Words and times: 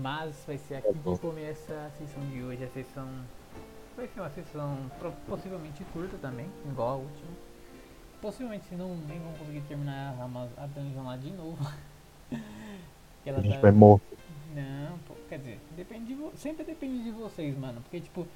Mas 0.00 0.44
vai 0.46 0.58
ser 0.58 0.76
aqui 0.76 0.88
que 0.94 1.18
começa 1.20 1.72
a 1.86 1.90
sessão 1.98 2.22
de 2.30 2.42
hoje. 2.42 2.64
A 2.64 2.68
sessão 2.68 3.08
vai 3.96 4.06
ser 4.06 4.20
uma 4.20 4.30
sessão 4.30 4.76
possivelmente 5.26 5.82
curta 5.92 6.16
também, 6.18 6.46
igual 6.68 6.88
a 6.90 6.96
última. 6.96 7.30
Possivelmente 8.20 8.74
não 8.74 8.96
nem 8.96 9.18
vão 9.18 9.32
conseguir 9.34 9.60
terminar 9.62 10.14
a, 10.18 10.62
a 10.62 10.66
dungeon 10.66 11.04
lá 11.04 11.16
de 11.16 11.30
novo. 11.32 11.58
A 13.26 13.40
gente 13.42 13.54
tá- 13.56 13.60
vai 13.60 13.72
morrer. 13.72 14.00
Não, 14.54 14.98
pô, 15.00 15.14
quer 15.28 15.38
dizer, 15.38 15.60
depende 15.76 16.06
de 16.06 16.14
vo- 16.14 16.32
sempre 16.34 16.64
depende 16.64 17.04
de 17.04 17.10
vocês, 17.10 17.56
mano. 17.58 17.80
Porque 17.82 18.00
tipo, 18.00 18.26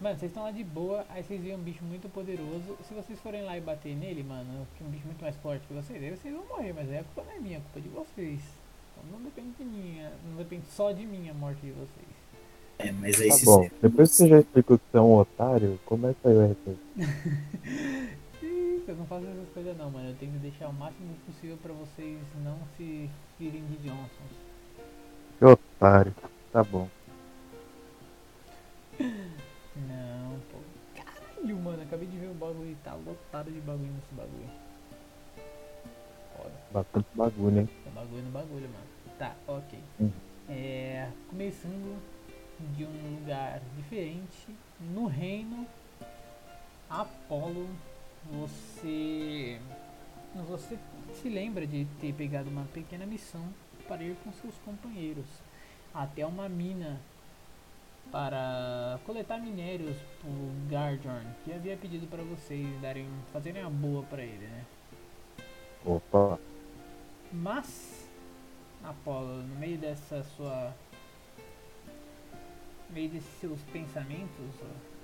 mano, 0.00 0.18
vocês 0.18 0.30
estão 0.30 0.42
lá 0.42 0.50
de 0.50 0.64
boa, 0.64 1.06
aí 1.08 1.22
vocês 1.22 1.40
veem 1.40 1.54
um 1.54 1.62
bicho 1.62 1.84
muito 1.84 2.08
poderoso. 2.08 2.76
Se 2.82 2.92
vocês 2.92 3.20
forem 3.20 3.44
lá 3.44 3.56
e 3.56 3.60
bater 3.60 3.94
nele, 3.94 4.24
mano, 4.24 4.66
que 4.76 4.82
é 4.82 4.86
um 4.86 4.90
bicho 4.90 5.06
muito 5.06 5.22
mais 5.22 5.36
forte 5.36 5.64
que 5.68 5.72
vocês, 5.72 6.02
aí 6.02 6.10
vocês 6.10 6.34
vão 6.34 6.44
morrer, 6.46 6.72
mas 6.72 6.90
aí 6.90 6.98
a 6.98 7.04
culpa 7.04 7.22
não 7.30 7.32
é 7.36 7.38
minha, 7.38 7.58
a 7.58 7.60
culpa 7.60 7.78
é 7.78 7.82
de 7.82 7.88
vocês. 7.90 8.40
Não 9.10 9.20
depende 9.22 9.50
de 9.58 9.64
mim, 9.64 10.00
não 10.28 10.36
depende 10.36 10.66
só 10.70 10.92
de 10.92 11.06
mim 11.06 11.28
a 11.28 11.34
morte 11.34 11.60
de 11.60 11.72
vocês. 11.72 12.10
É, 12.78 12.92
mas 12.92 13.20
aí 13.20 13.28
Tá 13.28 13.34
se 13.34 13.44
bom. 13.44 13.68
Depois 13.82 14.10
que 14.10 14.16
você 14.16 14.28
já 14.28 14.38
explicou 14.40 14.78
que 14.78 14.84
você 14.90 14.96
é 14.96 15.00
um 15.00 15.14
otário, 15.14 15.78
começa 15.84 16.28
aí 16.28 16.34
o 16.34 16.50
RP. 16.50 16.76
Ih, 18.42 18.84
eu 18.88 18.96
não 18.96 19.06
faço 19.06 19.26
essas 19.26 19.48
coisas 19.52 19.76
não, 19.76 19.90
mano. 19.90 20.08
Eu 20.08 20.16
tenho 20.16 20.32
que 20.32 20.38
deixar 20.38 20.68
o 20.68 20.72
máximo 20.72 21.14
possível 21.26 21.58
pra 21.62 21.72
vocês 21.74 22.18
não 22.42 22.58
se 22.76 23.10
virem 23.38 23.62
de 23.66 23.76
Johnsons. 23.86 24.32
Que 25.38 25.44
otário. 25.44 26.14
Tá 26.52 26.64
bom. 26.64 26.88
Não, 29.00 30.38
pô. 30.50 30.58
Caralho, 30.94 31.56
mano, 31.56 31.82
acabei 31.82 32.06
de 32.08 32.18
ver 32.18 32.26
o 32.26 32.34
bagulho 32.34 32.72
e 32.72 32.74
tá 32.84 32.94
lotado 32.94 33.50
de 33.50 33.60
bagulho 33.60 33.90
nesse 33.92 34.14
bagulho. 34.14 34.50
Foda. 36.36 36.52
Bastante 36.72 37.06
bagulho, 37.14 37.60
hein? 37.60 37.68
Tem 37.84 37.92
bagulho 37.94 38.22
no 38.22 38.30
bagulho, 38.30 38.68
mano. 38.68 38.89
Tá, 39.20 39.36
ok. 39.46 39.78
Uhum. 40.00 40.10
É, 40.48 41.10
começando 41.28 42.00
de 42.74 42.86
um 42.86 43.16
lugar 43.16 43.60
diferente, 43.76 44.48
no 44.80 45.06
reino 45.06 45.66
Apolo, 46.88 47.68
você 48.32 49.60
você 50.48 50.78
se 51.20 51.28
lembra 51.28 51.66
de 51.66 51.84
ter 52.00 52.14
pegado 52.14 52.48
uma 52.48 52.64
pequena 52.72 53.04
missão 53.04 53.44
para 53.86 54.02
ir 54.02 54.16
com 54.24 54.32
seus 54.32 54.54
companheiros 54.64 55.26
até 55.92 56.24
uma 56.24 56.48
mina 56.48 56.98
para 58.10 58.98
coletar 59.04 59.38
minérios 59.38 59.98
por 60.22 60.70
Gardorn, 60.70 61.26
que 61.44 61.52
havia 61.52 61.76
pedido 61.76 62.06
para 62.06 62.22
vocês 62.22 62.66
darem 62.80 63.06
fazerem 63.34 63.62
a 63.62 63.68
boa 63.68 64.02
para 64.04 64.22
ele, 64.22 64.46
né? 64.46 64.64
Opa. 65.84 66.38
Mas, 67.30 67.99
Apolo, 68.84 69.42
no 69.42 69.56
meio 69.56 69.78
dessa 69.78 70.22
sua. 70.36 70.74
No 72.88 72.94
meio 72.94 73.08
desses 73.10 73.28
seus 73.40 73.60
pensamentos, 73.72 74.46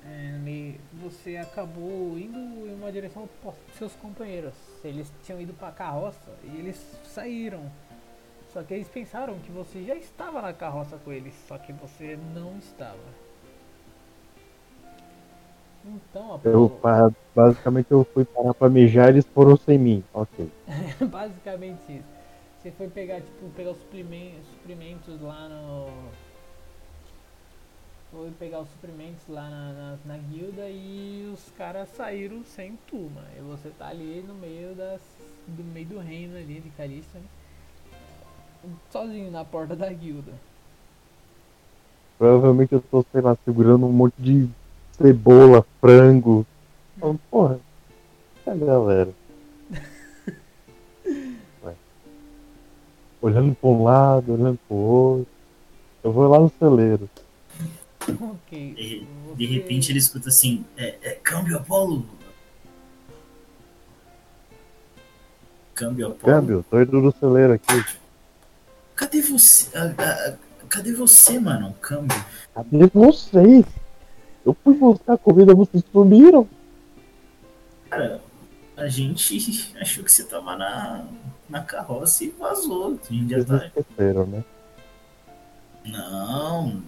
é, 0.04 0.38
meio- 0.42 0.80
você 0.94 1.36
acabou 1.36 2.18
indo 2.18 2.38
em 2.66 2.74
uma 2.74 2.90
direção 2.90 3.24
oposta 3.24 3.60
dos 3.68 3.76
seus 3.76 3.92
companheiros. 3.94 4.54
Eles 4.82 5.12
tinham 5.24 5.40
ido 5.40 5.52
pra 5.54 5.70
carroça 5.70 6.30
e 6.42 6.56
eles 6.58 6.76
saíram. 7.04 7.70
Só 8.52 8.62
que 8.62 8.72
eles 8.74 8.88
pensaram 8.88 9.38
que 9.40 9.52
você 9.52 9.84
já 9.84 9.94
estava 9.94 10.40
na 10.40 10.52
carroça 10.52 10.96
com 11.04 11.12
eles, 11.12 11.34
só 11.46 11.58
que 11.58 11.72
você 11.74 12.18
não 12.34 12.56
estava. 12.58 12.98
Então, 15.84 16.40
Eu, 16.42 16.64
Apolo, 16.66 16.70
pa- 16.80 17.12
basicamente 17.34 17.90
eu 17.92 18.04
fui 18.12 18.24
parar 18.24 18.54
pra 18.54 18.68
mijar 18.68 19.06
e 19.08 19.10
eles 19.10 19.26
foram 19.26 19.56
sem 19.56 19.78
mim. 19.78 20.02
Ok. 20.12 20.50
Basicamente 21.08 21.80
isso. 21.98 22.15
Você 22.66 22.72
foi 22.72 22.88
pegar, 22.88 23.20
tipo, 23.20 23.48
pegar 23.54 23.70
os 23.70 23.78
suprimen- 23.78 24.34
suprimentos 24.50 25.20
lá 25.20 25.48
no. 25.48 25.86
Foi 28.10 28.28
pegar 28.40 28.62
os 28.62 28.68
suprimentos 28.70 29.22
lá 29.28 29.48
na, 29.48 29.72
na, 29.72 29.98
na 30.04 30.18
guilda 30.18 30.68
e 30.68 31.30
os 31.32 31.48
caras 31.56 31.88
saíram 31.90 32.42
sem 32.42 32.76
tu, 32.88 32.96
mano. 32.96 33.28
E 33.38 33.40
você 33.40 33.70
tá 33.78 33.86
ali 33.86 34.20
no 34.26 34.34
meio 34.34 34.74
das. 34.74 35.00
do 35.46 35.62
meio 35.62 35.86
do 35.86 35.98
reino 36.00 36.36
ali 36.36 36.58
de 36.58 36.70
Calista, 36.70 37.20
né? 37.20 37.26
Sozinho 38.90 39.30
na 39.30 39.44
porta 39.44 39.76
da 39.76 39.88
guilda. 39.92 40.32
Provavelmente 42.18 42.72
eu 42.72 42.80
tô, 42.80 43.04
sei 43.12 43.20
lá, 43.20 43.36
segurando 43.44 43.86
um 43.86 43.92
monte 43.92 44.14
de 44.18 44.48
cebola, 44.90 45.64
frango. 45.80 46.44
Falando, 46.98 47.20
porra, 47.30 47.60
é 48.44 48.56
galera. 48.56 49.25
Olhando 53.26 53.56
pra 53.56 53.68
um 53.70 53.82
lado, 53.82 54.34
olhando 54.34 54.56
pro 54.68 54.76
outro. 54.76 55.26
Eu 56.04 56.12
vou 56.12 56.28
lá 56.28 56.38
no 56.38 56.52
celeiro. 56.60 57.10
ok. 58.08 58.74
De, 58.74 59.06
de 59.34 59.46
repente 59.46 59.90
ele 59.90 59.98
escuta 59.98 60.28
assim, 60.28 60.64
é, 60.76 60.94
é, 61.02 61.10
câmbio 61.24 61.56
Apolo. 61.56 62.06
Câmbio 65.74 66.06
Apolo. 66.06 66.32
Câmbio, 66.32 66.64
tô 66.70 66.80
indo 66.80 67.00
no 67.00 67.12
celeiro 67.18 67.54
aqui. 67.54 67.84
Cadê 68.94 69.20
você? 69.20 69.76
Ah, 69.76 69.92
ah, 69.98 70.28
ah, 70.30 70.36
cadê 70.68 70.92
você, 70.92 71.40
mano? 71.40 71.74
Câmbio. 71.80 72.24
Cadê 72.54 72.86
vocês? 72.94 73.64
Eu 74.44 74.56
fui 74.62 74.74
buscar 74.74 75.18
comida, 75.18 75.52
vocês 75.52 75.82
sumiram. 75.90 76.48
Cara, 77.90 78.22
a 78.76 78.88
gente 78.88 79.74
achou 79.80 80.04
que 80.04 80.12
você 80.12 80.24
tava 80.24 80.56
na, 80.56 81.06
na 81.48 81.62
carroça 81.62 82.24
e 82.24 82.30
vazou. 82.30 82.98
A 83.08 83.12
gente 83.12 83.30
já 83.30 83.44
tá. 83.44 83.66
esqueceram, 83.66 84.26
né? 84.26 84.44
Não, 85.84 86.82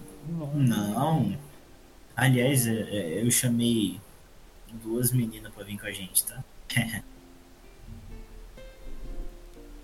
não. 0.53 1.37
Aliás, 2.15 2.67
é, 2.67 2.73
é, 2.73 3.23
eu 3.23 3.31
chamei 3.31 3.99
duas 4.83 5.11
meninas 5.11 5.53
pra 5.53 5.63
vir 5.63 5.79
com 5.79 5.87
a 5.87 5.91
gente, 5.91 6.23
tá? 6.25 6.43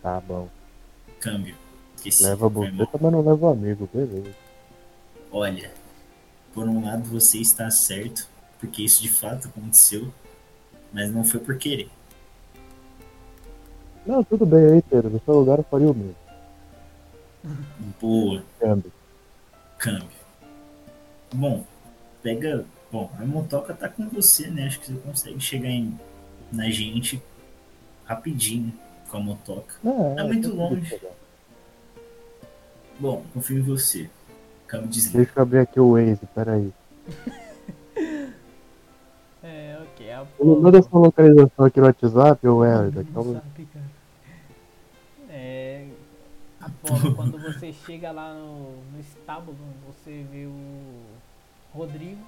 Tá 0.01 0.21
bom. 0.21 0.47
Câmbio. 1.19 1.55
Esqueci. 1.95 2.23
Leva 2.25 2.47
você, 2.47 2.71
mas 3.01 3.11
não 3.11 3.27
leva 3.27 3.47
o 3.47 3.49
amigo, 3.49 3.89
beleza. 3.91 4.35
Olha, 5.31 5.73
por 6.53 6.69
um 6.69 6.85
lado 6.85 7.09
você 7.09 7.39
está 7.39 7.71
certo, 7.71 8.29
porque 8.59 8.83
isso 8.83 9.01
de 9.01 9.09
fato 9.09 9.47
aconteceu, 9.47 10.13
mas 10.95 11.11
não 11.11 11.25
foi 11.25 11.41
por 11.41 11.57
querer. 11.57 11.89
Não, 14.05 14.23
tudo 14.23 14.45
bem 14.45 14.65
aí, 14.65 14.81
Pedro. 14.81 15.09
No 15.09 15.19
seu 15.19 15.33
lugar 15.33 15.57
eu 15.57 15.65
faria 15.65 15.91
o 15.91 15.93
mesmo. 15.93 16.15
Boa, 18.01 18.41
Câmbio. 18.59 18.91
câmbio. 19.77 20.07
Bom, 21.33 21.65
pega. 22.23 22.63
Bom, 22.89 23.11
a 23.19 23.25
motoca 23.25 23.73
tá 23.73 23.89
com 23.89 24.07
você, 24.07 24.47
né? 24.47 24.67
Acho 24.67 24.79
que 24.79 24.87
você 24.93 24.97
consegue 24.99 25.39
chegar 25.41 25.67
em, 25.67 25.99
na 26.49 26.69
gente 26.69 27.21
rapidinho 28.05 28.71
com 29.09 29.17
a 29.17 29.19
motoca. 29.19 29.75
Não, 29.83 30.17
É 30.17 30.23
muito 30.23 30.55
longe. 30.55 30.97
Bom, 32.97 33.25
confio 33.33 33.57
em 33.57 33.61
você. 33.61 34.09
Câmbio 34.65 34.87
desliga. 34.87 35.17
Deixa 35.17 35.33
eu 35.39 35.43
abrir 35.43 35.59
aqui 35.59 35.79
o 35.79 35.91
Waze, 35.91 36.25
peraí. 36.33 36.71
É, 39.47 39.79
ok. 39.95 40.11
A 40.11 40.25
Eu 40.39 40.45
não 40.45 40.59
manda 40.59 40.77
essa 40.77 40.97
localização 40.97 41.65
aqui 41.65 41.79
no 41.79 41.87
WhatsApp, 41.87 42.47
ou 42.47 42.65
é? 42.65 42.73
A 42.73 42.91
cara. 42.91 43.85
É. 45.29 45.87
Apolo, 46.59 47.15
quando 47.15 47.39
você 47.39 47.71
chega 47.85 48.11
lá 48.11 48.33
no, 48.33 48.81
no 48.91 48.99
estábulo, 48.99 49.57
você 49.87 50.25
vê 50.31 50.45
o 50.45 51.01
Rodrigo 51.73 52.21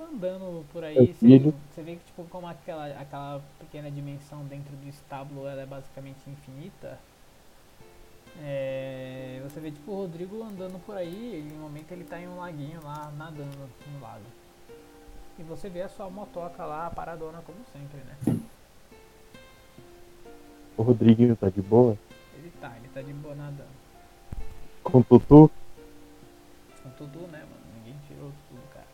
andando 0.00 0.64
por 0.72 0.84
aí. 0.84 0.94
Você, 0.94 1.52
você 1.70 1.82
vê 1.82 1.96
que 1.96 2.04
tipo, 2.06 2.24
como 2.24 2.46
aquela, 2.46 2.86
aquela 2.86 3.42
pequena 3.58 3.90
dimensão 3.90 4.44
dentro 4.44 4.74
do 4.76 4.88
estábulo 4.88 5.46
ela 5.46 5.62
é 5.62 5.66
basicamente 5.66 6.18
infinita. 6.28 6.98
É, 8.42 9.40
você 9.42 9.60
vê 9.60 9.70
tipo 9.70 9.90
o 9.90 9.96
Rodrigo 9.96 10.42
andando 10.42 10.78
por 10.86 10.96
aí, 10.96 11.44
e 11.46 11.52
no 11.52 11.60
momento 11.60 11.92
ele 11.92 12.04
tá 12.04 12.18
em 12.18 12.28
um 12.28 12.38
laguinho 12.38 12.80
lá 12.82 13.12
nadando 13.16 13.68
no 13.92 14.00
lago. 14.00 14.24
E 15.40 15.42
você 15.42 15.70
vê 15.70 15.80
a 15.80 15.88
sua 15.88 16.10
motoca 16.10 16.66
lá 16.66 16.90
paradona 16.90 17.42
como 17.46 17.56
sempre, 17.72 17.98
né? 18.04 18.40
O 20.76 20.82
Rodriguinho 20.82 21.34
tá 21.34 21.48
de 21.48 21.62
boa? 21.62 21.96
Ele 22.36 22.52
tá, 22.60 22.70
ele 22.78 22.88
tá 22.92 23.00
de 23.00 23.12
boa 23.14 23.34
nadando. 23.34 23.64
Com 24.84 24.98
o 24.98 25.04
Tutu? 25.04 25.50
Com 26.82 26.90
tudo, 26.90 27.20
né, 27.28 27.38
mano? 27.38 27.62
Ninguém 27.78 27.98
tirou 28.06 28.30
tudo, 28.50 28.60
cara. 28.74 28.86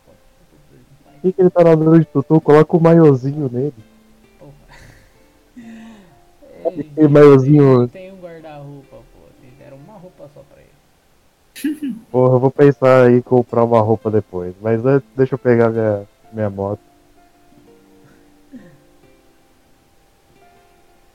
Ele 0.71 0.81
não 1.05 1.11
Por 1.11 1.21
que, 1.21 1.33
que 1.33 1.41
ele 1.41 1.49
tá 1.49 1.63
nadando 1.65 1.99
de 1.99 2.05
Tutu? 2.05 2.39
Coloca 2.39 2.77
o 2.77 2.81
maiozinho 2.81 3.49
nele. 3.51 3.73
Porra. 4.39 4.51
Aquele 6.79 7.07
maiozinho- 7.09 7.81
ele 7.81 7.87
tem 7.89 8.13
um 8.13 8.21
guarda-roupa, 8.21 8.95
pô. 8.95 9.19
Eles 9.43 9.53
deram 9.57 9.75
uma 9.77 9.97
roupa 9.97 10.29
só 10.33 10.41
pra 10.49 10.61
ele. 10.61 11.97
Porra, 12.09 12.35
eu 12.35 12.39
vou 12.39 12.51
pensar 12.51 13.11
em 13.11 13.19
comprar 13.21 13.65
uma 13.65 13.81
roupa 13.81 14.09
depois. 14.09 14.55
Mas 14.61 14.85
antes, 14.85 15.09
deixa 15.15 15.35
eu 15.35 15.39
pegar 15.39 15.69
minha, 15.71 16.07
minha 16.31 16.49
moto. 16.49 16.81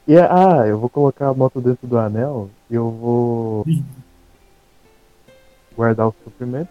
E, 0.07 0.17
ah, 0.19 0.67
eu 0.67 0.79
vou 0.79 0.91
colocar 0.91 1.29
a 1.29 1.35
moto 1.35 1.61
dentro 1.61 1.87
do 1.87 1.97
anel 1.97 2.51
e 2.69 2.75
eu 2.75 2.91
vou. 2.91 3.65
guardar 5.77 6.09
o 6.09 6.15
suprimento. 6.25 6.71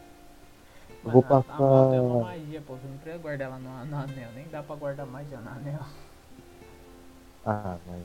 Eu 1.03 1.11
vou 1.11 1.23
Mano, 1.23 1.35
a- 1.35 1.43
passar. 1.43 1.57
moto 1.59 1.93
é 1.93 2.01
uma 2.01 2.19
magia, 2.25 2.61
pô. 2.61 2.73
Você 2.75 2.87
não 2.87 2.97
precisa 2.97 3.17
guardar 3.21 3.47
ela 3.47 3.57
no, 3.59 3.85
no 3.85 3.97
anel. 3.97 4.29
Nem 4.35 4.47
dá 4.49 4.61
pra 4.61 4.75
guardar 4.75 5.05
magia 5.07 5.39
no 5.39 5.49
anel. 5.49 5.79
Ah, 7.45 7.77
mas. 7.87 8.01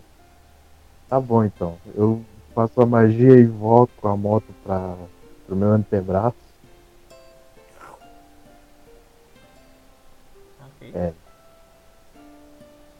Tá 1.09 1.21
bom 1.21 1.45
então. 1.45 1.77
Eu 1.95 2.25
faço 2.55 2.81
a 2.81 2.87
magia 2.87 3.37
e 3.37 3.43
invoco 3.43 4.09
a 4.09 4.17
moto 4.17 4.47
pra, 4.65 4.97
pro 5.47 5.55
meu 5.57 5.73
antebraço. 5.73 6.37
É. 10.97 11.13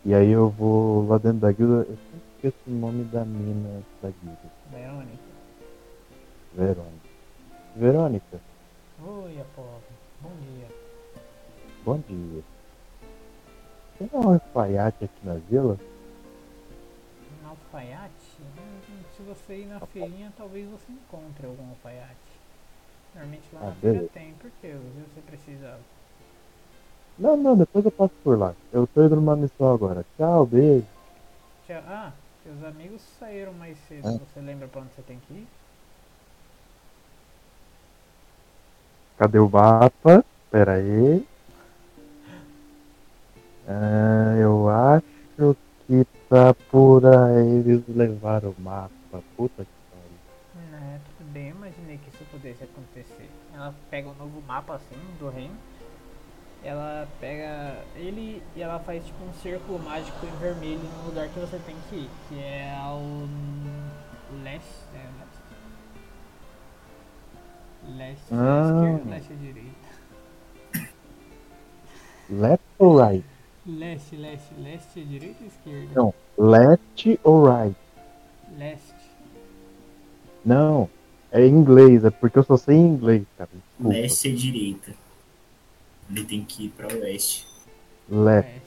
E 0.05 0.15
aí 0.15 0.31
eu 0.31 0.51
vou 0.51 1.07
lá 1.09 1.19
dentro 1.19 1.39
da 1.39 1.51
guilda. 1.53 1.89
Eu 1.91 1.97
sempre 1.97 2.21
esqueço 2.37 2.57
o 2.67 2.71
nome 2.71 3.05
da 3.05 3.25
mina 3.25 3.83
da 4.03 4.11
guilda. 4.11 4.39
Verônica. 4.71 5.23
Verônica. 6.55 7.07
Verônica, 7.77 8.41
Oi, 9.05 9.41
Apolo. 9.41 9.83
Bom 10.23 10.31
dia. 10.41 10.69
bom 11.85 11.99
dia. 12.09 12.43
Tem 13.99 14.09
um 14.13 14.33
alfaiate 14.33 15.05
aqui 15.05 15.27
na 15.27 15.35
vila? 15.35 15.79
Um 17.45 17.49
alfaiate? 17.49 18.41
Hum, 18.41 19.03
Se 19.17 19.23
você 19.23 19.57
ir 19.63 19.67
na 19.67 19.81
feirinha, 19.81 20.33
talvez 20.37 20.69
você 20.71 20.91
encontre 20.93 21.47
algum 21.47 21.69
alfaiate. 21.71 22.17
Normalmente 23.15 23.45
lá 23.55 23.61
Ah, 23.63 23.65
na 23.67 23.73
feira 23.73 23.95
beleza. 23.97 24.11
tem, 24.15 24.35
porque 24.35 24.73
você 25.09 25.21
precisa. 25.21 25.79
Não, 27.19 27.37
não, 27.37 27.57
depois 27.57 27.85
eu 27.85 27.91
passo 27.91 28.13
por 28.23 28.39
lá. 28.39 28.55
Eu 28.73 28.87
tô 28.87 29.05
indo 29.05 29.17
numa 29.17 29.35
missão 29.35 29.73
agora. 29.73 30.05
Tchau, 30.17 30.45
beijo. 30.45 30.87
Tchau. 31.67 31.83
Ah, 31.87 32.13
seus 32.43 32.63
amigos 32.63 33.01
saíram 33.19 33.55
mais 33.55 33.79
cedo. 33.89 34.07
Ah. 34.07 34.13
Você 34.13 34.41
lembra 34.41 34.69
pra 34.69 34.83
onde 34.83 34.93
você 34.95 35.03
tem 35.03 35.19
que 35.27 35.33
ir? 35.33 35.47
Cadê 39.17 39.39
o 39.39 39.49
mapa? 39.49 40.23
Pera 40.51 40.75
aí. 40.75 41.27
Ah, 43.67 44.37
eu 44.39 44.69
acho 44.69 45.57
que 45.87 46.07
tá 46.29 46.55
por 46.71 47.05
aí. 47.07 47.61
Eles 47.61 47.83
levaram 47.89 48.51
o 48.51 48.61
mapa. 48.61 48.91
Puta 49.37 49.65
que 49.65 49.71
pariu. 49.91 50.71
Né, 50.71 51.01
tudo 51.17 51.33
bem, 51.33 51.49
eu 51.49 51.57
imaginei 51.57 51.97
que 51.97 52.11
isso 52.11 52.25
pudesse 52.31 52.63
acontecer. 52.63 53.31
Ela 53.55 53.75
pega 53.91 54.11
um 54.11 54.15
novo 54.15 54.43
mapa 54.43 54.75
assim 54.75 54.97
do 55.19 55.31
reino. 55.31 55.57
Ela 56.65 57.07
pega 57.21 57.85
ele 57.95 58.43
e 58.57 58.63
ela 58.63 58.79
faz 58.81 59.05
tipo 59.05 59.25
um 59.25 59.33
círculo 59.35 59.79
mágico 59.79 60.27
em 60.27 60.37
vermelho 60.41 60.81
no 60.81 61.07
lugar 61.07 61.29
que 61.29 61.39
você 61.39 61.59
tem 61.59 61.77
que 61.89 61.97
ir, 61.97 62.11
que 62.29 62.41
é 62.41 62.77
ao 62.77 63.01
leste. 64.43 64.67
É, 64.95 65.07
leste. 67.97 68.25
Ah. 68.33 68.63
esquerda, 68.65 69.11
leste 69.11 69.33
à 69.33 69.37
direita. 69.37 69.87
Left 72.29 72.65
or 72.79 73.01
right? 73.01 73.25
Leste, 73.65 74.17
leste, 74.17 74.55
leste 74.59 75.05
direita 75.05 75.43
ou 75.43 75.47
esquerda? 75.47 75.89
Não. 75.95 76.15
Left 76.37 77.21
or 77.23 77.49
right? 77.49 77.77
Leste. 78.59 78.95
Não. 80.45 80.89
É 81.31 81.45
em 81.45 81.51
inglês, 81.51 82.05
é 82.05 82.11
porque 82.11 82.39
eu 82.39 82.43
só 82.43 82.57
sei 82.57 82.77
em 82.77 82.87
inglês, 82.87 83.25
cara. 83.37 83.51
Desculpa. 83.53 83.97
Leste 83.97 84.29
à 84.29 84.35
direita. 84.35 85.06
Ele 86.11 86.25
tem 86.25 86.45
que 86.45 86.67
ir 86.67 86.69
pra 86.71 86.89
oeste. 86.89 87.47
Left 88.09 88.49
Leste. 88.49 88.61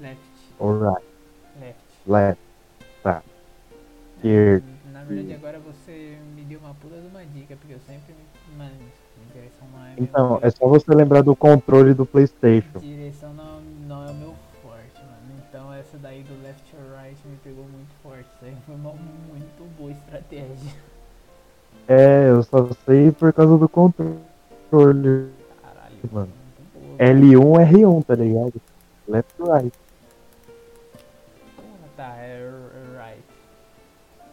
Left. 0.00 0.20
or 0.58 0.78
right? 0.78 1.04
Left. 1.60 1.80
Left. 2.06 2.40
Tá. 3.02 3.22
Esquerda. 4.16 4.66
Na 4.92 5.04
verdade 5.04 5.34
agora 5.34 5.58
você 5.60 6.18
me 6.34 6.42
deu 6.42 6.58
uma 6.60 6.74
puta 6.74 6.96
de 6.96 7.06
uma 7.06 7.24
dica, 7.24 7.56
porque 7.56 7.74
eu 7.74 7.80
sempre 7.86 8.14
me. 8.14 8.56
Mano, 8.56 8.72
direção 9.32 9.68
não 9.72 9.86
é 9.86 9.94
Então, 9.98 10.28
meu 10.30 10.40
é 10.42 10.50
só 10.50 10.66
você 10.68 10.94
lembrar 10.94 11.22
do 11.22 11.34
controle 11.34 11.94
do 11.94 12.04
Playstation. 12.04 12.78
Direção 12.78 13.32
não, 13.34 13.60
não 13.86 14.06
é 14.06 14.10
o 14.10 14.14
meu 14.14 14.34
forte, 14.62 14.98
mano. 14.98 15.42
Então 15.48 15.72
essa 15.72 15.96
daí 15.98 16.22
do 16.22 16.42
left 16.42 16.74
or 16.76 16.98
right 16.98 17.18
me 17.26 17.36
pegou 17.42 17.64
muito 17.64 17.92
forte. 18.02 18.28
Isso 18.36 18.44
aí 18.44 18.56
foi 18.66 18.74
uma 18.74 18.92
muito 18.92 19.78
boa 19.78 19.90
estratégia. 19.90 20.72
É, 21.88 22.28
eu 22.28 22.42
só 22.42 22.68
sei 22.84 23.10
por 23.10 23.32
causa 23.32 23.56
do 23.56 23.68
controle. 23.68 24.31
Caralho, 24.72 26.08
Mano. 26.10 26.32
muito 26.32 26.96
boa. 26.96 26.96
L1, 26.98 27.70
R1, 27.70 28.04
tá 28.06 28.14
ligado? 28.14 28.54
Left 29.06 29.34
right. 29.38 29.72
Ah, 31.58 31.88
tá, 31.94 32.16
é 32.16 32.40
right. 32.96 33.22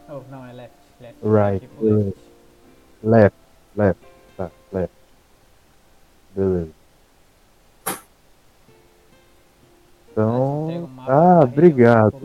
Oh, 0.10 0.22
não, 0.32 0.46
é 0.46 0.54
left. 0.54 0.74
Left. 1.02 1.18
Right, 1.24 1.60
Tipo 1.68 1.84
left. 1.84 2.20
Left, 3.04 3.38
left, 3.76 4.02
tá, 4.38 4.52
left. 4.72 4.94
Beleza. 6.36 6.72
Então. 10.12 10.90
Ah, 11.08 11.42
obrigado. 11.44 12.16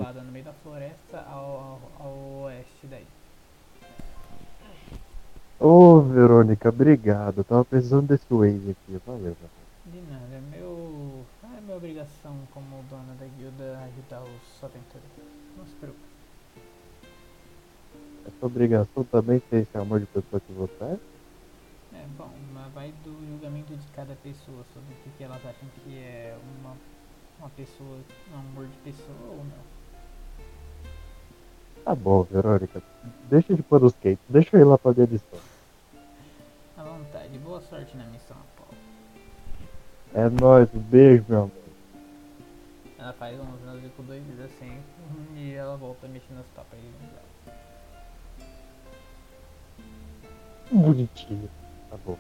Ô, 5.67 6.03
Verônica, 6.03 6.69
obrigado. 6.69 7.39
Eu 7.39 7.45
tava 7.45 7.65
precisando 7.65 8.09
desse 8.09 8.27
Waze 8.31 8.73
aqui. 8.73 9.01
Valeu, 9.07 9.35
velho. 9.35 9.51
De 9.87 10.13
nada, 10.13 10.35
é 10.35 10.41
meu. 10.55 11.25
É 11.43 11.61
minha 11.63 11.75
obrigação 11.75 12.37
como 12.53 12.85
dona 12.91 13.15
da 13.19 13.25
guilda 13.25 13.79
ajudar 13.85 14.25
os 14.25 14.63
aventureiros. 14.63 15.11
Não 15.57 15.65
se 15.65 15.73
preocupe. 15.77 16.05
Essa 18.27 18.45
obrigação 18.47 19.05
também 19.05 19.43
ser 19.49 19.63
esse 19.63 19.79
amor 19.79 20.01
de 20.01 20.07
pessoa 20.07 20.39
que 20.39 20.53
você 20.53 20.85
é? 20.85 20.99
É 21.95 22.07
bom, 22.19 22.31
mas 22.53 22.71
vai 22.75 22.93
do 23.03 23.27
julgamento 23.27 23.75
de 23.75 23.87
cada 23.97 24.15
pessoa 24.17 24.63
sobre 24.75 24.93
o 24.93 24.97
que, 25.03 25.17
que 25.17 25.25
elas 25.25 25.39
acham 25.47 25.69
que 25.83 25.97
é 25.97 26.37
uma, 26.61 26.77
uma 27.39 27.49
pessoa, 27.49 28.01
um 28.35 28.39
amor 28.39 28.67
de 28.67 28.77
pessoa 28.93 29.31
ou 29.31 29.39
não. 29.39 30.45
Tá 31.87 31.95
bom, 31.95 32.23
Verônica. 32.23 32.83
Deixa 33.31 33.55
de 33.55 33.63
pôr 33.63 33.83
os 33.83 33.95
skates. 33.95 34.27
Deixa 34.29 34.55
eu 34.59 34.61
ir 34.61 34.65
lá 34.65 34.77
fazer 34.77 35.01
a 35.01 35.05
edição. 35.05 35.54
Vontade, 37.35 37.39
boa 37.39 37.61
sorte 37.61 37.97
na 37.97 38.05
missão, 38.05 38.37
Apolo. 38.37 38.79
É 40.15 40.29
nóis, 40.29 40.69
um 40.75 40.79
beijo, 40.79 41.25
meu 41.29 41.39
amor. 41.39 41.53
Ela 42.99 43.13
faz 43.15 43.39
um 43.39 43.59
sinalzinho 43.59 43.91
com 43.97 44.03
dois 44.05 44.23
dedos 44.25 44.45
assim 44.45 44.81
e 45.35 45.53
ela 45.53 45.77
volta 45.77 46.07
mexendo 46.07 46.41
as 46.41 46.47
papas 46.55 46.79
aí 46.79 46.93
dela. 47.11 47.59
Bonitinho. 50.71 51.51
Tá 51.91 51.97
bom. 52.05 52.19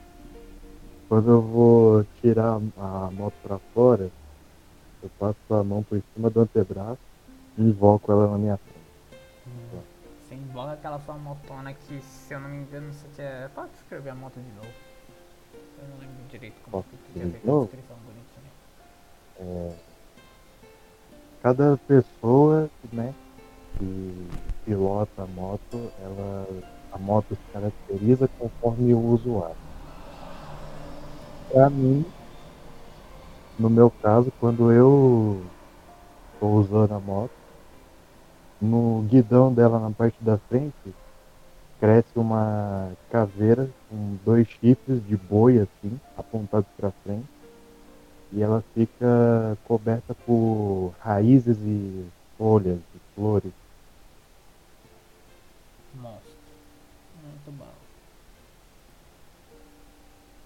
Quando 1.09 1.31
eu 1.31 1.43
vou 1.43 2.07
tirar 2.21 2.55
a 2.55 3.11
moto 3.11 3.35
pra 3.43 3.59
fora, 3.73 4.11
eu 5.03 5.11
passo 5.19 5.55
a 5.55 5.63
mão 5.63 5.83
por 5.83 6.03
cima 6.15 6.31
do 6.31 6.41
antebraço 6.41 6.99
e 7.59 7.63
invoco 7.63 8.11
ela 8.11 8.31
na 8.33 8.39
minha 8.39 8.57
frente. 8.57 8.75
Você 10.23 10.35
invoca 10.35 10.73
aquela 10.73 10.99
sua 11.01 11.15
motona 11.15 11.73
que, 11.73 12.01
se 12.01 12.35
eu 12.35 12.41
não 12.41 12.49
me 12.49 12.57
engano, 12.59 12.93
você 12.93 13.07
tinha. 13.15 13.51
Pode 13.55 13.73
escrever 13.75 14.11
a 14.11 14.15
moto 14.15 14.41
de 14.41 14.53
novo. 14.53 14.94
Eu 15.85 15.91
não 15.91 15.99
lembro 15.99 16.25
direito 16.31 16.55
como 16.65 16.83
Posso 16.83 16.97
que 16.97 17.13
de 17.13 17.31
feito 17.31 17.51
a 17.51 17.61
descrição 17.61 17.97
bonitinha. 18.07 18.51
É, 19.41 19.73
cada 21.43 21.77
pessoa 21.87 22.71
né, 22.91 23.15
que 23.79 24.29
pilota 24.65 25.23
a 25.23 25.27
moto, 25.27 25.93
ela, 26.03 26.49
a 26.91 26.99
moto 26.99 27.35
se 27.35 27.53
caracteriza 27.53 28.29
conforme 28.39 28.95
o 28.95 28.99
usuário. 28.99 29.57
Para 31.53 31.69
mim, 31.69 32.05
no 33.59 33.69
meu 33.69 33.91
caso, 33.91 34.33
quando 34.41 34.73
eu 34.73 35.45
estou 36.33 36.55
usando 36.55 36.93
a 36.93 36.99
moto, 36.99 37.31
no 38.61 39.03
guidão 39.03 39.53
dela 39.53 39.79
na 39.79 39.91
parte 39.91 40.17
da 40.23 40.39
frente 40.39 40.95
cresce 41.85 42.19
uma 42.19 42.91
caveira 43.11 43.69
com 43.91 44.17
dois 44.25 44.49
chifres 44.49 45.07
de 45.07 45.19
boi 45.19 45.59
assim, 45.59 46.01
apontados 46.17 46.67
para 46.79 46.91
frente 46.91 47.27
e 48.33 48.43
ela 48.43 48.65
fica 48.73 49.59
coberta 49.67 50.15
por 50.27 50.95
raízes 50.99 51.59
e 51.59 52.07
folhas 52.39 52.79
e 52.79 53.15
flores. 53.15 53.53
Monstro. 55.97 56.33
Muito 57.23 57.51
bom. 57.59 57.69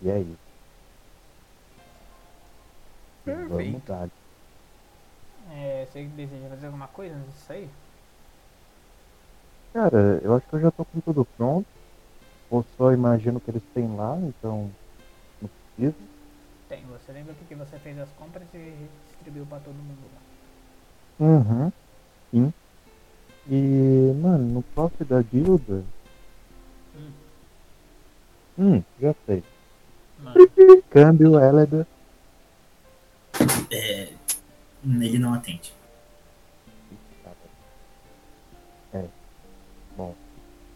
E 0.03 0.11
é 0.11 0.19
isso. 0.19 0.39
Perfeito. 3.25 3.93
É, 5.53 5.87
você 5.87 6.03
deseja 6.03 6.49
fazer 6.49 6.67
alguma 6.67 6.89
coisa 6.89 7.15
antes 7.15 7.33
disso 7.33 7.53
aí? 7.53 7.69
Cara, 9.79 10.21
eu 10.25 10.35
acho 10.35 10.45
que 10.49 10.55
eu 10.57 10.61
já 10.61 10.73
tô 10.73 10.85
com 10.85 10.99
tudo 10.99 11.25
pronto. 11.25 11.65
Ou 12.51 12.67
só 12.77 12.93
imagino 12.93 13.39
que 13.39 13.49
eles 13.49 13.63
têm 13.73 13.95
lá, 13.95 14.19
então 14.23 14.69
não 15.41 15.49
preciso. 15.77 15.95
Tem, 16.69 16.85
você 16.87 17.13
lembra 17.13 17.33
porque 17.35 17.55
você 17.55 17.79
fez 17.79 17.97
as 17.97 18.11
compras 18.15 18.43
e 18.55 18.89
distribuiu 19.07 19.47
pra 19.47 19.61
todo 19.61 19.77
mundo 19.77 20.01
lá. 21.21 21.25
Uhum. 21.25 21.73
Sim. 22.33 22.53
E, 23.49 24.13
mano, 24.21 24.49
no 24.49 24.63
cofre 24.75 25.05
da 25.05 25.23
guilda 25.23 25.85
Hum. 26.97 27.13
Hum, 28.59 28.83
já 29.01 29.15
sei. 29.27 29.45
Mano, 30.19 30.51
Câmbio, 30.91 31.39
Eleda. 31.39 31.87
É, 33.71 34.09
ele 34.85 35.19
não 35.21 35.35
atende. 35.35 35.78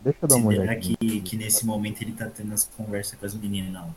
Deixa 0.02 0.18
eu 0.22 0.28
dar 0.28 0.36
uma 0.36 0.48
olhadinha. 0.48 0.96
que, 0.98 1.20
que 1.20 1.36
nesse 1.36 1.64
momento 1.64 2.02
ele 2.02 2.12
tá 2.12 2.28
tendo 2.28 2.52
as 2.52 2.64
conversas 2.64 3.18
com 3.18 3.24
as 3.26 3.34
meninas, 3.34 3.72
não. 3.72 3.94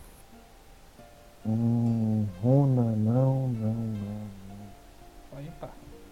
Hum, 1.46 2.28
Runa, 2.42 2.82
não, 2.96 3.48
não, 3.50 3.74
não, 3.74 3.74
não. 3.74 4.68
pode 5.32 5.48
ir 5.48 5.52
pá. 5.60 5.70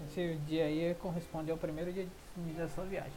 Esse 0.08 0.36
dia 0.48 0.66
aí 0.66 0.96
corresponde 0.96 1.50
ao 1.52 1.58
primeiro 1.58 1.92
dia 1.92 2.06
de- 2.38 2.54
da 2.54 2.68
sua 2.70 2.86
viagem. 2.86 3.12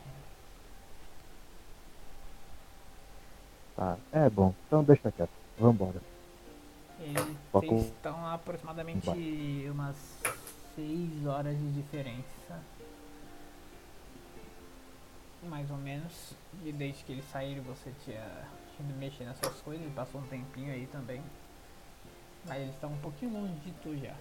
Tá, 3.76 3.96
é 4.12 4.30
bom. 4.30 4.54
Então 4.66 4.82
deixa 4.82 5.12
quieto. 5.12 5.30
Vambora. 5.58 6.00
E 7.00 7.12
Foco- 7.52 7.66
vocês 7.66 7.82
estão 7.88 8.26
aproximadamente 8.26 9.08
umas 9.70 9.96
6 10.74 11.26
horas 11.26 11.56
de 11.58 11.72
diferença. 11.72 12.58
Mais 15.48 15.70
ou 15.70 15.76
menos. 15.76 16.34
E 16.64 16.72
desde 16.72 17.04
que 17.04 17.12
eles 17.12 17.24
saíram 17.30 17.62
você 17.62 17.92
tinha 18.04 18.22
ido 18.78 18.94
mexer 18.94 19.24
nas 19.24 19.38
suas 19.38 19.60
coisas, 19.62 19.92
passou 19.94 20.20
um 20.20 20.26
tempinho 20.26 20.72
aí 20.72 20.86
também. 20.86 21.22
Mas 22.46 22.60
eles 22.60 22.74
estão 22.74 22.92
um 22.92 22.98
pouquinho 22.98 23.32
longe 23.32 23.54
de 23.60 23.72
tu 23.82 23.96
já. 23.96 24.14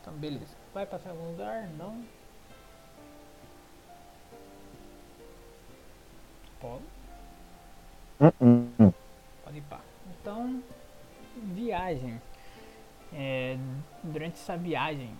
Então 0.00 0.14
beleza. 0.14 0.54
Vai 0.72 0.86
passar 0.86 1.10
algum 1.10 1.30
lugar? 1.30 1.68
Não? 1.78 2.04
Polo? 6.60 6.82
Hum, 8.20 8.68
hum. 8.78 8.92
Pode 9.44 9.58
ir 9.58 9.62
pá. 9.62 9.80
Então, 10.20 10.62
viagem. 11.36 12.20
É, 13.12 13.56
durante 14.02 14.34
essa 14.34 14.56
viagem, 14.56 15.16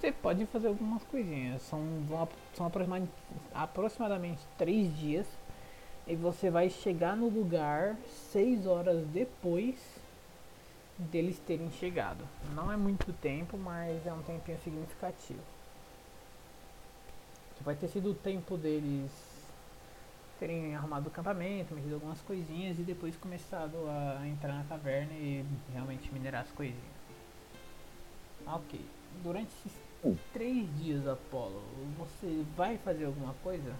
você 0.00 0.12
pode 0.12 0.46
fazer 0.46 0.68
algumas 0.68 1.02
coisinhas. 1.04 1.62
São, 1.62 1.80
vão, 2.08 2.28
são 2.54 2.66
aproximadamente, 2.66 3.12
aproximadamente 3.54 4.40
três 4.58 4.96
dias. 4.96 5.26
E 6.06 6.14
você 6.14 6.50
vai 6.50 6.70
chegar 6.70 7.16
no 7.16 7.28
lugar 7.28 7.96
seis 8.30 8.66
horas 8.66 9.04
depois 9.08 9.76
deles 10.98 11.38
terem 11.40 11.70
chegado. 11.72 12.24
Não 12.54 12.70
é 12.70 12.76
muito 12.76 13.12
tempo, 13.14 13.58
mas 13.58 14.06
é 14.06 14.12
um 14.12 14.22
tempinho 14.22 14.58
significativo. 14.62 15.40
Vai 17.62 17.74
ter 17.74 17.88
sido 17.88 18.10
o 18.10 18.14
tempo 18.14 18.56
deles 18.56 19.10
terem 20.38 20.76
arrumado 20.76 21.06
o 21.06 21.08
acampamento, 21.08 21.74
mexido 21.74 21.94
algumas 21.94 22.20
coisinhas 22.20 22.78
e 22.78 22.82
depois 22.82 23.16
começado 23.16 23.74
a 23.88 24.26
entrar 24.28 24.52
na 24.52 24.64
taverna 24.64 25.12
e 25.14 25.44
realmente 25.72 26.12
minerar 26.12 26.42
as 26.42 26.50
coisinhas. 26.52 26.84
Ok. 28.46 28.78
Durante 29.24 29.48
esses 29.48 29.85
Hum. 30.06 30.16
três 30.32 30.78
dias, 30.78 31.04
Apolo, 31.04 31.62
você 31.98 32.44
vai 32.56 32.78
fazer 32.78 33.06
alguma 33.06 33.34
coisa? 33.42 33.74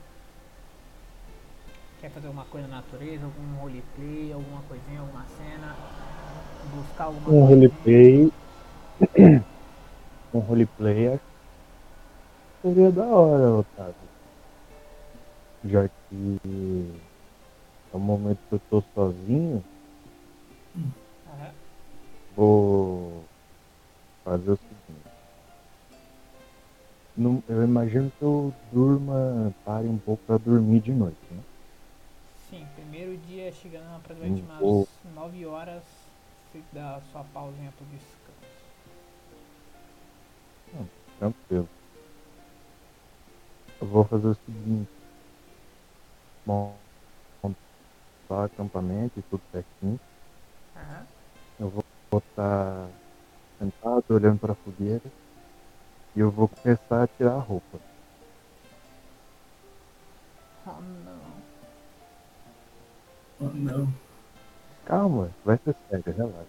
Quer 2.01 2.11
fazer 2.11 2.27
alguma 2.27 2.45
coisa 2.47 2.67
na 2.67 2.79
natureza, 2.79 3.25
algum 3.25 3.61
roleplay, 3.61 4.33
alguma 4.33 4.61
coisinha, 4.63 5.01
alguma 5.01 5.25
cena? 5.29 5.77
Buscar 6.75 7.05
alguma 7.05 7.31
Um 7.31 7.45
roleplay. 7.45 8.33
um 10.35 10.41
roleplay 10.41 11.17
que 11.17 11.25
seria 12.61 12.91
da 12.91 13.07
hora, 13.07 13.61
Otávio. 13.61 13.95
Já 15.65 15.89
que 15.89 16.39
é 17.93 17.97
um 17.97 18.01
momento 18.01 18.41
que 18.49 18.57
eu 18.57 18.61
tô 18.69 18.83
sozinho, 18.97 19.63
vou 22.35 23.25
fazer 24.25 24.51
o 24.51 24.57
seguinte. 24.57 24.66
Não- 27.17 27.43
eu 27.49 27.63
imagino 27.65 28.11
que 28.13 28.23
eu 28.23 28.53
durma, 28.71 29.53
pare 29.65 29.89
um 29.89 29.99
pouco 29.99 30.23
pra 30.25 30.39
dormir 30.39 30.81
de 30.81 30.93
noite, 30.93 31.19
né? 31.33 31.43
Sim, 32.49 32.67
primeiro 32.75 33.17
dia 33.17 33.51
chegando 33.53 33.89
aproximadamente 33.97 34.43
Hum, 34.43 34.47
umas 34.47 34.61
vou- 34.61 34.89
9 35.05 35.45
horas, 35.47 35.85
você 36.53 36.63
dá 36.73 36.97
a 36.97 37.01
sua 37.01 37.25
pausinha 37.25 37.73
pro 37.73 37.85
descanso. 37.87 38.67
Tranquilo. 41.19 41.69
Eu 43.81 43.87
vou 43.89 44.05
fazer 44.05 44.29
o 44.29 44.35
seguinte. 44.35 44.91
Bom, 46.47 46.81
montar 47.43 48.45
acampamento 48.47 49.19
e 49.19 49.23
tudo 49.25 49.43
certinho. 49.51 50.01
Aham. 50.77 51.07
Vou 51.59 51.83
estar 52.19 52.91
sentado 53.59 54.05
olhando 54.11 54.39
para 54.41 54.53
a 54.53 54.57
fogueira. 54.57 55.03
E 56.17 56.21
eu 56.21 56.31
vou 56.31 56.49
começar 56.49 57.03
a 57.03 57.07
tirar 57.07 57.35
a 57.35 57.41
roupa. 57.41 57.79
Oh 60.67 60.81
não. 60.81 61.21
Oh, 63.39 63.45
não. 63.55 63.93
Calma, 64.87 65.31
vai 65.45 65.59
ser 65.59 65.77
sério, 65.91 66.17
relaxa. 66.17 66.49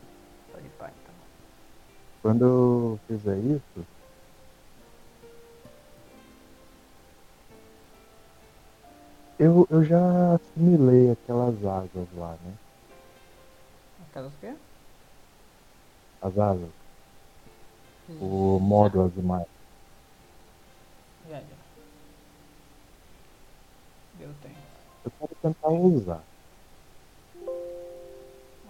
Pode 0.54 0.70
pá 0.70 0.90
então. 0.90 1.14
Quando 2.22 2.46
eu 2.46 3.00
fizer 3.08 3.38
isso, 3.40 3.86
eu, 9.38 9.68
eu 9.70 9.84
já 9.84 10.36
assimilei 10.36 11.12
aquelas 11.12 11.56
asas 11.66 12.08
lá, 12.16 12.38
né? 12.46 12.54
Aquelas 14.10 14.34
o 14.34 14.38
quê? 14.38 14.56
As 16.22 16.38
asas, 16.38 16.70
o 18.22 18.60
modo 18.62 19.02
azimar. 19.02 19.44
Eu 25.08 25.12
quero 25.12 25.36
tentar 25.42 25.70
usar. 25.70 26.24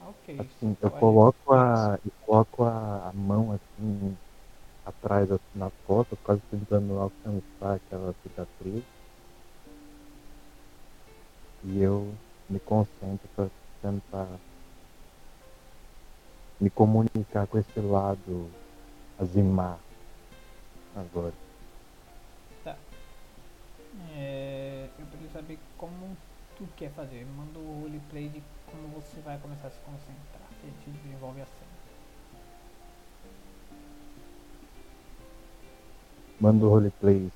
Ok. 0.08 0.40
Assim, 0.40 0.78
eu 0.80 0.92
coloco 0.92 1.54
a. 1.54 1.98
Eu 2.06 2.12
coloco 2.22 2.64
a, 2.64 3.12
mão 3.12 3.54
assim 3.54 4.16
atrás 4.86 5.32
assim, 5.32 5.44
nas 5.56 5.74
costas, 5.84 6.18
quase 6.24 6.42
tentando 6.52 7.00
alcançar 7.00 7.76
aquela 7.76 8.14
cicatriz. 8.22 8.84
E 11.64 11.82
eu 11.82 12.16
me 12.48 12.60
concentro 12.60 13.28
para 13.36 13.50
tentar 13.82 14.40
me 16.60 16.70
comunicar 16.70 17.48
com 17.48 17.58
esse 17.58 17.80
lado 17.80 18.52
azimar 19.18 19.80
agora. 20.96 21.34
É, 24.12 24.90
eu 25.00 25.06
preciso 25.08 25.34
saber 25.34 25.60
como 25.78 26.18
tu 26.58 26.68
quer 26.76 26.90
fazer. 26.92 27.26
Manda 27.38 27.60
o 27.60 27.82
roleplay 27.82 28.30
de 28.30 28.42
como 28.72 28.88
você 28.90 29.22
vai 29.22 29.38
começar 29.40 29.68
a 29.68 29.72
se 29.72 29.80
concentrar. 29.82 30.48
Que 30.60 30.68
a 30.68 30.70
gente 30.70 30.90
desenvolve 31.04 31.42
a 31.42 31.46
cena. 31.46 31.78
Manda 36.40 36.66
o 36.66 36.70
roleplay. 36.70 37.32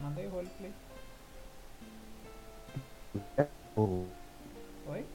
Manda 0.00 0.20
aí 0.20 0.26
o 0.26 0.30
roleplay. 0.30 0.72
Eu, 3.76 4.08
Oi? 4.88 5.06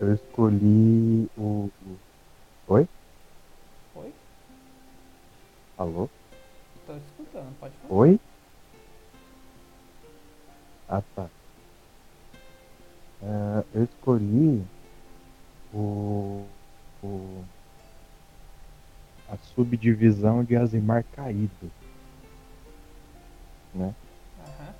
eu 0.00 0.14
escolhi 0.14 1.28
o. 1.36 1.70
Oi? 2.68 2.88
Oi? 3.94 4.14
Alô? 5.76 6.08
Tô 6.86 6.96
escutando, 6.96 7.54
pode 7.60 7.74
falar. 7.76 7.94
Oi? 7.94 8.20
Ah 10.88 11.02
tá. 11.14 11.28
É, 13.20 13.64
eu 13.74 13.84
escolhi 13.84 14.64
o, 15.74 16.46
o 17.02 17.44
a 19.28 19.36
subdivisão 19.36 20.42
de 20.42 20.56
Azimar 20.56 21.04
Caído. 21.12 21.70
Né? 23.74 23.94
Aham. 24.38 24.74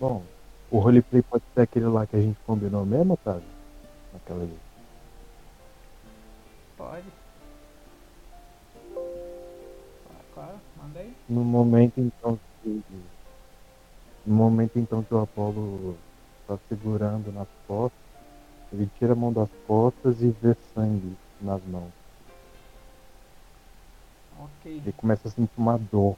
Bom, 0.00 0.24
o 0.70 0.78
roleplay 0.78 1.22
pode 1.22 1.44
ser 1.54 1.60
aquele 1.60 1.86
lá 1.86 2.06
que 2.06 2.16
a 2.16 2.20
gente 2.20 2.38
combinou 2.46 2.86
mesmo, 2.86 3.12
Otávio? 3.12 3.48
Naquela 4.12 4.42
ali. 4.44 4.58
Pode. 6.78 7.06
Claro, 10.04 10.24
claro, 10.32 10.60
manda 10.76 11.00
aí. 11.00 11.14
No 11.28 11.44
momento 11.44 12.00
então 12.00 12.40
que. 12.62 12.82
No 14.26 14.34
momento 14.34 14.76
então 14.76 15.04
que 15.04 15.14
o 15.14 15.20
Apolo 15.20 15.96
está 16.40 16.58
segurando 16.68 17.32
nas 17.32 17.46
costas, 17.68 18.00
ele 18.72 18.90
tira 18.98 19.12
a 19.12 19.16
mão 19.16 19.32
das 19.32 19.48
costas 19.68 20.20
e 20.20 20.30
vê 20.42 20.56
sangue 20.74 21.16
nas 21.40 21.62
mãos. 21.64 21.92
Ok. 24.38 24.78
Ele 24.78 24.92
começa 24.92 25.28
a 25.28 25.30
sentir 25.30 25.56
uma 25.56 25.78
dor 25.78 26.16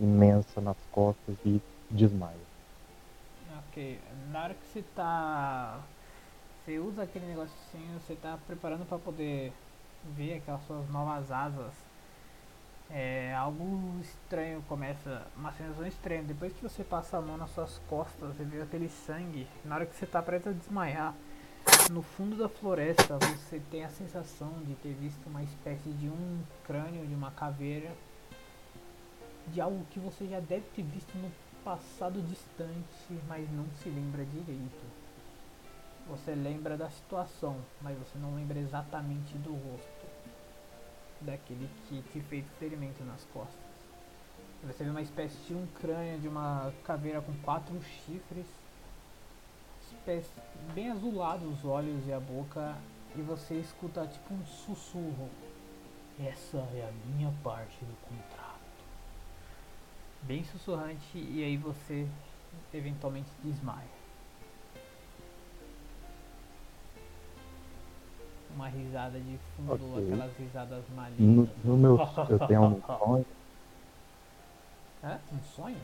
imensa 0.00 0.60
nas 0.60 0.76
costas 0.90 1.36
e 1.44 1.62
desmaia. 1.88 2.34
Ok. 3.68 4.00
Na 4.32 4.42
hora 4.42 4.54
que 4.54 4.66
você 4.66 4.82
tá. 4.96 5.80
Você 6.64 6.80
usa 6.80 7.04
aquele 7.04 7.26
negocinho, 7.26 8.00
você 8.00 8.16
tá 8.16 8.36
preparando 8.44 8.84
pra 8.86 8.98
poder 8.98 9.52
ver 10.16 10.38
aquelas 10.38 10.66
suas 10.66 10.88
novas 10.90 11.30
asas. 11.30 11.72
É 12.90 13.34
algo 13.34 13.98
estranho 14.00 14.62
começa. 14.68 15.26
Uma 15.36 15.52
sensação 15.52 15.86
estranha. 15.86 16.22
Depois 16.22 16.52
que 16.52 16.62
você 16.62 16.84
passa 16.84 17.18
a 17.18 17.20
mão 17.20 17.36
nas 17.36 17.50
suas 17.50 17.78
costas, 17.88 18.36
você 18.36 18.44
vê 18.44 18.62
aquele 18.62 18.88
sangue. 18.88 19.46
Na 19.64 19.74
hora 19.74 19.86
que 19.86 19.94
você 19.94 20.06
tá 20.06 20.22
prestes 20.22 20.52
a 20.52 20.54
desmaiar, 20.54 21.14
no 21.90 22.02
fundo 22.02 22.36
da 22.36 22.48
floresta 22.48 23.18
você 23.18 23.60
tem 23.70 23.84
a 23.84 23.88
sensação 23.88 24.52
de 24.64 24.74
ter 24.76 24.92
visto 24.94 25.26
uma 25.26 25.42
espécie 25.42 25.90
de 25.90 26.08
um 26.08 26.42
crânio 26.64 27.06
de 27.06 27.14
uma 27.14 27.30
caveira. 27.32 27.90
De 29.48 29.60
algo 29.60 29.84
que 29.90 29.98
você 29.98 30.26
já 30.26 30.40
deve 30.40 30.66
ter 30.74 30.82
visto 30.82 31.16
no 31.18 31.30
passado 31.64 32.20
distante, 32.22 33.20
mas 33.28 33.50
não 33.52 33.66
se 33.82 33.88
lembra 33.88 34.24
direito. 34.24 34.84
Você 36.08 36.36
lembra 36.36 36.76
da 36.76 36.88
situação, 36.88 37.56
mas 37.80 37.98
você 37.98 38.16
não 38.18 38.36
lembra 38.36 38.58
exatamente 38.58 39.36
do 39.38 39.52
rosto 39.52 39.95
daquele 41.20 41.68
que 41.88 42.02
te 42.12 42.20
fez 42.22 42.44
o 42.44 42.58
ferimento 42.58 43.02
nas 43.04 43.24
costas. 43.32 43.66
Você 44.64 44.84
vê 44.84 44.90
uma 44.90 45.02
espécie 45.02 45.36
de 45.46 45.54
um 45.54 45.66
crânio 45.80 46.18
de 46.18 46.28
uma 46.28 46.72
caveira 46.84 47.20
com 47.20 47.32
quatro 47.38 47.80
chifres, 47.82 48.46
espécie, 49.92 50.30
bem 50.74 50.90
azulado 50.90 51.48
os 51.48 51.64
olhos 51.64 52.06
e 52.06 52.12
a 52.12 52.18
boca, 52.20 52.76
e 53.14 53.22
você 53.22 53.54
escuta 53.54 54.06
tipo 54.06 54.34
um 54.34 54.44
sussurro. 54.44 55.30
Essa 56.18 56.58
é 56.74 56.88
a 56.88 56.92
minha 57.12 57.32
parte 57.44 57.84
do 57.84 57.96
contrato. 58.08 58.56
Bem 60.22 60.42
sussurrante, 60.44 61.18
e 61.18 61.44
aí 61.44 61.56
você 61.56 62.08
eventualmente 62.72 63.28
desmaia. 63.44 64.05
Uma 68.56 68.68
risada 68.68 69.20
de 69.20 69.38
fundo, 69.54 69.72
Ok. 69.72 70.02
aquelas 70.06 70.34
risadas 70.38 70.88
No, 70.88 70.96
malignas. 70.96 71.50
no 71.62 71.76
meu 71.76 71.98
eu 72.30 72.38
tenho 72.48 72.62
um 72.62 72.80
sonho. 72.98 73.26
Hã? 75.04 75.20
Um 75.30 75.42
sonho? 75.42 75.80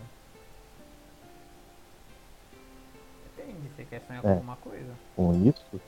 Depende, 3.36 3.68
você 3.68 3.84
quer 3.84 4.00
sonhar 4.00 4.22
com 4.22 4.28
É. 4.30 4.32
alguma 4.32 4.56
coisa? 4.56 4.94
com 5.14 5.34
isso, 5.46 5.80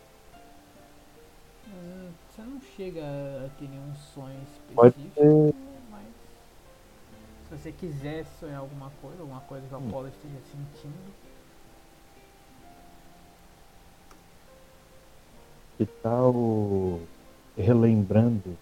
Hum, 1.69 2.13
Você 2.29 2.43
não 2.43 2.61
chega 2.61 3.03
a 3.47 3.49
ter 3.59 3.67
nenhum 3.67 3.95
sonho 3.95 4.43
específico, 4.43 5.55
mas 5.91 6.07
se 7.45 7.57
você 7.59 7.73
quiser 7.73 8.27
sonhar 8.27 8.59
alguma 8.61 8.91
coisa, 9.01 9.23
alguma 9.23 9.41
coisa 9.41 9.67
que 9.67 9.75
o 9.75 9.79
Hum. 9.79 9.89
Apolo 9.89 10.09
esteja 10.09 10.39
sentindo, 10.53 11.15
que 15.77 15.87
tal 16.03 16.33
relembrando 17.57 18.57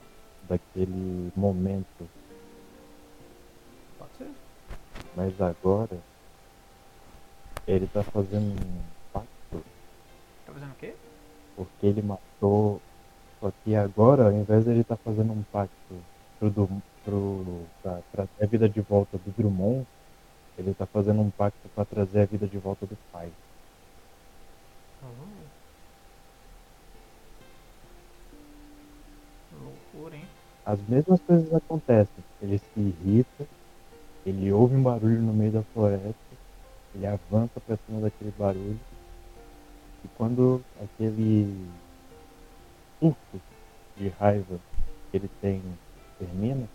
daquele 0.48 1.30
momento, 1.36 2.08
pode 3.98 4.16
ser. 4.16 4.30
mas 5.16 5.40
agora 5.40 6.00
ele 7.66 7.86
tá 7.88 8.02
fazendo 8.04 8.44
um 8.44 8.82
pacto 9.12 9.64
Tá 10.44 10.52
fazendo 10.52 10.72
o 10.72 10.76
quê? 10.76 10.94
porque 11.56 11.86
ele 11.86 12.02
matou. 12.02 12.80
Só 13.40 13.50
que 13.64 13.74
agora, 13.74 14.26
ao 14.26 14.32
invés 14.32 14.64
de 14.64 14.70
ele 14.70 14.80
estar 14.80 14.96
fazendo 14.98 15.32
um 15.32 15.42
pacto 15.44 16.02
pro, 16.38 16.50
pro, 17.04 17.66
pra 17.82 18.02
trazer 18.12 18.44
a 18.44 18.46
vida 18.46 18.68
de 18.68 18.80
volta 18.80 19.18
do 19.18 19.32
Drummond, 19.32 19.86
ele 20.58 20.74
tá 20.74 20.86
fazendo 20.86 21.20
um 21.22 21.30
pacto 21.30 21.68
para 21.74 21.84
trazer 21.84 22.22
a 22.22 22.26
vida 22.26 22.46
de 22.46 22.58
volta 22.58 22.86
do 22.86 22.96
pai. 23.10 23.32
As 30.64 30.80
mesmas 30.88 31.20
coisas 31.22 31.52
acontecem. 31.52 32.24
Ele 32.40 32.58
se 32.58 32.80
irrita, 32.80 33.46
ele 34.24 34.52
ouve 34.52 34.76
um 34.76 34.82
barulho 34.82 35.20
no 35.20 35.32
meio 35.32 35.50
da 35.50 35.62
floresta, 35.62 36.14
ele 36.94 37.06
avança 37.06 37.60
para 37.60 37.76
cima 37.78 38.00
daquele 38.00 38.32
barulho. 38.38 38.78
E 40.04 40.08
quando 40.16 40.62
aquele 40.80 41.68
surto 43.00 43.40
de 43.96 44.08
raiva 44.08 44.60
que 45.10 45.16
ele 45.16 45.30
tem 45.40 45.62
termina, 46.18 46.68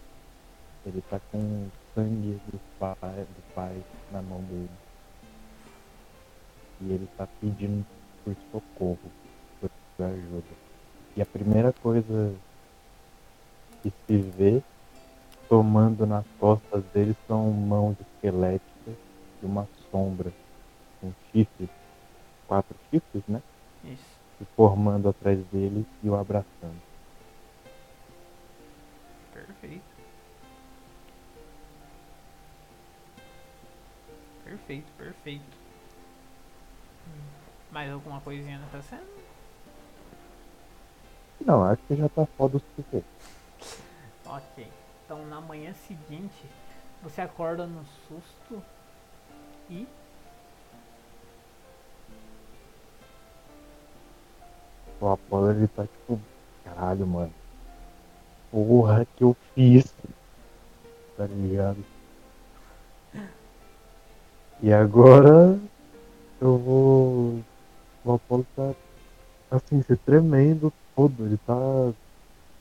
ele 0.86 1.02
tá 1.10 1.19
com 1.32 1.38
o 1.38 1.71
sangue 1.95 2.39
do 2.52 2.60
pai, 2.80 2.95
do 3.02 3.54
pai 3.54 3.84
na 4.12 4.21
mão 4.21 4.41
dele. 4.41 4.69
E 6.82 6.91
ele 6.91 7.08
tá 7.17 7.28
pedindo 7.39 7.86
por 8.23 8.36
socorro, 8.52 9.12
por 9.60 9.69
ajuda. 10.06 10.43
E 11.15 11.21
a 11.21 11.26
primeira 11.26 11.73
coisa 11.73 12.36
que 13.91 13.93
se 14.08 14.17
vê 14.17 14.62
tomando 15.47 16.06
nas 16.06 16.26
costas 16.39 16.84
dele 16.93 17.15
são 17.28 17.50
mãos 17.52 17.95
esqueléticas 18.00 18.95
e 19.41 19.45
uma 19.45 19.67
sombra 19.89 20.32
com 21.00 21.12
chifres, 21.32 21.69
quatro 22.47 22.76
chifres, 22.89 23.23
né? 23.28 23.41
Isso. 23.84 24.17
E 24.41 24.45
formando 24.56 25.10
atrás 25.10 25.39
dele 25.47 25.86
e 26.04 26.10
o 26.10 26.15
abraçando. 26.15 26.82
Perfeito. 29.34 29.84
Perfeito, 34.43 34.91
perfeito. 34.97 35.45
Mais 37.71 37.91
alguma 37.91 38.19
coisinha 38.21 38.60
nessa 38.60 38.82
cena? 38.82 39.04
Não, 41.45 41.63
acho 41.63 41.82
que 41.88 41.95
já 41.95 42.10
tá 42.10 42.26
foda 42.38 42.58
o 42.58 42.60
suficiente. 42.60 43.06
Ok. 44.30 44.68
Então 45.06 45.26
na 45.28 45.40
manhã 45.40 45.74
seguinte, 45.74 46.46
você 47.02 47.22
acorda 47.22 47.66
no 47.66 47.86
susto 48.08 48.62
e. 49.70 49.88
O 55.00 55.10
Apolo 55.10 55.52
ele 55.52 55.68
tá 55.68 55.84
tipo, 55.84 56.20
caralho, 56.63 57.08
mano. 57.08 57.34
Porra 58.52 59.06
que 59.16 59.24
eu 59.24 59.36
fiz. 59.54 59.94
Tá 61.16 61.26
ligado? 61.26 61.84
E 64.62 64.74
agora 64.74 65.60
eu 66.42 66.58
vou. 66.58 67.44
O 68.04 68.13
Apolo 68.13 68.46
tá 68.56 68.74
assim, 69.52 69.82
se 69.84 69.96
tremendo 69.98 70.74
todo. 70.96 71.26
Ele 71.26 71.38
tá. 71.38 71.54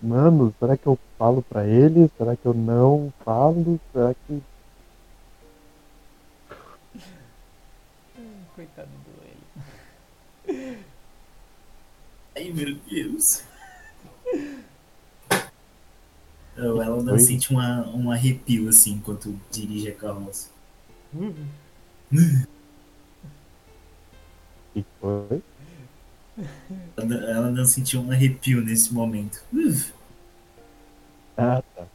Mano, 0.03 0.55
será 0.59 0.77
que 0.77 0.87
eu 0.87 0.99
falo 1.19 1.43
pra 1.43 1.67
ele? 1.67 2.11
Será 2.17 2.37
que 2.37 2.47
eu 2.47 2.55
não 2.55 3.13
falo? 3.25 3.81
Será 3.93 4.15
que. 4.15 4.43
Coitado 8.55 8.89
do 8.89 9.13
ele. 10.53 10.79
Ai, 12.37 12.53
meu 12.53 12.75
Deus. 12.89 13.43
Oh, 16.59 16.81
ela 16.81 17.03
não 17.03 17.13
Oi? 17.13 17.19
sente 17.19 17.51
uma, 17.51 17.87
um 17.89 18.11
arrepio 18.11 18.71
assim 18.71 18.93
enquanto 18.95 19.39
dirige 19.51 19.91
a 19.91 19.95
carroça. 19.95 20.49
que 24.73 24.83
foi? 24.99 25.43
Ela, 26.97 27.51
não 27.51 27.65
sentiu 27.65 28.01
um 28.03 28.11
arrepio 28.11 28.61
nesse 28.61 28.93
momento. 28.93 29.43
Uf, 29.53 29.93
Ah, 31.37 31.63
tá. 31.75 31.87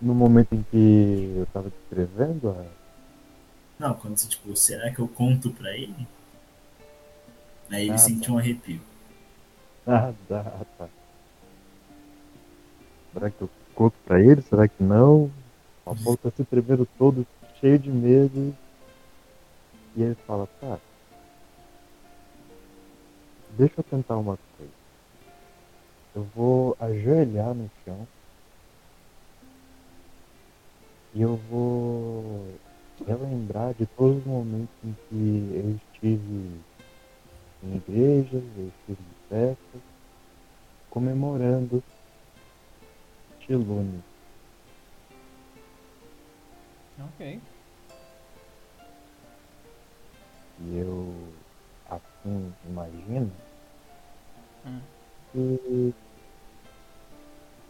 No 0.00 0.14
momento 0.14 0.54
em 0.54 0.62
que 0.62 1.34
eu 1.36 1.46
tava 1.46 1.70
descrevendo 1.70 2.50
a. 2.50 2.64
Não, 3.78 3.94
quando 3.94 4.16
você, 4.16 4.28
tipo, 4.28 4.54
será 4.56 4.92
que 4.92 5.00
eu 5.00 5.08
conto 5.08 5.50
pra 5.50 5.76
ele? 5.76 6.06
Aí 7.70 7.82
ele 7.84 7.92
Ah, 7.92 7.98
sentiu 7.98 8.34
um 8.34 8.38
arrepio. 8.38 8.80
Ah, 9.86 10.12
tá, 10.28 10.44
tá. 10.76 10.88
Será 13.12 13.30
que 13.30 13.42
eu 13.42 13.50
conto 13.74 13.94
pra 14.04 14.20
ele? 14.20 14.40
Será 14.42 14.68
que 14.68 14.82
não? 14.82 15.30
O 15.84 15.90
Apolo 15.90 16.16
tá 16.16 16.30
se 16.30 16.44
tremendo 16.44 16.86
todo, 16.98 17.26
cheio 17.60 17.78
de 17.78 17.90
medo. 17.90 18.54
E 19.96 20.02
ele 20.02 20.16
fala, 20.26 20.48
tá. 20.60 20.78
Deixa 23.58 23.74
eu 23.80 23.82
tentar 23.82 24.16
uma 24.16 24.38
coisa. 24.56 24.72
Eu 26.14 26.22
vou 26.26 26.76
ajoelhar 26.78 27.52
no 27.52 27.68
chão. 27.84 28.06
E 31.12 31.20
eu 31.22 31.36
vou 31.36 32.56
relembrar 33.04 33.74
de 33.74 33.84
todos 33.96 34.18
os 34.18 34.24
momentos 34.24 34.72
em 34.84 34.94
que 35.08 35.56
eu 35.56 35.70
estive 35.74 36.60
em 37.64 37.76
igrejas, 37.78 38.44
eu 38.56 38.68
estive 38.68 39.02
em 39.02 39.28
festas, 39.28 39.82
comemorando 40.88 41.82
Tilune. 43.40 44.04
Ok. 47.00 47.40
E 50.60 50.76
eu, 50.78 51.32
assim, 51.86 52.54
imagino 52.68 53.47
Hum. 54.68 54.80
que 55.32 55.94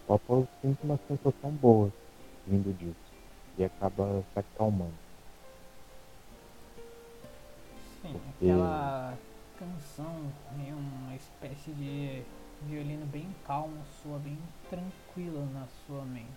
o 0.07 0.15
Apolo 0.15 0.49
sente 0.63 0.79
uma 0.83 0.99
sensação 1.09 1.51
boa 1.53 1.93
vindo 2.47 2.73
disso. 2.75 2.97
E 3.57 3.65
acaba 3.65 4.23
se 4.33 4.39
acalmando. 4.39 4.95
Sim, 8.03 8.13
Porque- 8.13 8.47
aquela 8.51 9.19
canção 9.59 10.33
é 10.67 10.75
uma 10.75 11.15
espécie 11.15 11.73
de 11.73 12.23
violino 12.63 13.07
bem 13.07 13.29
calmo, 13.47 13.77
soa 14.03 14.19
bem 14.19 14.39
tranquila 14.71 15.45
na 15.53 15.67
sua 15.87 16.05
mente. 16.05 16.29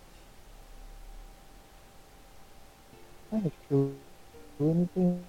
Acho 3.32 3.52
que 3.68 3.74
o 3.74 3.96
não 4.60 4.86
tem 4.88 5.24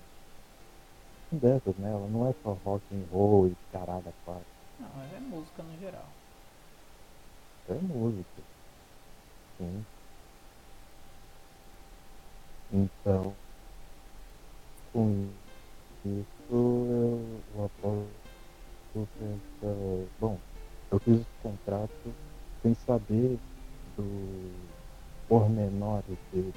dessas, 1.33 1.77
né? 1.77 1.91
Ela 1.91 2.09
não 2.09 2.29
é 2.29 2.35
só 2.43 2.53
rock 2.65 2.83
and 2.93 3.05
roll 3.11 3.47
e 3.47 3.57
caralho, 3.71 4.13
quatro. 4.25 4.52
Não, 4.83 4.91
mas 4.97 5.13
é 5.13 5.21
música 5.21 5.63
no 5.63 5.79
geral. 5.79 6.13
É 7.69 7.75
música. 7.75 8.43
Sim. 9.57 9.87
Então, 12.73 13.37
com 14.93 15.33
isso 16.05 16.29
eu, 16.51 17.45
o 17.55 17.65
Apolo 17.65 18.11
pensa, 18.93 20.11
bom, 20.19 20.41
eu 20.91 20.99
fiz 20.99 21.21
esse 21.21 21.31
contrato 21.41 22.15
sem 22.61 22.75
saber 22.75 23.39
do 23.97 24.51
pormenores 25.29 26.19
dele. 26.33 26.53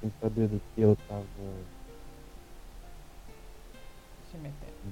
Sem 0.00 0.10
saber 0.20 0.48
do 0.48 0.60
que 0.74 0.80
eu 0.80 0.96
tava 1.06 1.80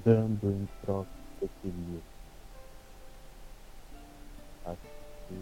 dando 0.05 0.51
em 0.51 0.65
troca 0.81 1.28
que 1.39 1.45
eu 1.45 1.49
queria. 1.61 2.01
Acho 4.65 4.81
que 5.27 5.33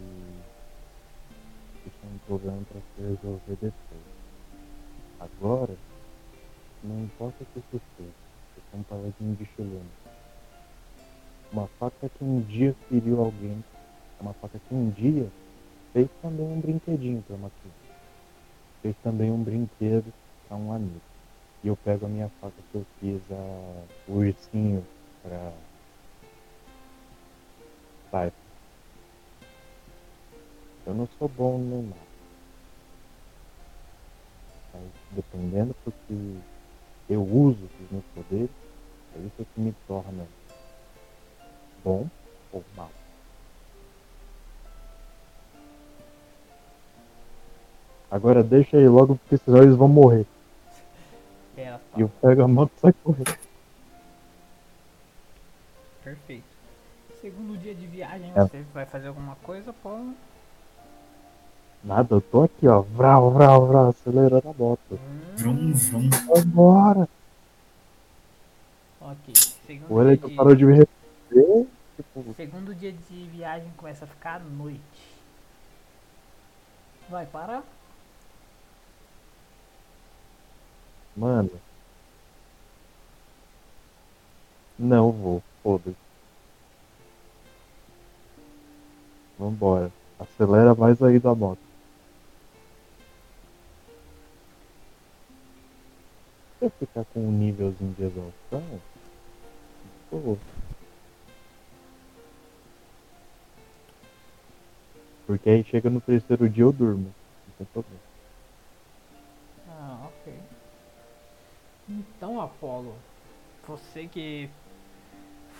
isso 1.86 1.98
é 2.02 2.06
um 2.06 2.18
problema 2.18 2.62
para 2.64 2.80
se 2.80 3.00
resolver 3.00 3.56
depois. 3.56 4.18
Agora, 5.18 5.76
não 6.82 7.04
importa 7.04 7.42
o 7.42 7.46
que 7.46 7.60
seja, 7.96 8.12
eu 8.56 8.62
sou 8.70 8.80
um 8.80 8.84
paladino 8.84 9.34
de 9.34 9.44
chileno. 9.46 9.90
Uma 11.52 11.66
faca 11.78 12.08
que 12.08 12.22
um 12.22 12.40
dia 12.42 12.74
feriu 12.88 13.20
alguém, 13.20 13.64
é 14.18 14.22
uma 14.22 14.34
faca 14.34 14.60
que 14.60 14.74
um 14.74 14.90
dia 14.90 15.30
fez 15.92 16.08
também 16.22 16.46
um 16.46 16.60
brinquedinho 16.60 17.22
para 17.22 17.36
uma 17.36 17.50
criança. 17.50 17.78
Fez 18.82 18.96
também 19.02 19.32
um 19.32 19.42
brinquedo 19.42 20.12
para 20.46 20.56
um 20.56 20.72
amigo. 20.72 21.02
E 21.62 21.68
eu 21.68 21.76
pego 21.76 22.06
a 22.06 22.08
minha 22.08 22.28
faca 22.40 22.62
que 22.70 22.76
eu 22.76 22.86
fiz 23.00 23.20
a 23.32 23.86
o 24.06 24.18
ursinho 24.18 24.86
pra. 25.22 25.52
Sai. 28.10 28.32
Eu 30.86 30.94
não 30.94 31.06
sou 31.18 31.28
bom 31.28 31.58
nem 31.58 31.82
nada. 31.82 32.08
Mas 34.72 34.82
dependendo 35.10 35.76
do 35.84 35.92
que 35.92 36.40
eu 37.10 37.22
uso 37.22 37.68
os 37.84 37.90
meus 37.90 38.04
poderes, 38.14 38.50
é 39.14 39.18
isso 39.18 39.46
que 39.54 39.60
me 39.60 39.74
torna 39.86 40.26
bom 41.84 42.08
ou 42.52 42.64
mal. 42.74 42.90
Agora 48.10 48.42
deixa 48.42 48.78
aí 48.78 48.88
logo, 48.88 49.16
porque 49.16 49.36
senão 49.36 49.62
eles 49.62 49.76
vão 49.76 49.88
morrer. 49.88 50.26
E 51.96 52.00
eu 52.02 52.08
pego 52.20 52.42
a 52.44 52.48
moto 52.48 52.70
e 52.76 52.80
saio 52.80 52.94
correndo. 53.02 53.38
Perfeito. 56.04 56.47
Segundo 57.20 57.58
dia 57.58 57.74
de 57.74 57.86
viagem, 57.86 58.30
É. 58.34 58.40
você 58.44 58.62
vai 58.72 58.86
fazer 58.86 59.08
alguma 59.08 59.34
coisa, 59.36 59.72
pô? 59.72 60.12
Nada, 61.82 62.14
eu 62.16 62.20
tô 62.20 62.42
aqui, 62.44 62.66
ó. 62.66 62.80
Vral, 62.82 63.30
vral, 63.32 63.66
vral, 63.66 63.88
acelerando 63.88 64.48
a 64.48 64.52
moto. 64.52 64.80
Hum, 64.92 65.36
Vrum, 65.36 65.72
vrum. 65.72 66.10
Agora! 66.36 67.08
ok. 69.00 69.34
Segundo 69.66 69.92
O 69.92 70.02
ele 70.02 70.16
dia, 70.16 70.28
que 70.28 70.34
parou 70.36 70.54
de... 70.54 70.58
de 70.58 70.66
me 70.66 70.72
receber. 70.74 71.66
Tipo, 71.96 72.34
Segundo 72.34 72.74
dia 72.74 72.92
de 72.92 73.26
viagem 73.28 73.70
começa 73.76 74.04
a 74.04 74.08
ficar 74.08 74.40
noite. 74.40 74.80
Vai 77.08 77.26
parar? 77.26 77.64
mano. 81.16 81.50
Não 84.78 85.10
vou, 85.12 85.42
foda-se. 85.62 86.07
Vambora. 89.38 89.92
Acelera 90.18 90.74
mais 90.74 91.00
aí 91.00 91.20
da 91.20 91.34
moto. 91.34 91.60
Eu 96.60 96.70
ficar 96.70 97.04
com 97.04 97.20
um 97.20 97.30
nívelzinho 97.30 97.94
de 97.94 98.02
exaustão, 98.02 98.82
pô. 100.10 100.36
Porque 105.24 105.48
aí 105.48 105.62
chega 105.62 105.88
no 105.88 106.00
terceiro 106.00 106.48
dia 106.48 106.64
eu 106.64 106.72
durmo. 106.72 107.14
Não 107.46 107.54
tem 107.54 107.66
problema. 107.66 108.00
Ah, 109.68 110.08
ok. 110.08 110.34
Então, 111.88 112.40
Apolo, 112.40 112.96
você 113.66 114.08
que 114.08 114.50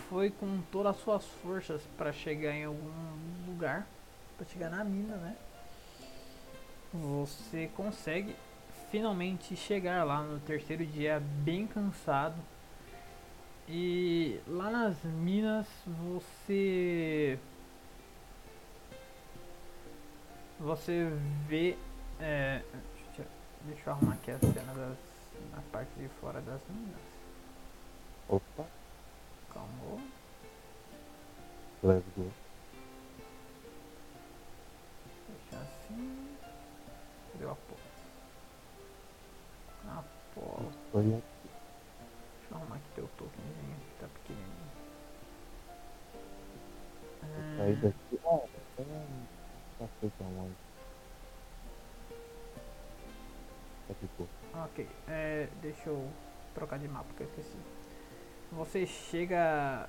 foi 0.09 0.31
com 0.31 0.61
todas 0.71 0.95
as 0.95 1.01
suas 1.03 1.25
forças 1.43 1.81
para 1.97 2.11
chegar 2.11 2.51
em 2.51 2.65
algum 2.65 2.91
lugar, 3.47 3.87
para 4.35 4.45
chegar 4.47 4.69
na 4.69 4.83
mina, 4.83 5.15
né? 5.17 5.35
Você 6.91 7.69
consegue 7.75 8.35
finalmente 8.89 9.55
chegar 9.55 10.03
lá 10.03 10.23
no 10.23 10.39
terceiro 10.39 10.83
dia 10.85 11.19
bem 11.19 11.67
cansado. 11.67 12.35
E 13.67 14.39
lá 14.47 14.71
nas 14.71 15.03
minas 15.03 15.67
você 15.85 17.37
você 20.59 21.07
vê 21.47 21.77
é, 22.19 22.63
deixa, 22.95 23.29
deixa 23.61 23.89
eu 23.89 23.93
arrumar 23.93 24.13
aqui 24.13 24.31
a 24.31 24.39
cena 24.39 24.73
das, 24.73 24.97
na 25.51 25.61
parte 25.71 25.91
de 25.99 26.07
fora 26.19 26.41
das 26.41 26.59
minas. 26.67 26.99
Opa, 28.27 28.65
Calma. 29.53 30.01
let's 31.81 32.07
go. 32.15 32.31
Deixa 35.27 35.57
assim. 35.59 36.37
Cadê 37.31 37.45
o 37.45 37.51
Apolo? 37.51 37.79
Apolo. 39.85 40.69
Aqui. 41.17 41.49
Deixa 42.39 42.53
eu 42.53 42.57
arrumar 42.57 42.75
aqui 42.77 42.89
teu 42.95 43.07
tokenzinho 43.09 43.79
que 43.79 43.99
tá 43.99 44.07
pequenininho. 44.07 44.71
Sair 47.57 47.75
Hum, 47.75 47.81
daqui. 47.81 48.19
Ah, 48.25 48.47
não 48.77 49.37
tá 49.77 49.87
foi 49.99 50.11
tão 50.11 50.33
longe. 50.35 50.55
Tá 53.87 53.93
ficou. 53.95 54.29
Ok, 54.53 54.87
é, 55.07 55.47
deixa 55.61 55.89
eu 55.89 56.11
trocar 56.53 56.79
de 56.79 56.87
mapa 56.87 57.13
que 57.13 57.23
eu 57.23 57.27
esqueci. 57.27 57.57
Você 58.51 58.85
chega 58.85 59.87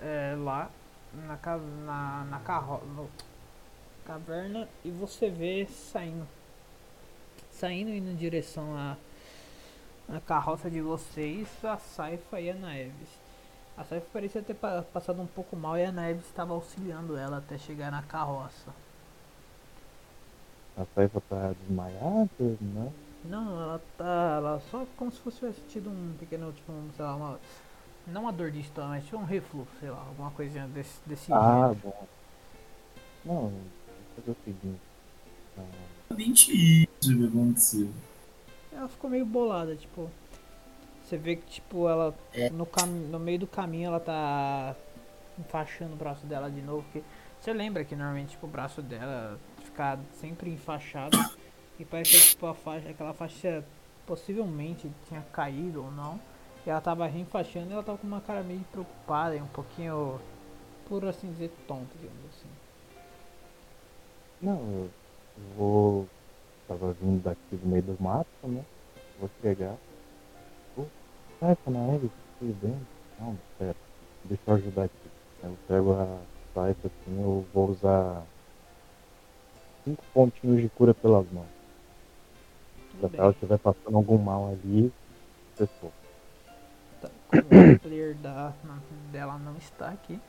é, 0.00 0.34
lá 0.38 0.70
na, 1.12 1.38
na, 1.84 2.24
na 2.24 2.38
carro, 2.40 2.78
no 2.86 3.08
caverna 4.04 4.68
e 4.84 4.90
você 4.90 5.28
vê 5.28 5.66
saindo. 5.66 6.26
Saindo 7.50 7.90
indo 7.90 8.10
em 8.10 8.16
direção 8.16 8.74
à, 8.76 8.96
à 10.08 10.20
carroça 10.20 10.70
de 10.70 10.80
vocês, 10.80 11.46
a 11.64 11.76
Saifa 11.76 12.40
e 12.40 12.50
a 12.50 12.54
Naeves. 12.54 13.08
A 13.76 13.84
Saifa 13.84 14.06
parecia 14.12 14.42
ter 14.42 14.54
pa- 14.54 14.82
passado 14.92 15.20
um 15.20 15.26
pouco 15.26 15.54
mal 15.54 15.76
e 15.76 15.84
a 15.84 15.92
Naeves 15.92 16.26
estava 16.26 16.54
auxiliando 16.54 17.16
ela 17.16 17.38
até 17.38 17.58
chegar 17.58 17.90
na 17.90 18.02
carroça. 18.02 18.70
A 20.76 20.86
Saifa 20.94 21.20
tá 21.28 21.52
desmaiada, 21.60 22.28
né? 22.60 22.90
Não, 23.24 23.62
ela 23.62 23.80
tá. 23.96 24.34
Ela 24.38 24.62
só 24.70 24.86
como 24.96 25.12
se 25.12 25.20
fosse 25.20 25.38
tivesse 25.38 25.60
tido 25.68 25.90
um 25.90 26.16
pequeno, 26.18 26.50
tipo, 26.52 26.72
um, 26.72 26.90
sei 26.96 27.04
lá, 27.04 27.14
uma. 27.14 27.38
Não 28.06 28.22
uma 28.22 28.32
dor 28.32 28.50
de 28.50 28.60
estômago, 28.60 28.94
mas 28.94 29.04
tipo 29.04 29.16
um 29.16 29.24
refluxo, 29.24 29.72
sei 29.78 29.90
lá, 29.90 29.98
alguma 30.08 30.30
coisinha 30.32 30.66
desse, 30.66 30.98
desse 31.06 31.32
Ah, 31.32 31.68
gênero. 31.68 31.80
bom. 31.84 32.06
Não, 33.24 33.34
vou 33.34 33.52
fazer 34.16 34.30
o 34.32 34.36
seguinte. 34.44 34.80
Exatamente 36.10 36.86
isso 37.00 37.16
que 37.16 37.24
aconteceu. 37.26 37.90
Ela 38.72 38.88
ficou 38.88 39.08
meio 39.10 39.24
bolada, 39.24 39.76
tipo. 39.76 40.10
Você 41.04 41.16
vê 41.16 41.36
que 41.36 41.46
tipo 41.46 41.88
ela 41.88 42.14
É. 42.32 42.48
no, 42.50 42.64
cam 42.64 42.86
no 42.86 43.18
meio 43.18 43.38
do 43.40 43.46
caminho 43.46 43.88
ela 43.88 44.00
tá 44.00 44.74
enfaixando 45.38 45.92
o 45.92 45.96
braço 45.96 46.24
dela 46.26 46.50
de 46.50 46.62
novo, 46.62 46.82
porque 46.84 47.02
você 47.40 47.52
lembra 47.52 47.84
que 47.84 47.94
normalmente 47.94 48.30
tipo, 48.30 48.46
o 48.46 48.50
braço 48.50 48.80
dela 48.80 49.38
fica 49.64 49.98
sempre 50.20 50.50
enfaixado 50.50 51.18
E 51.78 51.84
parecia 51.84 52.18
que 52.20 52.28
tipo, 52.28 52.46
a 52.46 52.54
faixa, 52.54 52.88
aquela 52.90 53.12
faixa 53.12 53.64
possivelmente 54.06 54.90
tinha 55.08 55.20
caído 55.32 55.84
ou 55.84 55.90
não. 55.90 56.18
E 56.64 56.70
ela 56.70 56.80
tava 56.80 57.06
reenfaixando 57.06 57.70
e 57.70 57.72
ela 57.72 57.82
tava 57.82 57.98
com 57.98 58.06
uma 58.06 58.20
cara 58.20 58.42
meio 58.42 58.64
preocupada 58.70 59.34
e 59.34 59.42
um 59.42 59.48
pouquinho, 59.48 60.20
por 60.88 61.04
assim 61.04 61.30
dizer, 61.32 61.50
tonta, 61.66 61.90
digamos 61.98 62.24
assim. 62.26 62.48
Não, 64.40 64.58
eu 64.58 64.90
vou. 65.56 66.08
Tava 66.68 66.92
vindo 66.92 67.22
daqui 67.22 67.56
do 67.56 67.66
meio 67.66 67.82
do 67.82 67.96
mato, 68.00 68.28
né? 68.44 68.64
Vou 69.18 69.28
chegar. 69.40 69.76
Pô, 70.76 70.84
sai, 71.40 71.56
Canaeg, 71.64 72.10
tudo 72.38 72.54
bem? 72.62 72.86
Não, 73.18 73.36
pera, 73.58 73.76
deixa 74.24 74.42
eu 74.46 74.54
ajudar 74.54 74.84
aqui. 74.84 75.10
Eu 75.42 75.58
pego 75.66 75.92
a 75.94 76.18
saifa 76.54 76.86
assim, 76.86 77.20
eu 77.20 77.44
vou 77.52 77.70
usar 77.70 78.22
cinco 79.84 80.04
pontinhos 80.14 80.62
de 80.62 80.68
cura 80.68 80.94
pelas 80.94 81.26
mãos. 81.32 81.46
Se 83.00 83.16
ela 83.18 83.30
estiver 83.32 83.58
passando 83.58 83.96
algum 83.96 84.18
mal 84.18 84.48
ali, 84.48 84.92
pessoal. 85.56 85.92
O 87.32 87.78
player 87.80 88.14
da, 88.16 88.52
dela 89.10 89.38
não 89.38 89.56
está 89.56 89.88
aqui, 89.88 90.20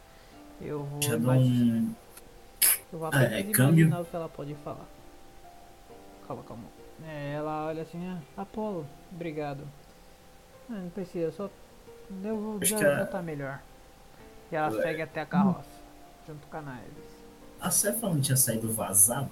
eu 0.61 0.83
vou, 0.83 1.01
Já 1.01 1.17
um. 1.17 1.93
eu 2.91 2.99
vou 2.99 3.09
Ah, 3.11 3.23
é 3.23 3.43
câmbio? 3.43 3.87
o 4.01 4.05
que 4.05 4.15
ela 4.15 4.29
pode 4.29 4.55
falar. 4.63 4.85
Calma, 6.27 6.43
calma. 6.43 6.63
É, 7.05 7.33
ela 7.33 7.65
olha 7.65 7.81
assim, 7.81 8.07
ah, 8.07 8.41
Apolo, 8.41 8.87
obrigado. 9.11 9.67
Ah, 10.69 10.75
não 10.75 10.89
precisa, 10.91 11.31
só 11.31 11.49
eu 12.23 12.37
vou, 12.39 12.57
Acho 12.61 12.69
já 12.69 12.77
que 12.77 12.85
a- 12.85 12.97
vou 12.97 13.07
tá 13.07 13.21
melhor. 13.21 13.59
E 14.51 14.55
ela 14.55 14.71
Ué. 14.73 14.81
segue 14.81 15.01
até 15.01 15.21
a 15.21 15.25
carroça, 15.25 15.67
junto 16.27 16.47
com 16.47 16.57
a 16.57 16.61
Naeves. 16.61 17.13
A 17.59 17.69
Cefa 17.71 18.07
não 18.09 18.21
tinha 18.21 18.37
saído 18.37 18.71
vazada? 18.71 19.29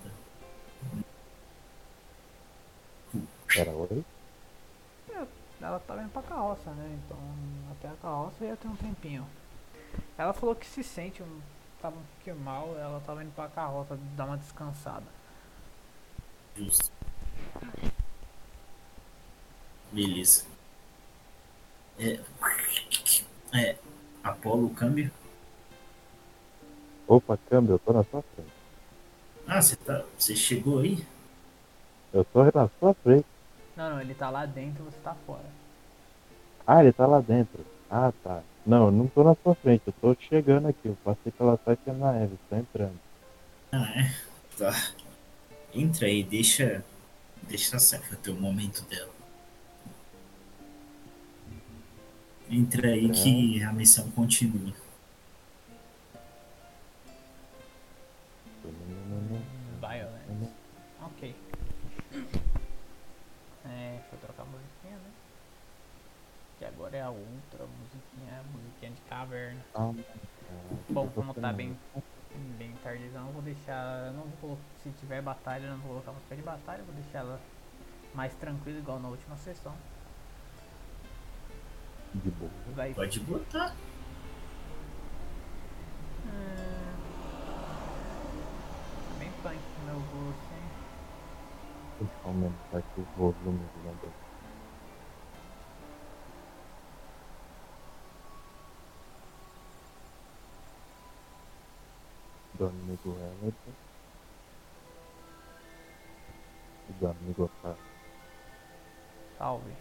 Pera, 3.47 3.71
oi? 3.71 4.03
Ela 5.61 5.79
tava 5.79 6.01
indo 6.01 6.11
pra 6.11 6.21
carroça, 6.23 6.71
né? 6.71 6.99
Então 7.05 7.17
até 7.71 7.87
a 7.87 7.95
carroça 8.01 8.43
ia 8.43 8.57
ter 8.57 8.67
um 8.67 8.75
tempinho. 8.75 9.27
Ela 10.17 10.33
falou 10.33 10.55
que 10.55 10.65
se 10.65 10.83
sente 10.83 11.21
um. 11.21 11.41
tava 11.81 11.97
um 11.97 12.03
pouquinho 12.15 12.43
mal, 12.43 12.75
ela 12.77 13.01
tava 13.05 13.23
indo 13.23 13.33
pra 13.33 13.47
carroça 13.47 13.97
dar 14.15 14.25
uma 14.25 14.37
descansada. 14.37 15.05
Justo. 16.55 16.91
Beleza. 19.91 20.45
É. 21.99 22.19
É. 23.53 23.77
Apolo, 24.23 24.69
câmbio. 24.69 25.11
Opa, 27.07 27.37
câmbio, 27.49 27.75
eu 27.75 27.79
tô 27.79 27.91
na 27.91 28.03
sua 28.03 28.21
frente. 28.21 28.51
Ah, 29.47 29.61
você 29.61 29.75
tá. 29.75 30.03
Você 30.17 30.35
chegou 30.35 30.79
aí? 30.79 31.05
Eu 32.13 32.23
tô 32.25 32.43
na 32.43 32.69
sua 32.79 32.93
frente. 32.93 33.25
Não, 33.75 33.89
não, 33.89 34.01
ele 34.01 34.13
tá 34.13 34.29
lá 34.29 34.45
dentro 34.45 34.83
você 34.83 34.97
tá 35.03 35.15
fora. 35.25 35.45
Ah, 36.65 36.83
ele 36.83 36.93
tá 36.93 37.05
lá 37.05 37.19
dentro. 37.19 37.65
Ah, 37.89 38.11
tá. 38.23 38.41
Não, 38.65 38.85
eu 38.85 38.91
não 38.91 39.07
tô 39.07 39.23
na 39.23 39.35
sua 39.35 39.55
frente, 39.55 39.83
eu 39.87 39.93
tô 39.93 40.15
chegando 40.21 40.67
aqui. 40.67 40.87
Eu 40.87 40.97
passei 41.03 41.31
pela 41.31 41.59
site 41.65 41.81
na 41.91 42.15
Eve, 42.17 42.37
tô 42.49 42.55
entrando. 42.55 42.99
Ah, 43.71 43.89
é. 43.95 44.13
Tá. 44.57 44.73
Entra 45.73 46.07
aí, 46.07 46.23
deixa. 46.23 46.83
Deixa 47.43 47.77
a 47.77 47.79
Cefa 47.79 48.15
ter 48.15 48.29
o 48.31 48.35
momento 48.35 48.83
dela. 48.87 49.11
Entra 52.49 52.89
aí 52.89 53.09
que 53.09 53.63
a 53.63 53.73
missão 53.73 54.11
continua. 54.11 54.73
É 66.93 67.01
a 67.01 67.09
outra 67.09 67.65
musiquinha, 67.79 68.39
a 68.39 68.43
musiquinha 68.51 68.91
de 68.91 69.01
caverna. 69.01 69.61
Ah, 69.73 69.93
Bom, 70.89 71.07
como 71.09 71.33
tá 71.33 71.53
bem, 71.53 71.77
bem 72.57 72.73
tardezão, 72.83 73.27
eu 73.27 73.33
vou 73.33 73.41
deixar. 73.41 74.11
Não 74.11 74.23
vou 74.23 74.31
colocar. 74.41 74.61
Se 74.83 74.89
tiver 74.99 75.21
batalha, 75.21 75.65
eu 75.65 75.71
não 75.71 75.77
vou 75.77 75.91
colocar 75.91 76.11
música 76.11 76.35
de 76.35 76.41
batalha, 76.41 76.83
vou 76.83 76.93
deixar 76.95 77.19
ela 77.19 77.39
mais 78.13 78.33
tranquila, 78.35 78.79
igual 78.79 78.99
na 78.99 79.07
última 79.07 79.37
sessão. 79.37 79.73
De 82.13 82.29
boa. 82.31 82.51
Vai. 82.75 82.93
Pode 82.93 83.19
botar. 83.21 83.73
Hum, 86.25 86.93
tá 89.07 89.15
bem 89.17 89.31
punk 89.41 89.57
o 89.57 89.85
meu 89.85 89.95
gosto, 89.95 90.53
hein? 90.53 90.67
Deixa 91.99 92.13
eu 92.13 92.29
aumentar 92.29 92.77
aqui 92.77 92.99
o 92.99 93.03
volume 93.17 93.59
do 93.59 93.85
lado. 93.87 94.13
Do 102.53 102.67
amigo 102.67 103.15
Everton. 103.17 103.71
E 106.89 106.93
do 106.93 107.07
amigo 107.07 107.43
Otávio. 107.45 107.77
Salve. 109.37 109.75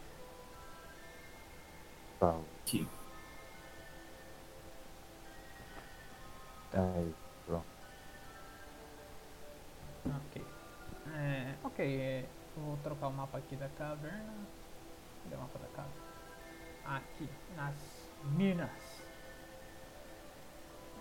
Salve. 2.19 2.47
Aqui. 2.63 2.89
Aí, 6.73 7.15
pronto. 7.47 7.67
Ok. 10.07 10.45
É, 11.15 11.55
ok, 11.65 12.01
é, 12.01 12.25
vou 12.57 12.77
trocar 12.79 13.09
o 13.09 13.13
mapa 13.13 13.39
aqui 13.39 13.57
da 13.57 13.69
caverna. 13.71 14.47
Cadê 15.25 15.35
o 15.35 15.39
mapa 15.39 15.59
da 15.59 15.69
caverna? 15.69 16.11
Aqui, 16.85 17.29
nas 17.57 17.75
minas. 18.23 19.00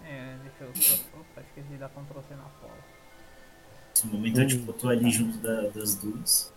É, 0.06 0.38
deixa 0.44 0.64
eu. 0.64 0.74
tro- 0.74 1.20
Opa, 1.22 1.42
esqueci 1.42 1.68
de 1.68 1.78
dar 1.78 1.90
Ctrl 1.90 2.20
C 2.28 2.36
na 2.36 2.44
Apolo. 2.44 2.74
Nesse 3.94 4.08
momento 4.08 4.42
eu 4.42 4.48
tipo, 4.48 4.74
tô 4.74 4.90
ali 4.90 5.10
junto 5.12 5.38
da- 5.40 5.70
das 5.70 5.96
duas. 5.96 6.54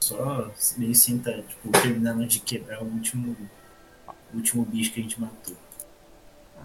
Só 0.00 0.50
meio 0.76 0.94
senta, 0.94 1.42
tipo, 1.42 1.70
terminando 1.72 2.26
de 2.26 2.40
quebrar 2.40 2.82
o 2.82 2.86
último. 2.86 3.36
O 4.32 4.36
último 4.36 4.64
bicho 4.64 4.92
que 4.92 5.00
a 5.00 5.02
gente 5.02 5.20
matou. 5.20 5.56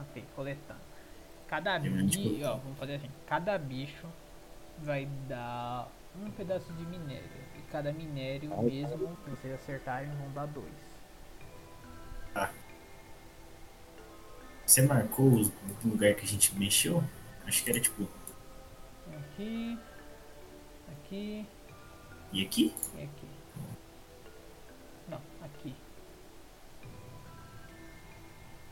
Ok, 0.02 0.24
coletando. 0.36 0.80
Cada 1.48 1.80
bicho, 1.80 2.46
ó, 2.46 2.58
vamos 2.58 2.78
fazer 2.78 2.96
assim. 2.96 3.10
Cada 3.28 3.58
bicho 3.58 4.08
vai 4.80 5.08
dar 5.28 5.88
um 6.20 6.30
pedaço 6.32 6.72
de 6.74 6.86
minério. 6.86 7.30
E 7.58 7.62
cada 7.72 7.92
minério 7.94 8.50
mesmo 8.64 9.18
que 9.24 9.30
vocês 9.30 9.54
acertarem 9.54 10.10
vão 10.18 10.32
dar 10.32 10.48
dois. 10.48 10.93
Você 14.66 14.82
marcou 14.84 15.26
o 15.28 15.52
lugar 15.88 16.14
que 16.16 16.24
a 16.24 16.28
gente 16.28 16.56
mexeu? 16.56 17.04
Acho 17.46 17.64
que 17.64 17.70
era 17.70 17.80
tipo. 17.80 18.08
Aqui, 19.16 19.78
aqui 20.92 21.46
E 22.32 22.46
aqui? 22.46 22.74
e 22.98 23.04
aqui. 23.04 23.28
Não, 25.10 25.22
aqui. 25.44 25.76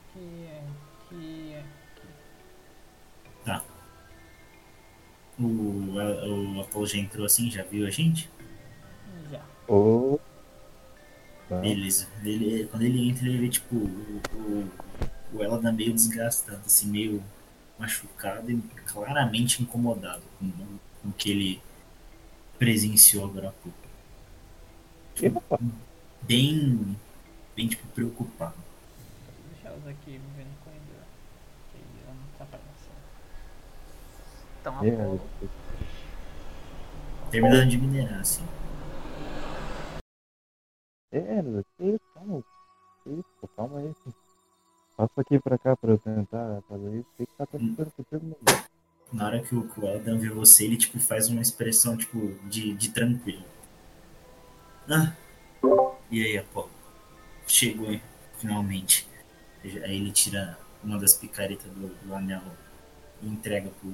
Aqui, 0.10 0.48
aqui, 1.10 1.56
aqui. 1.56 2.08
Tá. 3.46 3.64
O, 5.40 6.00
a- 6.00 6.28
o 6.28 6.62
Apolo 6.62 6.86
já 6.86 6.98
entrou 6.98 7.26
assim, 7.26 7.50
já 7.52 7.64
viu 7.64 7.86
a 7.86 7.90
gente? 7.90 8.30
Já. 9.30 9.42
Tá. 11.50 11.58
Beleza. 11.60 12.08
Ele, 12.24 12.66
quando 12.68 12.84
ele 12.84 13.10
entra, 13.10 13.28
ele 13.28 13.38
vê 13.40 13.50
tipo 13.50 13.76
o, 13.76 14.22
o, 14.36 14.72
o 15.34 15.44
Eladan 15.44 15.72
meio 15.72 15.94
desgastado, 15.94 16.62
assim, 16.65 16.88
meio 16.88 17.24
machucado 17.78 18.52
e 18.52 18.58
claramente 18.86 19.62
incomodado 19.63 20.22
com, 20.38 20.52
com 21.02 21.10
o 21.10 21.13
que 21.13 21.32
ele 21.32 21.62
presenciou 22.60 23.26
agora 23.26 23.50
há 23.50 23.52
pouco. 23.52 23.78
Epa. 25.22 25.60
Bem, 26.22 26.96
bem 27.56 27.67
tipo, 27.67 27.88
preocupado. 27.88 28.56
Deixa 29.52 29.67
elas 29.67 29.88
aqui 29.88 30.12
vivendo 30.12 30.56
com 30.63 30.70
ainda. 30.70 31.06
Que 31.72 31.80
ela 32.04 32.13
não 32.13 32.28
tá 32.38 32.44
aparecendo. 32.44 33.02
Então, 34.60 34.86
É, 34.86 34.94
Apolo. 34.94 35.30
Terminando 37.32 37.70
de 37.70 37.78
minerar, 37.78 38.20
assim. 38.20 38.44
É, 41.12 41.39
isso, 41.80 42.00
calma. 42.13 42.44
Isso, 43.06 43.50
calma 43.56 43.80
aí. 43.80 43.96
Passa 45.02 45.22
aqui 45.22 45.40
pra 45.40 45.58
cá 45.58 45.76
pra 45.76 45.94
eu 45.94 45.98
tentar 45.98 46.62
fazer 46.70 47.00
isso. 47.00 47.08
O 47.14 47.18
que 47.18 47.26
que 47.26 47.34
tá 47.36 47.44
acontecendo 47.46 47.92
contigo, 47.98 48.24
meu 48.24 48.38
irmão? 48.48 48.64
Na 49.12 49.26
hora 49.26 49.42
que 49.42 49.56
o, 49.56 49.68
que 49.68 49.80
o 49.80 49.88
Eladan 49.88 50.20
vê 50.20 50.30
você, 50.30 50.66
ele 50.66 50.78
tipo, 50.78 51.00
faz 51.00 51.28
uma 51.28 51.42
expressão 51.42 51.98
tipo, 51.98 52.36
de, 52.48 52.76
de 52.76 52.92
tranquilo. 52.92 53.44
Ah, 54.88 55.12
e 56.12 56.24
aí, 56.24 56.38
Apolo? 56.38 56.70
Chegou 57.48 57.92
hein, 57.92 58.00
finalmente. 58.38 59.08
Aí 59.64 59.96
ele 59.96 60.12
tira 60.12 60.56
uma 60.84 61.00
das 61.00 61.16
picaretas 61.16 61.72
do, 61.72 61.88
do 61.88 62.14
anel 62.14 62.44
e 63.24 63.28
entrega 63.28 63.72
pro. 63.72 63.90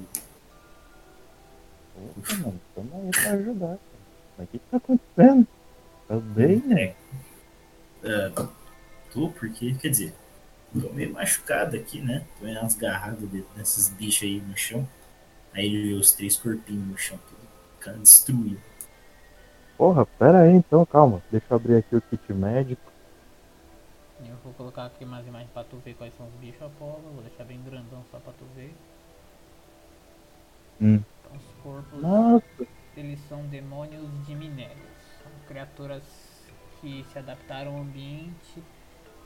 Opa, 1.96 2.34
mano, 2.34 2.60
tamo 2.74 3.02
aí 3.02 3.10
pra 3.10 3.32
ajudar. 3.32 3.66
cara. 3.66 3.80
Mas 4.36 4.46
o 4.46 4.50
que, 4.50 4.58
que 4.58 4.70
tá 4.70 4.76
acontecendo? 4.76 5.46
Tá 6.06 6.16
bem, 6.16 6.58
né? 6.66 6.94
Ah, 8.04 8.48
tô, 9.10 9.30
porque, 9.30 9.72
quer 9.72 9.88
dizer, 9.88 10.14
tô 10.74 10.92
meio 10.92 11.12
machucado 11.12 11.76
aqui, 11.76 12.00
né? 12.00 12.26
Tô 12.38 12.44
meio 12.44 12.60
umas 12.60 12.74
garradas 12.74 13.28
de- 13.30 13.44
desses 13.56 13.88
bichos 13.90 14.22
aí 14.22 14.40
no 14.40 14.56
chão. 14.56 14.88
Aí 15.54 15.66
ele 15.66 15.88
vê 15.88 15.94
os 15.94 16.12
três 16.12 16.36
corpinhos 16.36 16.86
no 16.86 16.98
chão, 16.98 17.18
tudo 17.28 17.98
destruído. 18.02 18.60
Porra, 19.76 20.04
pera 20.04 20.40
aí 20.42 20.52
então, 20.52 20.84
calma. 20.84 21.22
Deixa 21.30 21.46
eu 21.50 21.56
abrir 21.56 21.76
aqui 21.76 21.96
o 21.96 22.02
kit 22.02 22.32
médico. 22.32 22.82
Eu 24.20 24.36
vou 24.42 24.52
colocar 24.54 24.86
aqui 24.86 25.04
umas 25.04 25.26
imagens 25.26 25.50
pra 25.52 25.64
tu 25.64 25.76
ver 25.78 25.94
quais 25.94 26.12
são 26.16 26.26
os 26.26 26.34
bichos 26.34 26.60
Apolo. 26.62 27.00
Vou 27.14 27.22
deixar 27.22 27.44
bem 27.44 27.62
grandão 27.62 28.04
só 28.10 28.18
pra 28.18 28.32
tu 28.32 28.44
ver. 28.56 28.74
Hum. 30.80 31.00
Então, 31.20 31.36
os 31.36 31.62
corpos, 31.62 32.00
Nossa, 32.02 32.66
eles 32.96 33.20
são 33.28 33.42
demônios 33.46 34.08
de 34.26 34.34
minérios. 34.34 34.76
São 35.22 35.32
criaturas 35.46 36.02
que 36.80 37.04
se 37.12 37.18
adaptaram 37.18 37.74
ao 37.76 37.82
ambiente 37.82 38.62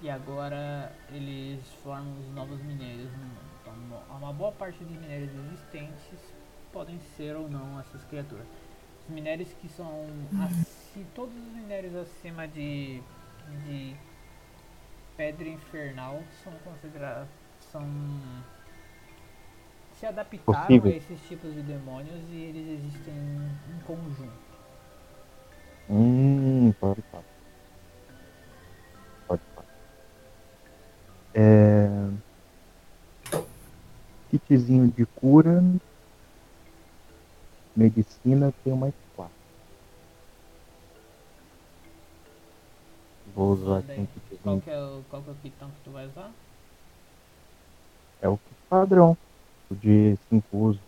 e 0.02 0.10
agora 0.10 0.92
eles 1.10 1.60
formam 1.82 2.12
os 2.18 2.28
novos 2.34 2.60
minérios 2.62 3.10
no 3.12 3.18
mundo. 3.18 3.52
Então, 3.60 4.16
uma 4.18 4.32
boa 4.32 4.50
parte 4.52 4.82
dos 4.84 4.96
minérios 4.98 5.30
existentes 5.32 6.18
podem 6.72 6.98
ser 7.16 7.36
ou 7.36 7.48
não 7.48 7.78
essas 7.80 8.02
criaturas. 8.04 8.46
Os 9.08 9.14
minérios 9.14 9.48
que 9.60 9.68
são 9.68 10.06
aci- 10.44 11.06
todos 11.14 11.34
os 11.34 11.52
minérios 11.54 11.94
acima 11.94 12.48
de, 12.48 13.00
de 13.64 13.94
pedra 15.16 15.48
infernal 15.48 16.20
são 16.42 16.52
considerados 16.64 17.28
são 17.70 17.86
se 19.98 20.06
adaptaram 20.06 20.60
Possível. 20.66 20.90
a 20.92 20.96
esses 20.96 21.20
tipos 21.28 21.54
de 21.54 21.62
demônios 21.62 22.20
e 22.30 22.34
eles 22.36 22.66
existem 22.80 23.14
em, 23.14 23.76
em 23.76 23.78
conjunto. 23.86 24.32
Hum, 25.88 26.72
pode. 26.80 27.02
Pode 27.02 27.24
É... 31.34 31.88
Kitzinho 34.30 34.88
de 34.90 35.04
cura. 35.06 35.62
Medicina 37.76 38.52
tem 38.64 38.74
mais 38.74 38.94
quatro. 39.16 39.32
Vou 43.34 43.52
usar 43.52 43.78
aqui 43.78 43.92
um 44.00 44.06
Qual 44.42 44.60
kitzinho. 44.60 44.60
que 44.60 44.70
é 44.70 44.78
o 44.78 45.02
qual 45.08 45.22
que 45.22 45.28
é 45.30 45.32
o 45.32 45.36
kitão 45.36 45.68
que 45.70 45.80
tu 45.84 45.90
vai 45.90 46.06
usar? 46.06 46.30
É 48.20 48.28
o 48.28 48.36
kit 48.36 48.54
padrão. 48.68 49.16
O 49.70 49.74
de 49.74 50.18
5 50.28 50.56
usos. 50.56 50.80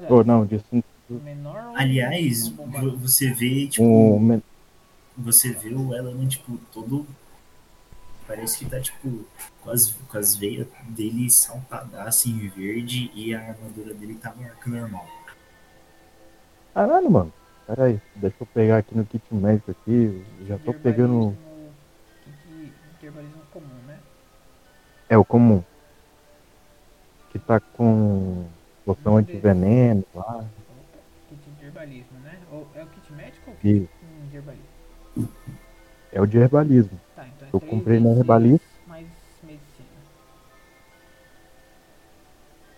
É, 0.00 0.10
Ou 0.12 0.24
não, 0.24 0.46
de 0.46 0.58
5 0.70 0.86
o 1.10 1.14
menor 1.14 1.72
Aliás, 1.74 2.48
você 2.48 3.30
vê, 3.32 3.66
tipo, 3.66 3.84
um, 3.84 4.18
men- 4.18 4.42
você 5.16 5.52
vê 5.52 5.74
o 5.74 5.94
Elan, 5.94 6.26
tipo, 6.26 6.56
todo. 6.72 7.06
Parece 8.34 8.60
que 8.60 8.70
tá, 8.70 8.80
tipo, 8.80 9.26
com 9.60 9.70
as, 9.70 9.92
com 9.92 10.16
as 10.16 10.34
veias 10.34 10.66
dele 10.88 11.30
saltadaço 11.30 12.30
em 12.30 12.48
verde 12.48 13.10
e 13.14 13.34
a 13.34 13.40
armadura 13.40 13.92
dele 13.92 14.14
tá 14.14 14.32
maior 14.34 14.56
que 14.56 14.70
o 14.70 14.72
normal. 14.72 15.06
Caralho, 16.72 17.10
mano. 17.10 17.32
Pera 17.66 17.84
aí, 17.84 18.00
deixa 18.16 18.36
eu 18.40 18.46
pegar 18.46 18.78
aqui 18.78 18.96
no 18.96 19.04
kit 19.04 19.22
médico 19.34 19.70
aqui. 19.72 20.24
eu 20.40 20.46
Já 20.46 20.56
tô 20.60 20.72
pegando. 20.72 21.36
Herbalismo- 21.36 21.72
kit 22.24 22.72
de 23.00 23.06
herbalismo 23.06 23.42
comum, 23.52 23.82
né? 23.86 23.98
É 25.10 25.18
o 25.18 25.24
comum. 25.26 25.62
Que 27.32 27.38
tá 27.38 27.60
com 27.60 28.46
loção 28.86 29.18
antiveneno 29.18 30.06
lá. 30.14 30.36
Opa, 30.36 30.46
Kit 31.28 31.50
de 31.60 31.66
herbalismo, 31.66 32.18
né? 32.20 32.38
Ou 32.50 32.66
é 32.74 32.82
o 32.82 32.86
kit 32.86 33.12
médico 33.12 33.50
ou 33.50 33.54
o 33.54 33.58
kit 33.58 33.88
de 34.30 34.36
herbalismo? 34.38 35.28
É 36.10 36.18
o 36.22 36.26
de 36.26 36.38
herbalismo. 36.38 36.98
Eu 37.52 37.60
comprei 37.60 38.00
na 38.00 38.10
D6 38.10 38.18
Herbalista. 38.18 38.66
Mais 38.86 39.06
medicina. 39.42 39.88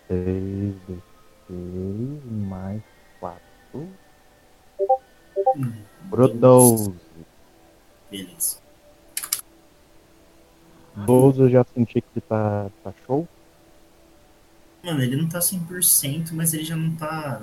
6 0.09 0.75
D6 0.89 2.31
mais 2.49 2.83
4. 3.21 3.39
Hum, 5.57 5.73
Pro 6.11 6.29
12. 6.29 6.95
Beleza. 8.11 8.59
12 10.97 11.41
eu 11.41 11.51
já 11.51 11.65
senti 11.75 12.01
que 12.01 12.21
tá, 12.21 12.71
tá 12.83 12.93
show. 13.07 13.27
Mano, 14.83 15.03
ele 15.03 15.17
não 15.17 15.29
tá 15.29 15.39
100%, 15.39 16.33
mas 16.33 16.53
ele 16.55 16.65
já 16.65 16.77
não 16.77 16.95
tá. 16.95 17.43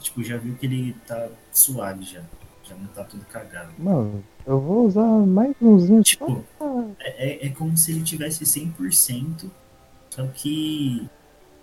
Tipo, 0.00 0.22
já 0.22 0.36
viu 0.36 0.54
que 0.56 0.66
ele 0.66 0.92
tá 1.06 1.28
suave 1.50 2.04
já. 2.04 2.22
Já 2.68 2.74
não 2.76 2.86
tá 2.86 3.04
tudo 3.04 3.24
cagado. 3.26 3.72
Mano, 3.78 4.24
eu 4.46 4.58
vou 4.60 4.86
usar 4.86 5.04
mais 5.06 5.54
umzinho 5.60 6.02
Tipo, 6.02 6.44
pra... 6.58 6.66
é, 7.00 7.44
é- 7.44 7.46
é 7.46 7.50
como 7.50 7.76
se 7.76 7.92
ele 7.92 8.02
tivesse 8.02 8.44
100%, 8.44 9.50
só 10.10 10.26
que 10.28 11.06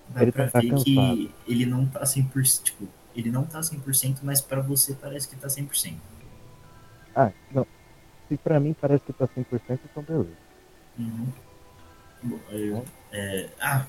dá 0.10 0.22
Ele 0.22 0.32
pra 0.32 0.48
tá 0.48 0.60
ver 0.60 0.70
cansado. 0.70 0.84
que 0.86 1.32
ele 1.48 1.66
não 1.66 1.86
tá 1.88 2.04
100%. 2.06 2.62
Tipo, 2.64 2.88
ele 3.16 3.32
não 3.32 3.44
tá 3.46 3.62
100%, 3.62 4.20
mas 4.24 4.42
pra 4.42 4.62
você 4.62 4.94
parece 4.94 5.28
que 5.28 5.36
tá 5.36 5.48
100%. 5.48 5.96
Ah, 7.16 7.32
não. 7.52 7.66
Se 8.30 8.38
pra 8.38 8.60
mim 8.60 8.74
parece 8.80 9.04
que 9.04 9.14
tá 9.14 9.28
100%, 9.28 9.80
então 9.92 10.04
beleza. 10.04 10.30
Uhum. 11.00 11.28
Bom, 12.24 12.40
eu- 12.52 12.86
é, 13.12 13.50
ah, 13.60 13.86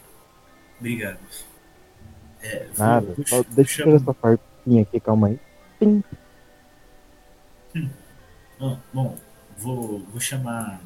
obrigado. 0.79 1.18
É, 2.42 2.68
Nada. 2.79 3.14
vou- 3.14 3.27
Só 3.27 3.42
deixa 3.51 3.83
eu 3.83 3.85
chamar- 3.85 3.85
tirar 3.85 3.96
essa 3.96 4.14
partinha 4.14 4.83
aqui, 4.83 4.98
calma 4.98 5.27
aí. 5.29 5.38
Ah, 8.61 8.76
bom, 8.92 9.16
vou, 9.58 10.00
vou 10.00 10.20
chamar 10.20 10.80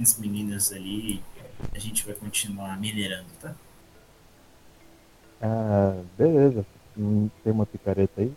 as 0.00 0.18
meninas 0.18 0.72
ali. 0.72 1.22
A 1.74 1.78
gente 1.78 2.04
vai 2.04 2.14
continuar 2.14 2.78
minerando, 2.80 3.26
tá? 3.40 3.54
Ah, 5.42 6.02
beleza. 6.18 6.64
Hum, 6.98 7.28
Tem 7.42 7.52
uma 7.52 7.66
picareta 7.66 8.20
aí? 8.20 8.32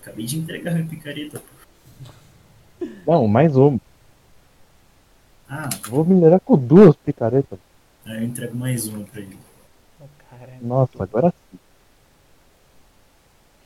Acabei 0.00 0.24
de 0.26 0.38
entregar 0.38 0.78
a 0.80 0.84
picareta. 0.84 1.40
pô. 1.40 2.86
Não, 3.06 3.28
mais 3.28 3.56
uma. 3.56 3.78
Ah, 5.48 5.68
Vou 5.88 6.04
minerar 6.04 6.40
com 6.40 6.56
duas 6.56 6.96
picaretas. 6.96 7.58
aí 8.06 8.16
eu 8.18 8.22
entrego 8.24 8.56
mais 8.56 8.86
uma 8.86 9.04
pra 9.04 9.20
ele. 9.20 9.38
Caramba. 10.30 10.58
Nossa, 10.62 11.02
agora 11.02 11.34
sim. 11.50 11.58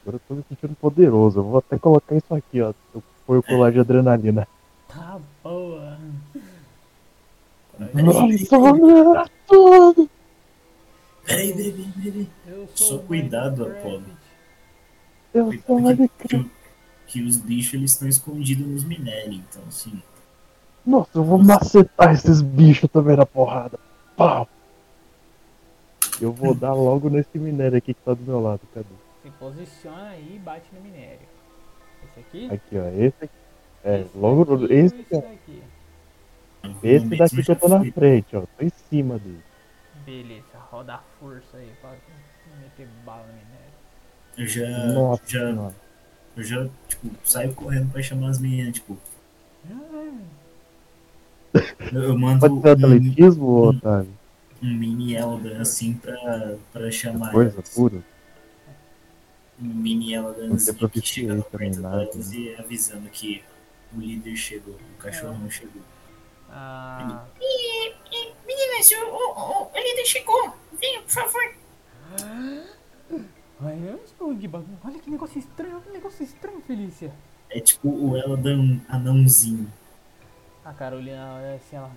Agora 0.05 0.17
eu 0.17 0.21
tô 0.29 0.35
me 0.35 0.45
sentindo 0.47 0.77
poderoso. 0.77 1.41
Eu 1.41 1.45
vou 1.45 1.59
até 1.59 1.79
colocar 1.79 2.15
isso 2.15 2.35
aqui, 2.35 2.61
ó. 2.61 2.75
Eu 2.95 3.03
ponho 3.27 3.41
o 3.41 3.43
colar 3.43 3.73
de 3.73 3.81
adrenalina. 3.81 4.47
Tá 4.87 5.19
boa. 5.43 5.99
Nossa, 7.95 8.73
minerar 8.75 9.31
tudo! 9.47 10.11
Peraí, 11.25 11.55
peraí, 11.55 11.93
peraí, 12.03 12.29
Só 12.75 12.85
sou 12.85 12.99
cuidado, 13.01 13.63
Minecraft. 13.63 13.87
Apolo. 13.89 14.05
Eu 15.33 15.45
sou 15.45 15.63
Cuidado 15.63 15.83
mais 15.83 15.97
que, 15.97 16.29
que, 16.29 16.51
que 17.07 17.23
os 17.23 17.39
bichos 17.39 17.75
eles 17.75 17.93
estão 17.93 18.07
escondidos 18.07 18.67
nos 18.67 18.85
minérios, 18.85 19.41
então 19.49 19.63
assim. 19.67 20.03
Nossa, 20.85 21.11
eu 21.15 21.25
vou 21.25 21.39
macetar 21.39 22.13
esses 22.13 22.43
bichos 22.43 22.91
também 22.91 23.17
na 23.17 23.25
porrada. 23.25 23.79
Pau! 24.17 24.47
Eu 26.21 26.31
vou 26.31 26.55
dar 26.55 26.75
logo 26.75 27.09
nesse 27.09 27.39
minério 27.39 27.79
aqui 27.79 27.95
que 27.95 28.01
tá 28.03 28.13
do 28.13 28.23
meu 28.23 28.39
lado. 28.39 28.61
Cadê? 28.75 28.87
Se 29.25 29.31
posiciona 29.31 30.11
aí 30.11 30.35
e 30.37 30.39
bate 30.39 30.67
no 30.73 30.81
minério. 30.83 31.27
Esse 32.05 32.21
aqui? 32.21 32.47
Aqui, 32.53 32.77
ó. 32.79 32.89
Esse 32.91 33.25
aqui. 33.25 33.35
É, 33.83 34.01
Esse 34.03 34.17
logo 34.19 34.45
daqui 34.45 34.63
no. 34.63 34.73
Esse, 34.73 34.95
esse 35.01 35.11
daqui? 35.11 35.63
esse 36.83 37.07
daqui 37.17 37.43
que 37.43 37.51
eu 37.51 37.57
tô 37.57 37.69
na 37.69 37.85
frente, 37.93 38.37
ó. 38.37 38.41
Tô 38.43 38.65
em 38.65 38.69
cima 38.91 39.19
dele. 39.19 39.41
Beleza, 40.05 40.59
roda 40.71 40.95
a 40.97 41.01
força 41.19 41.57
aí 41.57 41.73
pra 41.81 41.91
meter 42.61 42.87
bala 43.07 43.23
no 43.27 43.33
minério. 43.33 43.75
Eu 44.37 44.47
já, 44.47 44.93
Nossa 44.93 45.23
já, 45.27 45.39
senhora. 45.51 45.75
eu 46.37 46.43
já, 46.45 46.69
tipo, 46.89 47.11
saio 47.25 47.55
correndo 47.55 47.91
pra 47.91 48.03
chamar 48.03 48.29
as 48.29 48.39
meninas, 48.39 48.75
tipo, 48.75 48.99
eu, 51.93 52.03
eu 52.03 52.19
mando 52.19 52.41
Pode 52.41 52.61
ser 52.61 52.69
um, 52.69 52.73
atletismo, 52.73 53.47
um- 53.47 53.69
Otávio? 53.69 54.11
um 54.63 54.75
mini 54.75 55.15
Eldan 55.15 55.61
assim 55.61 55.95
pra, 55.95 56.57
pra 56.73 56.91
chamar 56.91 57.31
Coisa 57.33 57.55
elas. 57.55 57.75
pura. 57.75 58.03
Um 59.61 59.67
mini 59.67 60.15
Eldan 60.15 60.49
Não 60.49 60.57
tem 60.57 60.57
que 60.57 60.65
chega 60.65 60.79
proficiência 60.79 61.35
nem 61.35 61.43
perto 61.43 61.83
delas 61.83 62.31
né? 62.31 62.37
e 62.37 62.57
avisando 62.57 63.09
que 63.11 63.43
o 63.97 64.01
líder 64.01 64.37
chegou, 64.37 64.75
o 64.75 64.99
cachorrão 64.99 65.49
chegou. 65.49 65.83
Ah, 66.51 67.25
Meninas, 68.47 68.91
o, 68.91 69.07
o, 69.07 69.63
o, 69.63 69.73
o 69.73 69.79
líder 69.79 70.05
chegou. 70.05 70.57
Venha, 70.73 71.01
por 71.03 71.11
favor. 71.11 71.55
olha, 73.61 73.99
olha 74.21 74.37
que 74.39 74.49
bagulho. 74.49 74.79
Olha 74.85 74.99
que 74.99 75.11
negócio 75.11 75.39
estranho, 75.39 75.75
olha 75.75 75.83
que 75.83 75.91
negócio 75.91 76.25
estranho, 76.25 76.61
Felícia. 76.63 77.13
É 77.51 77.61
tipo 77.61 77.89
o 77.89 78.17
Eldan 78.17 78.81
anãozinho. 78.89 79.73
A 80.65 80.73
Carolina 80.73 81.35
olha 81.35 81.55
assim, 81.55 81.77
ela. 81.77 81.91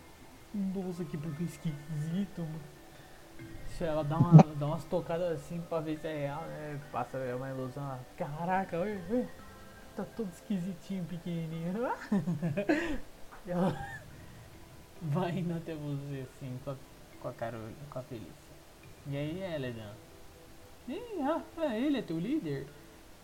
Nossa, 0.53 1.03
que 1.05 1.18
bagulho 1.18 1.45
esquisito, 1.45 2.41
mano. 2.41 2.76
Se 3.78 3.84
ela 3.84 4.03
dá, 4.03 4.17
uma, 4.17 4.32
dá 4.59 4.65
umas 4.65 4.84
tocadas 4.86 5.34
assim 5.34 5.61
pra 5.69 5.80
ver 5.80 5.99
se 5.99 6.07
é 6.07 6.17
real, 6.17 6.41
né? 6.41 6.80
Passa 6.91 7.17
é 7.19 7.36
uma 7.36 7.47
ilusão. 7.49 7.84
ela, 7.84 7.99
Caraca, 8.17 8.80
olha, 8.80 8.99
olha. 9.07 9.30
tá 9.95 10.03
todo 10.15 10.30
esquisitinho, 10.30 11.03
pequenininho. 11.03 11.73
Ela 13.47 13.78
vai 14.99 15.38
indo 15.38 15.55
até 15.55 15.75
você, 15.75 16.25
assim, 16.25 16.59
com 16.65 16.71
a, 16.71 16.75
com 17.21 17.28
a 17.28 17.34
Carol, 17.34 17.61
com 17.89 17.99
a 17.99 18.01
Felícia. 18.01 18.32
E 19.05 19.15
aí, 19.15 19.43
Eledan? 19.43 19.91
Ih, 20.89 21.21
ah, 21.21 21.41
é, 21.61 21.80
ele 21.80 21.99
é 21.99 22.01
teu 22.01 22.19
líder? 22.19 22.65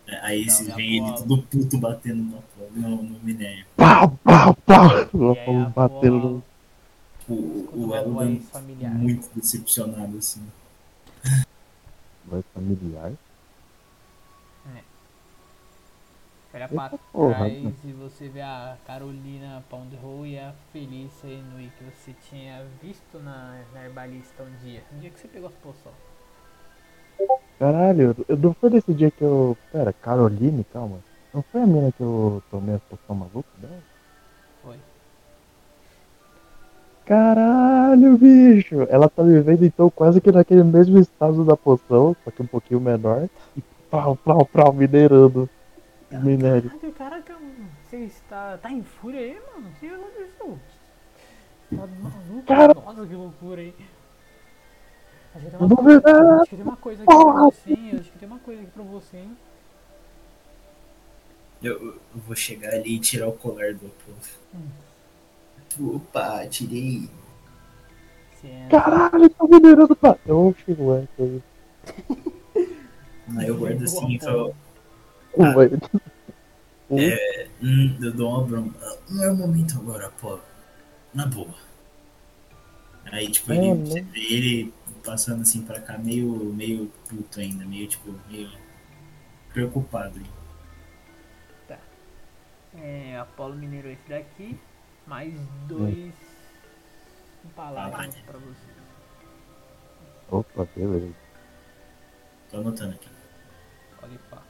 É, 0.06 0.18
Aí 0.20 0.46
minha 0.46 0.76
vem 0.76 0.98
ele 0.98 1.16
todo 1.16 1.42
puto 1.42 1.78
batendo 1.78 2.22
no, 2.22 2.70
no, 2.70 3.02
no 3.02 3.20
minério. 3.20 3.66
Pau, 3.76 4.18
pau, 4.22 4.54
pau! 4.54 4.86
Batendo 5.74 6.18
no. 6.18 6.44
O, 7.28 7.34
escuta 7.60 7.76
o 7.76 8.12
voz 8.12 8.44
familiar. 8.50 8.94
muito 8.94 9.28
decepcionado, 9.34 10.18
assim. 10.18 10.46
Voz 12.26 12.44
familiar. 12.54 13.12
Olha 16.54 16.68
Eita 16.70 16.88
pra 16.88 16.98
porra, 17.12 17.34
trás 17.34 17.62
mano. 17.62 17.76
e 17.84 17.92
você 17.92 18.28
vê 18.28 18.40
a 18.40 18.76
Carolina 18.86 19.64
Poundrow 19.68 20.24
e 20.24 20.38
a 20.38 20.54
Felícia 20.72 21.26
Inui 21.26 21.70
que 21.76 21.82
você 21.84 22.14
tinha 22.30 22.64
visto 22.80 23.18
na, 23.18 23.60
na 23.72 23.84
herbalista 23.84 24.44
um 24.44 24.56
dia. 24.64 24.84
Um 24.94 25.00
dia 25.00 25.10
que 25.10 25.18
você 25.18 25.26
pegou 25.26 25.48
as 25.48 25.54
poções. 25.56 25.96
Caralho, 27.58 28.14
eu 28.28 28.36
não 28.36 28.54
foi 28.54 28.70
desse 28.70 28.94
dia 28.94 29.10
que 29.10 29.22
eu. 29.22 29.56
Pera, 29.72 29.92
Caroline, 29.92 30.64
calma. 30.72 31.00
Não 31.32 31.42
foi 31.42 31.62
a 31.62 31.66
mina 31.66 31.90
que 31.90 32.02
eu 32.02 32.40
tomei 32.50 32.76
a 32.76 32.78
poção 32.78 33.16
maluca 33.16 33.48
dela? 33.58 33.82
Caralho, 37.06 38.16
bicho! 38.16 38.82
Ela 38.88 39.08
tá 39.10 39.22
vivendo 39.22 39.64
então 39.64 39.90
quase 39.90 40.20
que 40.20 40.32
naquele 40.32 40.64
mesmo 40.64 40.98
estado 40.98 41.44
da 41.44 41.56
poção, 41.56 42.16
só 42.24 42.30
que 42.30 42.42
um 42.42 42.46
pouquinho 42.46 42.80
menor. 42.80 43.28
E 43.56 43.62
pau, 43.90 44.16
pau, 44.16 44.46
pau, 44.46 44.72
minerando 44.72 45.48
o 46.10 46.18
minério. 46.18 46.70
Caraca, 46.70 46.92
caraca. 46.92 47.34
Você 47.84 47.96
está. 47.98 48.56
tá 48.58 48.70
em 48.70 48.82
fúria 48.82 49.20
aí, 49.20 49.38
mano? 49.54 49.68
Que 49.78 49.86
aconteceu? 49.86 50.58
Tá 51.70 51.76
maluco? 51.86 52.42
Cara- 52.46 52.74
Nossa, 52.74 53.06
que 53.06 53.14
loucura 53.14 53.60
aí. 53.60 53.74
Acho 55.34 55.44
que 55.44 55.50
tem 55.50 55.60
uma, 55.66 56.40
acho 56.40 56.48
que 56.50 56.56
tem 56.56 56.64
uma 56.64 56.76
coisa 56.76 57.02
aqui 57.02 57.12
pra 57.14 57.42
você, 57.42 57.70
hein? 57.70 57.90
Acho 58.00 58.12
que 58.12 58.18
tem 58.18 58.28
uma 58.28 58.38
coisa 58.38 58.62
aqui 58.62 58.70
pra 58.70 58.82
você, 58.84 59.16
hein? 59.18 59.36
Eu, 61.62 61.72
eu 61.86 62.00
vou 62.26 62.36
chegar 62.36 62.72
ali 62.74 62.96
e 62.96 62.98
tirar 62.98 63.28
o 63.28 63.32
colar 63.32 63.72
do 63.74 63.86
Apolo. 63.86 64.16
Opa, 65.78 66.46
tirei. 66.48 67.08
Caralho, 68.68 69.30
tá 69.30 69.44
minerando 69.48 69.96
pra. 69.96 70.18
Oxi, 70.28 70.72
ué, 70.78 71.08
que 71.16 71.22
isso. 71.22 71.42
Aí 73.36 73.48
eu 73.48 73.56
guardo 73.56 73.82
assim 73.84 74.14
e 74.14 74.20
falo, 74.20 74.54
Ué. 76.90 77.16
hum, 77.62 77.96
eu 78.02 78.12
dou 78.12 78.30
uma 78.30 78.46
bronca. 78.46 78.98
Não 79.10 79.24
é 79.24 79.30
o 79.30 79.36
momento 79.36 79.76
agora, 79.78 80.06
Apolo. 80.06 80.40
Na 81.14 81.26
boa. 81.26 81.54
Aí, 83.12 83.30
tipo, 83.30 83.52
É, 83.52 83.56
ele, 83.56 83.74
né? 83.74 83.84
você 83.84 84.00
vê 84.02 84.20
ele 84.20 84.74
passando 85.04 85.42
assim 85.42 85.62
pra 85.62 85.80
cá, 85.80 85.96
meio, 85.98 86.26
meio 86.54 86.90
puto 87.08 87.40
ainda, 87.40 87.64
meio, 87.64 87.86
tipo, 87.86 88.14
meio 88.30 88.50
preocupado. 89.52 90.18
hein. 90.18 90.26
É, 92.76 93.16
Apolo 93.18 93.54
minerou 93.54 93.90
esse 93.90 94.08
daqui, 94.08 94.58
mais 95.06 95.34
dois 95.68 96.12
palácios 97.54 98.16
pra 98.24 98.38
você. 98.38 98.74
Opa, 100.30 100.66
beleza. 100.74 101.12
Tô 102.50 102.56
anotando 102.58 102.94
aqui. 102.94 103.08
Pode 104.00 104.18
falar. 104.30 104.46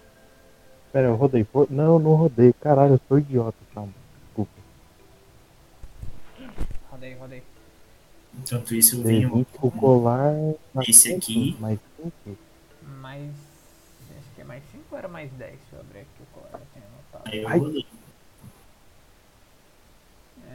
Pera, 0.93 1.09
eu 1.09 1.17
rodei. 1.17 1.45
for- 1.45 1.71
Não, 1.71 1.99
não 1.99 2.15
rodei. 2.15 2.53
Caralho, 2.55 2.95
eu 2.95 3.01
sou 3.09 3.19
idiota, 3.19 3.59
calma. 3.75 3.93
Desculpa. 4.27 4.53
Roda 6.91 7.07
aí. 7.35 7.43
Enquanto 8.37 8.75
isso, 8.75 8.97
eu 8.97 9.03
Tem 9.05 9.21
venho 9.21 9.35
20 9.35 9.47
o 9.63 9.71
colar. 9.71 10.33
Esse 10.89 11.15
aqui. 11.15 11.57
Mais 11.61 11.79
5. 12.01 12.39
Mais. 13.01 13.31
Acho 14.11 14.35
que 14.35 14.41
é 14.41 14.45
mais 14.45 14.63
5 14.73 14.85
ou 14.91 14.99
era 14.99 15.09
mais 15.09 15.31
10? 15.33 15.51
Deixa 15.53 15.77
eu 15.77 15.81
abrir 15.81 16.01
aqui 16.01 16.23
o 16.23 16.27
colar. 16.35 16.61
eu 16.61 16.67
tenho 16.73 16.87
anotado. 16.87 17.31
Aí 17.31 17.39
eu 17.43 17.49
Ai. 17.49 17.87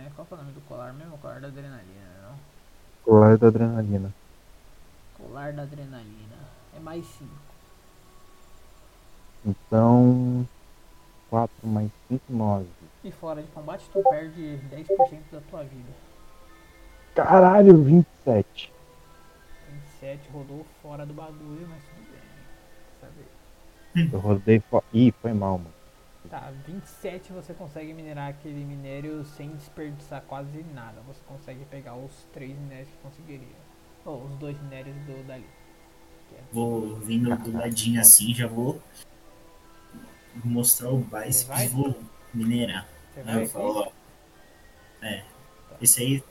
É, 0.10 0.16
qual 0.16 0.28
é 0.32 0.34
o 0.34 0.38
nome 0.38 0.52
do 0.54 0.62
colar 0.62 0.94
mesmo? 0.94 1.18
Colar 1.18 1.40
da 1.40 1.48
adrenalina, 1.48 2.10
não? 2.24 2.36
Colar 3.04 3.38
da 3.38 3.48
adrenalina. 3.48 4.14
Colar 5.18 5.54
da 5.54 5.64
adrenalina. 5.64 6.38
É 6.76 6.80
mais 6.80 7.06
5. 7.06 7.30
Então. 9.46 10.48
4 11.30 11.68
mais 11.68 11.92
5, 12.08 12.24
9. 12.30 12.66
E 13.04 13.12
fora 13.12 13.42
de 13.42 13.48
combate, 13.50 13.88
tu 13.94 14.02
perde 14.10 14.60
10% 14.72 15.22
da 15.32 15.42
tua 15.50 15.64
vida. 15.64 15.92
Caralho, 17.14 17.84
27. 17.84 18.74
27 20.02 20.30
rodou 20.32 20.66
fora 20.82 21.06
do 21.06 21.14
bagulho, 21.14 21.68
mas 21.70 21.84
tudo 21.84 22.08
bem. 22.12 22.22
Sabe? 23.00 24.12
Eu 24.12 24.20
rodei. 24.20 24.60
Fo... 24.60 24.84
Ih, 24.92 25.12
foi 25.22 25.34
mal, 25.34 25.58
mano. 25.60 25.79
Tá, 26.30 26.54
27 26.68 27.34
você 27.34 27.56
consegue 27.56 27.92
minerar 27.92 28.30
aquele 28.30 28.64
minério 28.64 29.26
sem 29.26 29.50
desperdiçar 29.56 30.22
quase 30.22 30.64
nada. 30.76 31.02
Você 31.08 31.20
consegue 31.26 31.66
pegar 31.66 31.96
os 31.96 32.12
três 32.32 32.56
minérios 32.58 32.90
que 32.90 32.98
conseguiria. 32.98 33.48
Ou 34.06 34.26
os 34.26 34.36
dois 34.36 34.60
minérios 34.62 34.96
do 35.06 35.26
dali. 35.26 35.48
Vou 36.52 36.98
vindo 36.98 37.36
do 37.38 37.58
ladinho 37.58 38.00
assim, 38.00 38.34
já 38.36 38.48
vou 38.48 38.80
mostrar 40.44 40.92
o 40.92 41.00
básico 41.00 41.32
Você 41.32 41.46
vai? 41.48 41.66
e 41.66 41.70
vou 41.70 42.00
minerar. 42.32 42.88
Você 43.14 43.24
Aí 43.26 43.42
eu 43.42 43.48
falo, 43.48 43.80
ó. 43.80 43.92
É. 45.02 45.26
Esse 45.82 46.02
aí. 46.04 46.24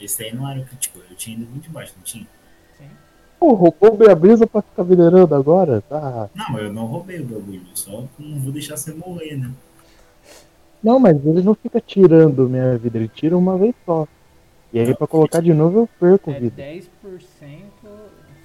Esse 0.00 0.24
aí 0.24 0.34
não 0.34 0.48
era 0.50 0.60
o 0.60 0.66
crítico, 0.66 0.98
eu 0.98 1.14
tinha 1.14 1.36
ido 1.36 1.48
muito 1.48 1.70
baixo, 1.70 1.94
não 1.96 2.02
tinha? 2.02 2.26
Pô, 3.42 3.54
roubou 3.54 3.98
minha 3.98 4.14
brisa 4.14 4.46
pra 4.46 4.62
ficar 4.62 4.84
minerando 4.84 5.34
agora? 5.34 5.80
Tá. 5.80 6.30
Não, 6.32 6.58
eu 6.60 6.72
não 6.72 6.86
roubei 6.86 7.18
o 7.18 7.24
bagulho, 7.24 7.62
só 7.74 8.04
não 8.16 8.38
vou 8.38 8.52
deixar 8.52 8.76
você 8.76 8.94
morrer, 8.94 9.36
né? 9.36 9.52
Não, 10.80 11.00
mas 11.00 11.16
ele 11.26 11.42
não 11.42 11.52
fica 11.52 11.80
tirando 11.80 12.48
minha 12.48 12.78
vida, 12.78 12.98
ele 12.98 13.08
tira 13.08 13.36
uma 13.36 13.58
vez 13.58 13.74
só. 13.84 14.06
E 14.72 14.78
aí 14.78 14.86
Não, 14.86 14.94
pra 14.94 15.08
colocar 15.08 15.40
de 15.40 15.52
novo 15.52 15.80
eu 15.80 15.88
perco 15.98 16.30
É 16.30 16.38
vida. 16.38 16.62
10%. 16.62 16.82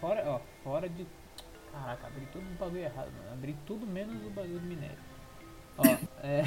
Fora, 0.02 0.24
ó, 0.26 0.40
fora 0.64 0.90
de. 0.90 1.06
Caraca, 1.72 2.08
abri 2.08 2.28
tudo 2.34 2.42
o 2.42 2.60
bagulho 2.60 2.82
errado, 2.82 3.10
mano. 3.20 3.34
Abri 3.34 3.56
tudo 3.68 3.86
menos 3.86 4.16
o 4.26 4.32
bagulho 4.32 4.60
do 4.60 4.66
minério. 4.66 4.98
Ó, 5.78 5.86
é. 6.24 6.44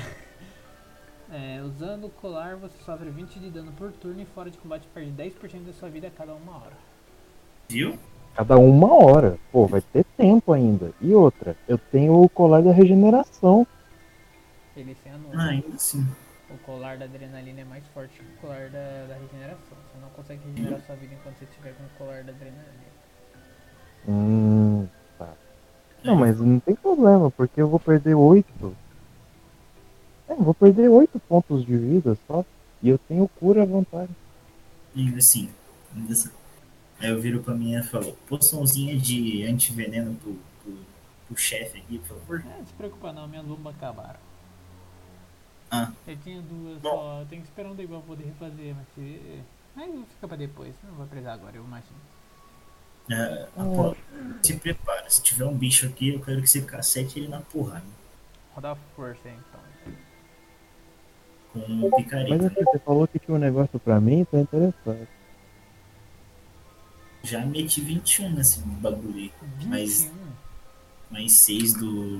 é, 1.30 1.62
Usando 1.62 2.09
o 2.09 2.11
colar, 2.11 2.57
você 2.57 2.76
sofre 2.84 3.11
20 3.11 3.38
de 3.38 3.48
dano 3.48 3.70
por 3.78 3.92
turno 3.92 4.20
e 4.20 4.26
fora 4.26 4.51
de 4.51 4.59
combate 4.59 4.88
perde 4.92 5.12
10% 5.12 5.66
da 5.66 5.72
sua 5.72 5.88
vida 5.88 6.09
a 6.09 6.11
cada 6.11 6.34
uma 6.34 6.57
hora. 6.57 6.76
Viu? 7.68 7.96
Cada 8.41 8.57
uma 8.57 8.95
hora. 8.95 9.38
Pô, 9.53 9.66
vai 9.66 9.82
ter 9.82 10.03
tempo 10.16 10.55
ainda. 10.55 10.95
E 10.99 11.12
outra, 11.14 11.55
eu 11.68 11.76
tenho 11.76 12.22
o 12.22 12.26
colar 12.26 12.62
da 12.62 12.72
regeneração. 12.72 13.66
Ele 14.74 14.97
se 15.03 15.11
anula. 15.11 15.34
Ah, 15.34 15.49
ainda 15.49 15.74
assim. 15.74 16.07
O 16.49 16.57
colar 16.64 16.97
da 16.97 17.05
adrenalina 17.05 17.61
é 17.61 17.64
mais 17.64 17.86
forte 17.88 18.14
que 18.14 18.22
o 18.24 18.41
colar 18.41 18.70
da, 18.70 19.09
da 19.09 19.14
regeneração. 19.16 19.76
Você 19.93 20.01
não 20.01 20.09
consegue 20.16 20.41
regenerar 20.49 20.80
sua 20.86 20.97
vida 20.97 21.12
enquanto 21.12 21.36
você 21.36 21.45
estiver 21.45 21.74
com 21.74 21.84
o 21.84 21.99
colar 21.99 22.24
da 22.24 22.32
adrenalina. 22.32 22.91
Hum, 24.09 24.88
tá. 25.18 25.28
Não, 26.03 26.16
mas 26.16 26.41
não 26.41 26.59
tem 26.61 26.74
problema, 26.74 27.30
porque 27.30 27.61
eu 27.61 27.68
vou 27.68 27.78
perder 27.78 28.14
8. 28.14 28.74
É, 30.30 30.32
eu 30.32 30.43
vou 30.43 30.55
perder 30.55 30.88
8 30.88 31.20
pontos 31.28 31.62
de 31.62 31.76
vida 31.76 32.16
só. 32.26 32.43
E 32.82 32.88
eu 32.88 32.97
tenho 32.97 33.28
cura 33.38 33.64
à 33.64 33.66
vontade. 33.66 34.11
Ainda 34.97 35.18
assim. 35.18 35.51
Ainda 35.95 36.14
assim. 36.14 36.30
Aí 37.01 37.09
eu 37.09 37.20
viro 37.20 37.42
pra 37.42 37.55
mim 37.55 37.74
e 37.74 37.82
falo, 37.82 38.12
poçãozinha 38.28 38.96
de 38.96 39.44
antiveneno 39.44 40.14
pro, 40.16 40.34
pro, 40.62 40.78
pro 41.28 41.36
chefe 41.36 41.78
aqui, 41.78 41.98
por 41.98 42.09
favor. 42.18 42.44
É, 42.46 42.59
não 42.59 42.66
se 42.66 42.72
preocupa 42.74 43.12
não, 43.12 43.26
minhas 43.26 43.44
bombas 43.46 43.74
acabaram. 43.74 44.20
Ah. 45.70 45.90
Eu 46.07 46.16
tinha 46.18 46.42
duas 46.42 46.78
Bom. 46.80 46.90
só, 46.90 47.20
eu 47.20 47.26
tenho 47.26 47.42
que 47.42 47.48
esperar 47.48 47.70
um 47.70 47.76
tempo 47.76 47.88
pra 47.88 48.01
poder 48.01 48.24
refazer, 48.24 48.74
mas 48.74 48.86
se... 48.94 49.40
Aí 49.76 50.05
fica 50.11 50.28
pra 50.28 50.36
depois, 50.36 50.74
não 50.84 50.94
vai 50.94 51.07
precisar 51.07 51.32
agora, 51.32 51.57
eu 51.57 51.64
imagino. 51.64 51.96
É, 53.11 53.48
Apolo, 53.57 53.96
se 54.42 54.57
prepara, 54.57 55.09
se 55.09 55.22
tiver 55.22 55.44
um 55.44 55.57
bicho 55.57 55.86
aqui, 55.86 56.11
eu 56.11 56.20
quero 56.20 56.42
que 56.42 56.51
você 56.51 56.61
cacete 56.61 57.18
ele 57.18 57.28
na 57.28 57.40
porrada. 57.40 57.82
Rodar 58.55 58.76
força 58.94 59.20
aí, 59.24 59.34
então. 59.34 59.61
Com 61.53 61.59
o 61.59 61.90
Mas 61.90 62.05
picareta. 62.05 62.46
assim, 62.46 62.64
você 62.64 62.78
falou 62.80 63.09
que 63.09 63.18
tinha 63.18 63.36
um 63.36 63.40
negócio 63.40 63.78
pra 63.80 64.01
mim, 64.01 64.24
tá 64.24 64.38
interessante. 64.38 65.09
Já 67.22 67.44
meti 67.44 67.80
21 67.80 68.30
nesse 68.30 68.60
bagulho 68.60 69.14
aí. 69.16 69.32
Mas- 69.66 70.04
21? 70.04 70.30
Mais 71.10 71.32
6 71.32 71.74
do, 71.74 72.18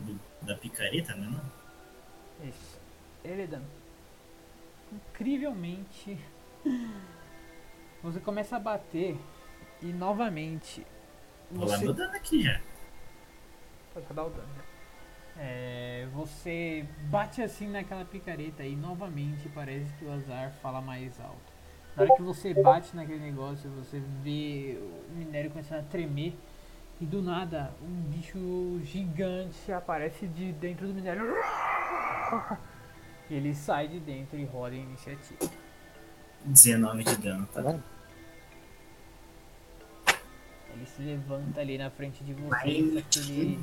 do- 0.00 0.20
da 0.42 0.54
picareta, 0.56 1.14
né? 1.14 1.28
Não? 1.30 2.48
Isso. 2.48 2.78
Eridan, 3.24 3.62
incrivelmente, 4.92 6.18
você 8.02 8.18
começa 8.20 8.56
a 8.56 8.60
bater 8.60 9.16
e 9.82 9.86
novamente 9.86 10.84
Vou 11.50 11.66
lá 11.68 11.76
você 11.76 11.84
meu 11.84 11.92
dano 11.94 12.14
aqui 12.16 12.42
já. 12.42 12.60
Pode 13.94 14.06
rodar 14.06 14.26
o 14.26 14.30
dano. 14.30 14.48
É, 15.36 16.08
você 16.12 16.86
bate 17.10 17.42
assim 17.42 17.68
naquela 17.68 18.04
picareta 18.04 18.64
e 18.64 18.74
novamente 18.76 19.48
parece 19.50 19.92
que 19.94 20.04
o 20.04 20.12
azar 20.12 20.52
fala 20.62 20.80
mais 20.80 21.18
alto. 21.20 21.49
Na 21.96 22.04
hora 22.04 22.16
que 22.16 22.22
você 22.22 22.54
bate 22.54 22.94
naquele 22.94 23.18
negócio, 23.20 23.68
você 23.70 24.00
vê 24.22 24.78
o 24.80 25.18
minério 25.18 25.50
começando 25.50 25.80
a 25.80 25.82
tremer 25.82 26.34
e 27.00 27.04
do 27.04 27.22
nada 27.22 27.72
um 27.82 28.00
bicho 28.10 28.80
gigante 28.84 29.72
aparece 29.72 30.26
de 30.26 30.52
dentro 30.52 30.86
do 30.86 30.94
minério. 30.94 31.22
Ele 33.30 33.54
sai 33.54 33.88
de 33.88 34.00
dentro 34.00 34.38
e 34.38 34.44
roda 34.44 34.74
a 34.74 34.78
iniciativa. 34.78 35.50
19 36.44 37.04
de 37.04 37.16
dano, 37.16 37.46
tá? 37.46 37.62
Caralho. 37.62 37.82
Ele 40.72 40.86
se 40.86 41.02
levanta 41.02 41.60
ali 41.60 41.76
na 41.76 41.90
frente 41.90 42.22
de 42.24 42.32
Mas 42.34 42.62
vocês, 42.62 42.96
aquele 42.96 43.60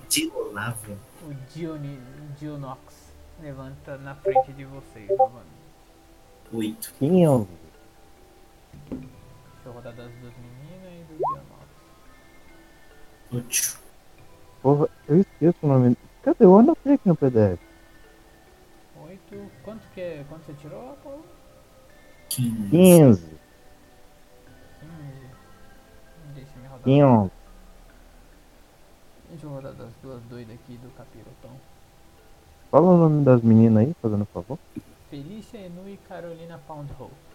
o 1.23 1.33
Diony, 1.53 1.99
Dionox 2.37 3.13
levanta 3.41 3.97
na 3.97 4.15
frente 4.15 4.51
de 4.53 4.65
vocês 4.65 5.09
novamente. 5.09 5.47
8. 6.51 6.93
15. 6.99 7.47
Deixa 9.67 9.79
eu 9.79 9.83
rodar 9.83 9.93
das 9.93 10.11
duas 10.21 10.33
meninas 10.37 10.93
e 10.93 11.03
do 11.03 11.17
Dionox. 11.17 11.67
8. 13.33 13.79
Porra, 14.61 14.89
eu 15.09 15.19
esqueço 15.19 15.57
o 15.61 15.67
nome. 15.67 15.97
Cadê? 16.23 16.45
Eu 16.45 16.57
anotei 16.57 16.93
aqui 16.93 17.09
no 17.09 17.17
PDF. 17.17 17.59
8. 19.03 19.51
Quanto 19.63 19.81
que 19.93 19.99
é? 19.99 20.25
Quanto 20.29 20.45
você 20.45 20.53
tirou, 20.53 20.91
Apolo? 20.91 21.25
15. 22.29 22.69
15. 22.69 23.21
15. 23.21 23.37
Deixa 26.33 26.51
eu 26.55 26.61
me 26.61 26.67
rodar. 26.69 26.83
15. 26.83 27.31
Deixa 29.29 29.45
eu 29.45 29.49
rodar 29.49 29.73
das 29.73 29.91
duas 30.01 30.21
doidas 30.23 30.55
aqui 30.55 30.77
do 30.77 30.89
capirotão. 30.95 31.51
Fala 32.71 32.87
o 32.87 32.97
nome 32.97 33.25
das 33.25 33.41
meninas 33.41 33.83
aí, 33.83 33.93
fazendo 34.01 34.23
favor. 34.27 34.57
Felícia 35.09 35.57
Enu 35.57 35.89
e 35.89 35.97
Carolina 36.07 36.57
Poundhole. 36.65 37.26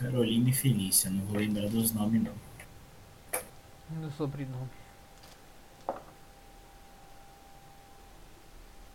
Carolina 0.00 0.48
e 0.48 0.52
Felícia, 0.52 1.10
não 1.10 1.22
vou 1.26 1.36
lembrar 1.36 1.68
dos 1.68 1.92
nomes 1.92 2.22
não. 2.22 2.32
No 4.00 4.10
sobrenome. 4.12 4.70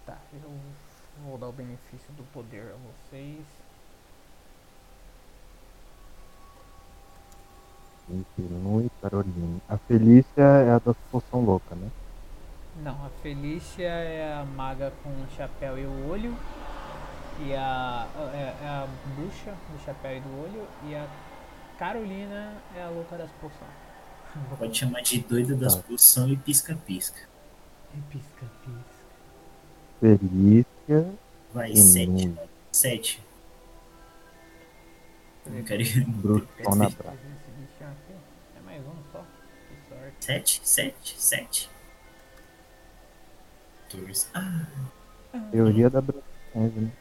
Tá, 0.03 0.17
eu 0.33 0.59
vou 1.23 1.37
dar 1.37 1.49
o 1.49 1.51
benefício 1.51 2.11
do 2.13 2.23
poder 2.33 2.71
a 2.71 2.75
vocês. 2.75 3.45
Continue, 8.07 8.87
e 8.87 8.91
Carolina. 8.99 9.61
A 9.69 9.77
Felícia 9.77 10.41
é 10.41 10.71
a 10.71 10.79
da 10.79 10.95
poção 11.11 11.45
louca, 11.45 11.75
né? 11.75 11.91
Não, 12.77 13.05
a 13.05 13.09
Felícia 13.21 13.87
é 13.87 14.33
a 14.33 14.43
maga 14.43 14.91
com 15.03 15.09
o 15.09 15.27
chapéu 15.37 15.77
e 15.77 15.85
o 15.85 16.09
olho. 16.09 16.35
E 17.39 17.53
a, 17.53 18.07
é, 18.33 18.65
é 18.65 18.67
a 18.67 18.87
bruxa 19.15 19.51
do 19.71 19.79
chapéu 19.83 20.17
e 20.17 20.21
do 20.21 20.41
olho. 20.41 20.67
E 20.85 20.95
a 20.95 21.07
Carolina 21.77 22.53
é 22.75 22.83
a 22.83 22.89
louca 22.89 23.17
das 23.17 23.29
poções. 23.33 23.71
Pode 24.57 24.77
chamar 24.77 25.01
de 25.01 25.19
doida 25.21 25.55
das 25.55 25.75
Tá. 25.75 25.83
poção 25.83 26.29
e 26.29 26.37
pisca-pisca. 26.37 27.19
E 27.93 28.01
pisca, 28.11 28.45
pisca. 28.63 28.95
Felícia. 29.99 31.13
Vai, 31.53 31.75
Sim. 31.75 32.35
7. 32.35 32.39
7. 32.71 33.23
Não 35.47 35.63
quero 35.63 35.81
ir. 35.81 36.05
Bruxona 36.05 36.87
Esse 36.87 36.95
brava. 36.97 37.17
é 38.57 38.59
mais 38.65 38.81
um 38.85 38.95
só. 39.11 39.19
Que 39.69 39.89
sorte. 39.89 40.25
7, 40.25 40.61
7, 40.63 41.15
7. 41.21 41.69
14. 43.89 44.27
Ah, 44.33 44.65
Teoria 45.51 45.89
da 45.89 46.01
Bruxona, 46.01 46.23
né? 46.55 46.91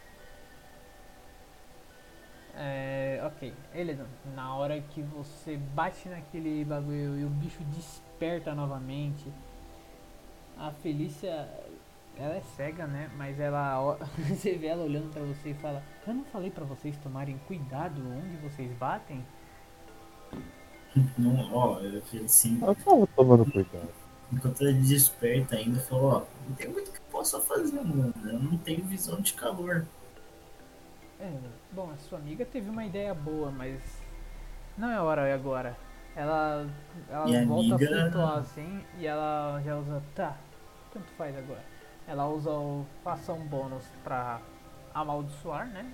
É, 2.66 3.20
ok, 3.26 3.52
Eledon, 3.74 4.06
na 4.34 4.54
hora 4.54 4.80
que 4.80 5.02
você 5.02 5.58
bate 5.74 6.08
naquele 6.08 6.64
bagulho 6.64 7.18
e 7.18 7.24
o 7.24 7.28
bicho 7.28 7.62
desperta 7.64 8.54
novamente, 8.54 9.30
a 10.56 10.70
Felícia, 10.70 11.46
ela 12.16 12.36
é 12.36 12.40
cega, 12.56 12.86
né? 12.86 13.10
Mas 13.18 13.38
ela, 13.38 13.98
você 14.16 14.54
vê 14.54 14.68
ela 14.68 14.82
olhando 14.82 15.12
pra 15.12 15.20
você 15.22 15.50
e 15.50 15.54
fala: 15.54 15.82
Eu 16.06 16.14
não 16.14 16.24
falei 16.24 16.50
pra 16.50 16.64
vocês 16.64 16.96
tomarem 17.02 17.38
cuidado 17.46 18.00
onde 18.00 18.36
vocês 18.38 18.72
batem? 18.78 19.22
não, 21.18 21.52
ó, 21.52 21.80
eu 21.80 22.00
fiz 22.00 22.24
assim. 22.24 22.58
Eu 22.62 22.74
tava 22.76 23.06
tomando 23.08 23.44
cuidado. 23.52 23.92
Enquanto 24.32 24.62
ela 24.62 24.72
desperta 24.72 25.56
ainda, 25.56 25.78
falou, 25.80 26.12
ó, 26.12 26.22
não 26.48 26.56
tem 26.56 26.68
muito 26.70 26.90
que 26.90 26.98
eu 26.98 27.04
possa 27.12 27.38
fazer, 27.42 27.82
mano. 27.82 28.14
Eu 28.24 28.38
não 28.38 28.56
tenho 28.56 28.82
visão 28.86 29.20
de 29.20 29.34
calor. 29.34 29.86
É, 31.24 31.32
bom, 31.72 31.90
a 31.90 31.96
sua 31.96 32.18
amiga 32.18 32.44
teve 32.44 32.68
uma 32.68 32.84
ideia 32.84 33.14
boa, 33.14 33.50
mas 33.50 33.80
não 34.76 34.90
é 34.90 35.00
hora 35.00 35.34
agora. 35.34 35.74
Ela, 36.14 36.66
ela 37.10 37.24
Minha 37.24 37.46
volta 37.46 37.74
amiga- 37.76 37.96
a 37.96 38.02
flutuar 38.02 38.38
assim 38.38 38.84
e 38.98 39.06
ela 39.06 39.60
já 39.64 39.74
usa. 39.76 40.02
Tá, 40.14 40.36
tanto 40.92 41.06
faz 41.16 41.36
agora. 41.36 41.62
Ela 42.06 42.28
usa 42.28 42.50
o 42.50 42.84
ação 43.06 43.38
bônus 43.46 43.84
pra 44.04 44.40
amaldiçoar, 44.94 45.66
né? 45.68 45.90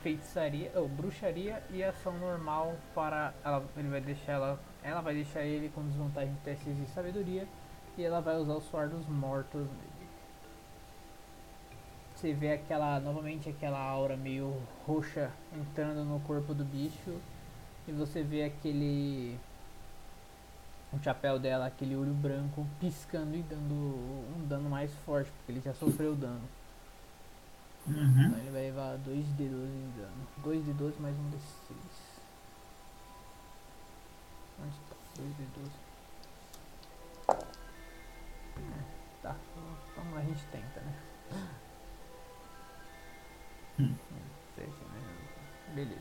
Feitiçaria, 0.00 0.72
ou 0.74 0.88
bruxaria 0.88 1.62
e 1.70 1.84
ação 1.84 2.16
normal 2.18 2.74
para. 2.94 3.34
Ela, 3.44 3.62
ele 3.76 3.88
vai 3.88 4.00
deixar 4.00 4.32
ela. 4.32 4.58
Ela 4.82 5.00
vai 5.02 5.12
deixar 5.14 5.42
ele 5.42 5.68
com 5.74 5.82
desvantagem 5.86 6.30
em 6.30 6.36
testes 6.36 6.74
de 6.76 6.86
sabedoria 6.86 7.46
e 7.98 8.02
ela 8.04 8.20
vai 8.20 8.36
usar 8.36 8.54
o 8.54 8.60
suor 8.60 8.88
dos 8.88 9.06
mortos 9.08 9.60
nele. 9.60 9.97
Você 12.18 12.32
vê 12.32 12.54
aquela, 12.54 12.98
novamente 12.98 13.48
aquela 13.48 13.78
aura 13.78 14.16
meio 14.16 14.60
roxa 14.84 15.30
entrando 15.54 16.04
no 16.04 16.18
corpo 16.20 16.52
do 16.52 16.64
bicho. 16.64 17.16
E 17.86 17.92
você 17.92 18.24
vê 18.24 18.42
aquele. 18.42 19.38
O 20.92 20.98
chapéu 21.00 21.38
dela, 21.38 21.66
aquele 21.66 21.94
olho 21.94 22.12
branco 22.12 22.66
piscando 22.80 23.36
e 23.36 23.42
dando 23.42 23.72
um 23.72 24.44
dano 24.48 24.68
mais 24.68 24.92
forte, 25.06 25.30
porque 25.30 25.52
ele 25.52 25.60
já 25.60 25.72
sofreu 25.74 26.16
dano. 26.16 26.42
Uhum. 27.86 28.26
Então 28.26 28.38
ele 28.40 28.50
vai 28.50 28.62
levar 28.62 28.96
2 28.96 29.36
de 29.36 29.48
12 29.48 29.66
de 29.66 30.00
dano. 30.00 30.26
2 30.38 30.64
de 30.64 30.72
12 30.72 31.00
mais 31.00 31.16
um 31.16 31.30
de 31.30 31.38
6. 31.38 31.78
Onde 34.60 34.76
tá? 34.90 34.96
2 35.18 35.36
de 35.36 35.44
12. 35.44 35.70
É, 38.58 38.82
tá, 39.22 39.36
então 39.92 40.16
a 40.16 40.22
gente 40.22 40.44
tenta, 40.46 40.80
né? 40.80 40.94
Hum. 43.78 43.94
Beleza. 45.74 46.00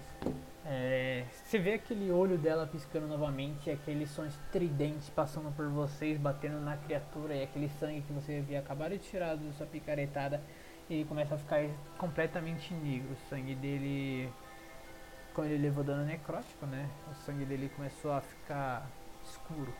É, 0.66 1.26
você 1.32 1.60
vê 1.60 1.76
aquele 1.76 2.12
olho 2.12 2.38
dela 2.38 2.68
piscando 2.68 3.08
novamente, 3.08 3.70
e 3.70 3.74
aqueles 3.74 4.10
sons 4.10 4.34
estridentes 4.34 5.10
passando 5.10 5.54
por 5.56 5.70
vocês, 5.70 6.18
batendo 6.20 6.60
na 6.60 6.76
criatura, 6.78 7.36
e 7.36 7.44
aquele 7.44 7.70
sangue 7.80 8.02
que 8.02 8.12
você 8.12 8.38
havia 8.38 8.60
acabado 8.60 8.92
de 8.92 9.00
tirar 9.00 9.36
da 9.36 9.52
sua 9.54 9.66
picaretada, 9.66 10.42
ele 10.90 11.06
começa 11.06 11.36
a 11.36 11.38
ficar 11.38 11.64
completamente 11.98 12.74
negro. 12.74 13.12
O 13.12 13.30
sangue 13.30 13.56
dele, 13.56 14.30
quando 15.34 15.48
ele 15.48 15.64
levou 15.64 15.84
dano 15.84 16.06
necrótico, 16.06 16.66
né? 16.66 16.90
O 17.12 17.16
sangue 17.26 17.46
dele 17.46 17.70
começou 17.76 18.12
a 18.12 18.22
ficar 18.22 18.90
escuro. 19.26 19.74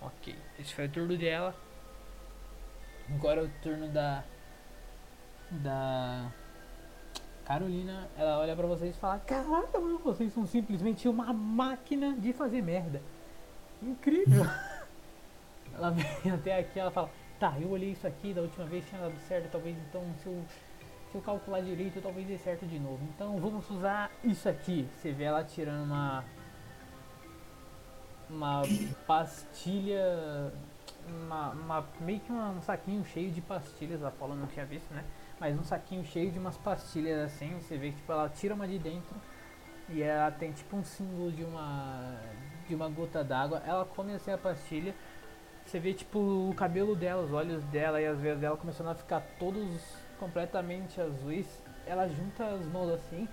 Ok, 0.00 0.34
esse 0.58 0.74
foi 0.74 0.86
o 0.86 0.90
turno 0.90 1.16
dela. 1.16 1.54
Agora 3.08 3.40
é 3.40 3.44
o 3.44 3.50
turno 3.62 3.88
da. 3.88 4.24
Da. 5.50 6.30
Carolina. 7.44 8.08
Ela 8.16 8.38
olha 8.38 8.54
pra 8.54 8.66
vocês 8.66 8.94
e 8.94 8.98
fala: 8.98 9.18
Caraca, 9.18 9.80
mano, 9.80 9.98
vocês 9.98 10.32
são 10.32 10.46
simplesmente 10.46 11.08
uma 11.08 11.32
máquina 11.32 12.14
de 12.16 12.32
fazer 12.32 12.62
merda. 12.62 13.02
Incrível! 13.82 14.44
ela 15.74 15.90
vem 15.90 16.06
até 16.32 16.60
aqui 16.60 16.78
ela 16.78 16.92
fala: 16.92 17.10
Tá, 17.40 17.54
eu 17.60 17.70
olhei 17.70 17.90
isso 17.90 18.06
aqui 18.06 18.32
da 18.32 18.42
última 18.42 18.66
vez, 18.66 18.88
tinha 18.88 19.00
dado 19.00 19.18
certo. 19.26 19.50
Talvez 19.50 19.76
então, 19.76 20.02
se 20.22 20.26
eu, 20.26 20.44
se 21.10 21.14
eu 21.16 21.20
calcular 21.22 21.60
direito, 21.60 22.00
talvez 22.00 22.24
dê 22.26 22.38
certo 22.38 22.66
de 22.66 22.78
novo. 22.78 23.00
Então 23.14 23.36
vamos 23.38 23.68
usar 23.68 24.10
isso 24.22 24.48
aqui. 24.48 24.88
Você 24.96 25.10
vê 25.10 25.24
ela 25.24 25.42
tirando 25.42 25.84
uma. 25.84 26.24
Uma 28.28 28.62
pastilha 29.08 30.52
uma, 31.08 31.50
uma- 31.50 31.86
meio 32.00 32.20
que 32.20 32.30
um 32.30 32.62
saquinho 32.62 33.04
cheio 33.04 33.30
de 33.32 33.40
pastilhas, 33.40 34.04
a 34.04 34.10
Paula 34.12 34.36
não 34.36 34.46
tinha 34.46 34.64
visto, 34.64 34.92
né? 34.92 35.04
Mas 35.40 35.58
um 35.58 35.64
saquinho 35.64 36.04
cheio 36.04 36.30
de 36.30 36.38
umas 36.38 36.58
pastilhas 36.58 37.18
assim, 37.24 37.58
você 37.58 37.78
vê 37.78 37.90
que 37.90 37.96
tipo, 37.96 38.12
ela 38.12 38.28
tira 38.28 38.54
uma 38.54 38.68
de 38.68 38.78
dentro 38.78 39.16
e 39.88 40.02
ela 40.02 40.30
tem 40.30 40.52
tipo 40.52 40.76
um 40.76 40.84
símbolo 40.84 41.32
de 41.32 41.42
uma 41.42 42.20
de 42.68 42.74
uma 42.74 42.88
gota 42.90 43.24
d'água. 43.24 43.62
Ela 43.66 43.84
come 43.84 44.12
assim 44.12 44.30
a 44.30 44.38
pastilha. 44.38 44.94
Você 45.64 45.80
vê 45.80 45.94
tipo 45.94 46.18
o 46.18 46.54
cabelo 46.54 46.94
dela, 46.94 47.22
os 47.22 47.32
olhos 47.32 47.64
dela 47.64 48.00
e 48.00 48.06
as 48.06 48.20
veias 48.20 48.38
dela 48.38 48.56
começando 48.56 48.88
a 48.88 48.94
ficar 48.94 49.22
todos 49.38 49.80
completamente 50.18 51.00
azuis. 51.00 51.46
Ela 51.86 52.06
junta 52.06 52.44
as 52.44 52.66
mãos 52.66 52.90
assim 52.90 53.26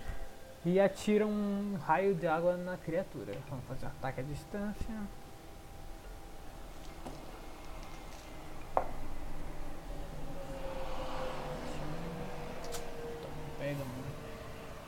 e 0.65 0.79
atira 0.79 1.27
um 1.27 1.75
raio 1.81 2.15
de 2.15 2.25
água 2.25 2.55
na 2.55 2.77
criatura. 2.77 3.33
Vamos 3.49 3.65
fazer 3.65 3.85
um 3.85 3.89
ataque 3.89 4.21
à 4.21 4.23
distância. 4.23 4.95
Pega, 13.67 13.79
mano. 13.79 14.17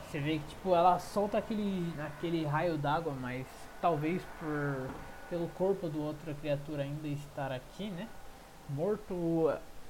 Você 0.08 0.18
vê 0.18 0.38
que 0.38 0.48
tipo, 0.48 0.74
ela 0.74 0.98
solta 0.98 1.38
aquele, 1.38 1.92
aquele 2.00 2.44
raio 2.46 2.78
d'água, 2.78 3.12
mas 3.12 3.46
talvez 3.80 4.22
por 4.38 4.88
pelo 5.28 5.46
corpo 5.50 5.88
do 5.88 6.02
outra 6.02 6.34
criatura 6.34 6.82
ainda 6.82 7.06
estar 7.06 7.52
aqui, 7.52 7.88
né? 7.90 8.08
Morto, 8.68 9.14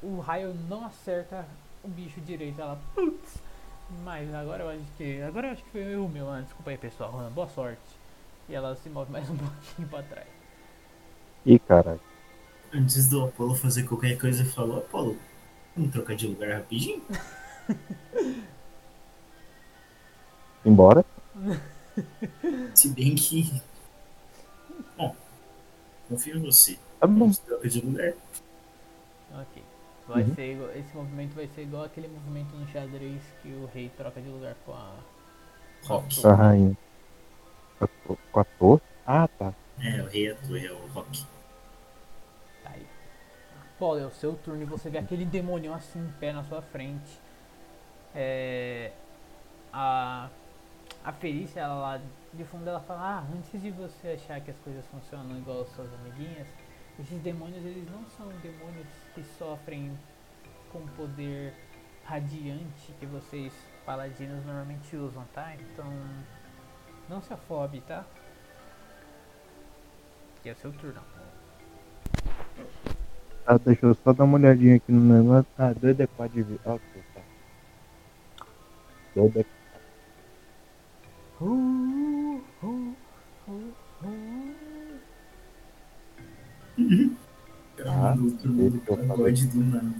o 0.02 0.20
raio 0.20 0.54
não 0.68 0.84
acerta 0.84 1.46
o 1.82 1.88
bicho 1.88 2.20
direito. 2.20 2.60
Ela. 2.60 2.78
Putz! 2.94 3.42
Mas 4.04 4.32
agora 4.34 4.64
eu 4.64 4.70
acho 4.70 4.84
que. 4.98 5.22
Agora 5.22 5.48
eu 5.48 5.52
acho 5.52 5.64
que 5.64 5.70
foi 5.70 5.80
erro 5.80 6.08
meu. 6.08 6.30
Ah, 6.30 6.40
desculpa 6.40 6.70
aí 6.70 6.76
pessoal. 6.76 7.14
Ah, 7.18 7.30
Boa 7.30 7.48
sorte. 7.48 7.80
E 8.48 8.54
ela 8.54 8.74
se 8.76 8.88
move 8.90 9.10
mais 9.10 9.28
um 9.30 9.36
pouquinho 9.38 9.88
pra 9.88 10.02
trás. 10.02 10.28
Ih, 11.46 11.58
caralho. 11.58 12.00
Antes 12.72 13.08
do 13.08 13.24
Apolo 13.24 13.54
fazer 13.54 13.84
qualquer 13.84 14.18
coisa, 14.18 14.44
falou: 14.44 14.78
Apolo, 14.78 15.16
vamos 15.74 15.90
trocar 15.90 16.14
de 16.14 16.26
lugar 16.26 16.50
rapidinho? 16.58 17.02
Embora. 20.64 21.04
Se 22.74 22.88
bem 22.90 23.14
que. 23.14 23.60
Bom, 24.96 25.14
confio 26.08 26.36
em 26.36 26.42
você. 26.42 26.78
Tá 26.98 27.06
bom. 27.06 27.30
Trocar 27.30 27.68
de 27.68 27.80
lugar. 27.80 28.12
Ok. 29.32 29.62
Vai 30.08 30.22
Uhum. 30.22 30.34
ser 30.34 30.52
igual- 30.52 30.70
esse 30.72 30.96
movimento 30.96 31.34
vai 31.34 31.46
ser 31.54 31.62
igual 31.62 31.84
aquele 31.84 32.08
movimento 32.08 32.54
no 32.56 32.66
xadrez 32.68 33.22
que 33.42 33.48
o 33.48 33.66
rei 33.72 33.88
troca 33.96 34.20
de 34.20 34.28
lugar 34.28 34.54
com 34.66 34.72
a. 34.72 34.92
Rock. 35.84 36.20
Com 36.20 36.28
a 36.28 36.34
rainha. 36.34 36.76
Com 38.32 38.40
a 38.40 38.44
torre? 38.44 38.82
Ah, 39.06 39.28
tá. 39.28 39.54
É, 39.82 40.02
o 40.02 40.06
rei 40.06 40.28
é 40.30 40.34
tu, 40.34 40.56
é 40.56 40.70
o 40.70 40.86
Rock. 40.88 41.24
Tá 42.62 42.70
aí. 42.70 42.86
Pô, 43.78 43.96
é 43.96 44.04
o 44.04 44.10
seu 44.10 44.34
turno 44.34 44.62
e 44.62 44.66
você 44.66 44.90
vê 44.90 44.98
aquele 44.98 45.24
demônio 45.24 45.72
assim 45.72 46.00
em 46.00 46.12
pé 46.20 46.32
na 46.32 46.44
sua 46.44 46.60
frente. 46.60 47.18
É. 48.14 48.92
A. 49.72 50.28
A 51.02 51.12
Felícia, 51.12 51.60
ela 51.60 51.74
lá 51.74 52.00
de 52.32 52.44
fundo, 52.44 52.68
ela 52.68 52.80
fala: 52.80 53.18
Ah, 53.18 53.24
antes 53.34 53.60
de 53.60 53.70
você 53.70 54.08
achar 54.08 54.40
que 54.40 54.50
as 54.50 54.58
coisas 54.58 54.86
funcionam 54.86 55.38
igual 55.38 55.62
as 55.62 55.68
suas 55.70 55.92
amiguinhas, 55.94 56.46
esses 56.98 57.20
demônios 57.22 57.64
eles 57.64 57.90
não 57.90 58.04
são 58.06 58.28
demônios 58.42 58.88
que 59.14 59.22
sofrem 59.38 59.98
com 60.70 60.86
poder 60.88 61.54
radiante 62.04 62.92
que 62.98 63.06
vocês 63.06 63.52
paladinos 63.86 64.44
normalmente 64.44 64.96
usam, 64.96 65.24
tá? 65.32 65.54
Então. 65.54 65.86
Não 67.10 67.20
se 67.20 67.32
afobe, 67.32 67.80
tá? 67.80 68.04
Que 70.44 70.50
é 70.50 70.52
o 70.52 70.56
seu 70.56 70.72
turno. 70.72 71.00
Ah, 73.44 73.58
deixa 73.58 73.84
eu 73.84 73.94
só 73.96 74.12
dar 74.12 74.22
uma 74.22 74.38
olhadinha 74.38 74.76
aqui 74.76 74.92
no 74.92 75.00
negócio. 75.00 75.50
Ah, 75.58 75.74
2D4 75.74 76.28
de 76.30 76.42
vida. 76.42 76.60
Ok, 76.64 77.02
tá. 77.12 77.20
2D4. 79.16 79.59
Ah, 81.42 81.46
do, 88.14 88.36
nada. 89.62 89.94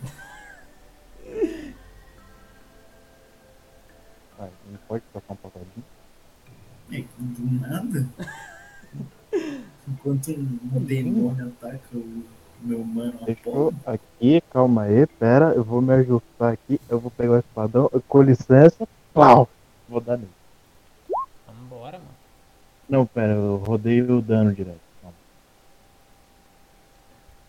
Ah, 4.39 4.49
não 4.71 4.79
pode 4.87 5.03
tocar 5.15 5.33
um 5.33 5.37
pagodinho? 5.37 5.85
É, 6.93 7.05
do 7.19 7.61
nada? 7.61 8.07
Enquanto 9.89 10.31
um 10.33 10.85
demônio 10.85 11.47
ataca 11.47 11.97
o 11.97 12.23
meu 12.61 12.85
mano 12.85 13.19
Apolo. 13.27 13.75
aqui, 13.87 14.43
calma 14.51 14.83
aí, 14.83 15.07
pera, 15.07 15.55
eu 15.55 15.65
vou 15.65 15.81
me 15.81 15.95
ajustar 15.95 16.53
aqui, 16.53 16.79
eu 16.87 17.01
vou 17.01 17.11
pegar 17.11 17.33
o 17.33 17.39
espadão, 17.39 17.91
com 18.07 18.21
licença, 18.21 18.87
pau! 19.15 19.49
Vou 19.89 20.03
dar 20.03 20.19
nele. 20.19 20.40
Não, 22.91 23.07
pera, 23.07 23.33
eu 23.35 23.57
rodei 23.59 24.03
o 24.03 24.21
dano 24.21 24.53
direto. 24.53 24.81
Calma. 25.01 25.17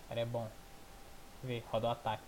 Cara, 0.08 0.20
é 0.20 0.24
bom. 0.24 0.46
Vê, 1.42 1.60
roda 1.68 1.88
o 1.88 1.90
ataque. 1.90 2.22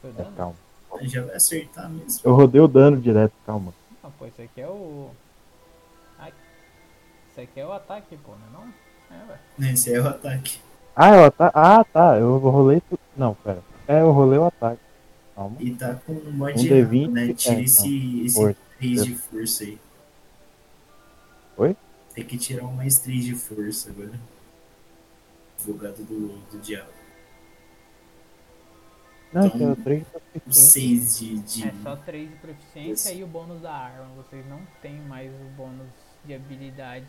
Foi 0.00 0.10
o 0.10 0.14
É, 0.14 0.16
dano? 0.16 0.34
calma. 0.36 0.56
Já 1.02 1.22
vai 1.22 1.36
acertar 1.36 1.90
mesmo. 1.90 2.20
Eu 2.24 2.34
rodei 2.34 2.60
o 2.60 2.66
dano 2.66 2.98
direto, 2.98 3.34
calma. 3.44 3.74
Não, 4.02 4.10
pô, 4.12 4.26
isso 4.26 4.40
aqui 4.40 4.62
é 4.62 4.66
o. 4.66 5.10
Ai. 6.18 6.32
Isso 7.30 7.40
aqui 7.42 7.60
é 7.60 7.66
o 7.66 7.72
ataque, 7.72 8.16
pô, 8.16 8.32
não 8.32 8.46
é 8.62 8.64
não? 8.64 8.74
É, 9.18 9.32
ué. 9.66 9.72
Esse 9.72 9.94
é 9.94 10.00
o 10.00 10.08
ataque. 10.08 10.58
Ah, 10.96 11.14
eu 11.16 11.24
ata... 11.26 11.50
ah, 11.54 11.84
tá, 11.84 12.18
eu 12.18 12.38
rolei 12.38 12.80
tudo. 12.88 13.00
Não, 13.14 13.34
pera. 13.34 13.62
É, 13.86 14.00
eu 14.00 14.10
rolei 14.12 14.38
o 14.38 14.44
ataque. 14.46 14.80
Calma. 15.34 15.56
E 15.60 15.74
tá 15.74 15.94
com 16.06 16.12
um 16.12 16.32
mod 16.32 16.58
Um 16.58 16.64
D20, 16.64 17.10
né? 17.10 17.34
Tira 17.34 17.56
é, 17.56 17.62
esse, 17.62 18.22
esse 18.24 18.34
força. 18.34 18.58
3 18.78 19.04
de 19.04 19.14
força 19.16 19.64
aí. 19.64 19.78
Oi? 21.62 21.76
Tem 22.14 22.24
que 22.24 22.36
tirar 22.36 22.64
um 22.64 22.72
mais 22.72 22.98
3 22.98 23.24
de 23.24 23.34
força 23.36 23.90
agora. 23.90 24.18
Advogado 25.58 26.02
do, 26.04 26.28
do 26.50 26.58
diabo. 26.60 26.90
Não, 29.32 29.46
Então, 29.46 29.58
que 29.58 29.64
era 29.64 29.76
3 29.76 30.06
tá 30.08 30.18
O 30.18 30.52
suficiente. 30.52 31.06
6 31.06 31.18
de. 31.18 31.38
de... 31.38 31.68
É 31.68 31.72
só 31.84 31.94
3 31.96 32.30
de 32.30 32.36
proficiência 32.36 33.10
Isso. 33.10 33.20
e 33.20 33.24
o 33.24 33.26
bônus 33.28 33.62
da 33.62 33.72
arma. 33.72 34.06
Vocês 34.16 34.44
não 34.48 34.60
tem 34.82 35.00
mais 35.02 35.32
o 35.32 35.44
bônus 35.56 35.88
de 36.24 36.34
habilidade. 36.34 37.06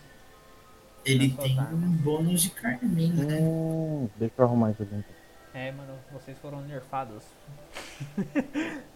Ele 1.03 1.31
tem 1.31 1.57
um 1.57 1.61
armas. 1.61 1.89
bônus 2.01 2.41
de 2.43 2.49
Carmen, 2.51 3.11
né? 3.11 3.39
Hum, 3.41 4.07
deixa 4.15 4.35
eu 4.37 4.45
arrumar 4.45 4.71
isso 4.71 4.83
aqui 4.83 4.95
então. 4.95 5.15
É, 5.53 5.71
mano, 5.71 5.95
vocês 6.11 6.37
foram 6.37 6.61
nerfados. 6.61 7.23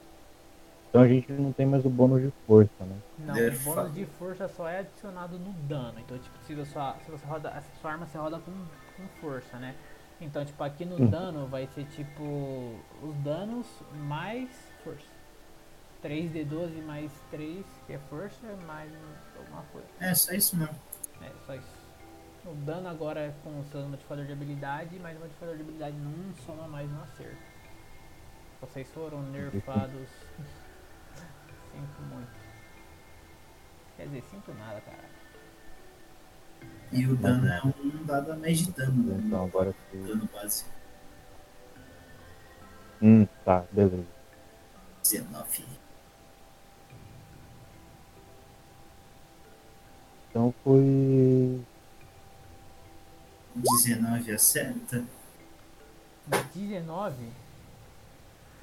Então 0.89 1.01
a 1.01 1.07
gente 1.07 1.31
não 1.33 1.51
tem 1.51 1.65
mais 1.65 1.85
o 1.85 1.89
bônus 1.89 2.21
de 2.21 2.31
força, 2.45 2.83
né? 2.85 2.97
Não, 3.19 3.33
o 3.33 3.37
Nerfado. 3.37 3.75
bônus 3.75 3.93
de 3.93 4.05
força 4.05 4.47
só 4.47 4.67
é 4.67 4.79
adicionado 4.79 5.37
no 5.37 5.51
dano. 5.67 5.99
Então, 5.99 6.17
tipo, 6.17 6.37
se, 6.45 6.65
sua, 6.65 6.95
se 7.05 7.11
você 7.11 7.25
roda. 7.25 7.49
A 7.49 7.61
sua 7.81 7.91
arma 7.91 8.05
você 8.05 8.17
roda 8.17 8.39
com, 8.39 8.51
com 8.51 9.07
força, 9.21 9.57
né? 9.57 9.75
Então, 10.19 10.43
tipo, 10.43 10.63
aqui 10.63 10.85
no 10.85 10.95
Hum. 10.95 11.09
dano 11.09 11.47
vai 11.47 11.67
ser 11.67 11.85
tipo 11.85 12.23
os 13.03 13.15
danos 13.23 13.67
mais 14.07 14.49
força. 14.83 15.05
3d12 16.03 16.83
mais 16.85 17.11
3, 17.31 17.65
que 17.85 17.93
é 17.93 17.97
força, 18.09 18.47
mais 18.65 18.91
alguma 19.37 19.63
coisa. 19.71 19.87
É, 19.99 20.13
só 20.13 20.31
isso 20.31 20.55
mesmo. 20.55 20.75
É, 21.21 21.29
só 21.45 21.55
isso. 21.55 21.87
O 22.45 22.53
dano 22.65 22.87
agora 22.87 23.19
é 23.19 23.33
com 23.43 23.49
o 23.59 23.63
seu 23.65 23.81
modificador 23.81 24.25
de 24.25 24.31
habilidade, 24.31 24.97
mas 25.01 25.17
o 25.17 25.19
modificador 25.19 25.55
de 25.55 25.61
habilidade 25.63 25.95
não 25.97 26.35
soma 26.45 26.67
mais 26.67 26.89
no 26.89 27.01
acerto. 27.03 27.37
Vocês 28.61 28.87
foram 28.91 29.21
nerfados. 29.23 30.07
Sinto 31.77 32.01
muito. 32.01 32.27
Quer 33.95 34.05
dizer, 34.07 34.23
sinto 34.31 34.53
nada, 34.55 34.81
cara. 34.81 35.09
E 36.91 37.05
o 37.05 37.15
dano 37.15 37.47
é 37.47 37.61
um 37.63 38.03
dado 38.03 38.31
a 38.31 38.35
mais 38.35 38.59
de 38.59 38.71
dano, 38.71 39.03
né? 39.03 39.21
Então 39.23 39.45
agora 39.45 39.75
sim. 39.91 40.03
Dano 40.03 40.27
base. 40.33 40.65
Hum, 42.99 43.27
tá, 43.45 43.63
beleza. 43.71 44.03
19. 45.03 45.65
Então 50.29 50.53
foi. 50.63 51.61
19 53.55 54.31
acerta? 54.31 55.03
19? 56.55 57.31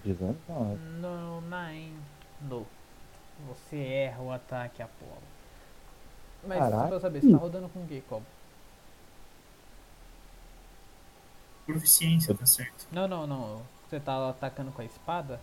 19? 0.05 0.37
Não, 1.01 1.41
nine. 1.43 1.97
No. 2.43 2.67
Você 3.49 3.77
erra 3.77 4.23
o 4.23 4.33
ataque, 4.33 4.83
Apolo. 4.83 5.23
Mas 6.47 6.59
só 6.59 6.65
Caraca. 6.71 6.87
pra 6.89 6.97
eu 6.97 7.01
saber, 7.01 7.21
você 7.21 7.31
tá 7.33 7.37
rodando 7.39 7.69
com 7.69 7.81
o 7.81 7.87
que, 7.87 8.01
Cobo? 8.03 8.27
Proficiência, 11.67 12.35
tá 12.35 12.45
certo. 12.47 12.87
Não, 12.93 13.09
não, 13.09 13.27
não. 13.27 13.63
Você 13.89 13.99
tá 14.01 14.29
atacando 14.31 14.71
com 14.73 14.83
a 14.83 14.85
espada? 14.85 15.41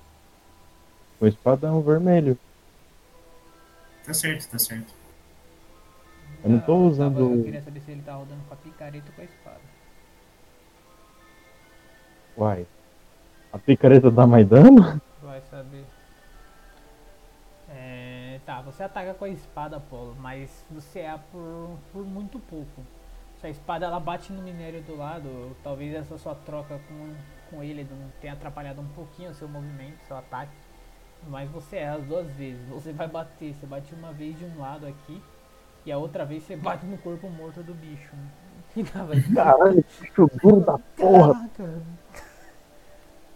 o 1.20 1.28
espadão 1.28 1.82
vermelho. 1.84 2.36
Tá 4.04 4.12
certo, 4.12 4.50
tá 4.50 4.58
certo. 4.58 4.92
Eu 6.44 6.50
não 6.50 6.60
tô 6.60 6.74
Ah, 6.74 6.78
usando- 6.78 7.14
tava- 7.20 7.36
eu 7.36 7.44
queria 7.44 7.62
saber 7.62 7.80
se 7.82 7.92
ele 7.92 8.02
tá 8.02 8.16
rodando 8.16 8.42
com 8.48 8.54
a 8.56 8.58
picareta 8.58 9.06
ou 9.08 9.14
com 9.14 9.22
a 9.22 9.26
espada. 9.26 9.62
Uai. 12.36 12.66
A 13.54 13.60
picareta 13.60 14.10
dá 14.10 14.26
mais 14.26 14.48
dano? 14.48 15.00
Você 18.82 18.86
ataca 18.86 19.14
com 19.14 19.26
a 19.26 19.30
espada, 19.30 19.78
Apolo, 19.78 20.16
mas 20.20 20.66
você 20.72 21.02
é 21.02 21.20
por, 21.32 21.78
por 21.94 22.04
muito 22.04 22.40
pouco. 22.40 22.82
Sua 23.40 23.50
espada 23.50 23.86
ela 23.86 24.00
bate 24.00 24.34
no 24.34 24.42
minério 24.42 24.82
do 24.82 24.96
lado, 24.96 25.56
talvez 25.64 25.94
essa 25.94 26.18
sua 26.18 26.34
troca 26.34 26.80
com, 26.88 27.14
com 27.50 27.64
ele 27.64 27.84
não 27.84 28.10
tenha 28.20 28.34
atrapalhado 28.34 28.82
um 28.82 28.88
pouquinho 28.90 29.30
o 29.30 29.34
seu 29.36 29.48
movimento, 29.48 30.04
seu 30.08 30.18
ataque. 30.18 30.52
Mas 31.28 31.48
você 31.52 31.78
erra 31.78 31.98
as 31.98 32.06
duas 32.06 32.28
vezes. 32.32 32.68
Você 32.70 32.92
vai 32.92 33.08
bater, 33.08 33.54
você 33.54 33.68
bate 33.68 33.94
uma 33.94 34.12
vez 34.12 34.38
de 34.40 34.46
um 34.46 34.60
lado 34.60 34.88
aqui 34.88 35.22
e 35.86 35.92
a 35.92 35.98
outra 35.98 36.26
vez 36.26 36.42
você 36.42 36.56
bate 36.56 36.84
no 36.86 36.98
corpo 36.98 37.30
morto 37.30 37.62
do 37.62 37.74
bicho. 37.76 38.14
E 38.74 38.86
tava 38.86 39.14
Caralho, 39.36 39.84
bicho 40.00 40.32
duro 40.42 40.62
da 40.62 40.80
porra. 40.96 41.34
Caraca! 41.34 41.82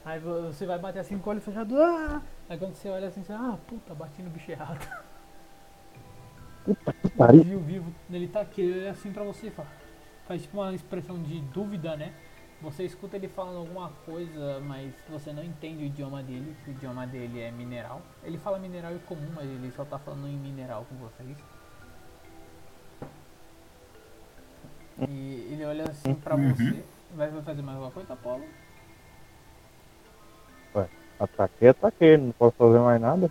Aí 0.05 0.17
vo- 0.17 0.43
você 0.43 0.65
vai 0.65 0.79
bater 0.79 0.99
assim 0.99 1.19
com 1.19 1.29
o 1.29 1.33
olho 1.33 1.41
fechado. 1.41 1.75
Ah! 1.77 2.21
Aí 2.47 2.57
quando 2.57 2.73
você 2.73 2.87
olha 2.89 3.09
assim, 3.09 3.21
você, 3.21 3.33
ah, 3.33 3.57
puta, 3.67 3.93
bati 3.93 4.21
no 4.21 4.29
bicho 4.29 4.49
errado. 4.51 4.79
Puta 6.65 6.93
que 6.93 7.09
pariu. 7.09 7.43
Viu, 7.43 7.59
vivo, 7.59 7.93
ele 8.11 8.27
tá 8.27 8.41
aqui, 8.41 8.61
ele 8.61 8.79
olha 8.81 8.91
assim 8.91 9.11
pra 9.11 9.23
você 9.23 9.51
fala. 9.51 9.67
Faz 10.27 10.41
tipo 10.41 10.57
uma 10.57 10.73
expressão 10.73 11.21
de 11.21 11.39
dúvida, 11.41 11.95
né? 11.95 12.11
Você 12.61 12.83
escuta 12.83 13.15
ele 13.17 13.27
falando 13.27 13.57
alguma 13.57 13.89
coisa, 14.05 14.59
mas 14.61 14.91
você 15.07 15.31
não 15.31 15.43
entende 15.43 15.83
o 15.83 15.85
idioma 15.85 16.23
dele, 16.23 16.55
que 16.63 16.71
o 16.71 16.73
idioma 16.73 17.05
dele 17.05 17.39
é 17.39 17.51
mineral. 17.51 18.01
Ele 18.23 18.37
fala 18.39 18.57
mineral 18.57 18.95
e 18.95 18.99
comum, 18.99 19.29
mas 19.35 19.45
ele 19.45 19.71
só 19.75 19.85
tá 19.85 19.99
falando 19.99 20.27
em 20.27 20.37
mineral 20.37 20.85
com 20.89 20.95
vocês. 20.95 21.37
E 25.07 25.49
ele 25.51 25.65
olha 25.65 25.83
assim 25.83 26.15
pra 26.15 26.35
Uhum. 26.35 26.55
você. 26.55 26.83
Vai, 27.13 27.29
vai 27.29 27.41
fazer 27.43 27.61
mais 27.61 27.75
alguma 27.77 27.91
coisa, 27.91 28.13
Apolo? 28.13 28.45
Ataquei, 31.19 31.69
ataquei. 31.69 32.17
Não 32.17 32.31
posso 32.31 32.55
fazer 32.57 32.79
mais 32.79 32.99
nada. 32.99 33.29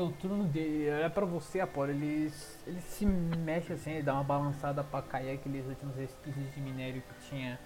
Então 0.00 0.08
o 0.08 0.12
turno 0.12 0.44
dele, 0.44 0.84
ele 0.84 0.96
olha 0.96 1.10
pra 1.10 1.26
você, 1.26 1.60
Apolo, 1.60 1.90
ele, 1.90 2.32
ele 2.66 2.80
se 2.80 3.04
mexe 3.04 3.74
assim, 3.74 3.90
ele 3.90 4.02
dá 4.02 4.14
uma 4.14 4.24
balançada 4.24 4.82
pra 4.82 5.02
cair 5.02 5.32
aqueles 5.32 5.66
últimos 5.66 5.94
resquícios 5.94 6.54
de 6.54 6.58
minério 6.58 7.02
que 7.02 7.28
tinha 7.28 7.60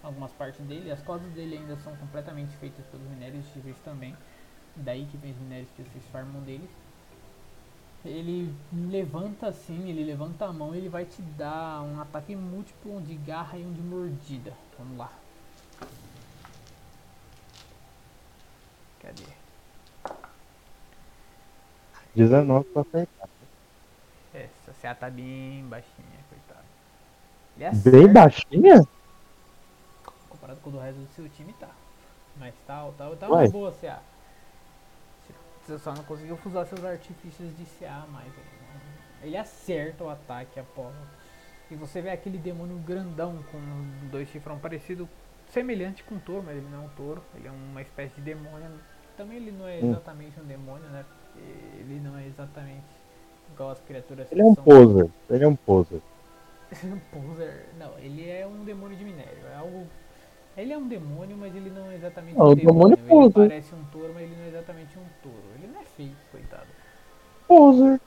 algumas 0.00 0.30
partes 0.30 0.64
dele. 0.66 0.92
As 0.92 1.02
costas 1.02 1.28
dele 1.32 1.56
ainda 1.56 1.76
são 1.78 1.96
completamente 1.96 2.56
feitas 2.58 2.86
pelos 2.86 3.04
minérios, 3.08 3.44
de 3.52 3.58
vez 3.58 3.76
também. 3.80 4.16
Daí 4.76 5.04
que 5.06 5.16
vem 5.16 5.32
os 5.32 5.38
minérios 5.38 5.68
que 5.74 5.82
vocês 5.82 6.04
farmam 6.12 6.40
deles. 6.42 6.70
Ele 8.04 8.54
levanta 8.72 9.48
assim, 9.48 9.88
ele 9.88 10.04
levanta 10.04 10.44
a 10.44 10.52
mão 10.52 10.72
e 10.72 10.78
ele 10.78 10.88
vai 10.88 11.04
te 11.04 11.20
dar 11.20 11.82
um 11.82 12.00
ataque 12.00 12.36
múltiplo, 12.36 12.98
um 12.98 13.02
de 13.02 13.16
garra 13.16 13.58
e 13.58 13.66
um 13.66 13.72
de 13.72 13.82
mordida. 13.82 14.52
Vamos 14.78 14.96
lá. 14.96 15.10
Cadê? 19.00 19.39
19 22.14 22.66
pra 22.72 22.82
acertar. 22.82 23.28
Essa 24.34 24.72
CA 24.72 24.94
tá 24.94 25.10
bem 25.10 25.64
baixinha, 25.68 26.20
coitado. 26.28 26.66
Ele 27.56 27.66
Bem 27.72 28.12
baixinha? 28.12 28.76
Comparado 30.28 30.60
com 30.60 30.70
o 30.70 30.72
do 30.72 30.78
resto 30.78 30.98
do 31.00 31.08
seu 31.14 31.28
time, 31.28 31.52
tá. 31.54 31.68
Mas 32.36 32.54
tá, 32.66 32.88
tá, 32.96 33.10
tá 33.16 33.28
uma 33.28 33.44
boa 33.46 33.72
CA. 33.72 34.00
Você 35.64 35.78
só 35.78 35.92
não 35.94 36.02
conseguiu 36.04 36.38
usar 36.44 36.66
seus 36.66 36.84
artifícios 36.84 37.56
de 37.56 37.64
CA 37.64 38.06
mais. 38.10 38.26
Ele, 38.26 38.46
não- 38.72 39.26
ele 39.28 39.36
acerta 39.36 40.04
o 40.04 40.10
ataque, 40.10 40.58
Apolo. 40.58 40.94
E 41.70 41.74
você 41.76 42.00
vê 42.02 42.10
aquele 42.10 42.38
demônio 42.38 42.76
grandão 42.78 43.42
com 43.44 43.60
dois 44.10 44.28
chifrão 44.28 44.58
parecido, 44.58 45.08
semelhante 45.50 46.02
com 46.04 46.16
um 46.16 46.20
touro, 46.20 46.42
mas 46.44 46.56
ele 46.56 46.68
não 46.70 46.82
é 46.82 46.86
um 46.86 46.88
touro. 46.90 47.22
Ele 47.34 47.46
é 47.48 47.50
uma 47.50 47.82
espécie 47.82 48.14
de 48.16 48.22
demônio. 48.22 48.70
Também 49.16 49.36
ele 49.38 49.52
não 49.52 49.66
é 49.68 49.78
Hum. 49.82 49.90
exatamente 49.90 50.40
um 50.40 50.44
demônio, 50.44 50.88
né? 50.90 51.04
Ele 51.36 52.00
não 52.00 52.16
é 52.16 52.26
exatamente 52.26 52.84
igual 53.52 53.70
as 53.70 53.80
criaturas 53.80 54.28
que 54.28 54.34
Ele 54.34 54.42
é 54.42 54.44
um 54.44 54.54
são 54.54 54.64
poser. 54.64 55.10
Ele 55.28 55.44
é 55.44 55.48
um 55.48 55.56
poser. 55.56 56.00
um 56.84 56.98
poser. 57.10 57.66
Não, 57.78 57.98
ele 57.98 58.28
é 58.28 58.46
um 58.46 58.64
demônio 58.64 58.96
de 58.96 59.04
minério. 59.04 59.46
É 59.52 59.56
algo. 59.56 59.86
Ele 60.56 60.72
é 60.72 60.78
um 60.78 60.86
demônio, 60.86 61.36
mas 61.36 61.54
ele 61.54 61.70
não 61.70 61.90
é 61.90 61.94
exatamente 61.94 62.36
Não, 62.36 62.46
um 62.46 62.50
o 62.50 62.54
demônio 62.54 62.96
demônio. 62.96 62.96
é 62.96 63.00
Ele 63.00 63.08
poser. 63.08 63.48
parece 63.48 63.74
um 63.74 63.84
touro, 63.84 64.12
mas 64.14 64.22
ele 64.24 64.36
não 64.36 64.44
é 64.44 64.48
exatamente 64.48 64.98
um 64.98 65.04
touro. 65.22 65.42
Ele 65.56 65.66
não 65.72 65.80
é 65.80 65.84
feio, 65.84 66.16
coitado. 66.30 66.66
Poser. 67.46 68.00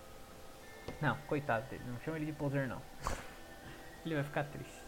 Não, 1.01 1.17
coitado 1.27 1.65
dele. 1.69 1.83
Não 1.87 1.99
chama 2.01 2.17
ele 2.17 2.27
de 2.27 2.33
poser, 2.33 2.67
não. 2.67 2.81
Ele 4.05 4.15
vai 4.15 4.23
ficar 4.25 4.43
triste. 4.43 4.83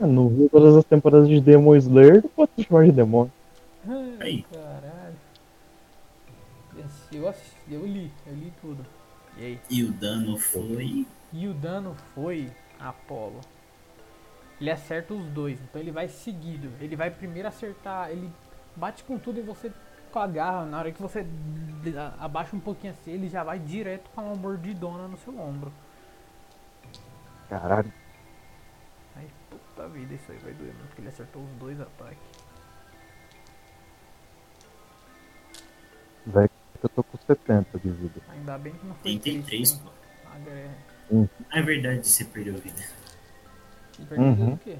Eu 0.00 0.06
não 0.08 0.28
vi 0.28 0.48
todas 0.48 0.74
as 0.76 0.84
temporadas 0.84 1.28
de 1.28 1.40
Demon 1.40 1.76
Slayer, 1.76 2.22
não 2.22 2.30
pode 2.30 2.50
chamar 2.64 2.84
de 2.86 2.92
demônio. 2.92 3.32
Ai, 4.20 4.44
Eu, 7.12 7.28
assisti, 7.28 7.56
eu 7.70 7.86
li, 7.86 8.10
eu 8.26 8.34
li 8.34 8.52
tudo. 8.60 8.84
E 9.36 9.44
aí? 9.44 9.60
E 9.70 9.82
o 9.84 9.92
dano 9.92 10.38
foi. 10.38 11.06
E 11.32 11.46
o 11.46 11.54
dano 11.54 11.94
foi 12.14 12.50
Apolo. 12.78 13.40
Ele 14.60 14.70
acerta 14.70 15.12
os 15.12 15.24
dois, 15.26 15.60
então 15.60 15.80
ele 15.80 15.90
vai 15.90 16.08
seguido. 16.08 16.70
Ele 16.80 16.94
vai 16.94 17.10
primeiro 17.10 17.48
acertar, 17.48 18.10
ele 18.10 18.30
bate 18.76 19.02
com 19.04 19.18
tudo 19.18 19.40
e 19.40 19.42
você 19.42 19.72
com 20.12 20.18
a 20.18 20.26
garra, 20.26 20.66
na 20.66 20.78
hora 20.78 20.92
que 20.92 21.00
você 21.00 21.26
abaixa 22.20 22.54
um 22.54 22.60
pouquinho 22.60 22.92
assim, 22.92 23.10
ele 23.10 23.28
já 23.28 23.42
vai 23.42 23.58
direto 23.58 24.10
com 24.14 24.22
uma 24.22 24.36
mordidona 24.36 25.08
no 25.08 25.16
seu 25.16 25.36
ombro. 25.40 25.72
Caralho. 27.48 27.92
Aí, 29.16 29.26
puta 29.50 29.88
vida, 29.88 30.14
isso 30.14 30.30
aí 30.30 30.38
vai 30.38 30.52
doer, 30.52 30.74
mano, 30.74 30.86
porque 30.86 31.00
ele 31.00 31.08
acertou 31.08 31.42
os 31.42 31.50
dois 31.52 31.80
ataques. 31.80 32.22
Velho, 36.82 36.84
eu 36.84 36.88
tô 36.88 37.02
com 37.04 37.18
70 37.18 37.78
de 37.78 37.90
vida. 37.90 38.20
Ainda 38.30 38.58
bem 38.58 38.72
que 38.72 38.86
não 38.86 38.94
foi 38.96 39.12
83, 39.12 39.46
triste, 39.46 39.78
pô. 39.82 39.88
hein? 39.88 39.94
A 40.34 40.38
guerra. 40.38 40.74
Ah, 41.50 41.58
É 41.58 41.62
verdade, 41.62 42.06
você 42.08 42.24
perdeu 42.24 42.54
vida. 42.54 42.82
E 43.98 44.04
perdeu 44.04 44.26
Uhum. 44.26 44.52
o 44.54 44.58
quê? 44.58 44.76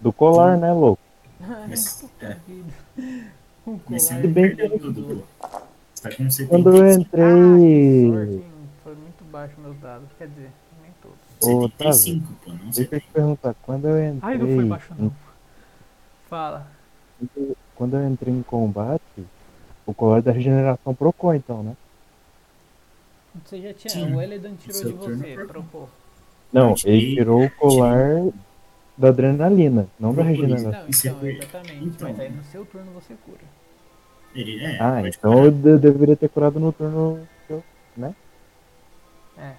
Do 0.00 0.12
colar, 0.12 0.56
né, 0.56 0.72
louco? 0.72 1.02
Mas, 1.68 2.04
é. 2.20 2.34
vida. 2.46 2.72
Um 3.66 3.78
Mas 3.90 4.08
colar 4.08 4.26
bem 4.26 4.56
tudo. 4.56 5.02
pô. 5.04 5.48
Você 5.94 6.02
tá 6.08 6.16
com 6.16 6.30
70. 6.30 6.48
Quando 6.62 6.76
eu 6.76 6.82
Ah, 6.82 6.86
que 6.86 7.00
entrei. 7.00 8.10
sorte, 8.10 8.32
hein? 8.34 8.52
Foi 8.82 8.94
muito 8.94 9.24
baixo 9.24 9.60
meus 9.60 9.78
dados, 9.78 10.08
quer 10.18 10.28
dizer, 10.28 10.50
nem 10.82 10.92
todos. 11.00 11.18
75, 11.40 12.32
pô, 12.44 12.50
não 12.50 12.58
Deixa 12.70 12.80
eu 12.80 12.84
70. 12.86 13.00
te 13.00 13.10
perguntar, 13.12 13.54
quando 13.62 13.88
eu 13.88 14.04
entrei. 14.04 14.20
Ai, 14.22 14.38
não 14.38 14.46
foi 14.48 14.64
baixo 14.66 14.94
não. 14.98 15.12
Fala. 16.28 16.66
Quando 17.76 17.96
eu 17.96 18.08
entrei 18.08 18.34
em 18.34 18.42
combate, 18.42 19.02
o 19.92 19.94
colar 19.94 20.20
da 20.22 20.32
regeneração 20.32 20.94
procou 20.94 21.34
então, 21.34 21.62
né? 21.62 21.76
Você 23.44 23.60
já 23.62 23.72
tinha. 23.72 23.92
Sim. 23.94 24.14
O 24.14 24.20
Eledan 24.20 24.54
tirou 24.56 24.74
Seu 24.76 24.92
de 24.92 24.96
você, 24.98 25.46
trocou. 25.46 25.88
Não, 26.52 26.74
ele 26.84 27.14
tirou 27.14 27.44
o 27.44 27.50
colar 27.52 28.26
da 28.96 29.08
adrenalina, 29.08 29.88
não 29.98 30.12
da 30.14 30.22
regeneração. 30.22 30.70
Não, 30.70 30.88
Isso 30.88 31.08
é 31.08 31.10
então, 31.10 31.26
exatamente. 31.28 31.84
então. 31.86 32.08
Mas 32.10 32.20
aí 32.20 32.30
no 32.30 32.44
seu 32.44 32.66
turno 32.66 32.92
você 32.92 33.14
cura. 33.24 33.40
Ele, 34.34 34.62
é, 34.64 34.78
Ah, 34.82 35.02
então 35.08 35.32
curar. 35.32 35.44
eu 35.46 35.50
de- 35.50 35.78
deveria 35.78 36.16
ter 36.16 36.28
curado 36.28 36.58
no 36.60 36.72
turno. 36.72 37.26
que 37.46 37.52
eu- 37.54 37.64
É. 39.38 39.54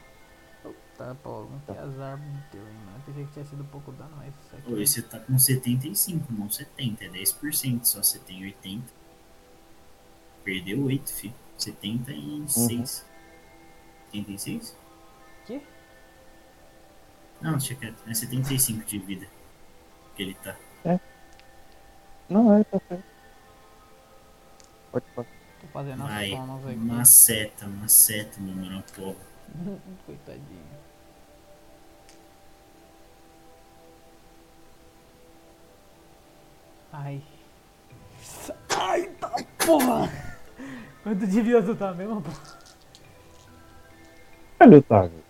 Puta, 0.61 1.17
Paulo, 1.23 1.49
que 1.65 1.71
azar 1.71 2.19
teu, 2.51 2.61
hein, 2.61 2.67
mano. 2.85 2.97
Eu 2.97 3.03
pensei 3.07 3.25
que 3.25 3.31
tinha 3.33 3.45
sido 3.45 3.63
pouco 3.65 3.91
dano, 3.91 4.11
mas 4.17 4.27
isso 4.45 4.55
aqui. 4.55 4.69
Pô, 4.71 4.77
e 4.77 4.85
você 4.87 5.01
tá 5.01 5.19
com 5.19 5.37
75, 5.37 6.31
não 6.31 6.49
70, 6.49 7.05
é 7.05 7.09
10%, 7.09 7.85
só 7.87 8.03
você 8.03 8.19
tem 8.19 8.43
80. 8.43 8.83
Perdeu 10.43 10.83
8, 10.85 11.13
filho. 11.13 11.33
76. 11.57 13.05
76? 14.11 14.77
Quê? 15.45 15.61
Não, 17.41 17.51
deixa 17.53 17.75
quieto. 17.75 17.97
É 18.07 18.13
75 18.13 18.85
de 18.85 18.99
vida. 18.99 19.27
Que 20.15 20.23
ele 20.23 20.33
tá. 20.35 20.55
Não, 22.29 22.53
é, 22.57 22.63
tá 22.63 22.79
certo. 22.87 23.03
Pode 24.91 25.05
passar. 25.15 25.31
Tô 25.61 25.67
fazendo 25.67 26.03
as 26.03 26.09
Vai, 26.09 26.29
somas 26.31 26.65
aqui. 26.67 26.75
maceta, 26.77 27.67
maceta, 27.67 28.39
meu 28.41 28.55
mano, 28.55 28.83
pô. 28.95 29.15
Coitadinho. 30.05 30.83
Ai. 36.91 37.21
Ai, 38.77 39.07
tá 39.19 39.31
porra! 39.65 40.32
Quanto 41.03 41.27
de 41.27 41.41
vida 41.41 41.61
tu 41.61 41.75
tá 41.75 41.93
mesmo, 41.93 42.21
porra? 42.21 42.37
Olha, 44.61 44.77
Otávio. 44.77 45.23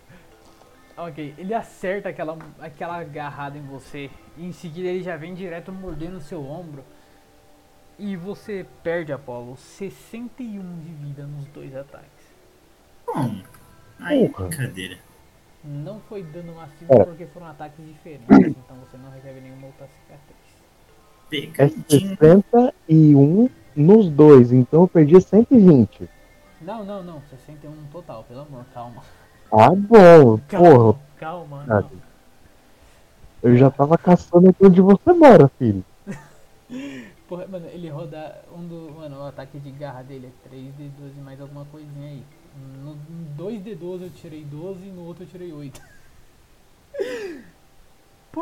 Ok, 0.96 1.34
ele 1.40 1.54
acerta 1.56 2.10
aquela, 2.10 2.38
aquela 2.60 2.98
agarrada 2.98 3.58
em 3.58 3.66
você 3.66 4.12
e 4.38 4.46
em 4.46 4.52
seguida 4.52 4.88
ele 4.88 5.02
já 5.02 5.18
vem 5.18 5.34
direto 5.34 5.72
mordendo 5.72 6.18
o 6.18 6.22
seu 6.22 6.46
ombro 6.46 6.84
e 7.98 8.16
você 8.16 8.66
perde, 8.84 9.12
Apolo, 9.12 9.58
61 9.58 10.80
de 10.80 10.90
vida 10.94 11.24
nos 11.26 11.46
dois 11.48 11.76
ataques. 11.76 12.08
Bom, 13.08 13.42
aí, 14.00 14.30
Porra. 14.30 14.48
brincadeira. 14.48 14.98
Não 15.64 16.00
foi 16.02 16.22
dano 16.24 16.56
massivo 16.56 16.88
Pera. 16.88 17.06
porque 17.06 17.26
foram 17.28 17.48
ataques 17.48 17.84
diferentes, 17.86 18.28
então 18.30 18.76
você 18.78 18.98
não 18.98 19.10
recebe 19.10 19.40
nenhuma 19.40 19.68
outra 19.68 19.88
cicatriz. 19.88 20.44
É 21.32 21.68
Pegadinha. 21.68 22.18
61 22.88 23.50
nos 23.76 24.10
dois, 24.10 24.52
então 24.52 24.82
eu 24.82 24.88
perdi 24.88 25.20
120. 25.20 26.10
Não, 26.62 26.84
não, 26.84 27.04
não, 27.04 27.22
61 27.30 27.72
no 27.72 27.88
total, 27.92 28.24
pelo 28.24 28.42
amor, 28.42 28.66
calma. 28.74 29.02
Ah, 29.52 29.70
bom. 29.70 30.40
Calma, 30.48 30.70
Porra, 30.70 31.00
calma, 31.18 31.64
não. 31.68 31.90
eu 33.44 33.56
já 33.58 33.70
tava 33.70 33.98
caçando 33.98 34.50
aqui 34.50 34.66
onde 34.66 34.82
você 34.82 35.14
mora, 35.14 35.48
filho. 35.60 35.84
Porra, 37.28 37.48
mano, 37.48 37.68
ele 37.68 37.90
roda 37.90 38.40
um 38.56 38.66
do. 38.68 38.92
Mano, 38.98 39.20
o 39.20 39.28
ataque 39.28 39.60
de 39.60 39.72
garra 39.72 40.04
dele 40.04 40.28
é 40.28 40.50
3D12 40.50 41.22
mais 41.24 41.40
alguma 41.42 41.66
coisinha 41.66 42.08
aí. 42.08 42.24
No 42.84 42.96
2D12 43.38 44.04
eu 44.04 44.10
tirei 44.12 44.44
12 44.44 44.86
e 44.86 44.92
no 44.92 45.06
outro 45.06 45.24
eu 45.24 45.28
tirei 45.28 45.52
8. 45.52 45.82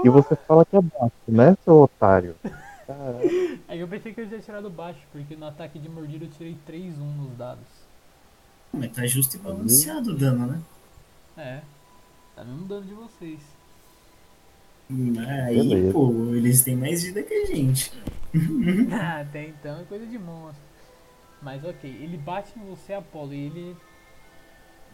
E 0.03 0.09
você 0.09 0.35
fala 0.35 0.65
que 0.65 0.75
é 0.75 0.81
baixo, 0.81 1.13
né, 1.27 1.57
seu 1.63 1.81
otário? 1.81 2.35
Caralho. 2.93 3.59
Aí 3.67 3.79
eu 3.79 3.87
pensei 3.87 4.13
que 4.13 4.21
eu 4.21 4.27
tinha 4.27 4.39
tirado 4.39 4.69
baixo, 4.69 4.99
porque 5.11 5.35
no 5.35 5.45
ataque 5.45 5.79
de 5.79 5.89
mordida 5.89 6.25
eu 6.25 6.29
tirei 6.29 6.57
3-1 6.67 6.97
nos 6.97 7.37
dados. 7.37 7.67
Mas 8.73 8.91
tá 8.91 9.05
justo 9.05 9.35
e 9.35 9.39
balanceado 9.39 10.11
o 10.11 10.15
dano, 10.15 10.47
né? 10.47 10.61
É. 11.37 11.61
Tá 12.35 12.43
mesmo 12.43 12.65
dano 12.65 12.85
de 12.85 12.93
vocês. 12.93 13.39
Aí, 14.89 15.55
Beleza. 15.55 15.93
pô, 15.93 16.11
eles 16.33 16.63
têm 16.63 16.75
mais 16.75 17.03
vida 17.03 17.23
que 17.23 17.33
a 17.33 17.45
gente. 17.45 17.91
Até 19.19 19.47
então 19.47 19.79
é 19.79 19.83
coisa 19.83 20.05
de 20.05 20.19
monstro. 20.19 20.63
Mas 21.41 21.63
ok, 21.63 21.89
ele 21.89 22.17
bate 22.17 22.57
em 22.57 22.69
você, 22.69 22.93
Apolo, 22.93 23.33
e 23.33 23.45
ele. 23.45 23.77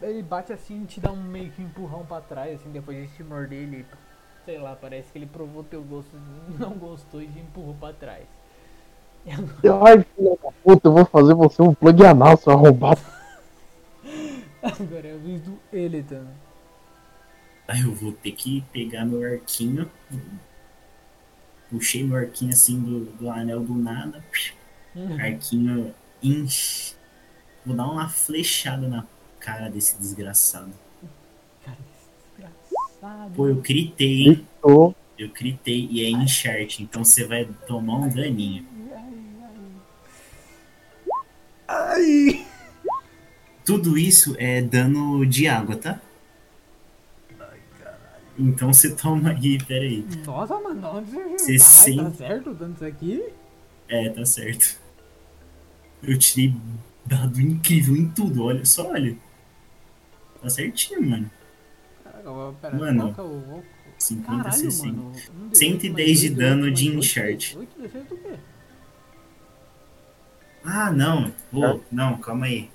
Ele 0.02 0.22
bate 0.22 0.54
assim 0.54 0.84
e 0.84 0.86
te 0.86 1.00
dá 1.00 1.12
um 1.12 1.22
meio 1.22 1.52
que 1.52 1.62
empurrão 1.62 2.06
pra 2.06 2.22
trás, 2.22 2.60
assim, 2.60 2.72
depois 2.72 3.10
de 3.10 3.16
te 3.16 3.24
morder 3.24 3.64
ele. 3.64 3.86
Sei 4.48 4.58
lá, 4.58 4.78
parece 4.78 5.12
que 5.12 5.18
ele 5.18 5.26
provou 5.26 5.62
teu 5.62 5.84
gosto, 5.84 6.18
não 6.58 6.72
gostou 6.72 7.22
e 7.22 7.28
te 7.28 7.38
empurrou 7.38 7.74
pra 7.74 7.92
trás. 7.92 8.26
Agora, 9.28 9.84
Ai, 9.92 10.06
filha 10.16 10.38
da 10.42 10.52
puta, 10.64 10.88
eu 10.88 10.94
vou 10.94 11.04
fazer 11.04 11.34
você 11.34 11.62
um 11.62 11.74
plug 11.74 12.06
anal, 12.06 12.38
seu 12.38 12.54
arrombado. 12.54 13.02
agora 14.64 15.06
é 15.06 15.16
a 15.16 15.18
vez 15.18 15.42
do 15.42 15.60
Elitan. 15.74 16.28
Aí 17.68 17.82
eu 17.82 17.94
vou 17.94 18.14
ter 18.14 18.32
que 18.32 18.62
pegar 18.72 19.04
meu 19.04 19.22
arquinho. 19.22 19.92
Puxei 21.70 22.06
meu 22.06 22.16
arquinho 22.16 22.54
assim 22.54 22.80
do, 22.80 23.02
do 23.18 23.30
anel 23.30 23.60
do 23.60 23.76
nada. 23.76 24.24
Arquinho 25.20 25.94
enche. 26.24 26.96
Vou 27.66 27.76
dar 27.76 27.88
uma 27.88 28.08
flechada 28.08 28.88
na 28.88 29.06
cara 29.42 29.70
desse 29.70 30.00
desgraçado. 30.00 30.72
Pô, 33.36 33.48
eu 33.48 33.62
critei, 33.62 34.24
hein? 34.28 34.48
Eu 35.18 35.30
critei 35.30 35.88
e 35.92 36.04
é 36.04 36.10
encharte, 36.10 36.84
então 36.84 37.04
você 37.04 37.26
vai 37.26 37.46
tomar 37.68 37.98
um 37.98 38.10
daninho. 38.10 38.66
Ai! 41.68 42.46
Tudo 43.66 43.98
isso 43.98 44.36
é 44.40 44.62
dano 44.62 45.26
de 45.26 45.48
água, 45.48 45.76
tá? 45.76 46.00
Então 48.38 48.72
você 48.72 48.96
toma 48.96 49.32
aí, 49.32 49.58
peraí. 49.64 50.06
Nossa, 50.26 50.60
mano, 50.60 50.82
você 51.38 51.58
tá 51.58 51.64
sente- 51.64 52.18
certo 52.18 52.54
dando 52.54 52.76
isso 52.76 52.86
aqui? 52.86 53.24
É, 53.90 54.10
tá 54.10 54.24
certo. 54.26 54.80
Eu 56.04 56.18
tirei 56.20 56.54
dado 57.04 57.42
incrível 57.42 57.96
em 57.96 58.08
tudo, 58.10 58.44
olha 58.44 58.64
só, 58.64 58.92
olha. 58.92 59.18
Tá 60.42 60.50
certinho, 60.50 61.02
mano. 61.10 61.32
Pera, 62.62 62.76
Mano, 62.78 63.02
qual 63.02 63.14
que 63.14 63.20
é 63.20 63.24
o- 63.24 63.58
o- 63.60 63.64
50, 63.98 64.28
Caralho, 64.44 64.54
60. 64.72 64.88
mano. 64.94 65.12
um 65.12 65.50
D8 65.50 65.56
110 65.58 65.94
mais 65.94 66.20
de 66.20 66.30
dano 66.30 66.72
de 66.72 66.90
D6 66.92 67.54
do 67.56 67.66
quê? 68.18 68.40
Ah, 70.66 70.92
não. 70.92 71.32
Pô, 71.52 71.80
não, 71.92 72.18
calma 72.18 72.46
aí. 72.48 72.70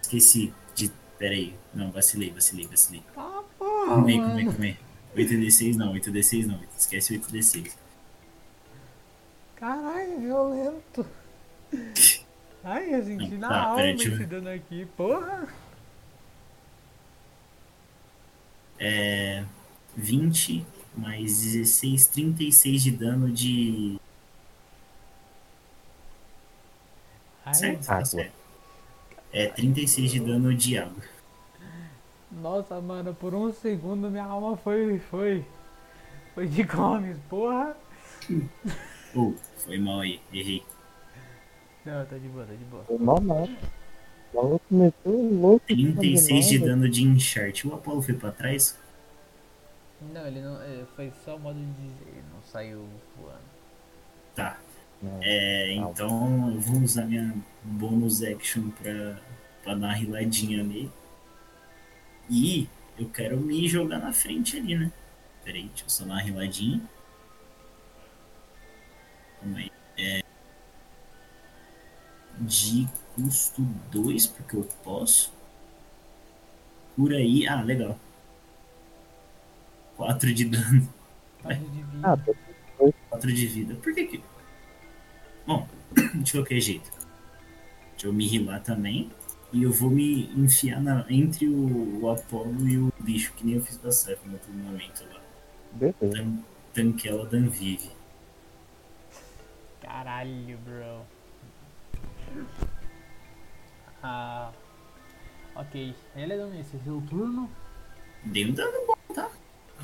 Esqueci 0.00 0.52
de. 0.74 0.90
Pera 1.18 1.34
aí. 1.34 1.54
Não, 1.74 1.90
vacilei, 1.90 2.30
vacilei, 2.30 2.66
vacilei. 2.66 3.02
Ah, 3.16 3.42
porra, 3.58 3.86
Calma 3.86 4.06
aí, 4.08 4.16
calma 4.18 4.34
aí, 4.34 4.44
mano. 4.44 4.52
calma 4.52 4.64
aí. 4.66 4.78
8d6 5.16 5.76
não, 5.76 5.92
8d6 5.92 6.46
não. 6.46 6.60
Esquece 6.78 7.14
8d6. 7.14 7.76
Caralho, 9.56 10.20
violento. 10.20 11.06
Ai, 12.64 12.94
eu 12.94 13.04
senti 13.04 13.30
Não, 13.32 13.38
na 13.40 13.48
tá, 13.48 13.60
alma 13.62 13.76
pera 13.76 13.90
eu 13.90 13.94
esse 13.96 14.08
ver. 14.08 14.26
dano 14.26 14.48
aqui, 14.48 14.86
porra. 14.96 15.46
É. 18.78 19.44
20 19.96 20.66
mais 20.96 21.40
16, 21.40 22.06
36 22.08 22.82
de 22.82 22.90
dano 22.90 23.30
de. 23.30 23.98
Ai, 27.44 27.54
Certo? 27.54 27.82
água. 27.90 27.98
Tá 27.98 28.04
certo. 28.04 28.32
É 29.32 29.46
36 29.48 30.10
de 30.12 30.20
dano 30.20 30.54
de 30.54 30.78
água. 30.78 31.02
nossa, 32.30 32.80
mano, 32.80 33.14
por 33.14 33.34
um 33.34 33.52
segundo 33.52 34.10
minha 34.10 34.24
alma 34.24 34.56
foi, 34.56 34.98
foi, 34.98 35.44
foi 36.34 36.46
de 36.48 36.64
comes, 36.64 37.18
porra. 37.28 37.76
Oh, 39.14 39.32
foi 39.58 39.78
mal 39.78 40.00
aí, 40.00 40.20
errei. 40.32 40.64
Não, 41.84 42.04
tá 42.06 42.16
de 42.16 42.26
boa, 42.28 42.44
tá 42.46 42.52
de 42.54 42.64
boa. 42.64 42.84
Foi 42.84 42.98
mal 42.98 43.20
não. 43.20 43.48
O 44.34 44.42
maluco 44.42 44.64
meteu 44.68 45.12
o 45.12 45.40
louco. 45.40 45.64
em 45.70 45.76
cima 45.76 46.00
36 46.00 46.48
de 46.48 46.58
dano 46.58 46.88
de 46.88 47.02
encharte. 47.04 47.68
O 47.68 47.74
Apolo 47.74 48.02
foi 48.02 48.14
pra 48.14 48.32
trás? 48.32 48.76
Não, 50.12 50.26
ele 50.26 50.40
não, 50.40 50.60
é, 50.60 50.84
foi 50.96 51.12
só 51.24 51.36
o 51.36 51.40
modo 51.40 51.58
de 51.58 51.64
dizer, 51.66 52.08
ele 52.08 52.24
não 52.34 52.42
saiu 52.42 52.86
voando. 53.16 53.38
Tá. 54.34 54.58
Não. 55.00 55.18
É, 55.22 55.76
Não. 55.76 55.90
então 55.90 56.52
eu 56.52 56.60
vou 56.60 56.80
usar 56.82 57.06
minha 57.06 57.34
bonus 57.62 58.22
action 58.22 58.70
pra, 58.70 59.18
pra 59.62 59.74
dar 59.74 59.86
uma 59.86 59.92
riladinha 59.94 60.62
nele. 60.64 60.90
E 62.28 62.68
eu 62.98 63.08
quero 63.08 63.36
me 63.38 63.68
jogar 63.68 63.98
na 63.98 64.12
frente 64.12 64.56
ali, 64.56 64.76
né? 64.76 64.90
Peraí, 65.44 65.68
deixa 65.68 65.84
eu 65.84 65.88
só 65.90 66.04
dar 66.04 66.14
uma 66.14 66.20
riladinha. 66.22 66.80
Calma 69.40 69.58
aí. 69.58 69.70
É, 69.96 70.22
de 72.40 72.88
custo 73.14 73.62
2, 73.92 74.26
porque 74.26 74.56
eu 74.56 74.64
posso. 74.82 75.32
Por 76.96 77.12
aí. 77.12 77.46
Ah, 77.48 77.62
legal. 77.62 77.98
4 79.96 80.34
de 80.34 80.44
dano. 80.46 80.88
Vida. 81.44 81.88
Ah, 82.02 82.16
tá 82.16 82.32
4 83.10 83.32
de 83.32 83.46
vida. 83.46 83.74
Por 83.76 83.94
que 83.94 84.04
que. 84.06 84.22
Bom, 85.46 85.66
de 86.22 86.32
qualquer 86.32 86.60
jeito. 86.60 86.90
Deixa 87.92 88.06
eu 88.06 88.12
me 88.12 88.26
rilar 88.26 88.62
também. 88.62 89.10
E 89.52 89.62
eu 89.62 89.72
vou 89.72 89.88
me 89.90 90.24
enfiar 90.36 90.80
na- 90.82 91.06
entre 91.08 91.46
o, 91.48 92.00
o 92.02 92.10
Apollo 92.10 92.68
e 92.68 92.76
o 92.78 92.92
bicho, 93.00 93.32
que 93.34 93.46
nem 93.46 93.54
eu 93.54 93.62
fiz 93.62 93.76
da 93.78 93.92
Seth 93.92 94.18
no 94.24 94.32
outro 94.32 94.52
momento 94.52 95.04
lá. 95.12 95.20
beleza. 95.72 95.94
Tan, 96.10 96.38
Tanquela 96.72 97.24
Danvive. 97.24 97.88
Caralho, 99.80 100.58
bro. 100.58 101.02
Ah. 104.06 104.52
Ok, 105.56 105.94
ele 106.14 106.34
é 106.34 106.60
esse 106.60 106.78
seu 106.80 107.02
turno. 107.08 107.50
Dei 108.22 108.44
um 108.50 108.52
dano 108.52 108.86
bom, 108.86 109.14
tá? 109.14 109.30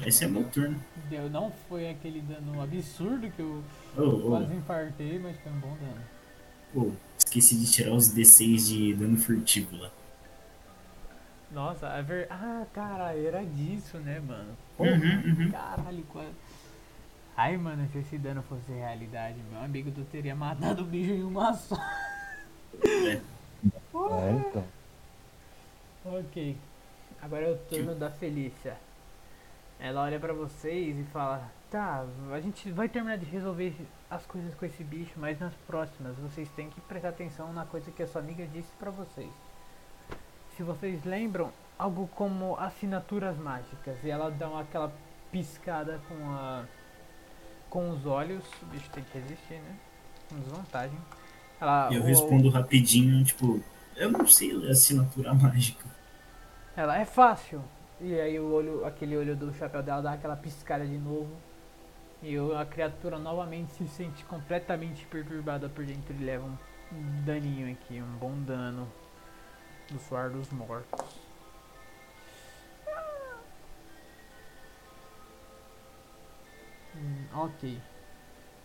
Esse 0.04 0.24
é 0.24 0.28
meu 0.28 0.44
turno. 0.50 0.78
Deu, 1.08 1.30
não 1.30 1.50
foi 1.68 1.88
aquele 1.88 2.20
dano 2.20 2.60
absurdo 2.62 3.30
que 3.30 3.40
eu 3.40 3.62
Oh, 3.96 4.28
quase 4.28 4.54
infartei, 4.54 5.18
mas 5.18 5.38
foi 5.40 5.52
um 5.52 5.60
bom 5.60 5.74
dano. 5.80 6.02
oh, 6.74 6.80
oh, 6.80 6.92
esqueci 7.16 7.56
de 7.56 7.70
tirar 7.70 7.92
os 7.92 8.14
D6 8.14 8.66
de 8.68 8.94
dano 8.94 9.16
furtivo 9.16 9.74
lá. 9.76 9.90
Nossa, 11.50 11.88
a 11.88 12.02
ver... 12.02 12.26
Ah, 12.30 12.66
cara, 12.74 13.16
era 13.16 13.42
disso, 13.42 13.96
né, 13.98 14.20
mano? 14.20 14.54
Uhum, 14.78 15.44
uhum. 15.44 15.50
Caralho, 15.50 16.02
quase. 16.12 16.34
Ai, 17.36 17.56
mano, 17.56 17.88
se 17.90 17.98
esse 17.98 18.18
dano 18.18 18.42
fosse 18.42 18.70
realidade, 18.70 19.38
meu 19.50 19.62
amigo, 19.62 19.90
tu 19.90 20.04
teria 20.04 20.34
matado 20.34 20.82
o 20.82 20.86
bicho 20.86 21.10
em 21.10 21.22
uma 21.22 21.54
só. 21.54 21.76
É. 22.84 23.20
É, 23.94 24.30
então. 24.32 24.64
Ok. 26.04 26.56
Agora 27.22 27.46
é 27.46 27.50
o 27.50 27.58
turno 27.58 27.94
da 27.94 28.10
Felícia. 28.10 28.76
Ela 29.78 30.02
olha 30.02 30.18
pra 30.20 30.32
vocês 30.32 30.98
e 30.98 31.04
fala: 31.12 31.50
Tá, 31.70 32.04
a 32.32 32.40
gente 32.40 32.70
vai 32.72 32.88
terminar 32.88 33.16
de 33.18 33.26
resolver 33.26 33.74
as 34.10 34.24
coisas 34.26 34.54
com 34.54 34.64
esse 34.66 34.82
bicho, 34.82 35.12
mas 35.16 35.38
nas 35.38 35.54
próximas 35.66 36.16
vocês 36.16 36.48
têm 36.50 36.68
que 36.70 36.80
prestar 36.82 37.10
atenção 37.10 37.52
na 37.52 37.64
coisa 37.64 37.90
que 37.90 38.02
a 38.02 38.06
sua 38.06 38.20
amiga 38.20 38.46
disse 38.46 38.70
pra 38.78 38.90
vocês. 38.90 39.30
Se 40.56 40.62
vocês 40.62 41.02
lembram, 41.04 41.50
algo 41.78 42.08
como 42.14 42.56
assinaturas 42.56 43.36
mágicas. 43.38 43.96
E 44.02 44.10
ela 44.10 44.30
dá 44.30 44.48
uma, 44.48 44.60
aquela 44.62 44.92
piscada 45.30 46.00
com 46.08 46.14
a. 46.30 46.64
com 47.68 47.90
os 47.90 48.04
olhos. 48.06 48.44
O 48.62 48.66
bicho 48.66 48.88
tem 48.90 49.04
que 49.04 49.18
resistir, 49.18 49.54
né? 49.54 49.76
Com 50.28 50.38
desvantagem. 50.40 50.98
Ela, 51.60 51.88
Eu 51.92 52.00
o- 52.02 52.04
respondo 52.04 52.48
rapidinho, 52.48 53.22
tipo, 53.24 53.62
eu 54.00 54.10
não 54.10 54.26
sei 54.26 54.52
ler 54.52 54.70
assinatura 54.70 55.32
mágica. 55.34 55.86
Ela 56.74 56.98
é 56.98 57.04
fácil. 57.04 57.62
E 58.00 58.18
aí 58.18 58.40
o 58.40 58.50
olho, 58.50 58.86
aquele 58.86 59.14
olho 59.16 59.36
do 59.36 59.52
chapéu 59.52 59.82
dela 59.82 60.00
dá 60.00 60.12
aquela 60.12 60.34
piscada 60.34 60.86
de 60.86 60.96
novo. 60.96 61.30
E 62.22 62.34
a 62.58 62.64
criatura 62.64 63.18
novamente 63.18 63.72
se 63.74 63.86
sente 63.88 64.24
completamente 64.24 65.06
perturbada 65.06 65.68
por 65.68 65.84
dentro 65.84 66.14
e 66.14 66.24
leva 66.24 66.46
um 66.46 67.24
daninho 67.24 67.70
aqui, 67.72 68.00
um 68.00 68.18
bom 68.18 68.32
dano 68.42 68.90
do 69.90 69.98
suar 69.98 70.30
dos 70.30 70.50
mortos. 70.50 71.20
Hum, 76.96 77.24
ok. 77.34 77.80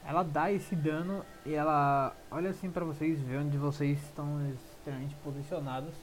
Ela 0.05 0.23
dá 0.23 0.51
esse 0.51 0.75
dano 0.75 1.25
e 1.45 1.53
ela 1.53 2.15
olha 2.29 2.51
assim 2.51 2.69
pra 2.69 2.86
vocês, 2.86 3.19
vê 3.21 3.38
onde 3.38 3.57
vocês 3.57 4.01
estão 4.03 4.39
extremamente 4.86 5.15
posicionados. 5.23 5.93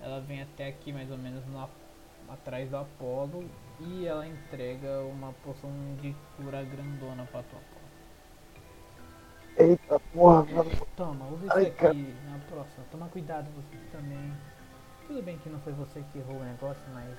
Ela 0.00 0.20
vem 0.20 0.42
até 0.42 0.66
aqui 0.66 0.92
mais 0.92 1.08
ou 1.10 1.16
menos 1.16 1.46
na- 1.52 1.68
atrás 2.28 2.68
do 2.68 2.76
Apolo 2.76 3.48
e 3.78 4.04
ela 4.06 4.26
entrega 4.26 5.02
uma 5.04 5.32
poção 5.44 5.70
de 6.00 6.14
cura 6.36 6.64
grandona 6.64 7.24
pra 7.30 7.42
tu, 7.42 7.56
Apolo. 7.56 7.82
Eita 9.56 10.00
porra, 10.12 10.44
mano. 10.44 10.70
Toma, 10.96 11.26
usa 11.28 11.46
Ai, 11.54 11.68
isso 11.68 11.86
aqui 11.86 12.14
na 12.28 12.38
próxima. 12.48 12.84
Toma 12.90 13.08
cuidado 13.08 13.48
você 13.54 13.76
também. 13.92 14.32
Tudo 15.06 15.22
bem 15.22 15.38
que 15.38 15.48
não 15.48 15.60
foi 15.60 15.72
você 15.72 16.02
que 16.12 16.18
errou 16.18 16.38
o 16.40 16.44
negócio, 16.44 16.82
mas. 16.92 17.16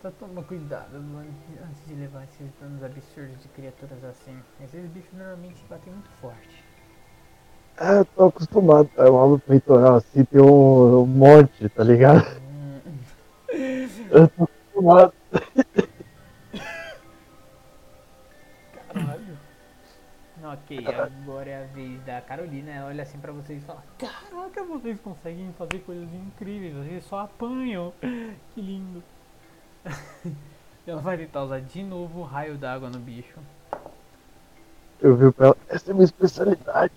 Só 0.00 0.10
toma 0.12 0.42
cuidado 0.44 0.96
an- 0.96 1.26
antes 1.66 1.86
de 1.86 1.94
levar 1.94 2.24
esses 2.24 2.50
danos 2.60 2.82
absurdos 2.82 3.42
de 3.42 3.48
criaturas 3.48 4.02
assim. 4.04 4.38
Esses 4.60 4.86
bichos 4.90 5.12
normalmente 5.12 5.62
batem 5.68 5.92
muito 5.92 6.10
forte. 6.20 6.63
Ah, 7.76 7.92
eu 7.94 8.04
tô 8.04 8.24
acostumado. 8.26 8.90
É 8.96 9.10
um 9.10 9.18
aluno 9.18 9.38
peitoral 9.40 9.96
assim, 9.96 10.24
tem 10.24 10.40
um, 10.40 11.02
um 11.02 11.06
monte, 11.06 11.68
tá 11.68 11.82
ligado? 11.82 12.24
Eu 14.10 14.28
tô 14.28 14.44
acostumado. 14.44 15.12
Caralho. 18.92 19.38
Ok, 20.44 20.86
agora 20.86 21.50
é 21.50 21.64
a 21.64 21.66
vez 21.66 22.00
da 22.04 22.20
Carolina. 22.20 22.70
Ela 22.70 22.88
olha 22.88 23.02
assim 23.02 23.18
pra 23.18 23.32
vocês 23.32 23.62
e 23.62 23.66
fala: 23.66 23.82
Caraca, 23.98 24.62
vocês 24.64 25.00
conseguem 25.00 25.52
fazer 25.58 25.80
coisas 25.80 26.08
incríveis, 26.12 26.74
vocês 26.74 27.04
só 27.04 27.20
apanham. 27.20 27.92
Que 28.00 28.60
lindo. 28.60 29.02
Ela 30.86 31.00
vai 31.00 31.16
tentar 31.16 31.44
usar 31.44 31.60
de 31.60 31.82
novo 31.82 32.20
o 32.20 32.24
raio 32.24 32.56
d'água 32.58 32.90
no 32.90 32.98
bicho. 32.98 33.38
Eu 35.00 35.16
vi 35.16 35.32
pra 35.32 35.46
ela, 35.46 35.56
essa 35.68 35.90
é 35.90 35.94
minha 35.94 36.04
especialidade. 36.04 36.92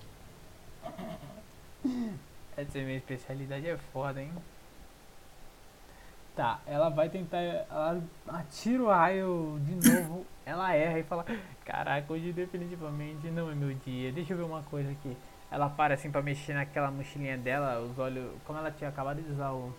Essa 2.58 2.80
minha 2.80 2.98
especialidade, 2.98 3.68
é 3.68 3.78
foda, 3.94 4.22
hein? 4.22 4.32
Tá, 6.36 6.60
ela 6.68 6.90
vai 6.90 7.10
tentar. 7.10 7.38
Ela 7.38 8.02
atira 8.28 8.84
o 8.84 8.88
raio 8.88 9.60
de 9.62 9.90
novo, 9.90 10.26
ela 10.46 10.74
erra 10.74 11.00
e 11.00 11.04
fala: 11.04 11.26
Caraca, 11.66 12.14
hoje 12.14 12.32
definitivamente 12.32 13.28
não 13.32 13.50
é 13.50 13.56
meu 13.56 13.74
dia. 13.74 14.12
Deixa 14.12 14.34
eu 14.34 14.38
ver 14.38 14.44
uma 14.44 14.62
coisa 14.64 14.92
aqui. 14.92 15.18
Ela 15.50 15.68
para 15.70 15.96
assim 15.96 16.12
pra 16.12 16.22
mexer 16.22 16.54
naquela 16.54 16.92
mochilinha 16.92 17.38
dela, 17.38 17.80
os 17.82 17.98
olhos. 17.98 18.32
Como 18.46 18.60
ela 18.60 18.70
tinha 18.70 18.90
acabado 18.90 19.22
de 19.22 19.32
usar 19.32 19.52
o, 19.52 19.74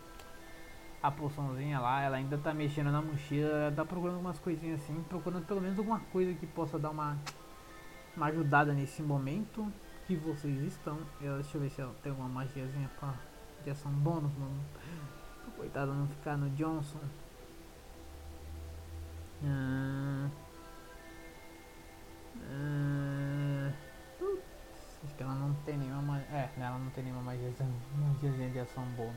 a 1.01 1.11
poçãozinha 1.11 1.79
lá, 1.79 2.03
ela 2.03 2.17
ainda 2.17 2.37
tá 2.39 2.53
mexendo 2.53 2.91
na 2.91 3.03
mochila, 3.03 3.49
ela 3.49 3.73
tá 3.73 3.85
procurando 3.85 4.17
algumas 4.17 4.39
coisinhas 4.41 4.83
assim, 4.83 5.01
procurando 5.09 5.47
pelo 5.47 5.61
menos 5.61 5.79
alguma 5.79 6.01
coisa 6.13 6.35
que 6.35 6.47
possa 6.47 6.77
dar 6.77 6.91
uma, 6.91 7.17
uma 8.17 8.27
ajudada 8.27 8.73
nesse 8.73 9.01
momento 9.01 9.73
que 10.09 10.17
vocês 10.17 10.59
estão. 10.63 10.99
Eu, 11.21 11.35
deixa 11.35 11.57
eu 11.59 11.61
ver 11.61 11.71
se 11.71 11.81
ela 11.83 11.95
tem 12.03 12.11
alguma 12.11 12.29
magiazinha 12.31 12.91
pra 12.99 13.15
de 13.63 13.71
ação 13.71 13.93
bônus, 13.93 14.33
mano. 14.39 14.59
Coitado 15.55 15.93
não 15.93 16.07
ficar 16.09 16.37
no 16.39 16.49
Johnson. 16.51 16.99
Ah, 19.45 20.29
ah, 22.43 23.73
acho 25.05 25.15
que 25.15 25.23
ela 25.23 25.35
não 25.35 25.53
tem 25.67 25.77
nenhuma 25.77 26.01
ma- 26.03 26.19
É, 26.33 26.49
ela 26.59 26.79
não 26.79 26.91
tem 26.91 27.05
nenhuma 27.05 27.23
magiazinha, 27.23 27.69
magiazinha 27.95 28.51
de 28.51 28.59
ação 28.61 28.85
bônus. 28.97 29.15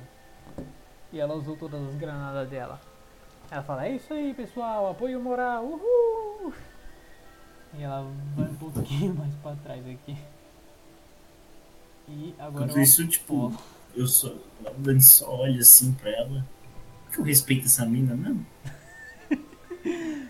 E 1.14 1.20
ela 1.20 1.34
usou 1.36 1.56
todas 1.56 1.82
as 1.88 1.96
granadas 1.96 2.50
dela. 2.50 2.80
Ela 3.50 3.64
fala, 3.64 3.86
é 3.86 3.96
isso 3.96 4.14
aí 4.14 4.34
pessoal, 4.34 4.92
apoio 4.92 5.22
moral, 5.22 5.64
uhul! 5.66 6.54
E 7.74 7.82
ela 7.84 8.02
vai 8.36 8.46
um 8.48 8.56
pouquinho 8.56 9.14
mais 9.20 9.34
pra 9.36 9.56
trás 9.56 9.86
aqui. 9.88 10.18
E 12.12 12.36
agora 12.38 12.66
Enquanto 12.66 12.80
isso, 12.82 13.08
tipo, 13.08 13.54
eu 13.96 14.06
só, 14.06 14.36
Dani 14.78 15.02
só 15.02 15.34
olha 15.34 15.62
assim 15.62 15.94
pra 15.94 16.10
ela. 16.12 16.46
Que 17.10 17.20
eu 17.20 17.24
respeito 17.24 17.68
essa 17.68 17.86
mina 17.86 18.14
mesmo? 18.16 18.46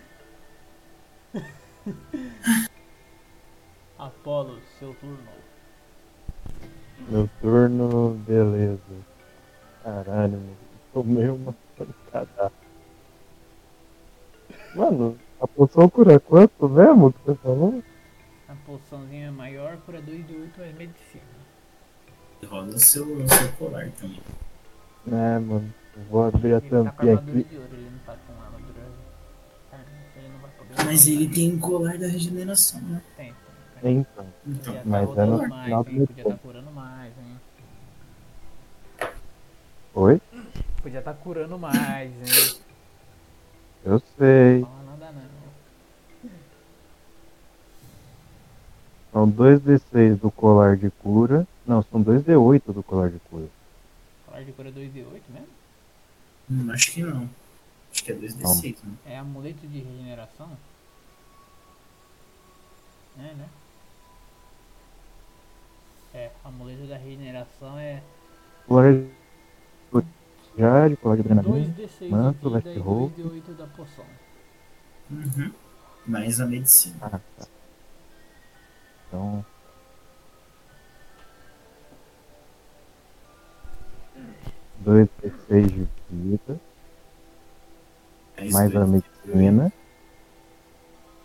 Apolo, 3.97 4.61
seu 4.77 4.93
turno. 4.95 5.17
Meu 7.09 7.27
turno, 7.41 8.13
beleza. 8.27 8.79
Caralho, 9.84 10.34
mano. 10.34 10.57
Tomei 10.93 11.29
uma 11.29 11.55
pancada. 11.75 12.51
Mano, 14.75 15.17
a 15.39 15.47
poção 15.47 15.89
cura 15.89 16.19
quanto 16.19 16.69
mesmo 16.69 17.11
que 17.11 17.19
você 17.25 17.36
falou? 17.36 17.84
A 18.47 18.55
poçãozinha 18.65 19.32
maior 19.32 19.77
cura 19.77 19.99
2 20.01 20.27
de 20.27 20.36
8 20.36 20.59
mais 20.59 20.75
medicina. 20.75 21.30
Roda 22.47 22.77
seu, 22.79 23.05
seu 23.27 23.51
colar 23.57 23.89
também. 23.91 24.19
É, 25.07 25.39
mano. 25.39 25.73
Eu 25.95 26.03
vou 26.09 26.25
abrir 26.25 26.53
a 26.55 26.61
tá 26.61 26.67
tampinha 26.69 27.15
aqui. 27.15 27.43
de 27.43 27.57
ouro, 27.57 27.69
ele 27.73 27.89
não 27.91 27.99
tá 28.05 28.17
Ele 30.15 30.27
não. 30.77 30.85
Mas 30.85 31.07
ele 31.07 31.27
tem 31.29 31.57
colar 31.59 31.97
da 31.97 32.07
regeneração, 32.07 32.81
né? 32.81 33.01
Tem, 33.17 33.33
tem, 33.81 33.81
tem. 33.81 33.99
Então, 34.01 34.25
Então, 34.47 34.73
Podia 34.73 34.81
mas 34.85 35.15
tá 35.15 35.21
é 35.21 35.25
no 35.25 35.31
rodando 35.33 35.49
mais, 35.49 35.63
final 35.65 35.83
do 35.83 35.89
Podia 35.91 36.07
turno. 36.23 36.31
tá 36.31 36.37
curando 36.43 36.71
mais, 36.71 37.13
hein? 37.17 37.39
oi? 39.95 40.21
Podia 40.81 40.99
estar 40.99 41.13
curando 41.15 41.59
mais, 41.59 42.11
hein? 42.11 42.61
Eu 43.85 44.01
sei. 44.17 44.59
Não 44.59 44.67
fala 44.67 44.83
nada 44.99 45.11
não. 45.11 45.21
São 49.11 49.29
2d6 49.31 50.19
do 50.19 50.31
colar 50.31 50.77
de 50.77 50.89
cura. 50.89 51.45
Não, 51.72 51.82
são 51.84 52.03
2d8 52.03 52.74
do 52.74 52.84
colar 52.84 53.09
de 53.09 53.17
cura. 53.19 53.47
Colar 54.26 54.43
de 54.43 54.51
cura 54.51 54.69
2 54.69 54.93
de 54.93 55.03
8 55.03 55.24
mesmo? 55.32 55.47
hum, 56.51 56.69
acho 56.69 56.91
que 56.91 57.01
não. 57.01 57.30
Acho 57.89 58.03
que 58.03 58.11
é 58.11 58.15
2d6, 58.15 58.76
né? 58.84 58.93
É 59.05 59.17
amuleto 59.17 59.65
de 59.65 59.80
regeneração? 59.80 60.49
É, 63.17 63.22
né? 63.22 63.49
É, 66.13 66.32
amuleto 66.43 66.88
da 66.88 66.97
regeneração 66.97 67.80
é 67.80 68.03
Colar 68.67 68.91
de 68.91 69.07
já 70.57 70.89
de 70.89 70.97
colar 70.97 71.15
de 71.15 71.22
adrenalina. 71.22 71.74
2d6 71.74 72.09
manto, 72.09 72.38
de 72.38 72.43
vida 72.43 72.49
left 72.49 72.69
e 72.69 72.80
roll. 72.80 73.11
2d8 73.17 73.55
da 73.55 73.67
poção. 73.67 74.05
Uhum. 75.09 75.53
Mais 76.05 76.41
a 76.41 76.45
medicina. 76.45 76.97
Ah, 77.01 77.19
tá. 77.38 77.47
Então. 79.07 79.45
Dois 84.84 85.07
d 85.21 85.32
seis 85.47 85.67
de 85.71 85.88
vida, 86.09 86.59
mais 88.51 88.75
a 88.75 88.79
dois- 88.86 88.89
medicina, 89.25 89.71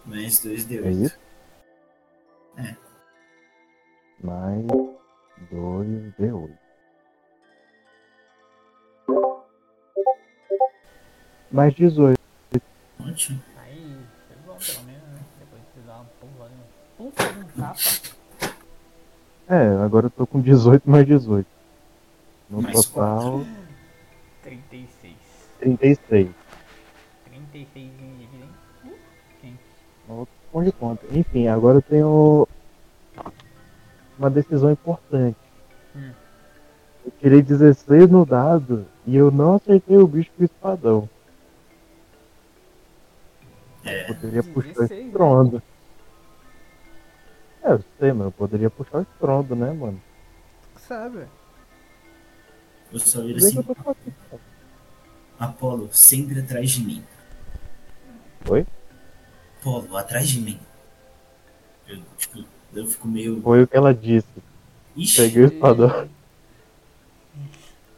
Mais 0.05 0.39
2d8. 0.41 0.85
é 0.85 0.91
isso? 0.91 1.19
É. 2.59 2.77
Mais 4.23 4.67
dois 5.51 6.15
d 6.19 6.33
oito. 6.33 6.59
Mais 11.51 11.75
18. 11.75 12.19
Ótimo. 13.01 13.41
Aí, 13.59 13.97
foi 14.29 14.37
bom 14.47 14.57
pelo 14.59 14.85
menos, 14.85 15.03
né? 15.09 15.21
Depois 15.39 15.63
de 15.75 15.81
dar 15.87 15.95
uma 15.97 16.07
porra, 16.21 16.49
né? 16.49 16.57
Puta 16.99 17.33
de 17.33 17.39
um 17.39 17.45
tapa. 17.63 18.55
É, 19.49 19.85
agora 19.85 20.07
eu 20.07 20.11
tô 20.11 20.27
com 20.27 20.41
18 20.41 20.91
mais 20.91 21.07
18. 21.07 21.47
No 22.49 22.63
Mais 22.63 22.87
total, 22.87 23.45
36. 24.43 25.15
36. 25.59 26.29
36 27.27 27.91
de 27.91 28.05
vida, 28.05 28.37
hein? 28.37 28.51
Uh, 28.85 28.95
quente. 29.41 29.59
Outro 30.09 30.35
ponto 30.53 30.65
de 30.65 30.73
conta. 30.73 31.07
Enfim, 31.11 31.49
agora 31.49 31.79
eu 31.79 31.83
tenho 31.83 32.49
uma 34.17 34.31
decisão 34.31 34.71
importante. 34.71 35.37
Hum. 35.95 36.13
Eu 37.05 37.13
tirei 37.21 37.43
16 37.43 38.11
no 38.11 38.25
dado 38.25 38.87
e 39.05 39.17
eu 39.17 39.31
não 39.31 39.57
acertei 39.57 39.97
o 39.97 40.07
bicho 40.07 40.31
com 40.37 40.43
o 40.43 40.47
espadão. 40.47 41.09
É. 43.85 44.03
Eu 44.03 44.15
poderia 44.15 44.43
puxar 44.43 44.71
o 44.71 44.75
16, 44.75 44.91
né? 44.91 45.07
estrondo. 45.09 45.63
É, 47.63 47.73
eu 47.73 47.85
sei, 47.99 48.13
mas 48.13 48.27
eu 48.27 48.33
poderia 48.33 48.71
puxar 48.71 48.99
o 48.99 49.03
estrondo, 49.03 49.57
né, 49.57 49.73
mano? 49.73 50.01
Sabe? 50.77 51.27
Eu 52.93 53.01
só 53.01 53.23
viro 53.23 53.39
assim. 53.39 53.59
Apolo, 55.39 55.89
sempre 55.93 56.41
atrás 56.41 56.71
de 56.71 56.81
mim. 56.81 57.05
Oi? 58.49 58.67
Apolo, 59.61 59.97
atrás 59.97 60.29
de 60.29 60.41
mim. 60.41 60.61
Eu, 61.87 62.01
tipo, 62.17 62.45
eu 62.73 62.87
fico 62.87 63.09
meio. 63.09 63.41
Foi 63.43 63.63
o 63.63 63.67
que 63.67 63.77
ela 63.77 63.93
disse. 63.95 64.27
Ixi, 64.97 65.23
Peguei 65.23 65.45
o 65.45 65.47
espadão. 65.47 66.09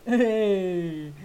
Ei. 0.07 1.13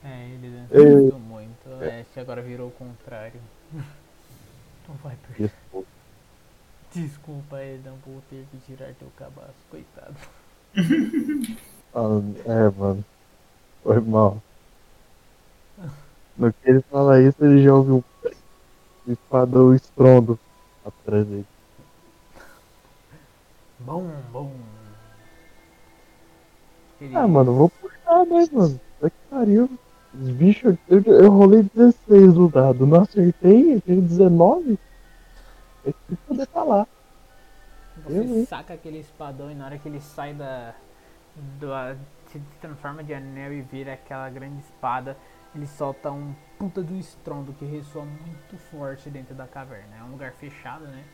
É, 0.00 0.28
ele? 0.28 0.46
Ei. 0.70 0.86
muito, 0.86 1.18
muito. 1.18 1.82
É, 1.82 2.04
que 2.14 2.20
agora 2.20 2.40
virou 2.40 2.68
o 2.68 2.70
contrário. 2.70 3.40
Não 4.88 4.94
vai 5.02 5.16
perder. 5.16 5.48
Desculpa. 5.48 5.88
Desculpa, 6.94 7.62
Edão, 7.62 7.98
por 7.98 8.22
ter 8.30 8.46
que 8.50 8.58
tirar 8.58 8.94
teu 8.94 9.10
cabaço. 9.16 9.52
Coitado. 9.68 10.16
Ah, 11.98 12.20
É, 12.46 12.70
mano. 12.70 13.04
Foi 13.82 14.00
mal. 14.00 14.36
No 16.36 16.52
que 16.52 16.70
ele 16.70 16.80
fala 16.82 17.20
isso, 17.20 17.44
ele 17.44 17.62
já 17.64 17.74
ouviu 17.74 18.04
um 19.06 19.12
espadão 19.12 19.74
estrondo 19.74 20.38
atrás 20.86 21.26
dele. 21.26 21.46
Bom, 23.80 24.04
bom. 24.32 24.50
Ele- 27.00 27.16
Ah, 27.16 27.26
mano, 27.26 27.54
vou 27.54 27.68
puxar, 27.70 28.24
né, 28.26 28.46
mano? 28.52 28.80
Puta 29.00 29.10
que 29.10 29.16
pariu. 29.30 29.68
Os 30.14 30.30
bichos, 30.30 30.76
eu, 30.88 31.02
eu 31.02 31.30
rolei 31.30 31.62
16 31.74 32.34
no 32.34 32.48
dado, 32.48 32.86
não 32.86 33.02
acertei, 33.02 33.74
eu 33.74 33.80
tenho 33.80 34.02
19. 34.02 34.78
Eu 35.84 35.92
que 36.08 36.16
poder 36.26 36.46
falar. 36.46 36.86
Você 38.04 38.18
Eu, 38.18 38.22
hein? 38.22 38.44
saca 38.46 38.74
aquele 38.74 38.98
espadão 38.98 39.50
e 39.50 39.54
na 39.54 39.64
hora 39.66 39.78
que 39.78 39.88
ele 39.88 40.00
sai 40.00 40.34
da. 40.34 40.74
Do, 41.58 41.68
se 42.26 42.40
transforma 42.60 43.02
de 43.02 43.14
anel 43.14 43.52
e 43.52 43.62
vira 43.62 43.92
aquela 43.94 44.28
grande 44.28 44.60
espada, 44.60 45.16
ele 45.54 45.66
solta 45.66 46.10
um 46.10 46.34
puta 46.58 46.80
um 46.80 46.98
estrondo 46.98 47.52
que 47.52 47.64
ressoa 47.64 48.04
muito 48.04 48.58
forte 48.70 49.08
dentro 49.08 49.34
da 49.34 49.46
caverna. 49.46 49.96
É 49.96 50.02
um 50.02 50.10
lugar 50.10 50.32
fechado, 50.32 50.86
né? 50.86 51.04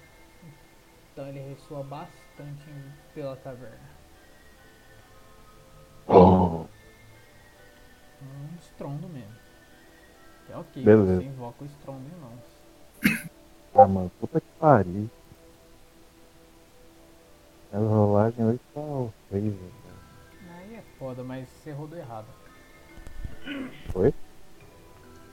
Então 1.13 1.27
ele 1.29 1.41
ressoa 1.41 1.85
bastante 1.85 2.65
pela 3.15 3.37
caverna. 3.37 3.95
Oh, 6.07 6.67
Um 8.23 8.57
estrondo 8.59 9.09
mesmo. 9.09 9.35
É 10.51 10.57
ok, 10.57 10.83
Beleza. 10.83 11.17
você 11.17 11.25
invoca 11.25 11.65
o 11.65 11.67
estrondo 11.67 12.05
em 12.07 12.21
mãos. 12.21 13.29
ah, 13.75 13.87
mano, 13.87 14.11
puta 14.21 14.41
que 14.41 14.47
pariu. 14.59 15.09
Essa 17.73 17.79
rolagem 17.87 18.45
hoje 18.45 18.61
tá 18.75 18.81
horrível, 18.81 19.71
foda, 21.05 21.23
mas 21.23 21.47
você 21.51 21.71
rodou 21.71 21.99
errado. 21.99 22.27
Foi? 23.93 24.15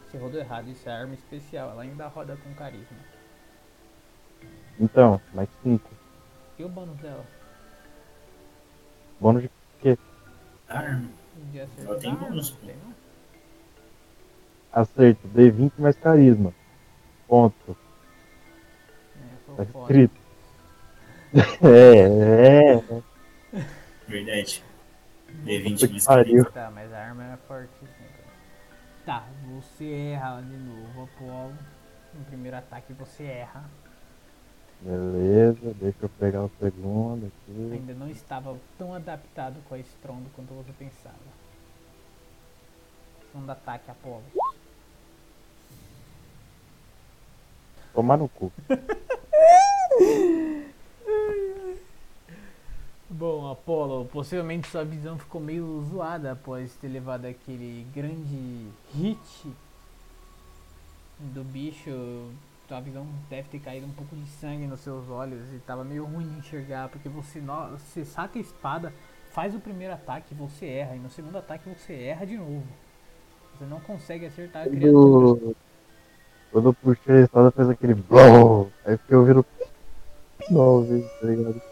Você 0.09 0.17
rodou 0.17 0.37
errado, 0.41 0.67
isso 0.69 0.89
é 0.89 0.91
arma 0.91 1.13
especial, 1.13 1.69
ela 1.71 1.83
ainda 1.83 2.07
roda 2.07 2.35
com 2.43 2.53
carisma. 2.55 2.97
Então, 4.77 5.21
mais 5.33 5.47
5. 5.63 5.89
E 6.59 6.65
o 6.65 6.67
bônus 6.69 6.97
dela? 6.97 7.25
Bônus 9.21 9.43
de 9.43 9.51
quê? 9.79 9.97
Arma. 10.67 11.07
De 11.53 11.61
acertar? 11.61 11.85
Ela 11.85 11.99
tem 11.99 12.15
bônus, 12.15 12.51
Não 12.51 12.57
pô. 12.59 12.65
tem, 12.67 12.75
não? 12.75 12.93
Acerto, 14.73 15.27
D20 15.29 15.71
mais 15.77 15.95
carisma. 15.95 16.53
Ponto. 17.29 17.77
É, 19.15 19.23
eu 19.23 19.39
sou 19.45 19.55
Tá 19.55 19.65
foda. 19.71 19.85
escrito. 19.85 20.21
É, 21.63 22.73
é. 22.73 23.03
Verdade. 24.05 24.61
D20 25.45 25.71
Puta 25.71 25.87
que 25.87 25.93
mais 25.93 26.05
pariu. 26.05 26.45
Tá, 26.51 26.71
mas 26.73 26.93
a 26.93 26.97
arma 26.97 27.23
é 27.33 27.37
fortíssima. 27.47 28.11
Tá, 29.05 29.25
você 29.47 30.11
erra 30.13 30.41
de 30.41 30.57
novo, 30.57 31.03
Apolo. 31.03 31.53
No 32.13 32.25
primeiro 32.25 32.57
ataque 32.57 32.93
você 32.93 33.23
erra. 33.23 33.63
Beleza, 34.81 35.73
deixa 35.79 35.97
eu 36.01 36.09
pegar 36.09 36.43
o 36.43 36.51
segundo 36.59 37.27
aqui. 37.27 37.71
Ainda 37.73 37.93
não 37.93 38.09
estava 38.09 38.57
tão 38.77 38.93
adaptado 38.93 39.61
com 39.67 39.75
a 39.75 39.79
estrondo 39.79 40.29
quanto 40.35 40.53
você 40.53 40.71
pensava. 40.73 41.15
Segundo 43.31 43.49
ataque, 43.49 43.89
Apolo. 43.89 44.23
Tomar 47.93 48.17
no 48.17 48.27
cu. 48.29 48.51
Bom, 53.13 53.51
Apolo, 53.51 54.05
possivelmente 54.05 54.69
sua 54.69 54.85
visão 54.85 55.17
ficou 55.17 55.41
meio 55.41 55.83
zoada 55.91 56.31
após 56.31 56.73
ter 56.75 56.87
levado 56.87 57.25
aquele 57.25 57.85
grande 57.93 58.69
hit 58.93 59.47
do 61.19 61.43
bicho. 61.43 62.29
Sua 62.69 62.79
visão 62.79 63.05
deve 63.29 63.49
ter 63.49 63.59
caído 63.59 63.85
um 63.85 63.91
pouco 63.91 64.15
de 64.15 64.25
sangue 64.39 64.65
nos 64.65 64.79
seus 64.79 65.09
olhos 65.09 65.41
e 65.53 65.59
tava 65.59 65.83
meio 65.83 66.05
ruim 66.05 66.25
de 66.25 66.39
enxergar, 66.39 66.87
porque 66.87 67.09
você, 67.09 67.41
no- 67.41 67.71
você 67.71 68.05
saca 68.05 68.39
a 68.39 68.41
espada, 68.41 68.93
faz 69.33 69.53
o 69.53 69.59
primeiro 69.59 69.93
ataque 69.93 70.33
e 70.33 70.37
você 70.37 70.65
erra, 70.67 70.95
e 70.95 70.99
no 70.99 71.09
segundo 71.09 71.37
ataque 71.37 71.67
você 71.67 71.93
erra 71.93 72.25
de 72.25 72.37
novo. 72.37 72.63
Você 73.59 73.65
não 73.65 73.81
consegue 73.81 74.25
acertar 74.25 74.63
a 74.63 74.69
criatura. 74.69 74.93
Quando, 74.93 75.55
quando 76.49 76.69
eu 76.69 76.73
puxei 76.73 77.15
a 77.17 77.21
espada 77.25 77.51
fez 77.51 77.69
aquele 77.69 77.93
blow. 77.93 78.71
Aí 78.85 78.95
fiquei 78.95 79.17
ouvindo 79.17 79.45
vezes, 80.87 81.11
tá 81.19 81.27
ligado? 81.27 81.70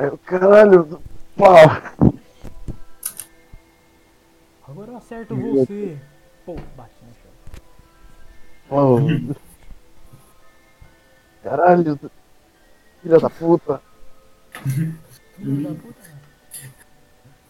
Eu, 0.00 0.16
caralho, 0.18 1.00
pá! 1.36 1.94
Agora 4.66 4.92
eu 4.92 4.96
acerto 4.96 5.36
você. 5.36 5.98
Pô, 6.46 6.54
bate 6.76 6.94
no 7.02 7.12
chão. 7.14 7.30
Pô. 8.68 9.34
Caralho, 11.42 11.98
filha 13.02 13.18
da 13.18 13.28
puta. 13.30 13.82
Filho 15.36 15.68
da 15.68 15.74
puta. 15.74 16.20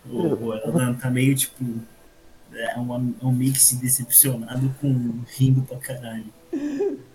O, 0.06 0.46
o 0.46 0.54
Eldan 0.54 0.94
tá 0.94 1.10
meio 1.10 1.34
tipo. 1.36 1.62
É 2.52 2.74
uma- 2.76 2.96
é 3.22 3.24
um 3.24 3.30
mix 3.32 3.72
decepcionado 3.74 4.74
com 4.80 5.20
rindo 5.28 5.62
pra 5.62 5.78
caralho. 5.78 6.26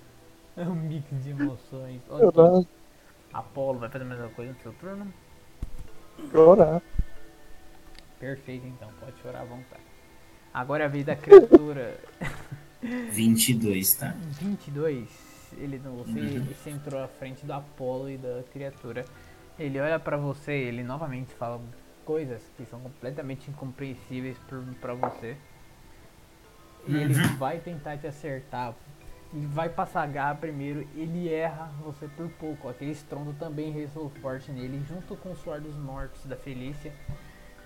É 0.57 0.63
um 0.63 0.73
mix 0.73 1.05
de 1.21 1.31
emoções. 1.31 1.99
Não 2.09 2.65
Apolo 3.33 3.77
vai 3.77 3.89
fazer 3.89 4.05
a 4.05 4.07
mesma 4.07 4.29
coisa 4.29 4.53
no 4.53 4.59
seu 4.61 4.71
turno. 4.71 5.13
Chorar. 6.31 6.81
Perfeito, 8.19 8.65
então, 8.67 8.89
pode 8.99 9.13
chorar 9.21 9.41
à 9.41 9.45
vontade. 9.45 9.83
Agora 10.53 10.83
é 10.83 10.85
a 10.85 10.89
vez 10.89 11.05
da 11.05 11.15
criatura 11.15 11.99
22, 13.11 13.93
tá? 13.95 14.15
22. 14.39 15.07
Ele 15.57 15.79
não, 15.83 15.95
você, 15.97 16.19
Uhum. 16.19 16.43
você 16.45 16.69
entrou 16.69 17.01
à 17.03 17.07
frente 17.07 17.45
do 17.45 17.53
Apolo 17.53 18.09
e 18.09 18.17
da 18.17 18.43
criatura. 18.51 19.05
Ele 19.57 19.79
olha 19.79 19.99
pra 19.99 20.17
você, 20.17 20.51
ele 20.53 20.83
novamente 20.83 21.33
fala 21.35 21.61
coisas 22.03 22.41
que 22.57 22.65
são 22.65 22.79
completamente 22.79 23.49
incompreensíveis 23.49 24.37
por, 24.49 24.61
pra 24.81 24.93
você. 24.93 25.37
E 26.87 26.95
ele 26.95 27.13
Uhum. 27.15 27.37
vai 27.37 27.59
tentar 27.59 27.97
te 27.97 28.05
acertar. 28.07 28.73
Vai 29.37 29.67
passar 29.67 30.03
H 30.03 30.35
primeiro, 30.35 30.87
ele 30.95 31.27
erra 31.27 31.69
você 31.83 32.07
por 32.07 32.29
pouco. 32.29 32.69
Aquele 32.69 32.91
estrondo 32.91 33.33
também 33.33 33.69
ressoou 33.69 34.09
forte 34.21 34.49
nele, 34.49 34.81
junto 34.87 35.15
com 35.17 35.31
o 35.31 35.35
suor 35.35 35.59
dos 35.59 35.75
mortos 35.75 36.25
da 36.25 36.37
Felícia. 36.37 36.93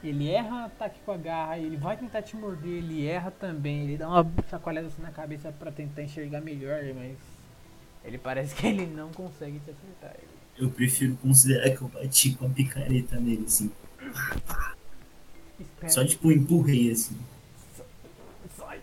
Ele 0.04 0.32
erra 0.32 0.66
ataque 0.66 1.00
com 1.06 1.12
a 1.12 1.18
garra, 1.18 1.60
ele 1.60 1.78
vai 1.78 1.96
tentar 1.96 2.24
te 2.24 2.36
morder, 2.36 2.78
ele 2.78 3.06
erra 3.06 3.30
também, 3.32 3.84
ele 3.84 3.98
dá 3.98 4.08
uma 4.08 4.26
chacoalhada 4.50 4.88
assim 4.88 5.02
na 5.02 5.12
cabeça 5.12 5.52
pra 5.52 5.72
tentar 5.72 6.02
enxergar 6.02 6.42
melhor, 6.42 6.82
mas 6.96 7.18
ele 8.04 8.18
parece 8.18 8.56
que 8.56 8.66
ele 8.66 8.88
não 8.88 9.12
consegue 9.12 9.60
te 9.60 9.72
acertar. 9.72 10.16
Eu 10.58 10.72
prefiro 10.72 11.16
considerar 11.18 11.70
que 11.76 11.82
eu 11.82 11.88
bati 11.88 12.34
com 12.34 12.46
a 12.46 12.50
picareta 12.50 13.20
nele, 13.20 13.46
assim. 13.46 13.72
Espera, 15.60 15.90
Só 15.90 16.06
tipo, 16.06 16.32
empurrei 16.32 16.92
assim. 16.92 17.18
sai. 18.58 18.82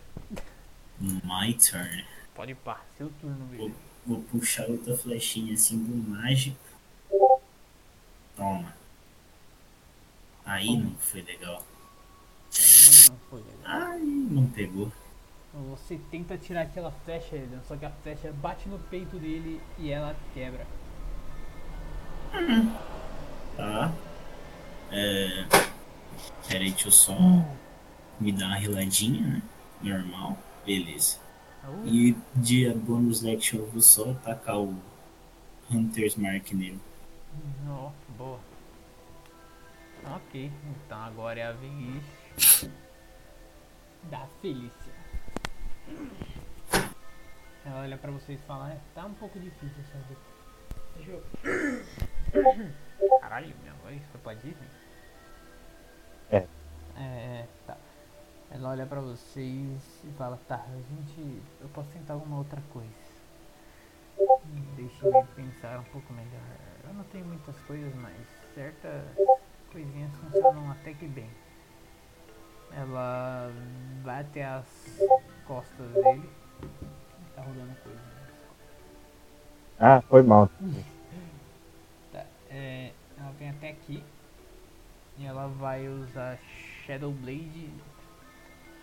My 1.01 1.53
turn. 1.53 2.03
Pode 2.37 2.51
ir 2.51 2.55
pá, 2.55 2.79
seu 2.95 3.09
turno, 3.19 3.47
velho. 3.47 3.73
Vou 4.05 4.21
puxar 4.21 4.69
outra 4.69 4.95
flechinha 4.95 5.55
assim 5.55 5.83
do 5.83 6.09
mágico. 6.11 6.55
Toma. 8.35 8.75
Aí 10.45 10.77
não 10.77 10.95
foi 10.97 11.23
legal. 11.23 11.65
Não 13.09 13.17
foi 13.27 13.39
legal. 13.39 13.63
Ai, 13.65 13.99
não 13.99 14.45
pegou. 14.51 14.91
Você 15.71 15.99
tenta 16.11 16.37
tirar 16.37 16.61
aquela 16.61 16.91
flecha, 17.03 17.35
só 17.67 17.75
que 17.75 17.85
a 17.85 17.89
flecha 17.89 18.31
bate 18.33 18.69
no 18.69 18.77
peito 18.77 19.17
dele 19.17 19.59
e 19.79 19.89
ela 19.89 20.15
quebra. 20.35 20.67
Tá. 23.55 23.91
É. 24.91 25.47
Peraí, 26.47 26.69
deixa 26.69 26.87
eu 26.87 26.91
só 26.91 27.17
me 28.19 28.31
dar 28.31 28.45
uma 28.45 28.57
riladinha, 28.57 29.21
né? 29.21 29.41
Normal. 29.81 30.37
Beleza. 30.63 31.26
E 31.85 32.15
de 32.35 32.69
bônus 32.73 33.25
action 33.25 33.59
eu 33.59 33.67
vou 33.67 33.81
só 33.81 34.11
atacar 34.11 34.59
o 34.59 34.75
Hunter's 35.69 36.15
Mark 36.15 36.51
nele. 36.53 36.79
Ó, 37.67 37.91
boa. 38.17 38.39
Ok, 40.15 40.49
então 40.85 40.97
agora 40.99 41.39
é 41.39 41.43
a 41.43 41.51
vez 41.51 42.03
da 44.03 44.25
Felícia. 44.41 44.93
Ela 47.65 47.81
olha 47.81 47.97
pra 47.97 48.11
vocês 48.11 48.39
e 48.39 48.43
fala, 48.43 48.71
é, 48.71 48.79
tá 48.95 49.05
um 49.05 49.13
pouco 49.15 49.37
difícil 49.39 49.83
essa 49.83 49.97
vez. 50.07 50.19
Deixa 50.95 51.11
eu... 51.11 51.21
Caralho, 53.19 53.53
minha 53.61 53.73
voz 53.83 54.01
foi 54.11 54.21
pra 54.21 54.33
Disney? 54.35 54.67
É. 56.31 56.47
É, 56.95 56.99
é, 56.99 57.45
tá. 57.65 57.75
Ela 58.57 58.69
olha 58.69 58.87
pra 58.87 58.99
vocês 58.99 60.03
e 60.03 60.11
fala, 60.17 60.39
tá, 60.47 60.55
a 60.55 60.75
gente. 60.77 61.43
Eu 61.61 61.69
posso 61.69 61.87
tentar 61.91 62.15
alguma 62.15 62.39
outra 62.39 62.59
coisa. 62.73 62.89
Deixa 64.75 65.05
eu 65.05 65.27
pensar 65.35 65.79
um 65.79 65.83
pouco 65.83 66.11
melhor. 66.11 66.41
Eu 66.83 66.93
não 66.95 67.03
tenho 67.03 67.23
muitas 67.25 67.55
coisas, 67.61 67.93
mas 67.93 68.17
certas 68.55 69.03
coisinhas 69.71 70.11
funcionam 70.15 70.71
até 70.71 70.91
que 70.95 71.05
bem. 71.05 71.29
Ela 72.71 73.51
vai 74.01 74.21
até 74.21 74.43
as 74.43 74.65
costas 75.45 75.93
dele. 75.93 76.27
Tá 77.35 77.43
rodando 77.43 77.75
coisa. 77.83 78.01
Ah, 79.79 80.01
foi 80.01 80.23
mal. 80.23 80.49
Tá. 82.11 82.25
é, 82.49 82.91
ela 83.19 83.31
vem 83.33 83.49
até 83.49 83.69
aqui 83.69 84.03
e 85.17 85.25
ela 85.25 85.47
vai 85.47 85.87
usar 85.87 86.39
Shadow 86.85 87.11
Blade. 87.11 87.69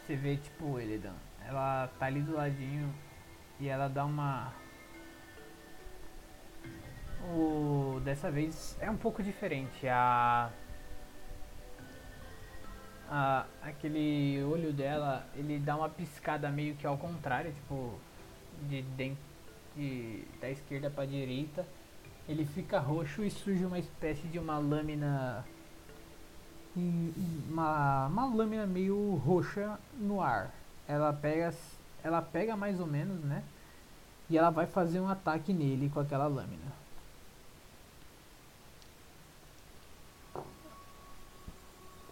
Você 0.05 0.16
vê 0.16 0.36
tipo 0.36 0.78
ele 0.78 0.98
dando. 0.98 1.20
Ela 1.47 1.89
tá 1.98 2.06
ali 2.06 2.20
do 2.20 2.35
ladinho 2.35 2.94
e 3.59 3.68
ela 3.68 3.89
dá 3.89 4.05
uma. 4.05 4.52
O 7.35 8.01
dessa 8.05 8.31
vez 8.31 8.76
é 8.81 8.90
um 8.90 8.97
pouco 8.97 9.22
diferente. 9.22 9.89
A 9.89 10.51
a, 13.09 13.47
aquele 13.62 14.43
olho 14.44 14.72
dela, 14.72 15.26
ele 15.36 15.59
dá 15.59 15.76
uma 15.76 15.89
piscada 15.89 16.51
meio 16.51 16.74
que 16.74 16.86
ao 16.86 16.97
contrário, 16.97 17.52
tipo, 17.52 17.94
de, 18.68 18.82
de, 18.82 19.16
de 19.76 20.24
da 20.40 20.51
esquerda 20.51 20.90
para 20.90 21.06
direita. 21.06 21.66
Ele 22.28 22.44
fica 22.47 22.78
roxo 22.78 23.22
e 23.22 23.31
surge 23.31 23.64
uma 23.64 23.78
espécie 23.78 24.26
de 24.28 24.39
uma 24.39 24.59
lâmina 24.59 25.44
uma, 26.77 28.07
uma 28.07 28.27
lâmina 28.27 28.67
meio 28.67 29.15
roxa 29.17 29.79
no 29.99 30.21
ar. 30.21 30.51
Ela 30.87 31.13
pega 31.13 31.55
ela 32.03 32.21
pega 32.21 32.57
mais 32.57 32.79
ou 32.81 32.87
menos, 32.87 33.25
né? 33.25 33.43
E 34.29 34.37
ela 34.37 34.51
vai 34.51 34.67
fazer 34.67 35.01
um 35.01 35.09
ataque 35.09 35.53
nele 35.53 35.91
com 35.91 36.01
aquela 36.01 36.27
lâmina. 36.27 36.73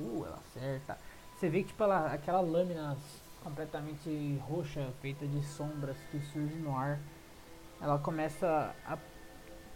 Uh, 0.01 0.25
ela 0.27 0.39
acerta. 0.39 0.99
Você 1.37 1.49
vê 1.49 1.63
que 1.63 1.69
tipo 1.69 1.83
ela, 1.83 2.13
aquela 2.13 2.41
lâmina 2.41 2.97
completamente 3.43 4.41
roxa, 4.49 4.93
feita 5.01 5.27
de 5.27 5.45
sombras 5.45 5.97
que 6.11 6.21
surge 6.21 6.55
no 6.57 6.77
ar, 6.77 6.99
ela 7.81 7.99
começa 7.99 8.75
a 8.87 8.97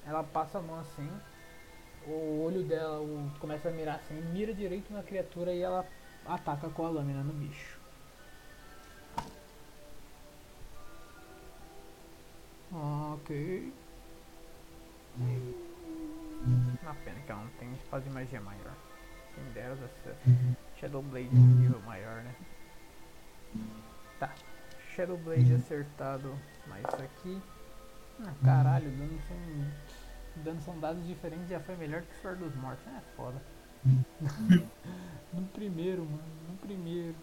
ela 0.06 0.22
passa 0.22 0.58
a 0.58 0.62
mão 0.62 0.78
assim, 0.78 1.10
o 2.06 2.44
olho 2.44 2.62
dela 2.62 3.00
o, 3.00 3.30
começa 3.40 3.68
a 3.68 3.72
mirar 3.72 3.96
assim, 3.96 4.14
mira 4.32 4.54
direito 4.54 4.92
na 4.92 5.02
criatura 5.02 5.52
e 5.52 5.60
ela 5.60 5.84
ataca 6.24 6.68
com 6.68 6.86
a 6.86 6.90
lâmina 6.90 7.22
no 7.22 7.32
bicho. 7.32 7.78
Ok. 12.72 13.72
Uma 16.82 16.94
pena 16.94 17.20
que 17.20 17.32
ela 17.32 17.40
não 17.42 17.50
tem 17.58 17.72
espada 17.74 18.04
de 18.04 18.10
magia 18.10 18.40
maior. 18.40 18.74
Quem 19.34 19.44
dera 19.52 19.74
dessa 19.74 20.16
Shadow 20.78 21.02
Blade 21.02 21.28
de 21.28 21.36
nível 21.36 21.80
maior, 21.80 22.22
né? 22.22 22.34
Tá. 24.18 24.34
Shadow 24.94 25.16
Blade 25.16 25.54
acertado. 25.54 26.34
Mas 26.66 26.80
isso 26.80 27.02
aqui. 27.02 27.42
Ah, 28.20 28.34
caralho, 28.44 28.90
dando 28.90 29.20
são. 29.26 29.36
Dando 30.44 30.60
são 30.62 30.78
dados 30.78 31.06
diferentes 31.06 31.48
já 31.48 31.60
foi 31.60 31.76
melhor 31.76 32.02
que 32.02 32.14
Sword 32.20 32.42
dos 32.42 32.54
Mortos. 32.56 32.86
É 32.86 33.00
foda. 33.16 33.40
no 35.32 35.42
primeiro, 35.52 36.04
mano. 36.04 36.22
No 36.48 36.56
primeiro. 36.56 37.14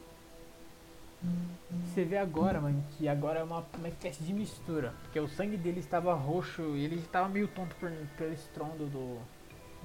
Você 1.85 2.03
vê 2.03 2.17
agora, 2.17 2.59
mano, 2.59 2.83
que 2.97 3.07
agora 3.07 3.39
é 3.39 3.43
uma, 3.43 3.65
uma 3.77 3.87
espécie 3.87 4.23
de 4.23 4.33
mistura. 4.33 4.93
Porque 5.03 5.19
o 5.19 5.27
sangue 5.27 5.55
dele 5.55 5.79
estava 5.79 6.13
roxo 6.13 6.75
e 6.75 6.83
ele 6.83 6.95
estava 6.95 7.29
meio 7.29 7.47
tonto 7.47 7.75
por, 7.77 7.91
pelo 8.17 8.33
estrondo 8.33 8.85
do, 8.87 9.19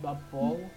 do 0.01 0.09
Apollo. 0.09 0.69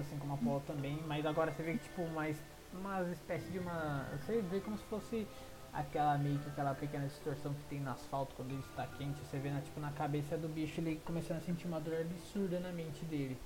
Assim 0.00 0.16
como 0.18 0.32
a 0.32 0.36
Apollo 0.36 0.62
também. 0.66 1.00
Mas 1.06 1.24
agora 1.26 1.52
você 1.52 1.62
vê 1.62 1.72
que 1.74 1.84
tipo 1.84 2.08
mais 2.10 2.36
uma 2.72 3.02
espécie 3.12 3.50
de 3.50 3.58
uma. 3.58 4.06
Você 4.18 4.40
vê 4.42 4.60
como 4.60 4.76
se 4.76 4.84
fosse 4.84 5.26
aquela 5.74 6.16
meio 6.16 6.38
que 6.38 6.48
aquela 6.48 6.74
pequena 6.74 7.06
distorção 7.06 7.52
que 7.52 7.62
tem 7.64 7.80
no 7.80 7.90
asfalto 7.90 8.34
quando 8.36 8.52
ele 8.52 8.60
está 8.70 8.86
quente. 8.86 9.18
Você 9.20 9.38
vê 9.38 9.50
na, 9.50 9.60
tipo, 9.60 9.80
na 9.80 9.90
cabeça 9.90 10.36
do 10.38 10.48
bicho 10.48 10.80
ele 10.80 11.00
começando 11.04 11.38
a 11.38 11.40
sentir 11.40 11.66
uma 11.66 11.80
dor 11.80 12.00
absurda 12.00 12.60
na 12.60 12.70
mente 12.70 13.04
dele. 13.04 13.36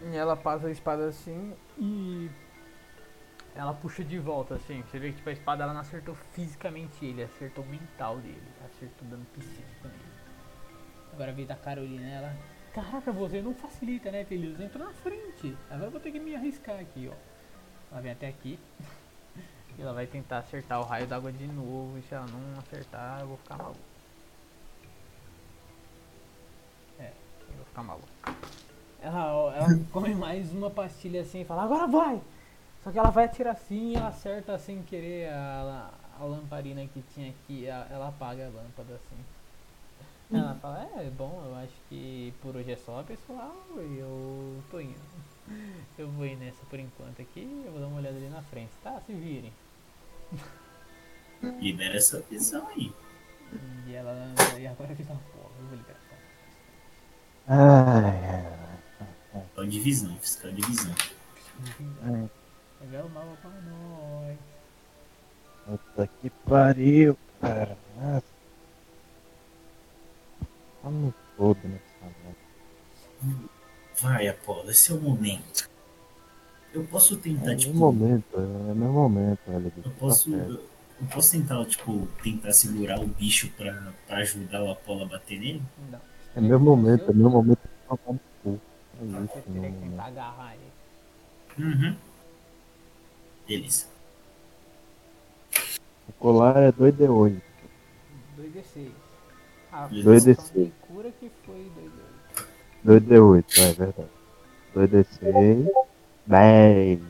E 0.00 0.16
ela 0.16 0.36
passa 0.36 0.66
a 0.66 0.70
espada 0.70 1.06
assim 1.06 1.54
e 1.78 2.28
ela 3.54 3.72
puxa 3.72 4.02
de 4.02 4.18
volta, 4.18 4.56
assim. 4.56 4.82
Você 4.82 4.98
vê 4.98 5.10
que 5.10 5.16
tipo, 5.16 5.28
a 5.28 5.32
espada 5.32 5.62
ela 5.62 5.72
não 5.72 5.80
acertou 5.80 6.14
fisicamente 6.32 7.04
ele, 7.04 7.22
acertou 7.22 7.64
o 7.64 7.68
mental 7.68 8.18
dele, 8.18 8.42
acertou 8.64 9.06
dano 9.08 9.24
psíquico 9.26 9.88
nele. 9.88 10.12
Agora 11.12 11.32
veio 11.32 11.46
da 11.46 11.56
Carolina, 11.56 12.08
ela. 12.08 12.36
Caraca, 12.74 13.12
você 13.12 13.42
não 13.42 13.54
facilita, 13.54 14.10
né, 14.10 14.24
Feliz? 14.24 14.58
Entrou 14.58 14.86
na 14.86 14.94
frente. 14.94 15.54
Agora 15.70 15.86
eu 15.86 15.90
vou 15.90 16.00
ter 16.00 16.10
que 16.10 16.18
me 16.18 16.34
arriscar 16.34 16.80
aqui, 16.80 17.08
ó. 17.12 17.14
Ela 17.92 18.00
vem 18.00 18.12
até 18.12 18.28
aqui. 18.28 18.58
e 19.78 19.82
ela 19.82 19.92
vai 19.92 20.06
tentar 20.06 20.38
acertar 20.38 20.80
o 20.80 20.84
raio 20.84 21.06
d'água 21.06 21.32
de 21.32 21.46
novo. 21.46 21.98
E 21.98 22.02
se 22.02 22.14
ela 22.14 22.26
não 22.26 22.58
acertar, 22.60 23.20
eu 23.20 23.28
vou 23.28 23.36
ficar 23.36 23.56
maluco. 23.56 23.80
É, 26.98 27.12
eu 27.48 27.56
vou 27.56 27.64
ficar 27.66 27.82
maluco. 27.82 28.08
Ela, 29.00 29.56
ela 29.56 29.68
come 29.92 30.14
mais 30.14 30.52
uma 30.52 30.70
pastilha 30.70 31.22
assim 31.22 31.40
e 31.40 31.44
fala, 31.44 31.64
agora 31.64 31.86
vai! 31.86 32.20
Só 32.84 32.90
que 32.90 32.98
ela 32.98 33.10
vai 33.10 33.24
atirar 33.24 33.52
assim 33.52 33.92
e 33.92 33.96
ela 33.96 34.08
acerta 34.08 34.58
sem 34.58 34.82
querer 34.82 35.28
a, 35.30 35.90
a 36.20 36.24
lamparina 36.24 36.86
que 36.86 37.02
tinha 37.14 37.30
aqui. 37.30 37.66
Ela 37.66 38.08
apaga 38.08 38.46
a 38.46 38.50
lâmpada 38.50 38.94
assim. 38.94 39.18
Ela 40.32 40.54
fala, 40.54 40.88
é, 40.96 41.10
bom, 41.10 41.42
eu 41.44 41.54
acho 41.56 41.74
que 41.90 42.32
por 42.40 42.56
hoje 42.56 42.72
é 42.72 42.76
só, 42.76 43.02
pessoal, 43.02 43.54
eu 43.76 44.62
tô 44.70 44.80
indo. 44.80 44.94
Eu 45.98 46.08
vou 46.08 46.24
ir 46.24 46.36
nessa 46.36 46.64
por 46.70 46.78
enquanto 46.78 47.20
aqui, 47.20 47.62
eu 47.66 47.72
vou 47.72 47.80
dar 47.80 47.88
uma 47.88 47.98
olhada 47.98 48.16
ali 48.16 48.28
na 48.28 48.40
frente, 48.42 48.70
tá? 48.82 48.98
Se 49.04 49.12
virem. 49.12 49.52
Libera 51.60 51.96
essa 51.96 52.20
visão 52.30 52.66
aí. 52.68 52.92
E 53.86 53.94
ela 53.94 54.32
e 54.58 54.66
agora 54.66 54.94
fica 54.94 55.12
uma 55.12 55.20
porra, 55.20 55.50
eu 55.58 55.66
vou 55.66 55.76
liberar. 55.76 56.00
Ai, 57.48 58.62
Fiscal 59.62 59.66
de 59.66 59.80
visão, 59.80 60.16
fiscal 60.18 60.50
de 60.50 60.62
visão. 60.66 60.94
Revela 62.80 63.06
o 63.06 63.10
mapa 63.10 63.36
pra 63.40 63.50
nós. 63.50 64.38
Puta 65.66 66.10
que 66.20 66.30
pariu, 66.30 67.16
cara. 67.40 67.76
Nossa. 67.96 68.24
Tá 70.82 70.90
no 70.90 71.14
todo 71.36 71.58
nessa 71.64 71.82
merda. 72.02 73.48
Vai, 74.00 74.28
Apolo, 74.28 74.70
esse 74.70 74.90
é 74.90 74.94
o 74.94 75.00
momento. 75.00 75.70
Eu 76.72 76.84
posso 76.84 77.16
tentar, 77.16 77.52
É 77.52 77.56
tipo. 77.56 77.72
meu 77.74 77.92
momento, 77.92 78.24
é 78.36 78.74
meu 78.74 78.92
momento, 78.92 79.40
olha. 79.48 79.72
Eu 79.84 79.90
posso. 79.92 80.34
Eu 80.34 80.72
eu 81.00 81.08
posso 81.08 81.32
tentar, 81.32 81.64
tipo, 81.64 82.06
tentar 82.22 82.52
segurar 82.52 83.00
o 83.00 83.06
bicho 83.06 83.50
pra, 83.56 83.92
pra 84.06 84.18
ajudar 84.18 84.62
o 84.62 84.70
Apolo 84.70 85.02
a 85.02 85.06
bater 85.06 85.38
nele? 85.40 85.62
Não. 85.90 86.00
É 86.36 86.40
meu 86.40 86.60
momento, 86.60 87.10
é 87.10 87.12
meu 87.12 87.28
momento 87.28 87.58
de 87.58 87.88
tomar 87.88 88.12
no 88.12 88.20
cu. 88.44 88.60
É 89.00 89.04
Você 89.04 89.38
isso, 89.38 89.50
meu 89.50 89.62
teria 89.62 89.70
que 89.72 89.78
tentar 89.80 89.88
momento. 89.88 90.00
agarrar 90.00 90.54
ele. 90.54 91.66
Uhum. 91.66 91.96
Beleza. 93.48 93.86
O 96.08 96.12
colar 96.20 96.56
é 96.62 96.70
2D8. 96.72 97.40
2d6. 98.38 98.88
A 99.72 99.88
2D6. 99.88 100.36
poção 100.36 100.64
de 100.64 100.72
cura 100.86 101.12
que 101.18 101.30
foi 101.44 101.70
2d8. 102.84 103.00
2D8, 103.00 103.58
é 103.58 103.72
verdade. 103.72 104.08
2D6. 104.76 105.68
10. 106.26 107.00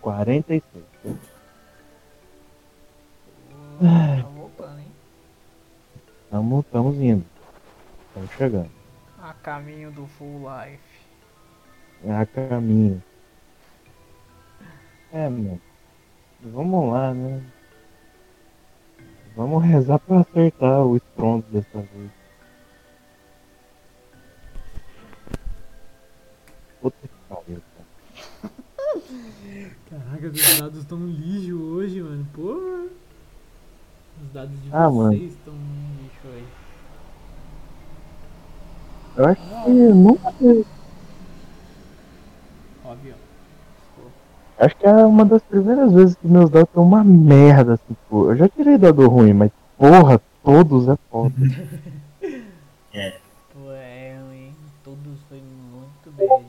46. 0.00 0.62
Tá 3.80 4.28
voltando, 4.34 4.78
hein? 4.78 4.92
Tamo, 6.30 6.62
tamo 6.64 6.94
indo. 6.94 7.24
Estamos 8.08 8.30
chegando. 8.32 8.70
A 9.22 9.32
caminho 9.34 9.90
do 9.92 10.06
full 10.06 10.40
life. 10.40 10.82
É 12.04 12.12
a 12.14 12.26
caminho. 12.26 13.02
É, 15.12 15.28
mano. 15.28 15.60
Vamos 16.40 16.92
lá, 16.92 17.12
né? 17.12 17.42
Vamos 19.36 19.62
rezar 19.64 19.98
pra 19.98 20.20
acertar 20.20 20.84
o 20.84 20.96
estrondo 20.96 21.46
dessa 21.50 21.80
vez. 21.80 22.10
Puta 26.80 26.96
que 27.02 27.14
pariu. 27.28 27.69
Caraca, 29.88 30.28
os 30.28 30.58
dados 30.58 30.78
estão 30.80 30.98
lixo 31.06 31.56
hoje, 31.56 32.02
mano. 32.02 32.26
Porra. 32.34 32.86
Os 34.22 34.32
dados 34.32 34.62
de 34.62 34.68
Ah, 34.72 34.88
vocês 34.88 35.32
estão 35.32 35.54
lixo 36.02 36.28
hoje. 36.28 36.46
Eu 39.16 39.24
acho 39.26 39.64
que 39.64 39.70
nunca 39.70 40.32
teve. 40.32 40.66
Óbvio. 42.84 43.14
Desculpa. 43.78 44.10
Acho 44.58 44.76
que 44.76 44.86
é 44.86 44.92
uma 45.06 45.24
das 45.24 45.42
primeiras 45.42 45.92
vezes 45.92 46.16
que 46.16 46.26
meus 46.26 46.50
dados 46.50 46.68
estão 46.68 46.82
uma 46.82 47.04
merda, 47.04 47.74
assim, 47.74 47.96
pô. 48.08 48.30
Eu 48.30 48.36
já 48.36 48.48
tirei 48.48 48.78
dado 48.78 49.08
ruim, 49.08 49.32
mas 49.32 49.50
porra, 49.78 50.20
todos 50.44 50.88
é 50.88 50.96
foda. 51.10 51.34
É. 52.92 53.18
Pô, 53.54 53.70
é 53.70 54.18
ruim. 54.20 54.52
Todos 54.82 55.20
foi 55.28 55.40
muito 55.40 56.10
bem. 56.16 56.46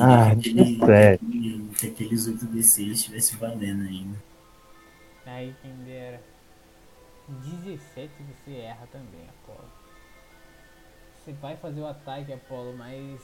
Ah, 0.00 0.34
que, 0.36 0.52
17. 0.52 1.20
aquele- 1.20 1.68
que 1.78 1.86
aqueles 1.88 2.26
8D6 2.26 2.98
estivesse 2.98 3.36
valendo 3.36 3.82
ainda. 3.82 4.18
Aí 5.26 5.54
quem 5.62 5.72
dera. 5.84 6.20
17 7.28 8.22
você 8.22 8.56
erra 8.56 8.86
também, 8.88 9.28
Apolo. 9.28 9.68
Você 11.16 11.32
vai 11.34 11.56
fazer 11.56 11.80
o 11.80 11.86
ataque, 11.86 12.32
Apolo, 12.32 12.74
mas 12.76 13.20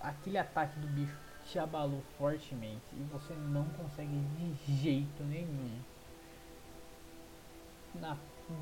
aquele 0.00 0.36
ataque 0.38 0.78
do 0.78 0.86
bicho 0.88 1.16
te 1.46 1.58
abalou 1.58 2.02
fortemente 2.18 2.84
e 2.94 3.02
você 3.04 3.34
não 3.34 3.64
consegue 3.70 4.18
de 4.36 4.76
jeito 4.76 5.22
nenhum 5.24 5.82
na, 7.94 8.16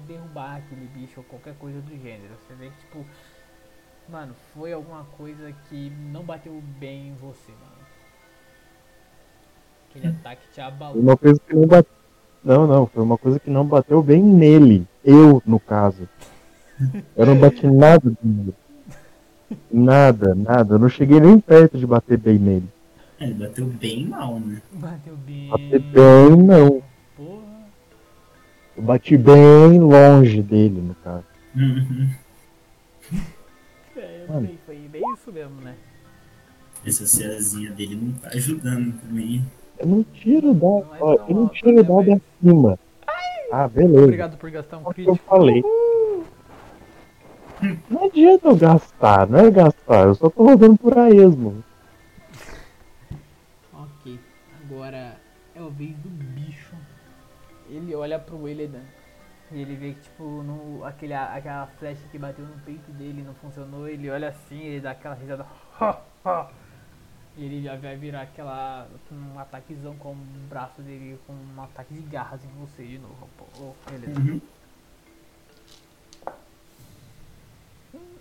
derrubar 0.06 0.56
aquele 0.58 0.86
bicho 0.88 1.20
ou 1.20 1.24
qualquer 1.24 1.54
coisa 1.56 1.80
do 1.80 1.96
gênero. 1.98 2.34
Você 2.46 2.54
vê 2.54 2.70
que 2.70 2.76
tipo, 2.78 3.04
mano, 4.08 4.34
foi 4.54 4.72
alguma 4.72 5.04
coisa 5.16 5.52
que 5.68 5.90
não 6.12 6.22
bateu 6.22 6.62
bem 6.78 7.08
em 7.08 7.14
você, 7.14 7.50
mano. 7.52 7.72
Aquele 9.90 10.06
ataque 10.14 10.42
te 10.52 10.54
Foi 10.54 10.64
abalou. 10.64 11.02
uma 11.02 11.16
coisa 11.16 11.40
que 11.46 11.54
não 11.54 11.66
bateu. 11.66 11.92
Não, 12.44 12.66
não, 12.66 12.86
foi 12.86 13.02
uma 13.02 13.16
coisa 13.16 13.38
que 13.38 13.50
não 13.50 13.64
bateu 13.64 14.02
bem 14.02 14.22
nele. 14.22 14.86
Eu, 15.04 15.40
no 15.46 15.60
caso. 15.60 16.08
Eu 17.16 17.26
não 17.26 17.38
bati 17.38 17.66
nada 17.66 18.12
nele. 18.22 18.54
Nada, 19.70 20.34
nada. 20.34 20.74
Eu 20.74 20.78
não 20.78 20.88
cheguei 20.88 21.20
nem 21.20 21.38
perto 21.38 21.78
de 21.78 21.86
bater 21.86 22.18
bem 22.18 22.38
nele. 22.38 22.68
É, 23.20 23.24
ele 23.24 23.34
bateu 23.34 23.66
bem 23.66 24.06
mal, 24.06 24.40
né? 24.40 24.60
Bateu 24.72 25.16
bem. 25.16 25.48
Bater 25.50 25.78
bem, 25.80 26.36
não. 26.36 26.82
Porra. 27.16 27.42
Eu 28.76 28.82
bati 28.82 29.16
bem 29.16 29.78
longe 29.78 30.42
dele, 30.42 30.80
no 30.80 30.94
caso. 30.96 31.24
Uhum. 31.54 32.10
Mano. 34.28 34.46
bem, 34.46 34.58
foi 34.66 34.76
bem 34.88 35.02
isso 35.14 35.32
mesmo, 35.32 35.60
né? 35.60 35.74
Essa 36.84 37.06
ceazinha 37.06 37.70
dele 37.70 37.94
não 37.96 38.12
tá 38.12 38.28
ajudando 38.30 39.00
também. 39.00 39.44
Eu 39.78 39.86
não 39.86 40.02
tiro 40.02 40.52
da. 40.54 40.66
Não 40.66 40.94
é 40.94 40.98
Ó, 41.00 41.14
eu 41.28 41.34
não 41.34 41.48
tiro 41.48 41.72
né, 41.72 41.82
da 41.82 42.14
de 42.16 42.22
cima. 42.40 42.78
Ah, 43.50 43.68
beleza. 43.68 44.04
Obrigado 44.04 44.36
por 44.38 44.50
gastar 44.50 44.78
um 44.78 44.84
que 44.84 45.02
eu 45.02 45.06
crítico. 45.14 45.18
falei. 45.26 45.62
Não 47.88 48.06
adianta 48.06 48.48
eu 48.48 48.56
gastar, 48.56 49.28
não 49.28 49.38
é 49.38 49.50
gastar, 49.50 50.06
eu 50.06 50.14
só 50.16 50.28
tô 50.28 50.44
rodando 50.44 50.76
por 50.76 50.98
a 50.98 51.10
esmo. 51.10 51.62
Ok, 53.72 54.18
agora 54.64 55.16
é 55.54 55.62
o 55.62 55.70
vez 55.70 55.96
do 55.98 56.08
bicho. 56.08 56.74
Ele 57.70 57.94
olha 57.94 58.18
pro 58.18 58.48
Eledan 58.48 58.80
e 59.52 59.60
ele 59.60 59.76
vê 59.76 59.92
que 59.92 60.00
tipo 60.00 60.24
no, 60.24 60.84
aquele, 60.84 61.14
aquela 61.14 61.66
flecha 61.78 62.02
que 62.10 62.18
bateu 62.18 62.44
no 62.44 62.58
peito 62.60 62.90
dele 62.92 63.22
não 63.22 63.34
funcionou. 63.34 63.88
Ele 63.88 64.10
olha 64.10 64.28
assim, 64.28 64.60
ele 64.60 64.80
dá 64.80 64.92
aquela 64.92 65.14
risada. 65.14 65.46
E 67.34 67.44
ele 67.46 67.62
já 67.62 67.76
vai 67.76 67.96
virar 67.96 68.22
aquela 68.22 68.86
um 69.10 69.38
ataquezão 69.38 69.96
com 69.96 70.12
o 70.12 70.46
braço 70.50 70.82
dele 70.82 71.18
com 71.26 71.32
um 71.32 71.62
ataque 71.62 71.94
de 71.94 72.02
garras 72.02 72.44
em 72.44 72.60
você 72.60 72.84
de 72.84 72.98
novo. 72.98 73.26
Ô, 73.58 73.74
Eledan. 73.90 74.20
Uhum. 74.20 74.40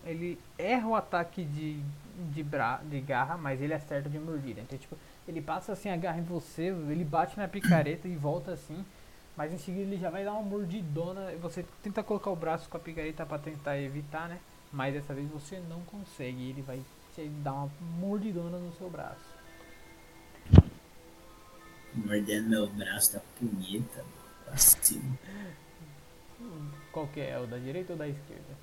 ele 0.06 0.40
erra 0.58 0.88
o 0.88 0.95
ataque 0.95 1.44
de, 1.44 1.80
de, 2.32 2.44
bra, 2.44 2.82
de 2.84 2.99
garra, 3.02 3.38
mas 3.38 3.62
ele 3.62 3.74
acerta 3.74 4.10
de 4.10 4.20
mordida. 4.20 4.62
Então, 4.62 4.78
tipo, 4.78 4.98
ele 5.28 5.41
passa 5.41 5.74
assim 5.74 5.90
a 5.90 5.98
garra 5.98 6.20
em 6.20 6.24
você, 6.24 6.68
ele 6.68 7.03
bate 7.03 7.38
na 7.38 7.48
picareta 7.48 8.08
e 8.08 8.16
volta 8.16 8.52
assim, 8.52 8.84
mas 9.42 9.52
em 9.54 9.58
seguida 9.58 9.82
ele 9.82 9.98
já 9.98 10.12
vai 10.12 10.24
dar 10.24 10.34
uma 10.34 10.44
mordidona. 10.44 11.32
Você 11.42 11.66
tenta 11.82 12.04
colocar 12.04 12.30
o 12.30 12.36
braço 12.36 12.70
com 12.70 12.78
a 12.78 12.80
picareta 12.80 13.26
pra 13.26 13.40
tentar 13.40 13.76
evitar, 13.80 14.30
né? 14.30 14.38
Mas 14.72 14.94
dessa 14.94 15.16
vez 15.16 15.28
você 15.32 15.60
não 15.68 15.82
consegue, 15.82 16.52
ele 16.52 16.62
vai 16.62 16.80
te 17.16 17.28
dar 17.28 17.54
uma 17.54 17.72
mordidona 18.00 18.60
no 18.60 18.72
seu 18.74 18.88
braço. 18.88 19.18
Mordendo 21.96 22.50
meu 22.50 22.68
braço 22.68 23.14
da 23.14 23.22
punheta. 23.40 24.06
Vacilo. 24.48 25.18
Qual 26.92 27.08
que 27.08 27.22
é? 27.22 27.40
O 27.40 27.48
da 27.48 27.58
direita 27.58 27.94
ou 27.94 27.98
da 27.98 28.08
esquerda? 28.08 28.54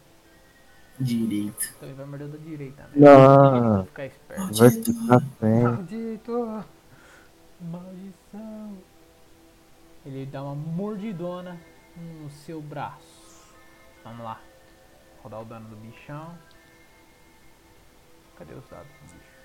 Direito. 1.01 1.75
Então 1.77 1.89
ele 1.89 1.97
vai 1.97 2.07
morder 2.07 2.29
o 2.29 2.31
da 2.31 2.39
direita, 2.39 2.83
né? 2.85 2.91
Não. 2.95 3.85
Ficar 3.85 4.07
esperto. 4.07 4.55
Vai 4.55 4.71
ficar 4.71 5.23
sem. 5.41 5.63
Maldito! 5.65 6.65
Maldição! 7.63 8.88
Ele 10.09 10.24
dá 10.24 10.43
uma 10.43 10.55
mordidona 10.55 11.60
no 11.94 12.30
seu 12.30 12.62
braço. 12.62 13.55
Vamos 14.02 14.24
lá. 14.24 14.40
Rodar 15.22 15.43
o 15.43 15.44
dano 15.44 15.68
do 15.68 15.76
bichão. 15.76 16.35
Cadê 18.39 18.55
os 18.55 18.66
dados 18.70 18.90
do 18.90 19.14
bicho? 19.14 19.39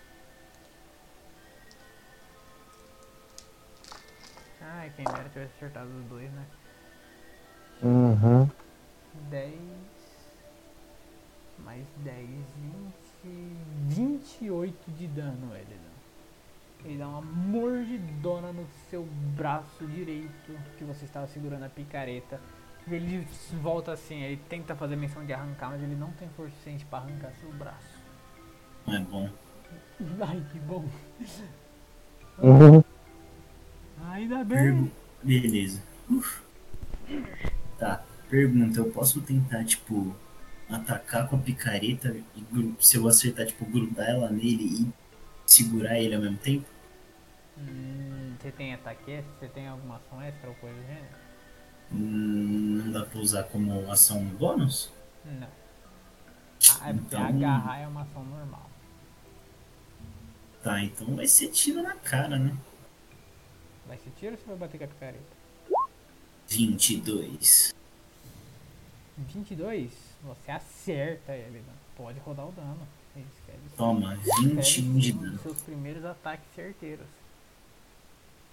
Ai, 4.61 4.90
quem 4.95 5.03
dera 5.03 5.27
tivesse 5.27 5.53
acertado 5.57 5.90
os 5.90 6.06
dois, 6.06 6.31
né? 6.31 6.45
Uhum. 7.81 8.49
10 9.30 9.60
mais 11.60 11.85
10, 11.98 12.30
20, 13.26 13.34
28 13.90 14.91
de 14.91 15.07
dano, 15.07 15.53
ele 15.53 15.76
dá. 15.76 15.93
Ele 16.86 16.98
dá 16.98 17.08
uma 17.08 17.22
mordidona 17.22 18.52
no 18.52 18.68
seu 18.90 19.06
braço 19.38 19.86
direito 19.88 20.52
que 20.78 20.84
você 20.84 21.06
estava 21.06 21.28
segurando 21.28 21.64
a 21.64 21.70
picareta. 21.70 22.40
Ele 22.86 23.26
volta 23.62 23.94
assim, 23.94 24.22
ele 24.22 24.42
tenta 24.50 24.76
fazer 24.76 24.98
menção 24.98 25.26
de 25.26 25.32
arrancar, 25.32 25.70
mas 25.70 25.82
ele 25.82 25.96
não 25.96 26.12
tem 26.12 26.28
força 26.36 26.52
suficiente 26.52 26.84
para 26.86 27.00
arrancar 27.00 27.32
seu 27.40 27.50
braço. 27.54 28.04
É 28.88 29.00
bom. 29.00 29.30
Ai, 30.20 30.46
que 30.52 30.60
bom. 30.60 30.86
Uhum. 32.40 32.84
Ainda 34.10 34.44
bem. 34.44 34.58
Pergu- 34.58 34.92
Beleza. 35.24 35.82
Uf. 36.10 36.42
Tá. 37.80 38.04
Pergunta, 38.30 38.80
eu 38.80 38.90
posso 38.92 39.22
tentar, 39.22 39.64
tipo, 39.64 40.14
atacar 40.70 41.30
com 41.30 41.36
a 41.36 41.40
picareta 41.40 42.16
e 42.36 42.74
se 42.80 42.98
eu 42.98 43.08
acertar, 43.08 43.46
tipo, 43.46 43.64
grudar 43.66 44.10
ela 44.10 44.30
nele 44.30 44.64
e 44.66 44.94
segurar 45.46 45.98
ele 46.00 46.16
ao 46.16 46.22
mesmo 46.22 46.38
tempo? 46.38 46.66
Hum, 47.58 48.36
você 48.40 48.52
tem 48.52 48.74
ataque 48.74 49.12
extra? 49.12 49.34
Você 49.40 49.48
tem 49.48 49.68
alguma 49.68 49.98
ação 49.98 50.22
extra 50.22 50.50
ou 50.50 50.56
coisa 50.56 50.76
do 50.76 50.86
gênero? 50.88 51.16
Hum, 51.92 52.82
Não 52.86 52.92
dá 52.92 53.06
pra 53.06 53.20
usar 53.20 53.44
como 53.44 53.92
ação 53.92 54.24
bônus? 54.26 54.92
Não. 55.24 55.48
Ah, 56.82 56.90
é 56.90 56.94
porque 56.94 57.16
Então- 57.16 57.26
agarrar 57.28 57.80
é 57.80 57.88
uma 57.88 58.02
ação 58.02 58.24
normal. 58.24 58.70
Tá, 60.64 60.82
então 60.82 61.16
vai 61.16 61.28
ser 61.28 61.50
tiro 61.50 61.84
na 61.84 61.94
cara, 61.96 62.40
né? 62.40 62.56
Vai 63.86 63.98
ser 63.98 64.10
tiro 64.12 64.32
ou 64.34 64.38
você 64.38 64.46
vai 64.48 64.56
bater 64.56 64.78
com 64.78 64.84
a 64.86 64.88
picareta? 64.88 65.24
22. 66.48 67.74
22, 69.18 69.92
você 70.24 70.52
acerta 70.52 71.34
ele. 71.34 71.60
né? 71.60 71.74
Pode 71.96 72.18
rodar 72.20 72.48
o 72.48 72.52
dano. 72.52 72.88
Toma, 73.78 74.16
quer 74.18 74.38
21 74.56 74.98
de 74.98 75.12
dano. 75.14 75.38
Seus 75.40 75.62
primeiros 75.62 76.04
ataques 76.04 76.46
certeiros. 76.56 77.06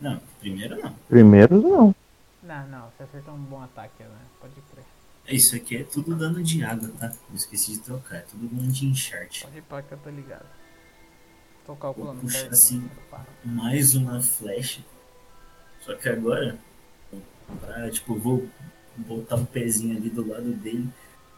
Não, 0.01 0.21
primeiro 0.41 0.81
não. 0.81 0.93
Primeiro 1.09 1.61
não. 1.61 1.95
Não, 2.43 2.67
não, 2.69 2.91
você 2.97 3.03
acertou 3.03 3.35
um 3.35 3.43
bom 3.43 3.63
ataque, 3.63 4.03
né? 4.03 4.09
Pode 4.41 4.55
crer. 4.73 4.85
Isso 5.29 5.55
aqui 5.55 5.77
é 5.77 5.85
tudo 5.85 6.17
dano 6.17 6.43
de 6.43 6.65
água, 6.65 6.91
tá? 6.99 7.13
Eu 7.29 7.37
esqueci 7.37 7.73
de 7.73 7.81
trocar. 7.81 8.17
É 8.17 8.21
tudo 8.21 8.49
dano 8.49 8.73
de 8.73 8.87
encharte. 8.87 9.43
Pode 9.45 9.59
ir 9.59 9.63
pra 9.63 9.83
que 9.83 9.93
eu 9.93 9.99
tô 9.99 10.11
ligado. 10.11 10.47
Tô 11.67 11.77
calculando 11.77 12.21
Puxa, 12.21 12.39
certinho. 12.51 12.53
assim. 12.53 12.91
mais 13.45 13.95
uma 13.95 14.21
flecha. 14.23 14.81
Só 15.83 15.95
que 15.95 16.09
agora, 16.09 16.59
pra, 17.61 17.91
tipo, 17.91 18.19
vou 18.19 18.49
botar 18.97 19.37
o 19.37 19.47
pezinho 19.47 19.97
ali 19.97 20.11
do 20.11 20.27
lado 20.27 20.53
dele, 20.55 20.89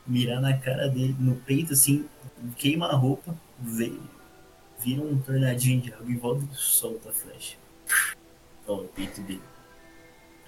mirar 0.06 0.40
na 0.40 0.56
cara 0.56 0.88
dele, 0.88 1.14
no 1.18 1.34
peito, 1.36 1.72
assim, 1.74 2.08
queima 2.56 2.86
a 2.86 2.96
roupa, 2.96 3.34
vê, 3.58 3.92
vira 4.80 5.02
um 5.02 5.20
tornadinho 5.20 5.80
de 5.80 5.92
água 5.92 6.10
em 6.10 6.16
volta 6.16 6.44
e 6.50 6.56
solta 6.56 7.10
a 7.10 7.12
flecha. 7.12 7.56
Toma 8.72 8.84
o 8.84 8.88
peito 8.88 9.20
dele. 9.22 9.42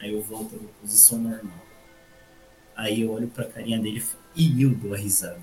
Aí 0.01 0.13
eu 0.13 0.23
volto 0.23 0.57
pra 0.57 0.69
posição 0.81 1.19
normal. 1.19 1.59
Aí 2.75 3.03
eu 3.03 3.13
olho 3.13 3.29
pra 3.29 3.45
carinha 3.45 3.79
dele 3.79 4.03
e 4.35 4.63
eu 4.63 4.71
dou 4.71 4.95
a 4.95 4.97
risada. 4.97 5.43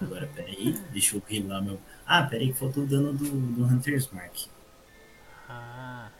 Agora, 0.00 0.28
peraí, 0.34 0.72
deixa 0.92 1.16
eu 1.16 1.22
rilar 1.26 1.62
meu. 1.62 1.80
Ah, 2.06 2.22
peraí, 2.22 2.52
que 2.52 2.58
faltou 2.58 2.84
o 2.84 2.86
dano 2.86 3.12
do, 3.12 3.24
do 3.24 3.64
Hunter's 3.64 4.08
Mark. 4.12 4.46
Ah, 5.48 6.10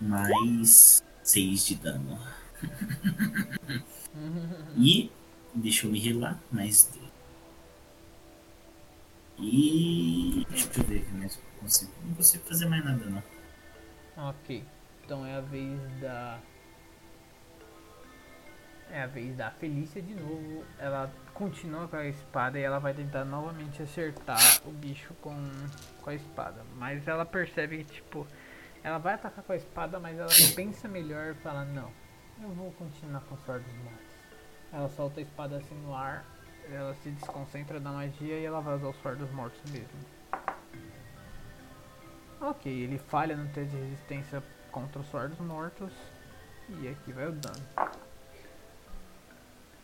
mais 0.00 1.02
6 1.22 1.66
de 1.66 1.74
dano. 1.74 2.18
e 4.78 5.10
deixa 5.54 5.86
eu 5.86 5.92
me 5.92 6.08
healar, 6.08 6.40
mais 6.50 6.88
2. 6.94 7.08
E 9.40 10.46
deixa 10.48 10.68
eu 10.76 10.84
ver 10.84 11.04
que 11.04 11.12
mais 11.12 11.36
eu 11.36 11.42
consigo. 11.60 11.92
Não 12.04 12.14
consigo 12.14 12.44
fazer 12.44 12.66
mais 12.66 12.84
nada 12.84 13.04
não. 13.04 13.37
Ok. 14.18 14.64
Então 15.04 15.24
é 15.24 15.36
a 15.36 15.40
vez 15.40 15.80
da. 16.00 16.38
É 18.90 19.02
a 19.02 19.06
vez 19.06 19.36
da 19.36 19.50
Felícia 19.50 20.00
de 20.00 20.14
novo. 20.14 20.64
Ela 20.78 21.10
continua 21.34 21.86
com 21.88 21.96
a 21.96 22.06
espada 22.06 22.58
e 22.58 22.62
ela 22.62 22.78
vai 22.78 22.94
tentar 22.94 23.24
novamente 23.24 23.82
acertar 23.82 24.40
o 24.64 24.70
bicho 24.70 25.14
com, 25.20 25.34
com 26.02 26.10
a 26.10 26.14
espada. 26.14 26.64
Mas 26.76 27.06
ela 27.06 27.24
percebe 27.24 27.84
que, 27.84 27.94
tipo, 27.94 28.26
ela 28.82 28.98
vai 28.98 29.14
atacar 29.14 29.44
com 29.44 29.52
a 29.52 29.56
espada, 29.56 30.00
mas 30.00 30.18
ela 30.18 30.30
pensa 30.54 30.88
melhor 30.88 31.32
e 31.32 31.34
fala: 31.34 31.64
Não, 31.64 31.90
eu 32.42 32.48
vou 32.50 32.72
continuar 32.72 33.20
com 33.22 33.34
o 33.34 33.38
Sword 33.38 33.64
Mortos. 33.84 34.08
Ela 34.72 34.88
solta 34.88 35.20
a 35.20 35.22
espada 35.22 35.56
assim 35.56 35.74
no 35.82 35.94
ar 35.94 36.24
ela 36.74 36.94
se 37.02 37.10
desconcentra 37.10 37.80
da 37.80 37.90
magia 37.90 38.38
e 38.38 38.44
ela 38.44 38.60
vai 38.60 38.76
usar 38.76 38.88
o 38.88 38.94
suor 38.94 39.16
dos 39.16 39.30
mortos 39.32 39.60
mesmo. 39.70 40.17
Ok, 42.40 42.70
ele 42.72 42.98
falha 42.98 43.36
no 43.36 43.48
teste 43.52 43.74
de 43.74 43.82
resistência 43.82 44.42
contra 44.70 45.00
o 45.00 45.04
suor 45.04 45.28
dos 45.28 45.38
mortos. 45.40 45.92
E 46.68 46.88
aqui 46.88 47.12
vai 47.12 47.26
o 47.28 47.32
dano. 47.32 47.64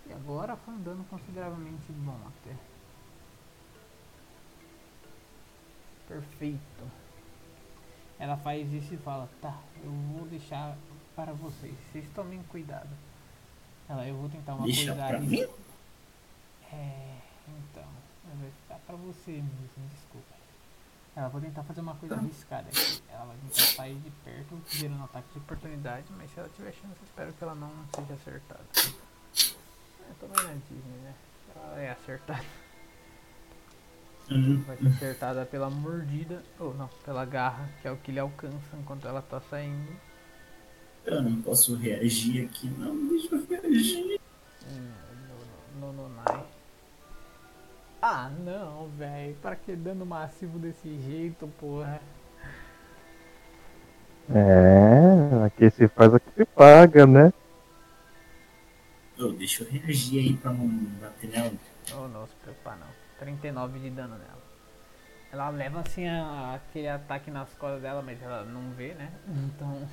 E 0.07 0.13
agora 0.13 0.55
foi 0.57 0.75
um 0.75 0.83
dano 0.83 1.05
consideravelmente 1.11 1.91
bom 1.93 2.19
até. 2.29 2.55
Perfeito. 6.07 6.91
Ela 8.19 8.37
faz 8.37 8.71
isso 8.73 8.95
e 8.95 8.99
fala, 8.99 9.29
tá, 9.41 9.59
eu 9.83 9.91
vou 9.91 10.27
deixar 10.27 10.77
para 11.17 11.33
vocês. 11.33 11.75
Vocês 11.91 12.07
tomem 12.15 12.43
cuidado. 12.45 12.91
Ela, 13.89 14.07
eu 14.07 14.15
vou 14.17 14.29
tentar 14.29 14.55
uma 14.55 14.65
Deixa 14.67 14.93
coisa 14.93 15.07
pra 15.09 15.17
arris- 15.17 15.31
mim? 15.31 15.47
É, 16.73 17.17
então, 17.49 17.85
vai 18.39 18.51
ficar 18.63 18.79
pra 18.87 18.97
você 18.97 19.33
mesmo, 19.33 19.89
desculpa. 19.95 20.34
Ela 21.17 21.29
vai 21.29 21.43
tentar 21.43 21.63
fazer 21.63 21.81
uma 21.81 21.95
coisa 21.95 22.17
arriscada 22.17 22.69
aqui. 22.69 23.03
Ela 23.09 23.25
vai 23.27 23.37
tentar 23.37 23.63
sair 23.77 23.95
de 24.01 24.11
perto, 24.25 24.61
gerando 24.69 24.99
um 25.01 25.05
ataque 25.05 25.33
de 25.33 25.39
oportunidade, 25.39 26.07
mas 26.17 26.31
se 26.33 26.41
ela 26.41 26.49
tiver 26.49 26.73
chance, 26.73 26.95
eu 26.99 27.05
espero 27.05 27.33
que 27.33 27.45
ela 27.45 27.55
não 27.55 27.71
seja 27.95 28.15
acertada. 28.15 28.65
É, 30.01 30.13
também 30.21 30.45
na 30.45 30.53
Disney, 30.55 30.99
né? 31.03 31.15
Ela 31.55 31.81
é 31.81 31.91
acertada. 31.93 32.45
Hum, 34.31 34.63
Vai 34.67 34.77
ser 34.79 34.87
acertada 34.89 35.47
pela 35.47 35.69
mordida, 35.71 36.43
ou 36.59 36.75
não, 36.75 36.89
pela 37.05 37.25
garra, 37.25 37.69
que 37.81 37.87
é 37.87 37.91
o 37.93 37.97
que 37.97 38.11
lhe 38.11 38.19
alcança 38.19 38.77
enquanto 38.77 39.07
ela 39.07 39.23
tá 39.23 39.41
saindo. 39.51 39.93
Eu 41.05 41.23
não 41.23 41.43
posso 41.43 41.77
reagir 41.77 42.47
aqui, 42.47 42.67
não. 42.69 42.97
Deixa 43.09 43.35
eu 43.37 43.47
reagir. 43.47 44.21
Hum, 44.67 44.93
no, 45.79 45.93
no, 45.93 46.09
no, 46.09 46.17
nai. 46.17 46.45
Ah, 48.07 48.29
não, 48.29 48.87
velho. 48.99 49.35
Pra 49.37 49.57
que 49.57 49.75
dano 49.75 50.05
massivo 50.05 50.59
desse 50.59 51.01
jeito, 51.01 51.49
porra? 51.59 52.03
É, 54.29 55.45
aqui 55.47 55.71
se 55.71 55.89
faz 55.89 56.13
aqui 56.15 56.31
se 56.37 56.45
paga, 56.45 57.07
né? 57.07 57.33
Ô, 59.19 59.29
deixa 59.29 59.63
eu 59.65 59.71
reagir 59.71 60.19
aí 60.21 60.37
pra 60.37 60.53
não 60.53 60.69
bater 61.01 61.31
nela. 61.31 61.53
Oh, 61.97 62.09
não 62.09 62.27
se 62.27 62.35
preocupar 62.43 62.77
não. 62.79 62.87
39 63.19 63.79
de 63.79 63.89
dano 63.91 64.17
nela. 64.19 64.43
Ela 65.33 65.49
leva 65.49 65.81
assim 65.81 66.07
a- 66.07 66.55
aquele 66.55 66.89
ataque 66.89 67.31
nas 67.31 67.53
costas 67.55 67.83
dela, 67.83 68.03
mas 68.03 68.21
ela 68.23 68.45
não 68.45 68.71
vê, 68.73 68.95
né? 68.95 69.11
Então 69.29 69.89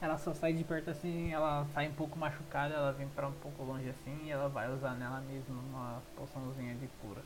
ela 0.00 0.16
só 0.18 0.32
sai 0.32 0.52
de 0.52 0.64
perto 0.64 0.90
assim, 0.90 1.32
ela 1.32 1.66
sai 1.74 1.88
um 1.88 1.92
pouco 1.94 2.18
machucada, 2.18 2.74
ela 2.74 2.92
vem 2.92 3.08
pra 3.08 3.26
um 3.28 3.32
pouco 3.32 3.64
longe 3.64 3.88
assim 3.90 4.16
e 4.24 4.30
ela 4.30 4.48
vai 4.48 4.72
usar 4.72 4.94
nela 4.94 5.20
mesma 5.20 5.60
uma 5.60 6.02
poçãozinha 6.16 6.74
de 6.76 6.86
cura. 7.02 7.20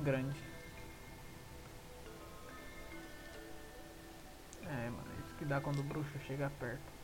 Grande. 0.00 0.36
É, 4.66 4.90
mano, 4.90 5.06
isso 5.24 5.34
que 5.38 5.44
dá 5.44 5.60
quando 5.60 5.80
o 5.80 5.82
bruxo 5.82 6.18
chega 6.26 6.50
perto. 6.58 6.94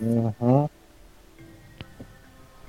Uhum. 0.00 0.68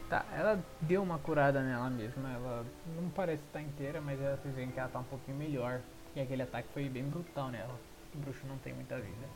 Tá, 0.09 0.25
ela 0.31 0.63
deu 0.81 1.03
uma 1.03 1.19
curada 1.19 1.61
nela 1.61 1.89
mesma. 1.89 2.31
Ela 2.31 2.65
não 2.95 3.09
parece 3.09 3.43
estar 3.43 3.61
inteira, 3.61 3.99
mas 3.99 4.19
ela, 4.21 4.37
vocês 4.37 4.55
veem 4.55 4.71
que 4.71 4.79
ela 4.79 4.89
tá 4.89 4.99
um 4.99 5.03
pouquinho 5.03 5.37
melhor. 5.37 5.81
Porque 6.05 6.19
aquele 6.21 6.43
ataque 6.43 6.69
foi 6.73 6.87
bem 6.87 7.03
brutal 7.03 7.49
nela. 7.49 7.77
O 8.15 8.17
bruxo 8.19 8.45
não 8.47 8.57
tem 8.59 8.73
muita 8.73 8.97
vida. 8.99 9.27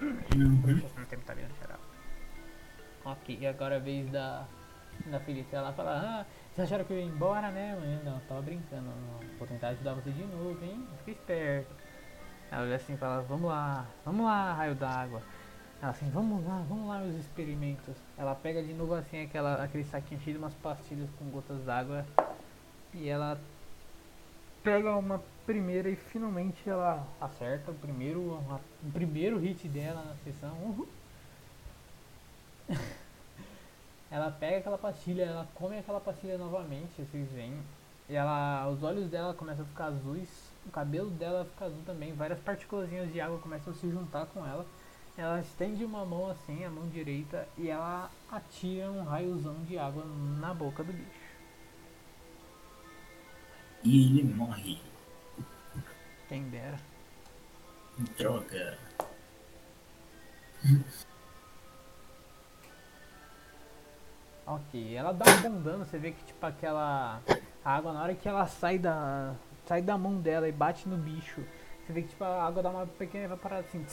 Uhum. 0.00 0.56
Bruxo 0.56 0.94
não 0.98 1.04
tem 1.06 1.18
muita 1.18 1.34
vida 1.34 1.48
no 1.48 1.56
geral. 1.56 1.78
Ok, 3.04 3.38
e 3.40 3.46
agora 3.46 3.74
é 3.74 3.76
a 3.78 3.80
vez 3.80 4.10
da, 4.10 4.46
da 5.06 5.20
Felícia. 5.20 5.56
Ela 5.56 5.72
fala: 5.72 6.00
Ah, 6.04 6.26
vocês 6.54 6.66
acharam 6.66 6.84
que 6.84 6.92
eu 6.92 6.98
ia 6.98 7.04
embora, 7.04 7.50
né? 7.50 7.78
Mas 7.80 8.04
não, 8.04 8.20
tava 8.20 8.42
brincando. 8.42 8.82
Não, 8.82 9.38
vou 9.38 9.48
tentar 9.48 9.68
ajudar 9.68 9.94
você 9.94 10.10
de 10.10 10.22
novo, 10.24 10.62
hein? 10.62 10.86
Fica 10.98 11.12
esperto. 11.12 11.74
Ela 12.50 12.62
olha 12.62 12.76
assim 12.76 12.92
e 12.92 12.96
fala: 12.98 13.22
Vamos 13.22 13.48
lá, 13.48 13.86
vamos 14.04 14.26
lá, 14.26 14.52
raio 14.52 14.74
d'água. 14.74 15.22
Ela 15.80 15.90
assim, 15.90 16.10
vamos 16.10 16.46
lá, 16.46 16.62
vamos 16.68 16.88
lá 16.88 17.02
os 17.02 17.16
experimentos. 17.16 17.96
Ela 18.18 18.34
pega 18.34 18.62
de 18.62 18.74
novo 18.74 18.94
assim 18.94 19.22
aquela, 19.24 19.64
aquele 19.64 19.84
saquinho 19.84 20.20
cheio 20.20 20.36
de 20.36 20.42
umas 20.42 20.54
pastilhas 20.54 21.08
com 21.18 21.24
gotas 21.30 21.64
d'água. 21.64 22.04
E 22.92 23.08
ela 23.08 23.40
pega 24.62 24.94
uma 24.94 25.22
primeira 25.46 25.88
e 25.88 25.96
finalmente 25.96 26.68
ela 26.68 27.06
acerta 27.18 27.70
o 27.70 27.74
primeiro, 27.74 28.20
o 28.20 28.90
primeiro 28.92 29.38
hit 29.38 29.66
dela 29.68 30.04
na 30.04 30.14
sessão. 30.16 30.54
Uhul. 30.58 30.86
ela 34.12 34.30
pega 34.30 34.58
aquela 34.58 34.76
pastilha, 34.76 35.22
ela 35.22 35.48
come 35.54 35.78
aquela 35.78 35.98
pastilha 35.98 36.36
novamente, 36.36 37.02
vocês 37.02 37.32
veem. 37.32 37.58
E 38.10 38.14
ela, 38.14 38.68
os 38.68 38.82
olhos 38.82 39.08
dela 39.08 39.32
começam 39.32 39.64
a 39.64 39.68
ficar 39.68 39.86
azuis, 39.86 40.28
o 40.66 40.70
cabelo 40.70 41.08
dela 41.08 41.46
fica 41.46 41.64
azul 41.64 41.80
também, 41.86 42.12
várias 42.12 42.38
partículas 42.40 42.90
de 42.90 43.20
água 43.22 43.38
começam 43.38 43.72
a 43.72 43.76
se 43.76 43.90
juntar 43.90 44.26
com 44.26 44.46
ela. 44.46 44.66
Ela 45.16 45.40
estende 45.40 45.82
uma 45.82 46.04
mão 46.04 46.30
assim, 46.30 46.62
a 46.62 46.68
mão 46.68 46.86
direita, 46.90 47.48
e 47.56 47.70
ela 47.70 48.10
atira 48.30 48.90
um 48.90 49.02
raiozão 49.02 49.54
de 49.64 49.78
água 49.78 50.04
na 50.38 50.52
boca 50.52 50.84
do 50.84 50.92
bicho. 50.92 51.22
E 53.82 54.20
ele 54.20 54.24
morre. 54.24 54.78
Quem 56.28 56.50
dera. 56.50 56.78
Droga. 58.18 58.78
Ok, 64.44 64.94
ela 64.96 65.12
dá 65.12 65.24
um 65.24 65.42
bom 65.42 65.60
dano, 65.62 65.84
você 65.84 65.96
vê 65.98 66.10
que 66.10 66.24
tipo 66.24 66.44
aquela 66.44 67.20
a 67.64 67.76
água 67.76 67.92
na 67.92 68.02
hora 68.02 68.14
que 68.14 68.28
ela 68.28 68.44
sai 68.46 68.76
da 68.76 69.34
sai 69.66 69.80
da 69.80 69.96
mão 69.96 70.20
dela 70.20 70.48
e 70.48 70.52
bate 70.52 70.88
no 70.88 70.96
bicho, 70.96 71.44
você 71.86 71.92
vê 71.92 72.02
que 72.02 72.08
tipo 72.08 72.24
a 72.24 72.44
água 72.44 72.60
dá 72.60 72.70
uma 72.70 72.86
pequena 72.86 73.26
evaporada 73.26 73.60
assim. 73.60 73.86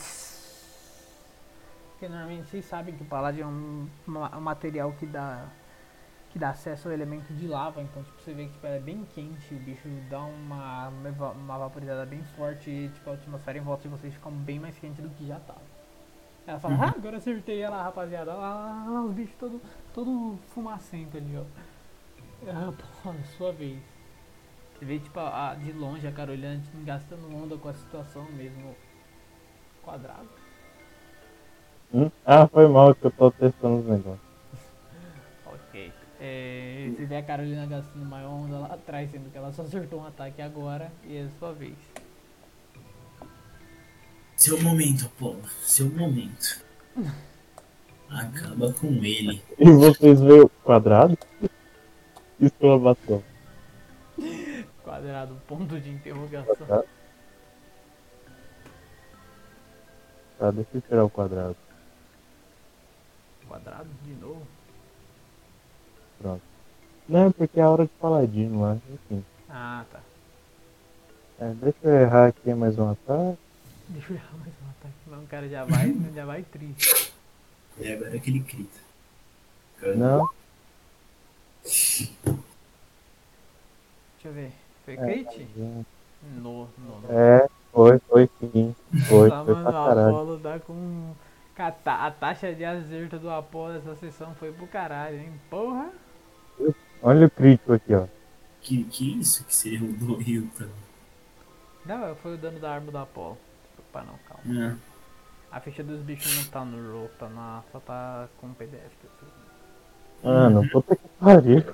Porque 1.92 2.08
normalmente 2.08 2.48
vocês 2.48 2.64
sabem 2.64 2.96
que 2.96 3.02
o 3.02 3.06
paládio 3.06 3.44
é 3.44 3.46
um, 3.46 3.88
um 4.08 4.40
material 4.40 4.92
que 4.92 5.06
dá 5.06 5.46
que 6.30 6.38
dá 6.38 6.50
acesso 6.50 6.88
ao 6.88 6.94
elemento 6.94 7.32
de 7.34 7.46
lava, 7.46 7.80
então 7.82 8.02
tipo 8.02 8.20
você 8.20 8.32
vê 8.34 8.46
que 8.46 8.52
tipo, 8.52 8.66
ela 8.66 8.76
é 8.76 8.80
bem 8.80 9.04
quente, 9.14 9.54
o 9.54 9.58
bicho 9.58 9.88
dá 10.08 10.20
uma 10.20 10.88
uma, 10.88 11.58
vaporizada 11.58 12.04
bem 12.04 12.24
forte 12.36 12.70
e 12.70 12.88
tipo 12.88 13.08
a 13.08 13.14
atmosfera 13.14 13.58
em 13.58 13.62
volta 13.62 13.82
de 13.84 13.88
vocês 13.88 14.14
fica 14.14 14.30
bem 14.30 14.58
mais 14.58 14.76
quente 14.78 15.00
do 15.00 15.10
que 15.10 15.26
já 15.26 15.38
tava. 15.38 15.69
Ela 16.50 16.60
fala, 16.60 16.74
ah, 16.86 16.94
agora 16.96 17.16
acertei 17.18 17.60
ela, 17.60 17.82
rapaziada. 17.82 18.32
Olha 18.32 18.40
lá, 18.40 18.82
olha 18.84 18.90
lá 18.94 19.02
os 19.02 19.12
bichos 19.12 19.34
todo, 19.38 19.60
todo 19.94 20.38
fumacento 20.54 21.16
ali, 21.16 21.36
ó. 21.36 21.44
Ah, 22.48 22.72
pô, 23.02 23.12
sua 23.36 23.52
vez. 23.52 23.78
Você 24.78 24.84
vê, 24.84 24.98
tipo, 24.98 25.20
a- 25.20 25.54
de 25.54 25.72
longe 25.72 26.06
a 26.06 26.12
Carolina 26.12 26.60
gastando 26.84 27.34
onda 27.34 27.56
com 27.56 27.68
a 27.68 27.74
situação 27.74 28.24
mesmo. 28.32 28.74
Quadrado. 29.82 30.28
Hum? 31.92 32.10
Ah, 32.24 32.46
foi 32.46 32.66
mal 32.68 32.94
que 32.94 33.04
eu 33.06 33.10
tô 33.10 33.30
testando 33.30 33.78
os 33.80 33.86
negócios. 33.86 34.20
Ok. 35.46 35.92
É, 36.20 36.92
você 36.96 37.06
vê 37.06 37.16
a 37.16 37.22
Carolina 37.22 37.66
gastando 37.66 38.04
maior 38.04 38.30
onda 38.30 38.58
lá 38.58 38.74
atrás, 38.74 39.10
sendo 39.10 39.30
que 39.30 39.38
ela 39.38 39.52
só 39.52 39.62
acertou 39.62 40.00
um 40.00 40.06
ataque 40.06 40.42
agora 40.42 40.92
e 41.04 41.16
é 41.16 41.22
a 41.22 41.28
sua 41.38 41.52
vez. 41.52 41.76
Seu 44.40 44.58
momento, 44.62 45.04
Apolo. 45.04 45.42
Seu 45.60 45.90
momento. 45.90 46.64
Acaba 48.08 48.72
com 48.72 48.86
ele. 49.04 49.42
E 49.58 49.70
vocês 49.70 50.18
veem 50.18 50.40
o 50.40 50.48
quadrado? 50.64 51.18
Exclamação. 52.40 53.22
Quadrado, 54.82 55.36
ponto 55.46 55.78
de 55.78 55.90
interrogação. 55.90 56.66
Tá? 56.66 56.82
Tá, 60.38 60.50
deixa 60.52 60.70
eu 60.72 60.80
tirar 60.80 61.04
o 61.04 61.10
quadrado. 61.10 61.56
Quadrado 63.46 63.90
de 64.04 64.14
novo. 64.14 64.46
Pronto. 66.18 66.42
Não, 67.06 67.26
é 67.26 67.30
porque 67.30 67.60
é 67.60 67.62
a 67.62 67.68
hora 67.68 67.84
de 67.84 67.92
paladino 68.00 68.62
lá. 68.62 68.78
Enfim. 68.90 69.22
Ah, 69.50 69.84
tá. 69.92 70.00
É, 71.40 71.52
deixa 71.52 71.78
eu 71.82 71.92
errar 71.92 72.28
aqui 72.28 72.54
mais 72.54 72.78
um 72.78 72.90
ataque. 72.90 73.49
Deixa 73.90 74.12
eu 74.12 74.16
errar 74.16 74.36
mais 74.38 74.52
um 74.62 74.70
ataque. 74.70 74.94
Não, 75.10 75.22
o 75.22 75.26
cara 75.26 75.48
já 75.48 75.64
vai, 75.64 75.94
já 76.14 76.24
vai 76.24 76.42
triste. 76.42 77.12
E 77.78 77.92
agora 77.92 78.18
que 78.20 78.30
ele 78.30 78.38
grita. 78.40 78.80
Não, 79.96 80.28
Deixa 84.14 84.28
eu 84.28 84.32
ver. 84.32 84.52
Foi 84.84 84.96
É, 84.96 84.96
crit? 84.96 85.48
não. 85.56 85.84
No, 86.22 86.66
no, 86.78 87.00
no. 87.00 87.08
É, 87.08 87.48
foi, 87.72 87.98
foi 88.08 88.30
sim. 88.40 88.74
Foi, 89.08 89.28
Nossa, 89.28 89.44
foi 89.44 89.54
mano, 89.54 89.64
pra 89.64 89.70
o 89.70 89.84
caralho. 89.84 90.10
Apolo 90.10 90.38
dá 90.38 90.58
com. 90.60 91.14
A, 91.56 91.70
ta- 91.70 92.06
a 92.06 92.10
taxa 92.10 92.54
de 92.54 92.64
acerto 92.64 93.18
do 93.18 93.28
Apolo 93.30 93.74
nessa 93.74 93.94
sessão 93.96 94.34
foi 94.34 94.50
pro 94.50 94.66
caralho, 94.66 95.18
hein? 95.18 95.40
Porra! 95.50 95.90
Olha 97.02 97.26
o 97.26 97.30
crítico 97.30 97.72
aqui, 97.72 97.94
ó. 97.94 98.06
Que, 98.60 98.84
que 98.84 99.20
isso 99.20 99.44
que 99.44 99.54
você 99.54 99.74
errou 99.74 99.92
do 99.92 100.20
Hilton? 100.22 100.68
Não, 101.84 102.14
foi 102.16 102.34
o 102.34 102.38
dano 102.38 102.58
da 102.58 102.72
arma 102.72 102.90
do 102.90 102.96
Apolo. 102.98 103.36
Opa, 103.90 104.02
não, 104.02 104.18
calma. 104.28 104.78
Ah, 105.52 105.56
A 105.56 105.60
ficha 105.60 105.82
dos 105.82 106.00
bichos 106.00 106.36
não 106.36 106.44
tá 106.44 106.64
no 106.64 106.92
roll, 106.92 107.10
tá 107.18 107.28
na, 107.28 107.62
só 107.72 107.80
tá 107.80 108.28
com 108.40 108.52
PDF. 108.54 108.70
pra 109.00 109.10
vocês. 109.18 109.32
Mano, 110.22 110.68
puta 110.70 110.96
que 110.96 111.08
pariu. 111.18 111.64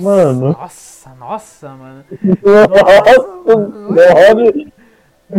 Mano. 0.00 0.52
Nossa, 0.52 1.14
nossa, 1.14 1.68
mano. 1.70 2.04
Nossa, 2.42 3.56
nove, 3.56 4.72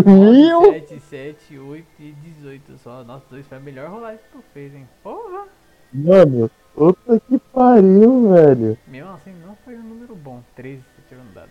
mil. 0.05 0.61
7, 0.73 0.99
7, 0.99 1.59
8 1.59 1.85
e 1.99 2.11
18 2.11 2.77
só. 2.77 3.03
Nossa, 3.03 3.25
dois 3.29 3.47
foi 3.47 3.57
a 3.57 3.61
melhor 3.61 3.89
rolagem 3.89 4.19
que 4.19 4.37
tu 4.37 4.43
fez, 4.53 4.73
hein? 4.73 4.87
Porra! 5.01 5.47
Mano, 5.93 6.49
puta 6.75 7.19
que 7.21 7.37
pariu, 7.53 8.31
velho. 8.33 8.77
Mesmo 8.87 9.11
assim, 9.11 9.33
não 9.45 9.55
foi 9.63 9.75
um 9.77 9.83
número 9.83 10.15
bom. 10.15 10.43
13 10.55 10.81
você 10.81 11.01
tirou 11.07 11.23
no 11.23 11.31
dado. 11.31 11.49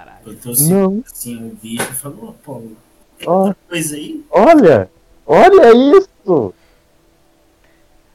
Caralho. 0.00 0.20
Eu 0.26 0.36
tô 0.40 0.50
assim, 0.50 0.72
Não, 0.72 1.04
assim 1.06 1.48
o 1.50 1.54
bicho 1.56 1.92
falou, 1.94 2.34
pô, 2.42 2.62
ó, 3.26 3.52
coisa 3.68 3.96
aí. 3.96 4.24
olha, 4.30 4.90
olha 5.26 5.96
isso. 5.98 6.54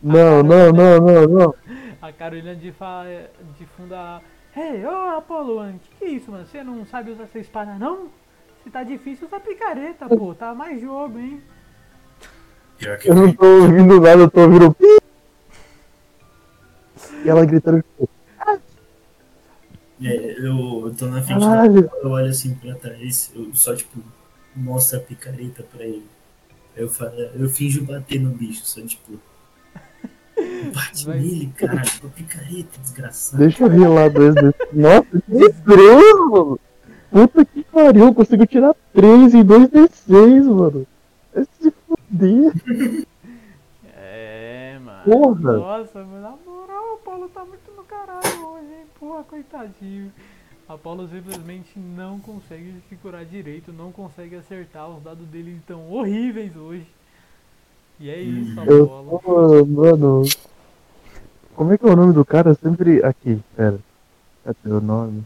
Não, 0.01 0.41
não, 0.43 0.71
não, 0.71 0.99
não, 0.99 1.27
não. 1.27 1.55
A 2.01 2.11
Carolina 2.11 2.55
de, 2.55 2.71
fa... 2.71 3.03
de 3.57 3.65
funda. 3.77 4.21
Ei, 4.55 4.83
ô 4.85 5.17
Apolo, 5.17 5.57
mano, 5.57 5.79
que 5.79 5.97
que 5.97 6.05
é 6.05 6.09
isso, 6.09 6.31
mano? 6.31 6.45
Você 6.45 6.63
não 6.63 6.85
sabe 6.85 7.11
usar 7.11 7.23
essa 7.23 7.39
espada, 7.39 7.75
não? 7.77 8.07
Se 8.63 8.69
tá 8.71 8.83
difícil, 8.83 9.27
usa 9.27 9.39
picareta, 9.39 10.07
pô. 10.07 10.33
Tá 10.33 10.55
mais 10.55 10.81
jogo, 10.81 11.19
hein? 11.19 11.41
Que 12.77 13.09
Eu 13.09 13.15
não 13.15 13.33
tô 13.33 13.45
ouvindo 13.45 14.01
nada, 14.01 14.21
eu 14.21 14.29
tô 14.31 14.41
ouvindo. 14.41 14.75
E 17.23 17.29
ela 17.29 17.45
gritando, 17.45 17.81
tipo, 17.81 18.09
É, 20.05 20.35
eu, 20.37 20.87
eu 20.87 20.95
tô 20.95 21.05
na 21.07 21.21
frente 21.21 21.39
da 21.39 21.47
caralho. 21.47 21.89
eu 22.03 22.09
olho 22.09 22.29
assim 22.29 22.53
pra 22.55 22.75
trás, 22.75 23.31
eu 23.35 23.49
só 23.53 23.75
tipo 23.75 23.99
mostro 24.55 24.99
a 24.99 25.01
picareta 25.01 25.63
pra 25.63 25.83
ele. 25.83 26.05
Aí 26.75 26.83
eu 26.83 26.89
falo, 26.89 27.11
eu 27.19 27.49
finjo 27.49 27.83
bater 27.83 28.19
no 28.19 28.29
bicho, 28.29 28.65
só 28.65 28.81
tipo. 28.81 29.19
Bate 30.73 31.05
Vai. 31.05 31.19
nele, 31.19 31.53
caralho, 31.55 31.89
com 32.01 32.07
a 32.07 32.09
picareta, 32.09 32.79
desgraçado. 32.81 33.41
Deixa 33.41 33.63
eu 33.63 33.69
rir 33.69 33.87
lá 33.87 34.07
dois 34.09 34.35
desses. 34.35 34.73
Nossa, 34.73 35.03
que 35.03 35.53
três, 35.63 36.15
mano. 36.29 36.59
Puta 37.09 37.45
que 37.45 37.63
pariu, 37.63 38.05
eu 38.07 38.13
consigo 38.13 38.45
tirar 38.45 38.75
três 38.93 39.33
em 39.33 39.43
dois 39.43 39.69
D6, 39.69 40.43
mano. 40.43 40.87
Vai 41.33 41.47
se 41.59 41.73
fuder. 41.87 43.05
É, 43.97 44.77
mano. 44.79 45.03
Porra. 45.03 45.53
Nossa, 45.57 46.03
mano, 46.03 46.21
na 46.21 46.35
moral, 46.45 46.91
o 46.91 46.93
Apolo 46.95 47.29
tá 47.29 47.43
muito 47.45 47.64
Porra, 49.05 49.23
coitadinho. 49.23 50.11
Apolo 50.67 51.07
simplesmente 51.07 51.77
não 51.77 52.19
consegue 52.19 52.81
se 52.89 52.95
curar 52.95 53.23
direito, 53.23 53.71
não 53.71 53.91
consegue 53.91 54.35
acertar. 54.35 54.89
Os 54.89 55.03
dados 55.03 55.27
dele 55.27 55.57
estão 55.57 55.91
horríveis 55.91 56.55
hoje. 56.55 56.87
E 57.99 58.09
é 58.09 58.19
isso, 58.19 58.59
Eu 58.61 58.85
Apolo. 59.15 59.63
mano. 59.67 60.23
Como 61.55 61.71
é 61.71 61.77
que 61.77 61.85
é 61.85 61.91
o 61.91 61.95
nome 61.95 62.13
do 62.13 62.25
cara? 62.25 62.55
Sempre. 62.55 63.05
Aqui, 63.05 63.39
pera. 63.55 63.77
Cadê 64.43 64.73
o 64.73 64.81
nome? 64.81 65.23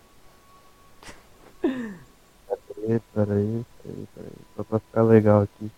Peraí, 1.61 2.99
peraí, 3.13 3.65
peraí, 3.81 4.07
peraí. 4.13 4.33
Só 4.57 4.63
pra 4.65 4.79
ficar 4.79 5.03
legal 5.03 5.43
aqui. 5.43 5.71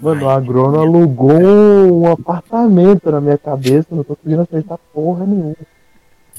Mano, 0.00 0.28
a 0.28 0.38
Grona 0.38 0.78
alugou 0.78 1.32
um 1.32 2.12
apartamento 2.12 3.10
na 3.10 3.20
minha 3.20 3.36
cabeça, 3.36 3.88
não 3.90 4.04
tô 4.04 4.14
conseguindo 4.14 4.42
acertar 4.42 4.78
porra 4.94 5.26
nenhuma. 5.26 5.56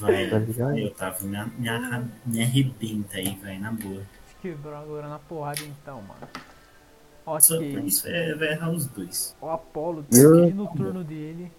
Vai, 0.02 0.28
tá 0.30 0.38
ligado? 0.38 0.70
vai, 0.72 0.84
Otávio, 0.86 1.26
me, 1.28 1.38
me, 1.58 2.10
me 2.26 2.42
arrebenta 2.42 3.16
aí, 3.16 3.38
vai, 3.42 3.58
na 3.58 3.72
boa. 3.72 4.02
Quebrou 4.40 4.74
agora 4.74 5.08
na 5.08 5.18
porrada 5.18 5.60
então, 5.62 6.02
mano. 6.02 7.40
Só 7.40 7.54
Ok. 7.56 7.72
por 7.76 7.84
isso 7.84 8.08
é, 8.08 8.34
vai 8.34 8.48
errar 8.48 8.70
os 8.70 8.86
dois. 8.86 9.36
O 9.40 9.48
Apolo 9.48 10.04
Eu- 10.12 10.34
decide 10.36 10.54
no 10.56 10.66
turno 10.74 11.04
dele. 11.04 11.50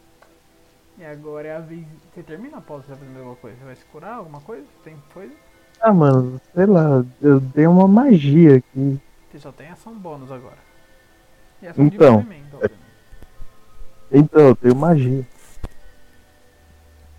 E 0.97 1.05
agora 1.05 1.47
é 1.47 1.55
a 1.55 1.59
vez. 1.59 1.85
Você 2.13 2.21
termina, 2.21 2.57
Apolo? 2.57 2.83
Você 2.83 2.89
vai 2.89 2.97
fazer 2.99 3.17
alguma 3.17 3.35
coisa? 3.37 3.57
Você 3.57 3.63
vai 3.65 3.75
se 3.75 3.85
curar? 3.85 4.13
Alguma 4.15 4.41
coisa? 4.41 4.65
Tem 4.83 4.95
coisa? 5.13 5.33
Ah, 5.81 5.93
mano, 5.93 6.39
sei 6.53 6.65
lá, 6.65 7.03
eu 7.21 7.39
dei 7.39 7.65
uma 7.65 7.87
magia 7.87 8.57
aqui. 8.57 9.01
Você 9.31 9.39
só 9.39 9.51
tem 9.51 9.69
ação 9.69 9.93
bônus 9.95 10.31
agora. 10.31 10.57
E 11.61 11.67
ação 11.67 11.85
Então. 11.85 12.17
de 12.19 12.23
movimento, 12.25 12.53
obviamente. 12.55 12.83
Então, 14.11 14.41
eu 14.49 14.55
tenho 14.55 14.75
magia. 14.75 15.25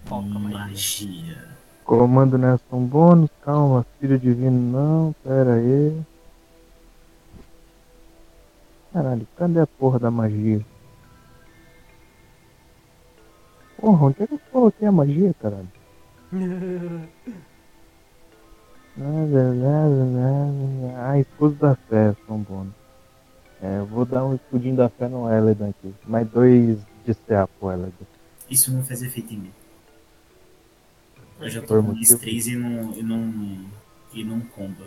Foca, 0.05 0.39
magia. 0.39 0.59
Magia. 0.59 1.55
Comando 1.85 2.39
um 2.73 2.87
bônus, 2.87 3.31
calma, 3.43 3.85
filho 4.01 4.19
divino 4.19 4.59
não, 4.59 5.15
pera 5.23 5.55
aí. 5.55 6.03
Caralho, 8.93 9.27
cadê 9.37 9.61
a 9.61 9.67
porra 9.67 9.99
da 9.99 10.11
magia? 10.11 10.65
Porra, 13.77 14.07
onde 14.07 14.23
é 14.23 14.27
que 14.27 14.35
eu 14.35 14.41
coloquei 14.51 14.89
a 14.89 14.93
magia, 14.93 15.35
caralho? 15.41 15.69
Nada, 18.97 19.53
nada, 19.53 20.05
nada. 20.05 20.95
Ah, 20.97 21.19
escudo 21.19 21.57
da 21.57 21.75
fé, 21.75 22.15
são 22.27 22.39
bônus. 22.39 22.73
É, 23.61 23.79
eu 23.79 23.87
vou 23.87 24.05
dar 24.05 24.25
um 24.25 24.35
escudinho 24.35 24.77
da 24.77 24.89
fé 24.89 25.09
no 25.09 25.31
Eledan 25.31 25.71
aqui. 25.71 25.95
Mais 26.07 26.29
dois 26.29 26.79
de 27.05 27.15
CA 27.27 27.49
pro 27.59 27.73
Eledan. 27.73 28.07
Isso 28.49 28.73
não 28.73 28.83
faz 28.85 29.03
efeito 29.03 29.35
em 29.35 29.39
mim. 29.39 29.53
Eu 31.45 31.51
já 31.51 31.61
tô 31.63 31.83
com 31.83 31.93
mais 31.93 32.09
3 32.09 32.47
e 32.49 32.57
não, 32.57 32.93
e 32.95 33.03
não, 33.03 33.67
e 34.13 34.25
não 34.25 34.41
comba. 34.41 34.87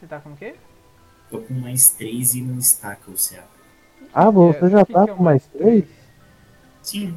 Você 0.00 0.06
tá 0.06 0.20
com 0.20 0.30
o 0.32 0.36
quê? 0.36 0.54
Tô 1.30 1.38
com 1.40 1.54
mais 1.54 1.90
3 1.90 2.34
e 2.36 2.42
não 2.42 2.58
estaca 2.58 3.10
o 3.10 3.14
CA. 3.14 3.44
Ah, 4.14 4.30
você 4.30 4.66
É, 4.66 4.70
já 4.70 4.84
tá 4.84 5.04
é 5.04 5.06
com 5.08 5.22
mais 5.22 5.46
três? 5.46 5.84
Sim, 6.82 7.14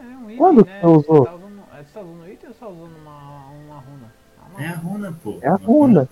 É 0.00 0.04
um 0.04 0.30
item, 0.30 0.36
Quando 0.36 0.64
né? 0.66 0.80
você 0.80 0.86
usou? 0.86 1.24
tá 1.24 1.34
usando, 1.34 1.60
é, 1.72 1.82
você 1.84 1.92
tá 1.92 2.00
usando 2.00 2.28
item 2.28 2.48
ou 2.48 2.54
você 2.54 2.60
tá 2.60 2.68
usando 2.68 2.96
uma, 2.96 3.46
uma 3.50 3.78
runa? 3.80 4.12
Ah, 4.56 4.62
é 4.62 4.66
a 4.68 4.76
runa, 4.76 5.12
pô. 5.22 5.38
É 5.40 5.48
a 5.48 5.54
runa. 5.54 6.08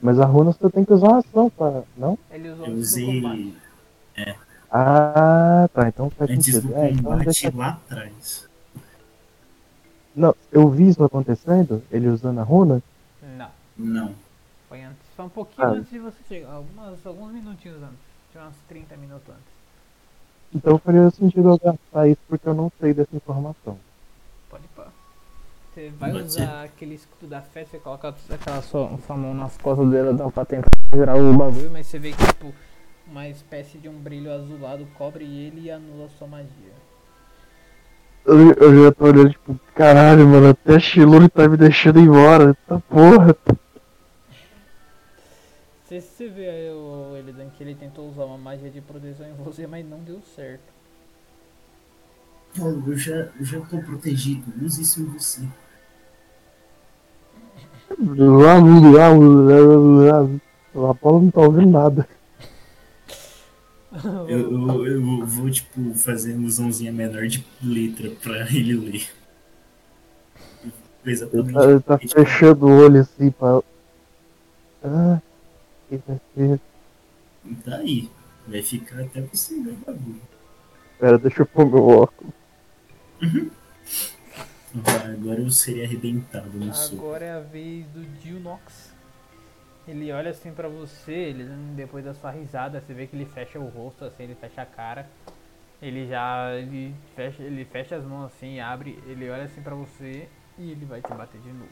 Mas 0.00 0.20
a 0.20 0.24
runa 0.26 0.52
você 0.52 0.70
tem 0.70 0.84
que 0.84 0.92
usar 0.92 1.08
uma 1.08 1.18
ação 1.18 1.50
pra. 1.50 1.82
Não? 1.96 2.18
Ele 2.30 2.50
usou 2.50 2.66
Eu 2.66 2.72
combate. 2.72 2.80
usei 2.80 3.54
Ah, 4.70 5.68
tá. 5.72 5.88
Então 5.88 6.10
faz 6.10 6.30
antes 6.30 6.46
sentido. 6.46 6.68
do 6.68 6.74
É, 6.74 6.90
então 6.90 7.02
combate 7.04 7.24
deixa... 7.24 7.52
lá 7.54 7.68
atrás. 7.70 8.45
Não, 10.16 10.34
eu 10.50 10.68
vi 10.70 10.88
isso 10.88 11.04
acontecendo, 11.04 11.82
ele 11.92 12.08
usando 12.08 12.38
a 12.38 12.42
runa. 12.42 12.82
Não, 13.22 13.50
Não. 13.76 14.14
foi 14.68 14.82
antes. 14.82 15.02
Foi 15.14 15.26
um 15.26 15.28
pouquinho 15.28 15.66
Ah. 15.68 15.70
antes 15.72 15.90
de 15.90 15.98
você 15.98 16.16
chegar. 16.26 16.52
Algumas, 16.52 17.06
alguns 17.06 17.32
minutinhos 17.32 17.82
antes. 17.82 17.98
Tinha 18.32 18.44
uns 18.44 18.56
30 18.66 18.96
minutos 18.96 19.28
antes. 19.28 19.56
Então 20.54 20.78
faria 20.78 21.10
sentido 21.10 21.50
eu 21.50 21.58
gastar 21.58 22.08
isso 22.08 22.20
porque 22.28 22.48
eu 22.48 22.54
não 22.54 22.72
sei 22.80 22.94
dessa 22.94 23.14
informação. 23.14 23.78
Pode 24.48 24.64
pôr. 24.74 24.86
Você 25.74 25.90
vai 25.90 26.12
Pode 26.12 26.24
usar 26.24 26.64
aquele 26.64 26.94
escudo 26.94 27.26
da 27.28 27.42
fé, 27.42 27.66
você 27.66 27.78
coloca 27.78 28.14
aquela 28.30 28.62
sua, 28.62 28.96
sua 29.06 29.16
mão 29.16 29.34
nas 29.34 29.58
costas 29.58 29.90
dela, 29.90 30.14
dá 30.14 30.30
pra 30.30 30.46
tentar 30.46 30.70
virar 30.90 31.16
o 31.16 31.36
bagulho, 31.36 31.70
mas 31.70 31.86
você 31.86 31.98
vê 31.98 32.12
que 32.12 32.26
tipo 32.28 32.54
uma 33.06 33.28
espécie 33.28 33.76
de 33.76 33.86
um 33.88 33.98
brilho 33.98 34.32
azulado 34.32 34.86
cobre 34.96 35.24
ele 35.24 35.66
e 35.66 35.70
anula 35.70 36.08
sua 36.18 36.26
magia. 36.26 36.72
Eu, 38.26 38.52
eu 38.54 38.84
já 38.84 38.92
tô 38.92 39.04
olhando, 39.04 39.30
tipo, 39.30 39.60
caralho, 39.72 40.26
mano, 40.26 40.48
até 40.48 40.74
a 40.74 40.80
Shiluri 40.80 41.28
tá 41.28 41.48
me 41.48 41.56
deixando 41.56 42.00
embora. 42.00 42.56
Tá 42.66 42.80
porra. 42.80 43.36
Você, 45.84 46.00
você 46.00 46.28
vê 46.28 46.48
aí 46.48 46.70
o 46.70 47.16
Elidan 47.16 47.48
que 47.50 47.62
ele 47.62 47.76
tentou 47.76 48.08
usar 48.08 48.24
uma 48.24 48.36
magia 48.36 48.68
de 48.68 48.80
proteção 48.80 49.26
em 49.28 49.44
você, 49.44 49.66
mas 49.68 49.88
não 49.88 49.98
deu 50.00 50.20
certo. 50.34 50.74
Paulo, 52.58 52.82
eu 52.88 52.98
já, 52.98 53.14
eu 53.38 53.44
já 53.44 53.60
tô 53.60 53.78
protegido. 53.78 54.52
Use 54.60 54.82
isso 54.82 55.02
em 55.02 55.04
você. 55.04 55.42
Lá, 57.96 58.54
lá, 58.54 59.08
lá, 59.08 60.22
lá. 60.22 60.28
O 60.74 60.86
Apolo 60.88 61.22
não 61.22 61.30
tá 61.30 61.42
ouvindo 61.42 61.70
nada. 61.70 62.08
Eu, 64.28 64.52
eu, 64.52 64.86
eu 64.86 65.26
vou, 65.26 65.50
tipo, 65.50 65.94
fazer 65.94 66.32
ilusãozinha 66.32 66.92
menor 66.92 67.26
de 67.26 67.44
letra 67.62 68.10
pra 68.22 68.46
ele 68.52 68.74
ler. 68.74 69.08
Ele 71.04 71.12
Exatamente. 71.12 71.52
tá, 71.52 71.64
ele 71.70 71.80
tá 71.80 71.98
fechando 71.98 72.66
o 72.66 72.84
olho 72.84 73.00
assim 73.00 73.30
pra. 73.30 73.62
Ah, 74.84 75.20
que 75.88 76.00
vai 76.06 76.20
ser? 76.34 76.60
Tá 77.64 77.76
aí. 77.76 78.10
Vai 78.46 78.62
ficar 78.62 79.00
até 79.00 79.20
você 79.22 79.60
ver 79.62 79.70
o 79.70 79.76
bagulho. 79.76 80.20
Pera, 80.98 81.18
deixa 81.18 81.42
eu 81.42 81.46
pôr 81.46 81.66
meu 81.66 81.88
óculos. 81.88 82.32
Vai, 84.74 85.12
agora 85.12 85.40
eu 85.40 85.50
serei 85.50 85.84
arrebentado 85.84 86.50
no 86.58 86.72
soco. 86.74 86.96
Agora 86.96 87.24
é 87.24 87.32
a 87.32 87.40
vez 87.40 87.86
do 87.86 88.04
Dilnox. 88.20 88.92
Ele 89.88 90.10
olha 90.12 90.30
assim 90.30 90.52
pra 90.52 90.68
você, 90.68 91.12
ele, 91.12 91.44
depois 91.76 92.04
da 92.04 92.12
sua 92.12 92.30
risada, 92.32 92.80
você 92.80 92.92
vê 92.92 93.06
que 93.06 93.14
ele 93.14 93.24
fecha 93.24 93.58
o 93.58 93.68
rosto 93.68 94.04
assim, 94.04 94.24
ele 94.24 94.34
fecha 94.34 94.62
a 94.62 94.66
cara. 94.66 95.08
Ele 95.80 96.08
já 96.08 96.52
ele 96.54 96.94
fecha, 97.14 97.42
ele 97.42 97.64
fecha 97.64 97.96
as 97.96 98.04
mãos 98.04 98.26
assim, 98.26 98.58
abre, 98.60 98.98
ele 99.06 99.30
olha 99.30 99.44
assim 99.44 99.62
pra 99.62 99.74
você 99.74 100.28
e 100.58 100.72
ele 100.72 100.84
vai 100.86 101.00
te 101.00 101.08
bater 101.08 101.40
de 101.40 101.52
novo. 101.52 101.70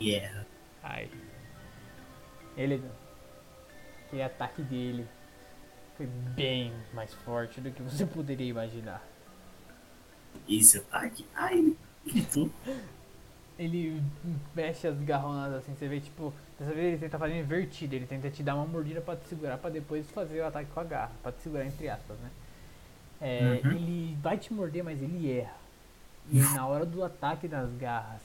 Erra. 0.00 0.46
Ai. 0.82 1.10
Ele. 2.56 2.82
Que 4.10 4.20
ataque 4.20 4.62
dele. 4.62 5.06
foi 5.96 6.06
bem 6.06 6.72
mais 6.92 7.12
forte 7.12 7.60
do 7.60 7.70
que 7.70 7.82
você 7.82 8.06
poderia 8.06 8.48
imaginar. 8.48 9.02
Esse 10.48 10.78
ataque. 10.78 11.26
Ai, 11.34 11.76
ele 13.58 14.02
mexe 14.54 14.86
as 14.86 14.98
garronas 15.00 15.52
assim, 15.54 15.74
você 15.74 15.86
vê 15.86 16.00
tipo, 16.00 16.32
dessa 16.58 16.72
vez 16.72 16.86
ele 16.86 16.98
tenta 16.98 17.18
fazer 17.18 17.38
invertido, 17.38 17.94
ele 17.94 18.06
tenta 18.06 18.30
te 18.30 18.42
dar 18.42 18.54
uma 18.54 18.66
mordida 18.66 19.00
pra 19.00 19.16
te 19.16 19.28
segurar 19.28 19.58
pra 19.58 19.68
depois 19.68 20.10
fazer 20.10 20.40
o 20.40 20.46
ataque 20.46 20.70
com 20.70 20.80
a 20.80 20.84
garra, 20.84 21.12
pra 21.22 21.30
te 21.30 21.42
segurar 21.42 21.66
entre 21.66 21.88
aspas, 21.88 22.16
né? 22.18 22.30
É, 23.20 23.60
Uhum. 23.64 23.72
Ele 23.72 24.16
vai 24.22 24.38
te 24.38 24.52
morder, 24.52 24.82
mas 24.82 25.02
ele 25.02 25.30
erra. 25.30 25.60
E 26.32 26.38
na 26.38 26.66
hora 26.66 26.86
do 26.86 27.04
ataque 27.04 27.46
das 27.48 27.70
garras, 27.72 28.20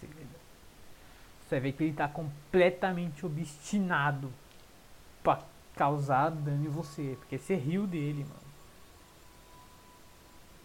você 1.48 1.60
vê 1.60 1.72
que 1.72 1.84
ele 1.84 1.94
tá 1.94 2.08
completamente 2.08 3.26
obstinado 3.26 4.32
pra 5.22 5.42
causar 5.76 6.30
dano 6.30 6.66
em 6.66 6.70
você, 6.70 7.16
porque 7.20 7.38
você 7.38 7.56
riu 7.56 7.86
dele, 7.86 8.24
mano. 8.24 8.46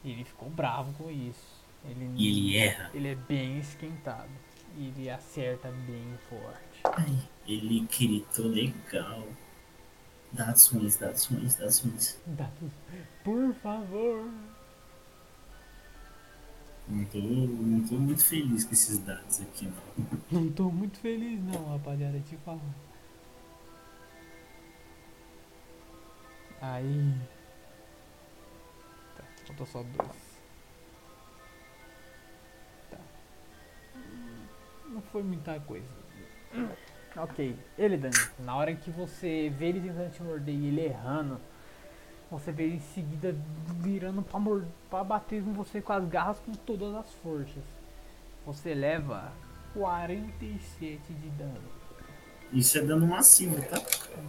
E 0.04 0.12
ele 0.12 0.24
ficou 0.24 0.48
bravo 0.48 0.92
com 0.94 1.10
isso. 1.10 1.49
Ele, 1.84 2.10
E 2.16 2.28
ele 2.28 2.56
erra. 2.58 2.90
ele 2.94 3.08
é 3.08 3.14
bem 3.14 3.58
esquentado. 3.58 4.30
E 4.76 4.88
ele 4.88 5.10
acerta 5.10 5.70
bem 5.70 6.16
forte. 6.28 6.80
Ai, 6.84 7.28
ele 7.46 7.80
gritou 7.90 8.46
legal. 8.46 9.26
Dados 10.32 10.66
ruins, 10.68 10.96
dados 10.96 11.24
ruins, 11.26 11.54
dados 11.56 11.78
ruins. 11.80 12.18
Dados, 12.26 12.70
por 13.24 13.52
favor. 13.54 14.30
Não 16.86 17.04
tô, 17.06 17.18
não 17.18 17.86
tô 17.86 17.94
muito 17.96 18.24
feliz 18.24 18.64
com 18.64 18.72
esses 18.72 18.98
dados 18.98 19.40
aqui, 19.40 19.66
não. 19.66 20.06
Não 20.42 20.52
tô 20.52 20.70
muito 20.70 20.98
feliz 20.98 21.40
não, 21.42 21.72
rapaziada, 21.72 22.20
te 22.20 22.36
falar. 22.38 22.60
Aí. 26.60 27.14
Tá, 29.16 29.24
faltou 29.46 29.66
só 29.66 29.82
dois. 29.82 30.29
Não 34.90 35.00
foi 35.02 35.22
muita 35.22 35.58
coisa. 35.60 35.86
Ok, 37.16 37.56
ele 37.78 37.96
Dani, 37.96 38.14
na 38.40 38.54
hora 38.56 38.74
que 38.74 38.90
você 38.90 39.52
vê 39.56 39.66
ele 39.66 39.80
tentando 39.80 40.12
te 40.12 40.22
morder 40.22 40.54
e 40.54 40.66
ele 40.68 40.80
errando, 40.82 41.38
você 42.30 42.52
vê 42.52 42.64
ele 42.64 42.76
em 42.76 42.80
seguida 42.80 43.34
virando 43.80 44.22
pra, 44.22 44.38
mor- 44.38 44.64
pra 44.88 45.02
bater 45.02 45.38
em 45.40 45.52
você 45.52 45.80
com 45.80 45.92
as 45.92 46.04
garras 46.08 46.38
com 46.38 46.52
todas 46.52 46.94
as 46.94 47.12
forças. 47.14 47.62
Você 48.46 48.74
leva 48.74 49.32
47 49.74 51.00
de 51.12 51.28
dano. 51.30 51.60
Isso 52.52 52.78
é 52.78 52.82
dano 52.82 53.06
massivo, 53.06 53.60
tá? 53.68 53.80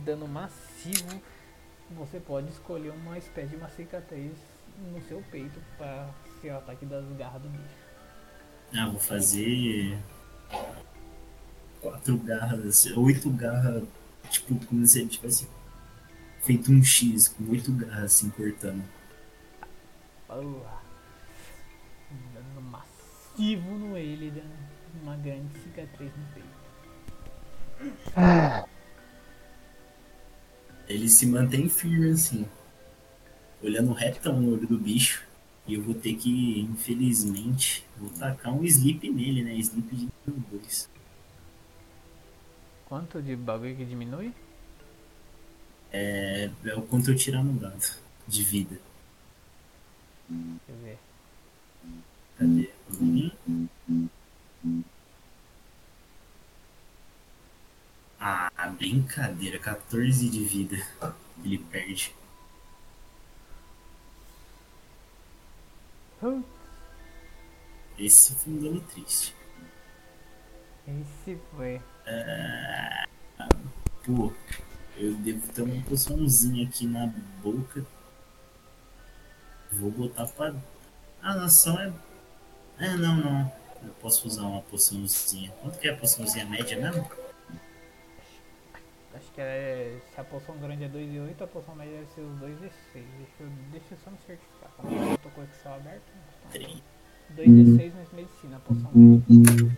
Dano 0.04 0.28
massivo. 0.28 1.22
Você 1.92 2.20
pode 2.20 2.50
escolher 2.50 2.92
uma 2.92 3.18
espécie 3.18 3.50
de 3.50 3.56
uma 3.58 3.70
cicatriz 3.70 4.34
no 4.92 5.02
seu 5.04 5.24
peito 5.32 5.60
para 5.78 6.08
ser 6.42 6.52
o 6.52 6.58
ataque 6.58 6.86
das 6.86 7.06
garras 7.18 7.42
do 7.42 7.50
bicho. 7.50 7.76
Ah, 8.76 8.88
vou 8.90 9.00
fazer. 9.00 9.98
Quatro 11.82 12.18
garras, 12.18 12.86
oito 12.96 13.30
garras, 13.30 13.84
tipo, 14.30 14.56
como 14.66 14.86
se 14.86 15.00
ele 15.00 15.10
tivesse 15.10 15.48
feito 16.42 16.72
um 16.72 16.84
X 16.84 17.28
com 17.30 17.50
oito 17.50 17.72
garras 17.72 18.04
assim 18.04 18.30
cortando. 18.30 18.84
Boa. 20.28 20.82
Dano 22.34 22.62
massivo 22.62 23.72
no 23.78 23.98
ele, 23.98 24.32
dando 24.32 24.52
uma 25.02 25.16
grande 25.18 25.60
cicatriz 25.60 26.12
no 26.16 26.26
peito. 26.34 26.62
Ele 30.88 31.08
se 31.10 31.26
mantém 31.26 31.70
firme 31.70 32.12
assim, 32.12 32.46
olhando 33.64 33.94
retão 33.94 34.40
no 34.40 34.54
olho 34.54 34.68
do 34.68 34.78
bicho. 34.78 35.26
E 35.72 35.76
eu 35.76 35.82
vou 35.82 35.96
ter 35.96 36.16
que, 36.16 36.60
infelizmente, 36.60 37.86
vou 37.98 38.10
tacar 38.10 38.52
um 38.52 38.62
sleep 38.66 39.10
nele, 39.10 39.42
né? 39.42 39.56
Sleep 39.56 39.96
de 39.96 40.10
nível 40.28 40.44
2. 40.52 40.90
Quanto 42.90 43.22
de 43.22 43.38
bagulho 43.38 43.78
que 43.78 43.86
diminui? 43.86 44.34
É, 45.94 46.52
é 46.66 46.76
o 46.76 46.82
quanto 46.82 47.12
eu 47.12 47.16
tirar 47.16 47.42
no 47.42 47.54
dado 47.54 47.98
de 48.28 48.44
vida. 48.44 48.78
Deixa 50.28 50.60
eu 50.68 50.76
ver. 50.84 50.98
Cadê? 52.38 52.70
Hum. 53.00 54.84
Ah, 58.20 58.52
brincadeira. 58.78 59.58
14 59.58 60.30
de 60.30 60.44
vida. 60.44 60.86
Ele 61.46 61.60
perde. 61.60 62.14
Esse 67.98 68.36
foi 68.36 68.54
um 68.54 68.58
dano 68.60 68.82
triste. 68.82 69.36
Esse 70.88 71.40
foi. 71.56 71.82
Pô, 74.06 74.32
eu 74.98 75.16
devo 75.16 75.52
ter 75.52 75.64
uma 75.64 75.84
poçãozinha 75.84 76.68
aqui 76.68 76.86
na 76.86 77.08
boca. 77.42 77.86
Vou 79.72 79.90
botar 79.92 80.28
pra. 80.28 80.54
A 81.22 81.36
nação 81.36 81.80
é. 81.80 81.94
É, 82.80 82.96
não, 82.98 83.16
não. 83.16 83.52
Eu 83.84 83.94
posso 84.00 84.28
usar 84.28 84.44
uma 84.44 84.62
poçãozinha. 84.62 85.52
Quanto 85.62 85.80
que 85.80 85.88
é 85.88 85.92
a 85.92 85.98
poçãozinha 85.98 86.46
média 86.46 86.80
mesmo? 86.80 87.10
Acho 89.14 89.32
que 89.34 89.42
é, 89.42 90.00
se 90.14 90.22
a 90.22 90.24
poção 90.24 90.58
grande 90.58 90.86
é 90.86 90.88
2 90.88 91.14
e 91.14 91.20
8, 91.20 91.44
a 91.44 91.48
poção 91.48 91.76
média 91.76 91.98
deve 91.98 92.12
ser 92.12 92.22
os 92.22 92.40
2 92.40 92.56
e 92.58 92.60
6. 92.60 92.72
Deixa 92.94 93.44
eu, 93.44 93.50
deixa 93.72 93.94
eu 93.94 93.98
só 93.98 94.12
me 94.12 94.18
certificar. 94.26 94.72
Eu 94.84 95.18
tô 95.18 95.30
com 95.30 95.42
o 95.42 95.44
Excel 95.44 95.74
aberto. 95.74 96.12
2 97.30 97.50
e 97.50 97.76
6 97.78 97.94
na 97.94 98.06
medicina, 98.14 98.58
a 98.58 98.60
poção 98.60 98.92
média. 98.94 99.78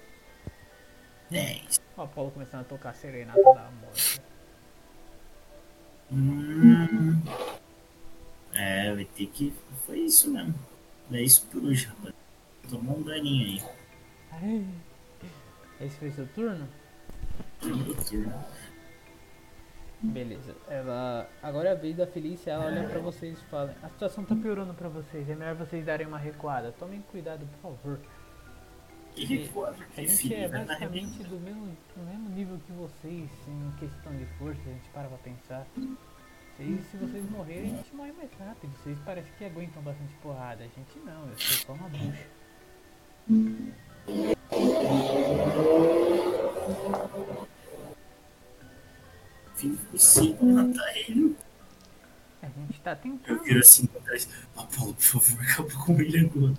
10. 1.32 1.82
Ó, 1.98 2.02
o 2.02 2.06
Apolo 2.06 2.32
começando 2.32 2.62
a 2.62 2.66
tocar 2.66 2.90
a 2.92 2.94
serenata 2.94 3.42
da 3.42 3.72
morte. 3.82 4.22
Hum. 6.12 7.22
É, 8.54 8.94
vai 8.94 9.06
ter 9.06 9.26
que. 9.28 9.52
Foi 9.86 10.00
isso 10.00 10.32
mesmo. 10.32 10.54
É 11.12 11.22
isso 11.22 11.46
por 11.48 11.64
hoje, 11.64 11.88
rapaz. 11.88 12.14
Tomou 12.70 13.00
um 13.00 13.04
daninho 13.04 13.46
aí. 13.46 13.64
Ai. 14.32 14.66
Esse 15.82 15.98
foi 15.98 16.12
seu 16.12 16.28
turno? 16.28 16.68
Primeiro 17.60 17.96
turno. 18.06 18.46
Beleza. 20.04 20.54
Ela. 20.68 21.30
Agora 21.42 21.70
é 21.70 21.72
a 21.72 21.76
vez 21.76 21.96
da 21.96 22.06
Felícia, 22.06 22.52
ela 22.52 22.66
olha 22.66 22.84
pra 22.90 23.00
vocês 23.00 23.40
e 23.40 23.44
fala, 23.46 23.74
a 23.82 23.88
situação 23.90 24.26
tá 24.26 24.36
piorando 24.36 24.74
pra 24.74 24.90
vocês, 24.90 25.30
é 25.30 25.36
melhor 25.36 25.56
vocês 25.56 25.86
darem 25.86 26.06
uma 26.06 26.18
recuada. 26.18 26.74
Tomem 26.78 27.02
cuidado, 27.10 27.48
por 27.62 27.72
favor. 27.72 28.00
Que 29.16 29.26
Sim. 29.28 29.38
recuado, 29.44 29.78
A 29.82 29.86
que 29.96 30.08
gente 30.08 30.34
é 30.34 30.48
na 30.50 30.66
basicamente 30.66 31.24
do 31.24 31.40
mesmo, 31.40 31.78
no 31.96 32.04
mesmo 32.04 32.30
nível 32.30 32.60
que 32.66 32.72
vocês 32.74 33.30
em 33.48 33.72
questão 33.80 34.14
de 34.16 34.26
força, 34.38 34.60
a 34.66 34.74
gente 34.74 34.90
para 34.90 35.08
pra 35.08 35.18
pensar. 35.20 35.66
Vocês, 36.58 36.86
se 36.92 36.98
vocês 36.98 37.30
morrerem, 37.32 37.74
a 37.74 37.78
gente 37.78 37.96
morre 37.96 38.12
mais 38.12 38.32
rápido. 38.34 38.74
Vocês 38.84 38.98
parecem 39.00 39.32
que 39.38 39.46
aguentam 39.46 39.82
bastante 39.82 40.14
porrada. 40.16 40.64
A 40.64 40.68
gente 40.68 41.00
não, 41.06 41.30
eu 41.30 41.38
sou 41.38 41.66
só 41.66 41.74
uma 41.74 41.90
bucha. 41.90 42.28
Filho, 49.64 49.78
consigo 49.92 50.46
matar 50.46 50.98
ele. 50.98 51.36
A 52.42 52.48
gente 52.48 52.80
tá 52.82 52.92
Eu 52.92 52.98
tentando. 52.98 53.44
viro 53.44 53.60
assim 53.60 53.86
pra 53.86 54.02
trás. 54.02 54.28
Apolo, 54.56 54.94
por 54.94 55.02
favor, 55.02 55.42
acaba 55.44 55.86
com 55.86 56.02
ele 56.02 56.20
agora. 56.20 56.54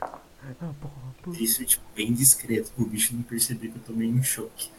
Ah, 0.00 0.72
porra, 0.80 1.14
por... 1.22 1.40
Isso 1.40 1.62
é 1.62 1.64
tipo 1.66 1.84
bem 1.94 2.12
discreto 2.12 2.72
pro 2.72 2.86
bicho 2.86 3.14
não 3.14 3.22
perceber 3.22 3.68
que 3.68 3.76
eu 3.76 3.82
tomei 3.82 4.08
um 4.10 4.22
choque. 4.22 4.70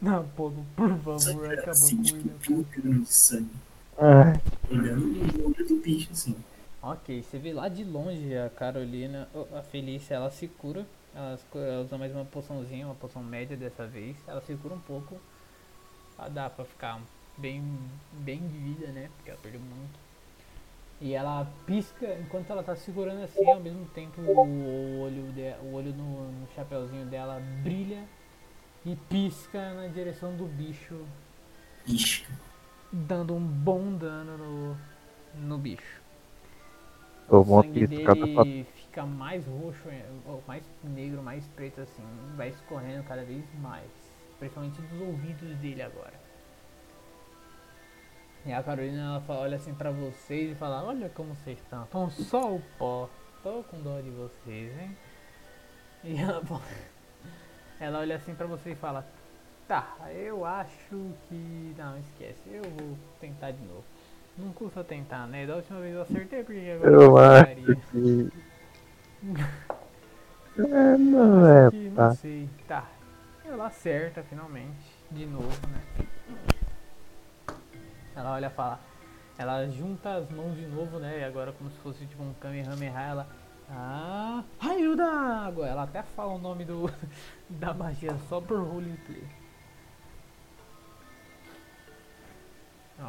Não, 0.00 0.26
porra, 0.30 0.54
por 0.74 0.88
favor, 0.88 1.46
acabou 1.52 1.70
assim, 1.70 1.96
com 1.96 2.02
tipo, 2.02 2.18
ele. 2.52 2.64
pingando 2.72 3.02
de 3.04 3.12
sangue. 3.12 3.50
Ah, 3.98 4.32
Olhando 4.70 5.06
no 5.06 5.46
olho 5.46 5.68
do 5.68 5.76
bicho, 5.76 6.08
assim. 6.10 6.34
Ok, 6.82 7.22
você 7.22 7.38
vê 7.38 7.52
lá 7.52 7.68
de 7.68 7.84
longe 7.84 8.36
a 8.36 8.48
Carolina, 8.50 9.28
a 9.56 9.62
Felícia, 9.62 10.14
ela 10.14 10.30
se 10.30 10.48
cura. 10.48 10.84
Ela, 11.14 11.36
se 11.36 11.44
cura- 11.50 11.64
ela 11.64 11.84
usa 11.84 11.96
mais 11.98 12.10
uma 12.12 12.24
poçãozinha, 12.24 12.86
uma 12.86 12.94
poção 12.94 13.22
média 13.22 13.56
dessa 13.56 13.86
vez. 13.86 14.16
Ela 14.26 14.40
se 14.40 14.54
cura 14.56 14.74
um 14.74 14.80
pouco. 14.80 15.20
Pra 16.22 16.28
dar 16.28 16.50
pra 16.50 16.64
ficar 16.64 17.00
bem, 17.36 17.64
bem 18.12 18.46
de 18.46 18.56
vida, 18.56 18.86
né? 18.92 19.10
Porque 19.16 19.30
ela 19.30 19.40
perdeu 19.42 19.60
muito. 19.60 19.98
E 21.00 21.14
ela 21.14 21.50
pisca, 21.66 22.16
enquanto 22.20 22.48
ela 22.48 22.62
tá 22.62 22.76
segurando 22.76 23.24
assim, 23.24 23.44
ao 23.50 23.58
mesmo 23.58 23.84
tempo 23.86 24.20
o 24.20 25.00
olho, 25.00 25.32
de, 25.32 25.52
o 25.64 25.72
olho 25.74 25.92
no, 25.92 26.30
no 26.30 26.48
chapeuzinho 26.54 27.06
dela 27.06 27.42
brilha 27.64 28.04
e 28.86 28.94
pisca 28.94 29.74
na 29.74 29.88
direção 29.88 30.36
do 30.36 30.44
bicho, 30.44 31.04
Ixi, 31.88 32.24
dando 32.92 33.34
um 33.34 33.44
bom 33.44 33.92
dano 33.92 34.38
no, 34.38 34.76
no 35.34 35.58
bicho. 35.58 36.00
O 37.28 37.44
sangue 37.44 37.84
dele 37.88 38.64
fica 38.76 39.04
mais 39.04 39.44
roxo, 39.44 39.88
ou 40.24 40.40
mais 40.46 40.62
negro, 40.84 41.20
mais 41.20 41.44
preto 41.48 41.80
assim, 41.80 42.04
vai 42.36 42.50
escorrendo 42.50 43.02
cada 43.02 43.24
vez 43.24 43.42
mais, 43.60 43.90
principalmente 44.42 44.82
dos 44.82 45.00
ouvidos 45.00 45.56
dele 45.58 45.82
agora. 45.82 46.14
E 48.44 48.52
a 48.52 48.60
Carolina 48.60 49.00
ela 49.10 49.20
fala- 49.20 49.40
olha 49.42 49.56
assim 49.56 49.72
pra 49.72 49.92
vocês 49.92 50.50
e 50.50 50.54
fala, 50.56 50.82
olha 50.82 51.08
como 51.10 51.32
vocês 51.36 51.56
estão. 51.60 51.84
Estão 51.84 52.10
só 52.10 52.52
o 52.56 52.60
pó. 52.76 53.08
Tô 53.40 53.62
com 53.70 53.80
dó 53.80 54.00
de 54.00 54.10
vocês, 54.10 54.76
hein? 54.80 54.96
E 56.02 56.16
ela, 56.20 56.42
ela 57.78 58.00
olha 58.00 58.16
assim 58.16 58.34
pra 58.34 58.46
você 58.48 58.72
e 58.72 58.74
fala, 58.74 59.06
tá, 59.68 59.96
eu 60.12 60.44
acho 60.44 61.12
que. 61.28 61.74
Não, 61.78 61.96
esquece, 62.00 62.40
eu 62.50 62.62
vou 62.64 62.98
tentar 63.20 63.52
de 63.52 63.62
novo. 63.64 63.84
Não 64.36 64.52
custa 64.52 64.82
tentar, 64.82 65.28
né? 65.28 65.46
Da 65.46 65.54
última 65.56 65.78
vez 65.78 65.94
eu 65.94 66.02
acertei 66.02 66.42
porque 66.42 66.68
agora 66.74 66.90
Eu 66.90 67.16
acho 67.16 67.42
acertaria. 67.44 67.76
que. 67.92 68.32
É, 70.58 70.98
não 70.98 71.46
é, 71.46 71.70
que 71.70 71.76
não 71.88 71.94
pá. 71.96 72.10
sei. 72.10 72.46
Tá. 72.68 72.86
Ela 73.52 73.66
acerta 73.66 74.22
finalmente. 74.22 74.96
De 75.10 75.26
novo, 75.26 75.66
né? 75.68 76.06
Ela 78.16 78.32
olha 78.32 78.46
e 78.46 78.50
fala. 78.50 78.80
Ela 79.36 79.68
junta 79.68 80.14
as 80.14 80.30
mãos 80.30 80.56
de 80.56 80.66
novo, 80.66 80.98
né? 80.98 81.20
E 81.20 81.24
agora 81.24 81.52
como 81.52 81.70
se 81.70 81.76
fosse 81.80 82.06
tipo 82.06 82.22
um 82.22 82.32
Kamehameha, 82.34 83.00
ela. 83.00 83.28
Ah! 83.68 84.42
Raio 84.58 84.96
da 84.96 85.10
água! 85.10 85.66
Ela 85.66 85.82
até 85.82 86.02
fala 86.02 86.32
o 86.32 86.38
nome 86.38 86.64
do 86.64 86.90
da 87.50 87.74
magia 87.74 88.16
só 88.28 88.40
por 88.40 88.58
roleplay. 88.58 89.24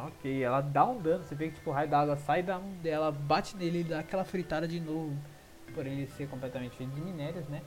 Ok, 0.06 0.42
ela 0.42 0.60
dá 0.60 0.84
um 0.84 1.00
dano, 1.00 1.24
você 1.24 1.34
vê 1.34 1.48
que 1.48 1.54
tipo, 1.54 1.70
o 1.70 1.72
raio 1.72 1.88
da 1.88 2.00
água 2.00 2.16
sai 2.16 2.42
da 2.42 2.58
mão 2.58 2.70
dela, 2.82 3.12
bate 3.12 3.56
nele 3.56 3.80
e 3.80 3.84
dá 3.84 4.00
aquela 4.00 4.24
fritada 4.24 4.66
de 4.66 4.80
novo 4.80 5.16
por 5.72 5.86
ele 5.86 6.06
ser 6.08 6.28
completamente 6.28 6.76
feito 6.76 6.92
de 6.92 7.00
minérios, 7.00 7.46
né? 7.48 7.62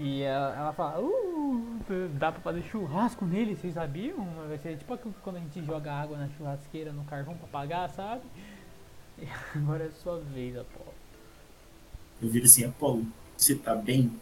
E 0.00 0.22
ela, 0.22 0.56
ela 0.56 0.72
fala, 0.72 1.00
uh, 1.00 1.80
dá 2.14 2.30
pra 2.30 2.40
fazer 2.40 2.62
churrasco 2.62 3.24
nele, 3.24 3.56
vocês 3.56 3.74
sabiam? 3.74 4.24
Vai 4.46 4.56
ser 4.58 4.76
tipo 4.76 4.96
quando 5.24 5.36
a 5.36 5.40
gente 5.40 5.64
joga 5.64 5.92
água 5.92 6.16
na 6.16 6.28
churrasqueira, 6.28 6.92
no 6.92 7.02
carvão 7.04 7.36
pra 7.36 7.48
apagar, 7.48 7.90
sabe? 7.90 8.22
E 9.18 9.26
agora 9.58 9.86
é 9.86 9.90
sua 9.90 10.20
vez, 10.20 10.56
Apolo. 10.56 10.94
Eu 12.22 12.28
viro 12.28 12.44
assim, 12.44 12.64
Apolo, 12.64 13.04
você 13.36 13.56
tá 13.56 13.74
bem? 13.74 14.12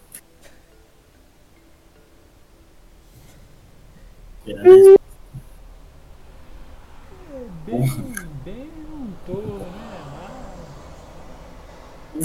Esperando 4.47 4.97
Bem, 7.67 7.83
bem, 8.45 8.71
não 8.89 9.13
tô, 9.27 9.59
né? 9.59 9.67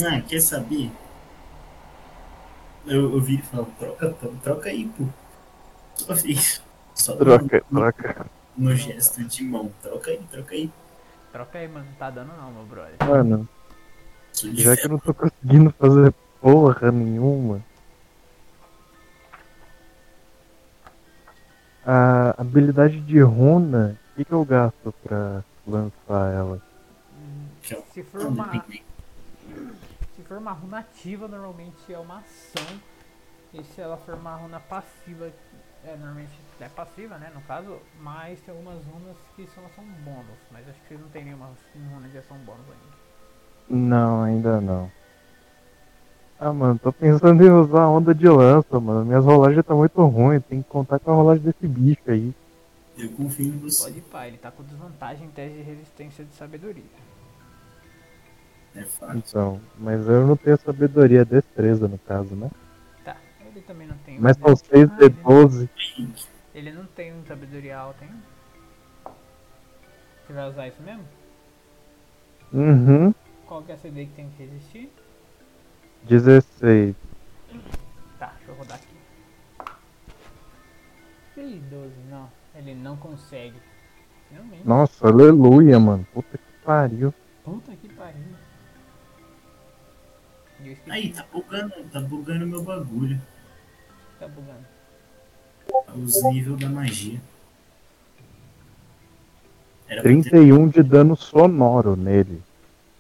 Ah, 0.07 0.21
quer 0.21 0.39
saber? 0.39 0.89
Eu, 2.85 3.13
eu 3.13 3.21
viro 3.21 3.41
e 3.43 3.45
falo, 3.45 3.67
troca, 3.79 4.09
tro- 4.13 4.35
troca 4.43 4.69
aí, 4.69 4.87
pô. 4.97 5.05
Só 5.95 6.13
vez. 6.15 6.61
Só 6.95 7.15
Troca, 7.15 7.63
no, 7.69 7.79
troca. 7.79 8.25
no 8.57 8.75
gesto 8.75 9.23
de 9.23 9.43
mão. 9.43 9.71
Troca 9.81 10.11
aí, 10.11 10.19
troca 10.31 10.53
aí. 10.55 10.71
Troca 11.31 11.57
aí, 11.59 11.67
mano, 11.67 11.85
não 11.85 11.93
tá 11.93 12.09
dando 12.09 12.33
não, 12.35 12.51
meu 12.51 12.63
brother. 12.65 12.95
Mano, 13.07 13.47
já 14.33 14.75
que 14.75 14.85
eu 14.85 14.89
não 14.89 14.99
tô 14.99 15.13
conseguindo 15.13 15.71
fazer 15.79 16.13
porra 16.41 16.91
nenhuma. 16.91 17.63
A 21.85 22.35
habilidade 22.39 22.99
de 23.01 23.19
runa, 23.21 23.97
o 24.11 24.15
que, 24.15 24.25
que 24.25 24.31
eu 24.31 24.45
gasto 24.45 24.93
pra 25.03 25.43
lançar 25.65 26.33
ela? 26.33 26.61
Hum, 27.17 27.45
Já- 27.63 27.77
Se 27.93 28.03
for 28.03 28.25
uma, 28.27 28.63
for 30.31 30.37
uma 30.37 30.53
runa 30.53 30.79
ativa, 30.79 31.27
normalmente 31.27 31.93
é 31.93 31.99
uma 31.99 32.19
ação. 32.19 32.79
E 33.53 33.61
se 33.65 33.81
ela 33.81 33.97
for 33.97 34.15
uma 34.15 34.33
runa 34.37 34.61
passiva, 34.61 35.29
é, 35.83 35.97
normalmente 35.97 36.31
é 36.57 36.69
passiva, 36.69 37.17
né, 37.17 37.29
no 37.35 37.41
caso. 37.41 37.77
Mas 37.99 38.39
tem 38.39 38.55
algumas 38.55 38.81
runas 38.85 39.17
que 39.35 39.45
são 39.47 39.65
ação 39.65 39.83
bônus. 40.05 40.39
Mas 40.49 40.69
acho 40.69 40.79
que 40.87 40.93
não 40.93 41.09
tem 41.09 41.25
nenhuma 41.25 41.49
runa 41.75 42.07
de 42.07 42.17
ação 42.17 42.37
bônus 42.45 42.61
ainda. 42.69 42.97
Não, 43.69 44.23
ainda 44.23 44.61
não. 44.61 44.89
Ah, 46.39 46.53
mano, 46.53 46.79
tô 46.79 46.93
pensando 46.93 47.45
em 47.45 47.51
usar 47.51 47.81
a 47.81 47.89
onda 47.89 48.15
de 48.15 48.27
lança, 48.29 48.79
mano. 48.79 49.03
Minhas 49.03 49.25
rolagens 49.25 49.65
tá 49.65 49.75
muito 49.75 50.01
ruim, 50.05 50.39
tem 50.39 50.61
que 50.63 50.69
contar 50.69 50.97
com 50.99 51.11
a 51.11 51.13
rolagem 51.13 51.43
desse 51.43 51.67
bicho 51.67 52.01
aí. 52.07 52.33
Eu 52.97 53.11
confio 53.11 53.47
em 53.47 53.59
você. 53.59 53.83
Pode 53.83 53.97
ir 53.97 54.01
pá, 54.03 54.27
ele 54.29 54.37
tá 54.37 54.49
com 54.49 54.63
desvantagem 54.63 55.27
em 55.27 55.31
teste 55.31 55.57
de 55.57 55.63
resistência 55.63 56.23
de 56.23 56.33
sabedoria. 56.35 57.10
É 58.75 58.83
fácil. 58.83 59.17
Então, 59.17 59.61
mas 59.77 60.07
eu 60.07 60.25
não 60.25 60.37
tenho 60.37 60.57
sabedoria, 60.57 61.25
destreza 61.25 61.87
no 61.87 61.97
caso, 61.99 62.35
né? 62.35 62.49
Tá, 63.03 63.17
ele 63.45 63.61
também 63.61 63.87
não 63.87 63.97
tem. 63.99 64.17
Mas 64.19 64.37
são 64.37 64.55
6 64.55 64.89
Ah, 64.91 64.95
de 64.95 65.03
ele- 65.05 65.15
12. 65.23 65.69
Ele 66.53 66.71
não 66.71 66.85
tem 66.85 67.13
um 67.13 67.23
sabedoria 67.25 67.77
alta, 67.77 68.03
hein? 68.05 68.11
Você 70.27 70.33
vai 70.33 70.49
usar 70.49 70.67
isso 70.67 70.81
mesmo? 70.81 71.03
Uhum. 72.53 73.13
Qual 73.45 73.61
que 73.63 73.71
é 73.71 73.75
a 73.75 73.77
CD 73.77 74.05
que 74.05 74.13
tem 74.13 74.29
que 74.29 74.43
resistir? 74.43 74.91
16. 76.03 76.95
Tá, 78.19 78.33
deixa 78.37 78.51
eu 78.51 78.55
rodar 78.55 78.77
aqui. 78.77 78.95
Ih, 81.37 81.61
12, 81.69 81.93
não. 82.09 82.29
Ele 82.55 82.75
não 82.75 82.95
consegue. 82.97 83.55
Finalmente. 84.29 84.67
Nossa, 84.67 85.07
aleluia, 85.07 85.79
mano. 85.79 86.05
Puta 86.13 86.37
que 86.37 86.43
pariu. 86.63 87.13
Aí, 90.89 91.11
tá 91.13 91.25
bugando, 91.31 91.73
tá 91.91 91.99
bugando 91.99 92.47
meu 92.47 92.63
bagulho. 92.63 93.21
tá 94.19 94.27
bugando. 94.27 94.65
Os 95.95 96.23
níveis 96.23 96.59
da 96.59 96.69
magia. 96.69 97.21
Era 99.87 100.01
pra 100.01 100.11
ter, 100.11 100.29
31 100.29 100.69
de 100.69 100.83
dano 100.83 101.17
sonoro 101.17 101.97
nele. 101.97 102.41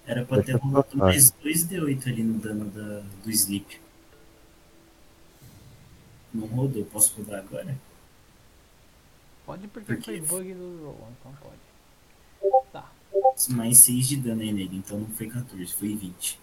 era 0.05 0.25
pra 0.25 0.37
ter 0.37 0.53
Deixa 0.53 0.57
eu 0.57 0.69
rolado 0.69 0.97
mais 0.97 1.31
2D8 1.31 2.07
ali 2.07 2.23
no 2.23 2.39
dano 2.39 2.65
da, 2.65 3.01
do 3.23 3.31
sleep. 3.31 3.79
Não 6.33 6.47
rodou, 6.47 6.83
posso 6.85 7.15
rodar 7.15 7.39
agora? 7.39 7.77
Pode 9.45 9.67
porque 9.69 9.95
Por 9.95 10.03
foi 10.03 10.21
bug 10.21 10.53
do 10.53 10.83
roll, 10.83 11.07
então 11.19 11.33
pode. 11.41 12.63
Tá. 12.73 12.91
Mais 13.49 13.77
6 13.79 14.07
de 14.07 14.17
dano 14.17 14.41
aí 14.41 14.51
nele, 14.51 14.77
então 14.77 14.99
não 14.99 15.07
foi 15.07 15.29
14, 15.29 15.73
foi 15.73 15.95
20. 15.95 16.40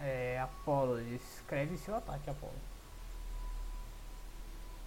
É. 0.00 0.28
Apolo, 0.40 1.00
escreve 1.00 1.76
seu 1.78 1.96
ataque, 1.96 2.30
Apolo. 2.30 2.52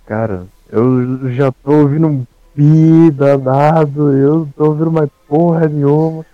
Cara, 0.06 0.46
eu 0.70 1.32
já 1.32 1.52
tô 1.52 1.72
ouvindo 1.72 2.08
um 2.08 2.26
pi 2.56 3.12
danado, 3.12 4.16
eu 4.16 4.40
não 4.40 4.46
tô 4.52 4.66
ouvindo 4.66 4.92
mais 4.92 5.10
porra 5.28 5.68
nenhuma. 5.68 6.26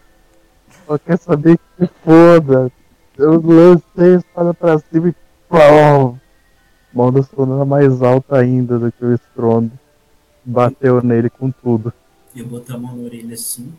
Só 0.86 0.98
quer 0.98 1.18
saber 1.18 1.58
que 1.58 1.86
se 1.86 1.92
foda. 2.04 2.72
Eu 3.18 3.42
lancei 3.42 4.16
a 4.16 4.18
espada 4.18 4.54
pra 4.54 4.80
cima 4.80 5.10
e 5.10 5.16
pau! 5.50 6.18
Mão 6.94 7.12
da 7.12 7.24
sonora 7.24 7.66
mais 7.66 8.02
alta 8.02 8.38
ainda 8.38 8.78
do 8.78 8.92
que 8.92 9.06
o 9.06 9.14
estrondo. 9.14 9.72
Bateu 10.44 11.02
nele 11.02 11.30
com 11.30 11.52
tudo. 11.52 11.92
E 12.36 12.40
eu 12.40 12.48
botar 12.48 12.76
a 12.76 12.78
mão 12.78 12.96
na 12.96 13.04
orelha 13.04 13.34
assim. 13.34 13.74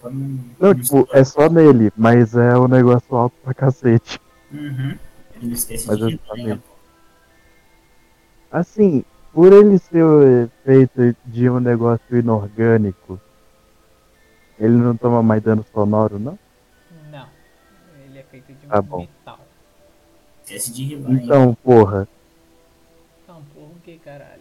Pra 0.00 0.10
não. 0.10 0.18
Não, 0.58 0.74
não 0.74 0.74
tipo, 0.74 1.08
é 1.12 1.24
só 1.24 1.48
nele, 1.48 1.92
mas 1.96 2.34
é 2.34 2.56
um 2.58 2.68
negócio 2.68 3.14
alto 3.16 3.34
pra 3.42 3.54
cacete. 3.54 4.20
Uhum. 4.52 4.98
E 5.40 5.46
não 5.46 5.52
esquece 5.52 5.86
Mas 5.86 5.98
de 5.98 6.18
também. 6.18 6.50
hein, 6.52 6.62
Assim, 8.50 9.04
por 9.32 9.52
ele 9.52 9.78
ser 9.78 10.48
feito 10.64 11.14
de 11.26 11.48
um 11.50 11.60
negócio 11.60 12.16
inorgânico, 12.16 13.20
ele 14.58 14.74
não 14.76 14.96
toma 14.96 15.22
mais 15.22 15.42
dano 15.42 15.64
sonoro, 15.72 16.18
não? 16.18 16.38
Não. 17.10 17.26
Ele 18.06 18.18
é 18.18 18.22
feito 18.24 18.52
de 18.52 18.66
um 18.66 18.68
Tá 18.68 18.82
bom. 18.82 19.00
metal. 19.00 19.38
Esquece 20.44 20.72
de 20.72 20.94
hein? 20.94 21.04
Então, 21.08 21.54
porra, 21.62 22.08
Não, 23.26 23.42
porra, 23.54 23.66
o 23.76 23.80
que 23.84 23.98
caralho? 23.98 24.40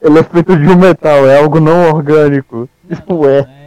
ele 0.00 0.18
é 0.18 0.22
feito 0.24 0.56
de 0.56 0.66
um 0.68 0.76
metal, 0.76 1.26
é 1.26 1.38
algo 1.38 1.60
não 1.60 1.90
orgânico. 1.94 2.68
Não, 3.08 3.18
Ué. 3.20 3.42
não 3.42 3.50
é 3.52 3.59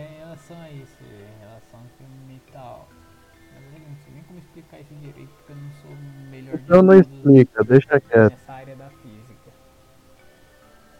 Então 6.74 6.82
não 6.82 7.00
explica, 7.00 7.64
deixa 7.64 8.00
quieto. 8.00 8.32
nessa 8.32 8.52
área 8.52 8.76
da 8.76 8.90
física. 8.90 9.52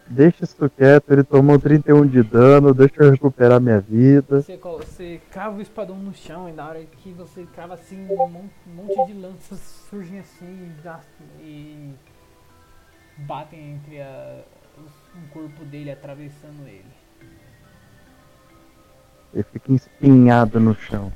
Deixa 0.06 0.44
isso 0.44 0.70
quieto, 0.70 1.10
ele 1.12 1.24
tomou 1.24 1.58
31 1.58 2.06
de 2.06 2.22
dano, 2.22 2.72
deixa 2.72 2.94
eu 3.02 3.10
recuperar 3.10 3.60
minha 3.60 3.80
vida. 3.80 4.40
Você, 4.40 4.56
você 4.56 5.20
crava 5.32 5.56
o 5.58 5.60
espadão 5.60 5.96
no 5.98 6.14
chão 6.14 6.48
e 6.48 6.52
na 6.52 6.68
hora 6.68 6.84
que 6.84 7.10
você 7.10 7.44
crava 7.52 7.74
assim, 7.74 8.06
um 8.08 8.16
mon- 8.28 8.48
monte 8.66 9.06
de 9.12 9.14
lanças 9.14 9.58
surgem 9.90 10.20
assim 10.20 10.72
e, 11.40 11.92
batem 13.26 13.72
entre 13.72 14.00
a, 14.00 14.44
um 15.16 15.26
corpo 15.32 15.64
dele, 15.64 15.90
atravessando 15.90 16.68
ele. 16.68 16.84
Ele 19.34 19.42
fica 19.52 19.72
espinhado 19.72 20.60
no 20.60 20.72
chão. 20.76 21.12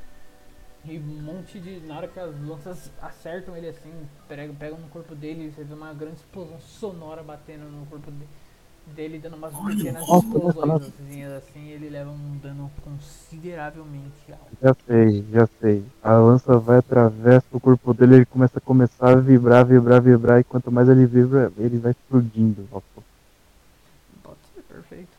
E 0.88 0.98
um 0.98 1.22
monte 1.22 1.60
de. 1.60 1.80
Na 1.80 1.98
hora 1.98 2.08
que 2.08 2.18
as 2.18 2.34
lanças 2.40 2.90
acertam 3.02 3.54
ele 3.54 3.68
assim, 3.68 3.92
pegam, 4.26 4.54
pegam 4.54 4.78
no 4.78 4.88
corpo 4.88 5.14
dele, 5.14 5.52
você 5.52 5.62
vê 5.62 5.74
uma 5.74 5.92
grande 5.92 6.16
explosão 6.16 6.58
sonora 6.60 7.22
batendo 7.22 7.64
no 7.64 7.84
corpo 7.86 8.10
dele. 8.10 8.28
dele 8.96 9.18
dando 9.18 9.36
umas 9.36 9.54
Olha, 9.54 9.76
pequenas 9.76 10.02
explosões 10.02 10.92
assim, 11.36 11.68
ele 11.68 11.90
leva 11.90 12.10
um 12.10 12.38
dano 12.38 12.70
consideravelmente 12.82 14.32
alto. 14.32 14.48
Já 14.62 14.74
sei, 14.86 15.26
já 15.30 15.46
sei. 15.60 15.84
A 16.02 16.16
lança 16.16 16.58
vai, 16.58 16.78
atravessa 16.78 17.46
o 17.52 17.60
corpo 17.60 17.92
dele, 17.92 18.16
ele 18.16 18.26
começa 18.26 18.56
a 18.56 18.62
começar 18.62 19.10
a 19.12 19.16
vibrar, 19.16 19.66
vibrar, 19.66 20.00
vibrar, 20.00 20.40
e 20.40 20.44
quanto 20.44 20.72
mais 20.72 20.88
ele 20.88 21.04
vibra, 21.04 21.52
ele 21.58 21.76
vai 21.76 21.90
explodindo. 21.90 22.66
Pode 24.22 24.38
ser 24.54 24.62
perfeito. 24.62 25.12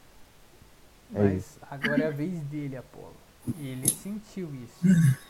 É 1.14 1.24
Mas 1.24 1.60
agora 1.70 2.04
é 2.06 2.08
a 2.08 2.12
vez 2.12 2.42
dele, 2.46 2.76
Apolo. 2.76 3.14
E 3.60 3.68
ele 3.68 3.88
sentiu 3.88 4.50
isso. 4.56 5.20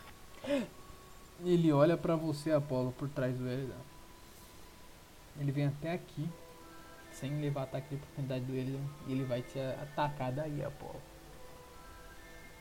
Ele 1.44 1.72
olha 1.72 1.96
pra 1.98 2.16
você, 2.16 2.52
Apolo, 2.52 2.92
por 2.98 3.08
trás 3.10 3.36
do 3.38 3.48
Eridão. 3.48 3.78
Ele 5.40 5.52
vem 5.52 5.68
até 5.68 5.94
aqui, 5.94 6.28
sem 7.14 7.40
levar 7.40 7.64
ataque 7.64 7.90
de 7.90 7.96
oportunidade 7.96 8.44
do 8.46 8.54
Eridon, 8.54 8.84
e 9.08 9.14
ele 9.14 9.24
vai 9.24 9.42
te 9.42 9.58
a- 9.60 9.78
atacar 9.84 10.32
daí, 10.32 10.64
Apolo. 10.64 11.00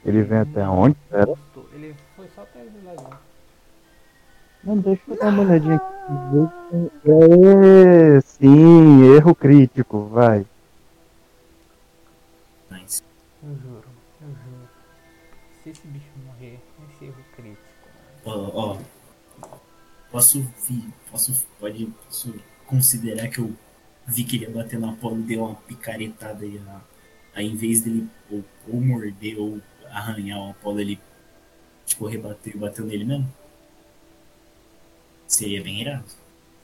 Ele 0.04 0.22
vem 0.22 0.38
até 0.38 0.62
Não 0.62 0.78
onde? 0.78 0.96
Gostou. 1.10 1.68
Ele 1.72 1.94
foi 2.14 2.28
só 2.34 2.42
até 2.42 2.64
do 2.64 2.84
lado. 2.84 3.18
Não, 4.62 4.76
deixa 4.78 5.02
eu 5.08 5.16
dar 5.16 5.28
uma 5.28 5.42
olhadinha 5.42 5.76
aqui. 5.76 5.88
É, 7.08 8.20
sim, 8.20 9.02
erro 9.14 9.34
crítico, 9.34 10.04
vai. 10.06 10.46
Mas 12.70 13.02
Eu 13.42 13.77
Ó, 18.28 18.50
ó. 18.54 18.78
Posso 20.10 20.40
vi, 20.66 20.88
posso, 21.10 21.46
pode, 21.60 21.86
posso 22.04 22.34
considerar 22.66 23.28
que 23.28 23.38
eu 23.40 23.54
vi 24.06 24.24
que 24.24 24.36
ele 24.36 24.44
ia 24.46 24.50
bater 24.50 24.78
no 24.78 24.90
Apolo 24.90 25.20
e 25.20 25.22
deu 25.22 25.44
uma 25.44 25.54
picaretada 25.54 26.44
aí, 26.44 26.58
a- 26.66 26.80
aí 27.34 27.46
em 27.46 27.56
vez 27.56 27.82
dele 27.82 28.08
ou, 28.30 28.44
ou 28.68 28.80
morder 28.80 29.38
ou 29.38 29.60
arranhar 29.90 30.38
o 30.40 30.50
Apolo, 30.50 30.80
ele 30.80 30.98
tipo 31.86 32.06
rebateu 32.06 32.52
e 32.54 32.58
bateu 32.58 32.84
nele 32.86 33.04
mesmo? 33.04 33.28
Seria 35.26 35.62
bem 35.62 35.80
irado. 35.80 36.04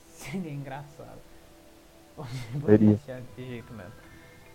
Seria 0.09 0.51
engraçado. 0.53 1.21
Vou 2.17 2.27
Seria. 2.67 2.89
deixar 2.95 3.21
desse 3.21 3.49
jeito 3.49 3.73
mesmo. 3.75 3.93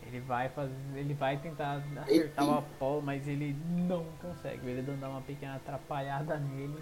Ele 0.08 0.20
vai 0.22 0.50
fazer. 0.50 0.74
Ele 0.96 1.14
vai 1.14 1.38
tentar 1.38 1.84
acertar 2.02 2.46
o 2.48 2.58
Apolo, 2.58 3.02
mas 3.04 3.28
ele 3.28 3.56
não 3.88 4.04
consegue. 4.22 4.68
Ele 4.68 4.82
dá 4.82 5.10
uma 5.10 5.22
pequena 5.22 5.56
atrapalhada 5.58 6.38
nele. 6.40 6.82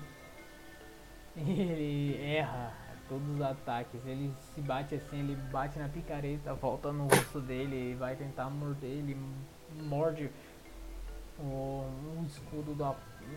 Ele 1.38 2.18
erra 2.24 2.74
todos 3.08 3.28
os 3.30 3.42
ataques. 3.42 4.06
Ele 4.06 4.34
se 4.54 4.62
bate 4.62 4.96
assim, 4.96 5.20
ele 5.20 5.36
bate 5.52 5.78
na 5.78 5.88
picareta, 5.88 6.54
volta 6.54 6.92
no 6.92 7.04
rosto 7.08 7.40
dele 7.40 7.96
vai 7.96 8.16
tentar 8.16 8.50
morder. 8.50 8.90
Ele 8.90 9.18
morde 9.84 10.30
o, 11.40 11.44
o 11.44 12.26
escudo 12.26 12.74
do. 12.74 12.84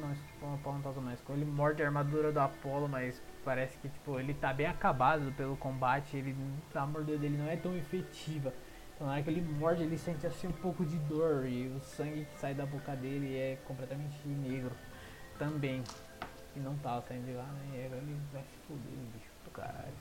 Não, 0.01 0.55
Apolo 0.55 0.79
não 0.79 0.93
tá 0.93 1.01
mais. 1.01 1.23
Ele 1.29 1.45
morde 1.45 1.83
a 1.83 1.87
armadura 1.87 2.33
do 2.33 2.41
Apolo, 2.41 2.89
mas 2.89 3.21
parece 3.45 3.77
que 3.79 3.89
tipo, 3.89 4.19
ele 4.19 4.35
tá 4.35 4.53
bem 4.53 4.67
acabado 4.67 5.33
pelo 5.37 5.57
combate. 5.57 6.17
Ele, 6.17 6.35
a 6.75 6.87
mordida 6.87 7.19
dele 7.19 7.37
não 7.37 7.49
é 7.49 7.57
tão 7.57 7.77
efetiva. 7.77 8.53
Então, 8.95 9.07
na 9.07 9.15
hora 9.15 9.23
que 9.23 9.31
ele 9.31 9.41
morde, 9.41 9.83
ele 9.83 9.99
sente 9.99 10.27
assim 10.27 10.47
um 10.47 10.53
pouco 10.53 10.85
de 10.85 10.97
dor. 11.01 11.47
E 11.47 11.69
o 11.69 11.81
sangue 11.81 12.25
que 12.25 12.39
sai 12.39 12.55
da 12.55 12.65
boca 12.65 12.95
dele 12.95 13.37
é 13.37 13.59
completamente 13.67 14.27
negro 14.27 14.73
também. 15.39 15.83
E 16.61 16.63
não 16.63 16.77
tava 16.77 17.03
saindo 17.09 17.25
de 17.25 17.33
lá, 17.33 17.45
né? 17.45 17.71
E 17.73 17.87
agora 17.87 18.03
ele 18.03 18.17
vai 18.33 18.43
se 18.43 18.49
fuder, 18.69 18.93
bicho 19.15 19.31
do 19.45 19.51
caralho. 19.51 19.95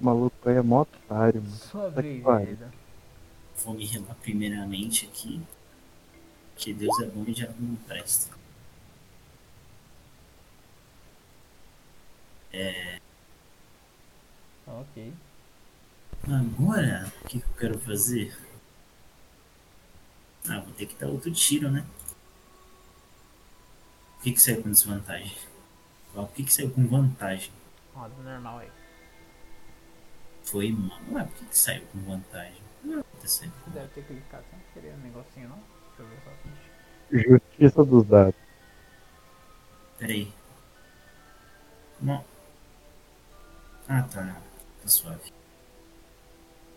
O 0.00 0.04
maluco 0.04 0.48
aí 0.48 0.56
é 0.56 0.62
mó 0.62 0.82
otário, 0.82 1.40
mano. 1.40 1.54
Sua 1.54 1.92
que 1.92 2.02
vez. 2.02 2.58
Vou 3.64 3.74
me 3.74 3.86
relar 3.86 4.16
primeiramente 4.16 5.06
aqui. 5.06 5.40
Que 6.56 6.74
Deus 6.74 7.00
é 7.00 7.06
bom 7.06 7.24
e 7.24 7.32
diabo 7.32 7.54
não 7.60 7.76
presta. 7.76 8.36
Ok. 14.66 15.12
Agora, 16.24 17.12
o 17.22 17.28
que, 17.28 17.40
que 17.40 17.46
eu 17.46 17.54
quero 17.58 17.78
fazer? 17.78 18.36
Ah, 20.48 20.60
vou 20.60 20.72
ter 20.74 20.86
que 20.86 20.96
dar 20.96 21.06
outro 21.06 21.30
tiro, 21.30 21.70
né? 21.70 21.84
O 24.18 24.22
que, 24.22 24.32
que 24.32 24.42
saiu 24.42 24.62
com 24.62 24.70
desvantagem? 24.70 25.36
O 26.14 26.26
que, 26.26 26.42
que 26.44 26.52
saiu 26.52 26.70
com 26.70 26.86
vantagem? 26.86 27.52
Roda 27.94 28.14
normal 28.22 28.58
aí. 28.58 28.70
Foi 30.42 30.72
mal. 30.72 30.98
Ué, 31.12 31.24
por 31.24 31.34
que, 31.34 31.44
que 31.44 31.58
saiu 31.58 31.86
com 31.92 31.98
vantagem? 32.00 32.60
Não 32.82 33.00
aconteceu. 33.00 33.50
Você 33.64 33.70
deve 33.70 33.88
ter 33.88 34.04
clicado 34.04 34.44
sem 34.50 34.58
querer 34.74 34.96
no 34.96 35.02
negocinho, 35.04 35.48
não? 35.48 35.58
Deixa 35.96 36.02
eu 36.02 36.06
ver 36.08 36.18
só 36.24 36.30
ficha. 36.42 37.28
Justiça 37.30 37.84
dos 37.84 38.06
dados. 38.06 38.34
Pera 39.98 40.12
aí. 40.12 40.32
Não. 42.00 42.24
Ah, 43.88 44.02
tá. 44.02 44.40
Tá 44.82 44.88
suave. 44.88 45.32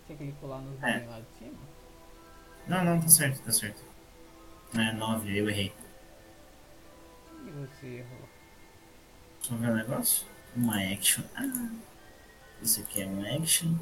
Você 0.08 0.16
clicou 0.16 0.50
lá 0.50 0.60
nos 0.60 0.82
É. 0.84 1.06
lá 1.08 1.20
de 1.20 1.38
cima? 1.38 1.58
Não, 2.68 2.84
não, 2.84 3.02
tá 3.02 3.08
certo, 3.10 3.44
tá 3.44 3.52
certo. 3.52 3.82
É, 4.78 4.92
9, 4.94 5.38
eu 5.38 5.50
errei. 5.50 5.74
E 7.46 7.52
você 7.52 7.88
errou? 7.88 8.30
Deixa 9.40 9.54
eu 9.54 9.58
ver 9.58 9.70
o 9.72 9.76
negócio. 9.76 10.28
Uma 10.56 10.78
action. 10.78 11.24
Ah, 11.36 11.70
isso 12.62 12.82
aqui 12.82 13.02
é 13.02 13.08
um 13.08 13.36
action. 13.36 13.76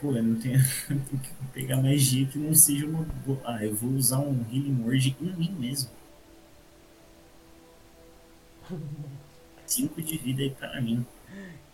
Pô, 0.00 0.12
eu 0.12 0.22
não 0.22 0.40
tenho. 0.40 0.58
eu 0.90 1.00
tenho 1.00 1.22
que 1.22 1.34
pegar 1.52 1.76
magia 1.76 2.26
que 2.26 2.38
não 2.38 2.54
seja 2.54 2.86
uma 2.86 3.02
boa. 3.02 3.40
Ah, 3.44 3.64
eu 3.64 3.74
vou 3.74 3.90
usar 3.90 4.20
um 4.20 4.44
Healing 4.50 4.82
Word 4.84 5.16
em 5.20 5.36
mim 5.36 5.50
mesmo. 5.58 5.90
5 9.66 10.00
de 10.00 10.18
vida 10.18 10.42
aí 10.42 10.50
pra 10.50 10.80
mim. 10.80 11.06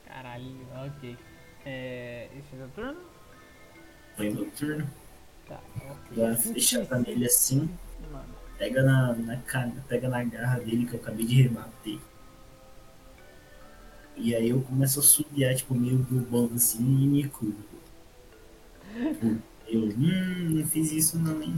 Caralho, 0.06 0.66
ok. 0.86 1.16
É. 1.64 2.28
Esse 2.36 2.60
é 2.60 2.64
o 2.64 2.68
turno? 2.68 3.00
Foi 4.16 4.30
meu 4.30 4.50
turno. 4.50 4.90
Tá, 5.46 5.60
ok. 5.76 6.16
Dá 6.16 6.24
uma 6.24 6.36
flechada 6.36 6.98
nele 6.98 7.26
assim. 7.26 7.68
Mano, 8.10 8.34
Pega 8.58 8.82
na, 8.82 9.14
na, 9.14 9.36
pega 9.88 10.08
na 10.08 10.24
garra 10.24 10.58
dele 10.60 10.86
que 10.86 10.94
eu 10.94 11.00
acabei 11.00 11.26
de 11.26 11.42
rebater. 11.42 12.00
E 14.16 14.34
aí 14.34 14.48
eu 14.48 14.60
começo 14.62 14.98
a 15.00 15.02
subiar, 15.02 15.54
tipo, 15.54 15.74
meio 15.74 15.98
bobão 15.98 16.50
assim 16.54 16.82
e 16.82 17.06
me 17.06 17.28
curo. 17.28 17.56
Tipo, 19.08 19.42
Eu, 19.66 19.82
hum, 19.96 20.50
não 20.58 20.66
fiz 20.66 20.92
isso 20.92 21.18
não, 21.18 21.42
hein? 21.42 21.56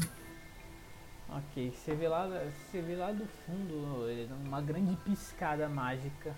ok. 1.28 1.70
Você 1.70 1.94
vê 1.94 2.08
lá, 2.08 2.26
você 2.26 2.80
vê 2.82 2.96
lá 2.96 3.12
do 3.12 3.26
fundo 3.26 4.06
uma 4.44 4.60
grande 4.60 4.96
piscada 4.96 5.68
mágica. 5.68 6.34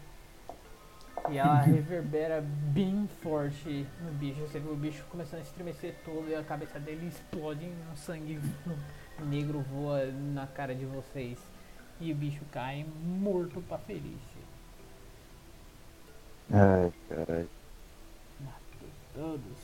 E 1.29 1.37
ela 1.39 1.61
reverbera 1.63 2.41
bem 2.41 3.09
forte 3.23 3.87
no 4.01 4.13
bicho. 4.13 4.41
Você 4.43 4.59
vê 4.61 4.69
o 4.69 4.77
bicho 4.77 5.05
começando 5.11 5.41
a 5.41 5.43
estremecer 5.43 5.95
todo 6.05 6.29
e 6.29 6.35
a 6.35 6.43
cabeça 6.45 6.79
dele 6.81 7.07
explode 7.07 7.65
e 7.65 7.75
um 7.93 7.97
sangue 7.97 8.41
negro 9.25 9.61
voa 9.71 10.07
na 10.07 10.47
cara 10.47 10.75
de 10.75 10.85
vocês. 10.85 11.39
E 12.01 12.13
o 12.13 12.15
bicho 12.15 12.45
cai 12.53 12.87
morto 13.03 13.61
pra 13.63 13.79
ferícia. 13.79 14.39
Ai, 16.51 16.93
caralho. 17.09 17.49
Matou 18.41 18.89
todos. 19.15 19.59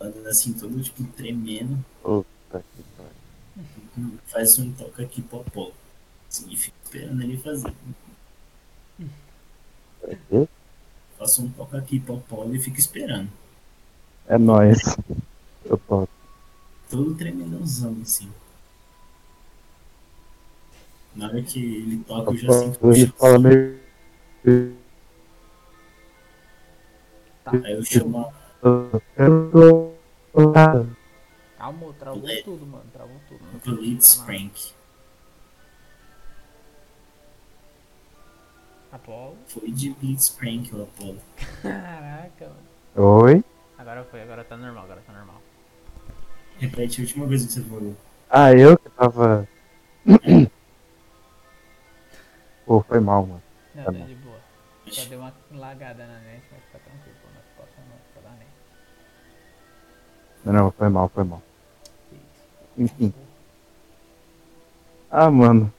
Andando 0.00 0.28
assim, 0.28 0.52
todo 0.52 0.82
tipo 0.82 1.04
tremendo. 1.12 1.84
Puta 2.02 2.62
que 2.74 2.84
pariu. 2.96 4.18
Faz 4.26 4.58
um 4.58 4.72
toque 4.72 5.02
aqui 5.02 5.22
popó. 5.22 5.72
Assim, 6.28 6.50
e 6.50 6.56
fica 6.56 6.76
esperando 6.84 7.22
ele 7.22 7.38
fazer. 7.38 7.74
Vai 10.02 10.18
ser? 10.30 10.48
Faço 11.18 11.42
um 11.42 11.50
toque 11.50 11.76
aqui 11.76 12.00
popó 12.00 12.44
e 12.52 12.58
fica 12.60 12.78
esperando. 12.78 13.30
É 14.28 14.38
nóis. 14.38 14.78
Eu 15.64 15.78
toco. 15.78 16.15
Todo 16.88 17.14
tremendãozão, 17.14 17.96
assim. 18.02 18.30
Na 21.14 21.28
hora 21.28 21.42
que 21.42 21.58
ele 21.58 22.04
toca, 22.04 22.30
eu 22.30 22.36
já 22.36 22.52
sinto 22.52 22.92
Ele 22.92 23.06
fala 23.06 23.38
meio. 23.38 23.80
Aí 27.46 27.72
eu 27.72 27.84
chamo. 27.84 28.32
Calma, 31.56 31.92
travou 31.94 32.22
tudo, 32.44 32.66
mano. 32.66 32.84
Travou 32.92 33.16
tudo. 33.28 33.40
Não 33.44 33.58
consegui 33.58 33.76
Blitz 33.76 34.14
falar 34.14 34.28
nada. 34.28 34.38
Prank. 34.38 34.72
Apolo. 38.92 39.36
Foi 39.46 39.70
de 39.70 39.90
Blitz 39.90 40.28
Prank 40.28 40.74
o 40.74 40.82
Apolo. 40.82 41.18
Caraca, 41.62 42.48
mano. 42.94 43.18
Oi? 43.22 43.44
Agora 43.78 44.04
foi, 44.04 44.22
agora 44.22 44.44
tá 44.44 44.56
normal, 44.56 44.84
agora 44.84 45.02
tá 45.06 45.12
normal. 45.12 45.35
Repete 46.58 47.00
a 47.00 47.04
última 47.04 47.26
vez 47.26 47.44
que 47.46 47.52
você 47.52 47.60
falou. 47.62 47.94
Ah, 48.30 48.52
eu 48.52 48.76
que 48.78 48.88
tava. 48.90 49.46
Pô, 52.64 52.80
foi 52.82 53.00
mal, 53.00 53.26
mano. 53.26 53.42
Não, 53.74 53.84
Tá 53.84 53.92
tá 53.92 53.98
de 53.98 54.14
boa. 54.16 54.36
Só 54.88 55.04
deu 55.04 55.18
uma 55.18 55.32
lagada 55.52 56.06
na 56.06 56.18
net, 56.20 56.42
mas 56.50 56.60
fica 56.64 56.78
tranquilo, 56.78 57.16
pô, 57.22 57.28
na 57.34 57.40
próxima 57.56 57.84
não 57.90 57.98
fica 58.08 58.20
da 58.22 58.30
net. 58.36 58.50
Não, 60.62 60.70
foi 60.72 60.88
mal, 60.88 61.08
foi 61.08 61.24
mal. 61.24 61.42
Enfim. 62.78 63.12
Ah, 65.10 65.30
mano. 65.30 65.72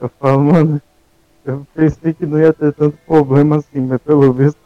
Eu 0.00 0.08
falo, 0.08 0.44
mano. 0.44 0.82
Eu 1.44 1.66
pensei 1.74 2.12
que 2.14 2.26
não 2.26 2.38
ia 2.38 2.52
ter 2.52 2.72
tanto 2.72 2.96
problema 3.06 3.56
assim, 3.56 3.80
mas 3.80 4.00
pelo 4.02 4.32
visto. 4.32 4.58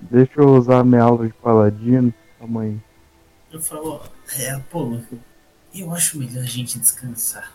Deixa 0.00 0.40
eu 0.40 0.48
usar 0.54 0.84
minha 0.84 1.02
aula 1.02 1.26
de 1.26 1.32
paladino. 1.34 2.12
Calma 2.38 2.62
aí. 2.62 2.80
Eu 3.50 3.60
falo, 3.60 3.94
ó, 4.02 4.08
é, 4.38 4.50
Apolo, 4.50 5.02
eu 5.74 5.92
acho 5.92 6.18
melhor 6.18 6.42
a 6.42 6.46
gente 6.46 6.78
descansar. 6.78 7.52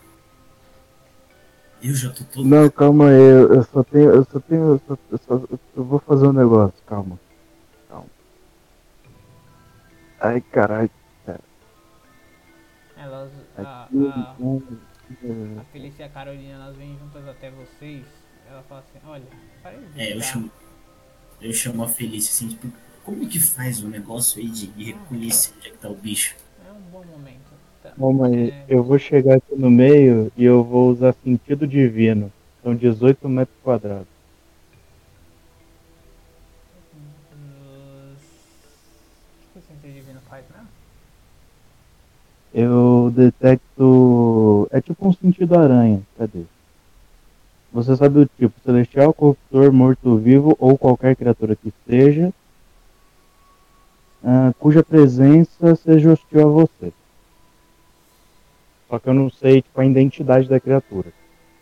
Eu 1.82 1.94
já 1.94 2.10
tô 2.12 2.24
todo. 2.24 2.46
Não, 2.48 2.70
calma 2.70 3.10
aí, 3.10 3.16
eu, 3.20 3.54
eu 3.56 3.64
só 3.64 3.84
tenho. 3.84 4.10
Eu 4.10 4.26
só 4.26 4.40
tenho. 4.40 4.62
Eu, 4.72 4.82
só, 4.88 4.98
eu, 5.12 5.18
só- 5.20 5.58
eu 5.76 5.84
vou 5.84 6.00
fazer 6.00 6.28
um 6.28 6.34
negócio, 6.34 6.74
calma. 6.88 7.20
Calma. 7.90 8.08
Ai 10.22 10.40
caralho. 10.42 10.90
Elas, 12.96 13.32
a, 13.58 13.84
a, 13.84 14.36
um, 14.40 14.62
a 15.60 15.64
Felícia 15.74 16.04
e 16.04 16.06
a 16.06 16.10
Carolina, 16.10 16.54
elas 16.54 16.78
vêm 16.78 16.98
juntas 16.98 17.28
até 17.28 17.52
vocês. 17.52 18.06
Ela 18.50 18.64
fala 18.64 18.82
assim, 18.82 19.00
olha, 19.06 19.24
É, 19.98 20.16
eu 20.16 20.22
chamo. 20.22 20.50
Eu 21.42 21.52
chamo 21.52 21.84
a 21.84 21.90
Felícia 21.90 22.32
assim, 22.32 22.48
tipo, 22.56 22.72
como 23.04 23.24
é 23.24 23.28
que 23.28 23.40
faz 23.40 23.82
o 23.84 23.88
negócio 23.88 24.40
aí 24.40 24.50
de, 24.50 24.68
de 24.68 24.84
reconhecer 24.84 25.54
onde 25.58 25.68
é 25.68 25.72
que 25.72 25.78
tá 25.78 25.90
o 25.90 25.96
bicho? 25.96 26.36
É 26.60 26.72
um 26.72 26.82
bom 26.92 27.04
momento. 27.04 27.52
Tá. 27.82 27.92
Calma 27.92 28.28
aí, 28.28 28.54
É, 28.68 28.76
eu 28.76 28.84
vou 28.84 28.98
chegar 28.98 29.36
aqui 29.38 29.56
no 29.56 29.70
meio 29.70 30.32
e 30.36 30.44
eu 30.44 30.64
vou 30.64 30.90
usar 30.92 31.14
sentido 31.24 31.68
divino. 31.68 32.32
São 32.64 32.76
18 32.76 33.28
metros 33.30 33.58
quadrados. 33.62 34.08
os- 37.32 38.24
O 39.42 39.54
que 39.54 39.60
o 39.60 39.62
Centro 39.62 39.92
Divino 39.92 40.22
faz 40.22 40.46
mesmo? 40.50 40.70
Eu 42.54 43.12
detecto. 43.12 44.68
É 44.72 44.80
tipo 44.82 45.08
um 45.08 45.14
sentido 45.14 45.56
aranha. 45.58 46.02
Cadê? 46.18 46.46
Você 47.72 47.96
sabe 47.98 48.20
o 48.20 48.26
tipo: 48.26 48.54
celestial, 48.62 49.14
corruptor, 49.14 49.72
morto-vivo 49.74 50.56
ou 50.58 50.78
qualquer 50.78 51.16
criatura 51.16 51.56
que 51.58 51.74
seja, 51.86 52.32
ah, 54.24 54.54
cuja 54.58 54.82
presença 54.82 55.76
seja 55.76 56.14
hostil 56.14 56.42
a 56.42 56.52
você. 56.52 56.94
Só 58.88 58.98
que 58.98 59.10
eu 59.10 59.14
não 59.14 59.30
sei 59.30 59.62
tipo, 59.62 59.82
a 59.82 59.86
identidade 59.86 60.48
da 60.48 60.60
criatura. 60.60 61.12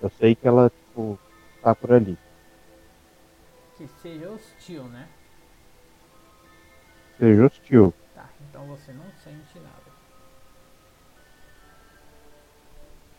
Eu 0.01 0.09
sei 0.11 0.35
que 0.35 0.47
ela 0.47 0.69
tipo, 0.69 1.17
tá 1.61 1.73
por 1.73 1.93
ali. 1.93 2.17
Que 3.77 3.87
seja 4.01 4.29
hostil, 4.29 4.83
né? 4.83 5.07
Seja 7.17 7.45
hostil. 7.45 7.93
Tá, 8.13 8.29
então 8.47 8.65
você 8.67 8.91
não 8.93 9.05
sente 9.23 9.59
nada. 9.59 9.91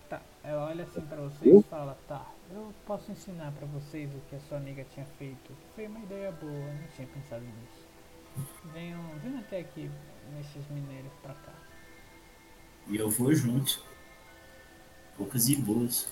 Tá, 0.09 0.21
ela 0.45 0.67
olha 0.67 0.85
assim 0.85 1.01
pra 1.01 1.17
vocês 1.17 1.65
e 1.65 1.69
fala, 1.69 1.99
tá, 2.07 2.27
eu 2.53 2.73
posso 2.87 3.11
ensinar 3.11 3.51
pra 3.53 3.67
vocês 3.67 4.15
o 4.15 4.21
que 4.29 4.37
a 4.37 4.41
sua 4.41 4.59
amiga 4.59 4.85
tinha 4.93 5.07
feito. 5.19 5.53
Foi 5.75 5.87
uma 5.87 6.01
ideia 6.01 6.31
boa, 6.31 6.53
eu 6.53 6.75
não 6.75 6.89
tinha 6.95 7.09
pensado 7.09 7.43
nisso. 7.43 7.82
Venham, 8.73 9.01
venham 9.23 9.39
até 9.41 9.61
aqui 9.61 9.91
nesses 10.35 10.67
minérios 10.71 11.13
pra 11.23 11.35
cá. 11.35 11.53
E 12.89 12.97
eu 12.97 13.09
vou 13.11 13.35
junto. 13.35 13.83
Poucas 15.17 15.49
e 15.49 15.57
boas. 15.57 16.09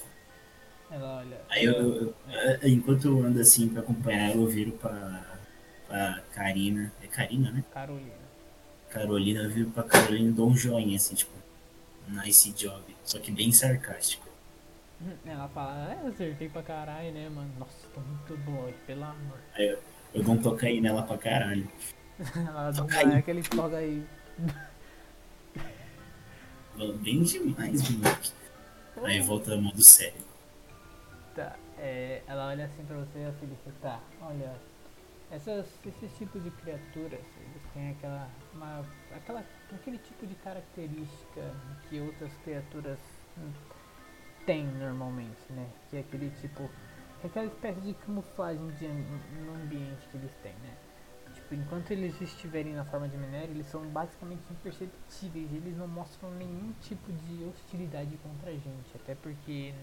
Ela 0.91 1.19
olha. 1.19 1.41
Aí 1.49 1.65
eu, 1.65 1.73
eu- 1.75 2.15
eu- 2.63 2.69
enquanto 2.69 3.07
eu 3.07 3.23
ando 3.25 3.41
assim 3.41 3.69
pra 3.69 3.81
acompanhar, 3.83 4.35
eu 4.35 4.47
viro 4.47 4.73
pra, 4.73 5.25
pra 5.87 6.21
Karina. 6.35 6.93
É 7.03 7.07
Karina, 7.07 7.51
né? 7.51 7.65
Carolina. 7.73 8.21
Carolina, 8.91 9.43
eu 9.43 9.51
viro 9.51 9.71
pra 9.71 9.85
Carolina 9.85 10.29
e 10.29 10.33
dou 10.33 10.51
um 10.51 10.57
joinha, 10.57 10.97
assim, 10.97 11.15
tipo, 11.15 11.33
nice 12.09 12.51
job. 12.53 12.83
Só 13.05 13.19
que 13.21 13.31
bem 13.31 13.53
sarcástico. 13.53 14.29
Ela 15.25 15.49
fala, 15.49 15.93
é, 15.95 16.09
acertei 16.09 16.49
pra 16.49 16.63
caralho, 16.63 17.11
né, 17.13 17.29
mano? 17.31 17.51
Nossa, 17.59 17.87
tô 17.95 18.01
muito 18.01 18.37
bom 18.45 18.71
pelo 18.87 19.05
amor. 19.05 19.39
Eu 20.13 20.23
dou 20.23 20.35
um 20.35 20.43
toque 20.43 20.67
aí 20.67 20.81
nela 20.81 21.03
pra 21.05 21.17
caralho. 21.17 21.67
Ela 22.47 22.71
dá 22.71 22.99
aí. 22.99 23.19
aquele 23.19 23.43
toga 23.43 23.79
aí. 23.79 24.07
Bem 27.03 27.23
demais, 27.23 27.91
moleque. 27.91 28.33
Aí 29.03 29.21
volta 29.21 29.55
a 29.55 29.57
modo 29.57 29.83
sério. 29.83 30.21
Tá, 31.35 31.57
é, 31.79 32.23
ela 32.27 32.49
olha 32.49 32.67
assim 32.67 32.85
pra 32.85 32.97
você 32.97 33.19
e 33.21 33.25
a 33.25 33.33
Felícia, 33.33 33.73
tá, 33.81 34.01
olha, 34.21 34.53
essas, 35.31 35.67
esses 35.87 36.19
tipos 36.19 36.43
de 36.43 36.51
criaturas, 36.51 37.13
eles 37.13 37.63
têm 37.73 37.91
aquela, 37.91 38.29
uma, 38.53 38.85
aquela, 39.15 39.45
aquele 39.73 39.99
tipo 39.99 40.27
de 40.27 40.35
característica 40.37 41.55
que 41.89 42.01
outras 42.01 42.33
criaturas 42.45 42.99
hum, 43.39 43.53
têm 44.45 44.67
normalmente, 44.67 45.41
né? 45.51 45.69
Que 45.89 45.99
é 45.99 46.01
aquele 46.01 46.31
tipo, 46.41 46.69
é 47.23 47.27
aquela 47.27 47.47
espécie 47.47 47.81
de 47.81 47.95
camuflagem 47.95 48.69
de, 48.73 48.89
no 48.89 49.55
ambiente 49.55 50.09
que 50.11 50.17
eles 50.17 50.33
têm, 50.43 50.55
né? 50.55 50.75
Tipo, 51.51 51.63
enquanto 51.63 51.91
eles 51.91 52.21
estiverem 52.21 52.75
na 52.75 52.85
forma 52.85 53.09
de 53.09 53.17
minério, 53.17 53.51
eles 53.51 53.67
são 53.67 53.85
basicamente 53.89 54.41
imperceptíveis, 54.53 55.53
eles 55.53 55.77
não 55.77 55.89
mostram 55.89 56.31
nenhum 56.35 56.73
tipo 56.81 57.11
de 57.13 57.45
hostilidade 57.45 58.17
contra 58.19 58.51
a 58.51 58.55
gente, 58.55 58.95
até 58.95 59.17
porque 59.17 59.75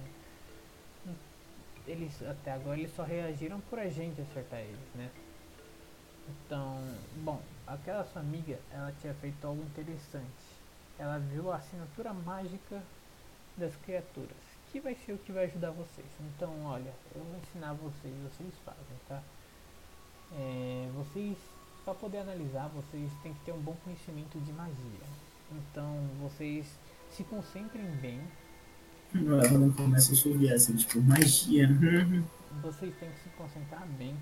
eles 1.85 2.23
até 2.23 2.53
agora 2.53 2.79
eles 2.79 2.95
só 2.95 3.03
reagiram 3.03 3.59
por 3.69 3.79
a 3.79 3.89
gente 3.89 4.21
acertar 4.21 4.61
eles, 4.61 4.93
né? 4.95 5.11
Então, 6.29 6.77
bom, 7.17 7.41
aquela 7.65 8.05
sua 8.05 8.21
amiga, 8.21 8.57
ela 8.71 8.93
tinha 9.01 9.13
feito 9.15 9.45
algo 9.45 9.61
interessante. 9.61 10.23
Ela 10.97 11.17
viu 11.19 11.51
a 11.51 11.57
assinatura 11.57 12.13
mágica 12.13 12.81
das 13.57 13.75
criaturas, 13.75 14.37
que 14.71 14.79
vai 14.79 14.95
ser 14.95 15.11
o 15.11 15.17
que 15.17 15.33
vai 15.33 15.43
ajudar 15.45 15.71
vocês. 15.71 16.07
Então, 16.21 16.65
olha, 16.65 16.93
eu 17.13 17.21
vou 17.21 17.37
ensinar 17.37 17.73
vocês, 17.73 18.15
vocês 18.23 18.53
fazem, 18.63 18.97
tá? 19.09 19.21
É, 20.33 20.89
vocês, 20.93 21.37
para 21.87 21.95
poder 21.95 22.17
analisar, 22.17 22.67
vocês 22.75 23.09
têm 23.23 23.33
que 23.33 23.39
ter 23.45 23.53
um 23.53 23.61
bom 23.61 23.73
conhecimento 23.81 24.37
de 24.41 24.51
magia. 24.51 25.07
Então, 25.49 26.05
vocês 26.19 26.67
se 27.09 27.23
concentrem 27.23 27.85
bem 28.01 28.19
Ela 29.15 29.57
não 29.57 29.71
começa 29.71 30.11
a 30.11 30.15
subir 30.17 30.51
assim, 30.51 30.75
tipo, 30.75 30.99
magia. 30.99 31.69
vocês 32.61 32.93
têm 32.97 33.09
que 33.09 33.19
se 33.21 33.29
concentrar 33.37 33.87
bem 33.97 34.13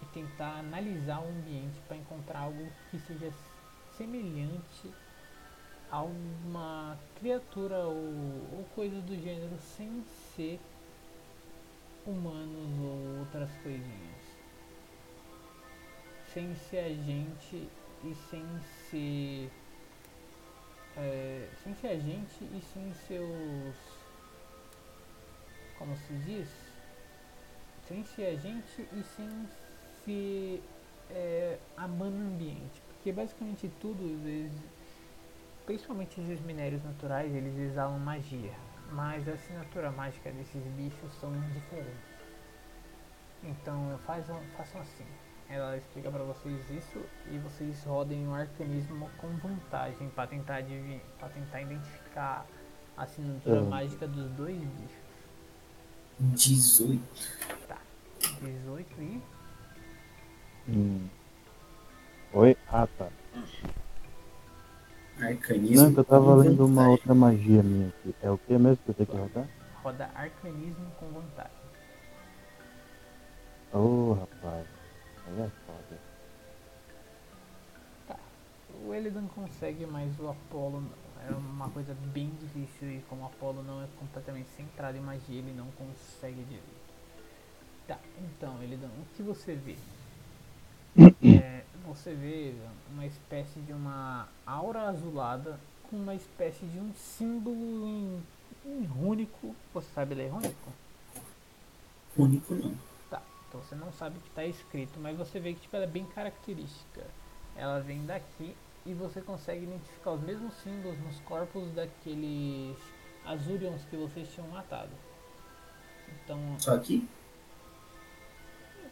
e 0.00 0.06
tentar 0.14 0.60
analisar 0.60 1.20
o 1.20 1.28
ambiente 1.28 1.80
para 1.88 1.96
encontrar 1.96 2.38
algo 2.38 2.68
que 2.92 3.00
seja 3.00 3.32
semelhante 3.98 4.88
a 5.90 6.02
uma 6.02 6.96
criatura 7.18 7.78
ou, 7.78 7.96
ou 7.96 8.64
coisa 8.76 9.00
do 9.00 9.20
gênero 9.20 9.58
sem 9.76 10.04
ser 10.36 10.60
humanos 12.06 12.78
ou 12.80 13.18
outras 13.18 13.50
coisinhas. 13.64 14.21
Sem 16.32 16.54
ser 16.54 16.78
a 16.78 16.88
gente 16.88 17.68
e 18.04 18.14
sem 18.30 18.44
ser. 18.88 19.50
é, 20.96 21.48
sem 21.62 21.74
ser 21.74 21.88
a 21.88 21.98
gente 21.98 22.44
e 22.44 22.62
sem 22.72 22.92
seus. 22.94 23.76
Como 25.78 25.96
se 25.96 26.14
diz? 26.24 26.72
sem 27.92 28.04
ser 28.04 28.26
a 28.26 28.36
gente 28.36 28.88
e 28.92 29.02
sem 29.02 29.48
ser 30.04 30.62
é, 31.10 31.58
amando 31.76 32.16
o 32.16 32.20
ambiente. 32.20 32.80
Porque 32.88 33.12
basicamente 33.12 33.70
tudo, 33.80 34.02
principalmente 35.66 36.20
esses 36.20 36.40
minérios 36.40 36.82
naturais, 36.84 37.34
eles 37.34 37.56
exalam 37.58 37.98
magia. 37.98 38.54
Mas 38.90 39.28
a 39.28 39.32
assinatura 39.32 39.90
mágica 39.90 40.30
desses 40.30 40.62
bichos 40.74 41.12
são 41.20 41.32
diferentes. 41.50 42.12
Então 43.42 43.98
façam, 44.06 44.40
façam 44.56 44.80
assim. 44.80 45.06
Ela 45.52 45.76
explica 45.76 46.10
pra 46.10 46.22
vocês 46.22 46.70
isso 46.70 46.98
e 47.30 47.36
vocês 47.36 47.84
rodem 47.84 48.26
um 48.26 48.34
arcanismo 48.34 49.10
com 49.18 49.28
vantagem 49.36 50.08
para 50.08 50.26
tentar 50.26 50.56
adivinhar, 50.56 51.02
para 51.18 51.28
tentar 51.28 51.60
identificar 51.60 52.46
a 52.96 53.02
assinatura 53.02 53.60
Hum. 53.60 53.68
mágica 53.68 54.08
dos 54.08 54.30
dois 54.30 54.56
bichos. 54.56 55.02
18. 56.18 57.02
18 58.40 59.02
e 59.02 59.22
Hum. 60.68 61.06
Oi? 62.32 62.56
Ah, 62.68 62.88
tá. 62.96 63.08
Arcanismo. 65.20 65.84
Não, 65.84 65.92
que 65.92 66.00
eu 66.00 66.04
tava 66.04 66.34
lendo 66.34 66.64
uma 66.64 66.88
outra 66.88 67.14
magia 67.14 67.62
minha 67.62 67.88
aqui. 67.88 68.14
É 68.22 68.30
o 68.30 68.38
que 68.38 68.56
mesmo 68.56 68.82
que 68.84 68.90
eu 68.90 68.94
tenho 68.94 69.06
que 69.06 69.16
rodar? 69.16 69.46
roda 69.82 70.08
arcanismo 70.14 70.90
com 70.98 71.08
vantagem. 71.08 71.52
Ô, 73.74 74.14
rapaz. 74.14 74.81
É 75.28 75.50
foda. 75.66 76.00
Tá. 78.08 78.18
O 78.84 78.92
Elidan 78.92 79.26
consegue, 79.28 79.86
mas 79.86 80.18
o 80.18 80.28
Apolo 80.28 80.80
não. 80.80 81.02
É 81.24 81.30
uma 81.30 81.68
coisa 81.70 81.94
bem 82.12 82.30
difícil 82.40 82.90
e 82.90 83.00
como 83.08 83.22
o 83.22 83.26
Apolo 83.26 83.62
não 83.62 83.80
é 83.80 83.86
completamente 83.96 84.48
centrado 84.56 84.98
em 84.98 85.00
magia, 85.00 85.38
ele 85.38 85.54
não 85.56 85.68
consegue 85.78 86.42
direito. 86.42 86.82
Tá, 87.86 87.96
então 88.18 88.60
Elidan, 88.60 88.88
o 88.88 89.04
que 89.16 89.22
você 89.22 89.54
vê? 89.54 89.76
É, 91.24 91.62
você 91.86 92.12
vê 92.12 92.54
uma 92.92 93.06
espécie 93.06 93.60
de 93.60 93.72
uma 93.72 94.28
aura 94.44 94.88
azulada 94.88 95.58
com 95.88 95.96
uma 95.96 96.14
espécie 96.14 96.66
de 96.66 96.80
um 96.80 96.92
símbolo 96.94 97.86
em, 97.86 98.22
em 98.66 98.84
rúnico. 98.84 99.54
Você 99.72 99.88
sabe 99.94 100.14
ler 100.14 100.28
rúnico? 100.28 100.72
Único 102.16 102.54
não. 102.54 102.91
Então 103.52 103.60
você 103.62 103.74
não 103.74 103.92
sabe 103.92 104.16
o 104.16 104.20
que 104.22 104.28
está 104.28 104.46
escrito, 104.46 104.98
mas 104.98 105.14
você 105.14 105.38
vê 105.38 105.52
que 105.52 105.60
tipo, 105.60 105.76
ela 105.76 105.84
é 105.84 105.88
bem 105.88 106.06
característica. 106.06 107.04
Ela 107.54 107.80
vem 107.80 108.06
daqui 108.06 108.56
e 108.86 108.94
você 108.94 109.20
consegue 109.20 109.64
identificar 109.64 110.12
os 110.12 110.22
mesmos 110.22 110.54
símbolos 110.62 110.98
nos 111.00 111.20
corpos 111.20 111.70
daqueles 111.74 112.78
Azurions 113.26 113.82
que 113.90 113.96
vocês 113.98 114.26
tinham 114.32 114.48
matado. 114.48 114.90
Então, 116.24 116.38
Só 116.58 116.76
aqui? 116.76 117.06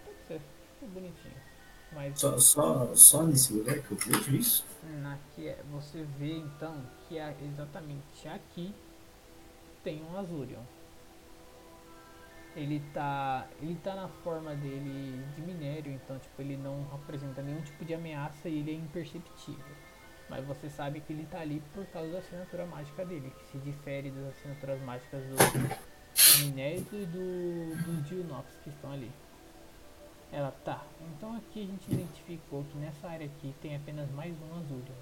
pode 0.05 0.19
ser, 0.29 0.43
ficou 0.75 0.89
bonitinho. 0.91 1.35
Mas 1.93 2.21
Só, 2.21 2.39
só, 2.39 2.95
só 2.95 3.23
nesse 3.23 3.55
lugar 3.55 3.79
que 3.79 3.93
eu 3.93 3.97
vejo 3.97 4.37
isso? 4.37 4.67
aqui 5.11 5.49
é, 5.49 5.59
você 5.73 6.03
vê 6.19 6.37
então 6.37 6.85
que 7.09 7.19
é 7.19 7.35
exatamente 7.43 8.29
aqui 8.29 8.75
tem 9.83 10.05
um 10.05 10.19
Azurion. 10.19 10.61
Ele 12.57 12.83
tá, 12.93 13.47
ele 13.63 13.77
tá 13.77 13.95
na 13.95 14.09
forma 14.09 14.55
dele 14.57 15.25
de 15.35 15.41
minério, 15.41 15.93
então 15.93 16.19
tipo 16.19 16.43
ele 16.43 16.57
não 16.57 16.85
apresenta 16.93 17.41
nenhum 17.43 17.61
tipo 17.63 17.85
de 17.85 17.95
ameaça 17.95 18.49
e 18.49 18.59
ele 18.59 18.73
é 18.73 18.75
imperceptível. 18.75 19.77
Mas 20.29 20.45
você 20.45 20.69
sabe 20.69 21.01
que 21.01 21.13
ele 21.13 21.27
tá 21.27 21.41
ali 21.41 21.63
por 21.73 21.85
causa 21.87 22.11
da 22.13 22.19
assinatura 22.19 22.67
mágica 22.67 23.05
dele, 23.05 23.33
que 23.39 23.53
se 23.53 23.59
difere 23.59 24.11
das 24.11 24.29
assinaturas 24.29 24.81
mágicas 24.83 25.23
do 25.23 26.45
minério 26.45 26.87
e 26.93 27.07
do, 27.07 27.83
dos 27.85 28.09
Geonox 28.09 28.49
que 28.63 28.71
estão 28.71 28.93
ali. 28.93 29.11
Ela 30.33 30.53
tá. 30.65 30.85
Então 31.01 31.37
aqui 31.37 31.63
a 31.63 31.67
gente 31.67 31.93
identificou 31.93 32.65
que 32.65 32.79
nessa 32.79 33.09
área 33.09 33.27
aqui 33.27 33.55
tem 33.61 33.77
apenas 33.77 34.11
mais 34.13 34.33
um 34.43 34.59
Azurion. 34.59 34.95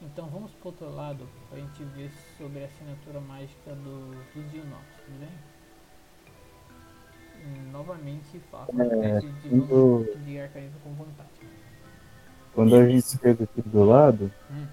Então 0.00 0.26
vamos 0.28 0.52
pro 0.52 0.68
outro 0.68 0.94
lado 0.94 1.28
pra 1.48 1.58
gente 1.58 1.82
ver 1.84 2.10
sobre 2.36 2.62
a 2.62 2.66
assinatura 2.66 3.20
mágica 3.20 3.74
do, 3.74 4.10
dos 4.34 4.50
Geonox, 4.50 4.84
tudo 5.04 5.18
bem? 5.18 5.57
E, 7.44 7.72
novamente 7.72 8.40
faça 8.50 8.72
um 8.72 8.82
É, 8.82 9.12
teste 9.20 9.28
de, 9.42 9.48
quando- 9.48 10.08
de 10.24 10.40
arcanismo 10.40 10.76
com 10.84 10.92
vontade. 10.94 11.28
Quando 12.54 12.74
a 12.76 12.88
gente 12.88 13.06
chega 13.18 13.44
aqui 13.44 13.62
do 13.62 13.84
lado, 13.84 14.32
Hum. 14.50 14.66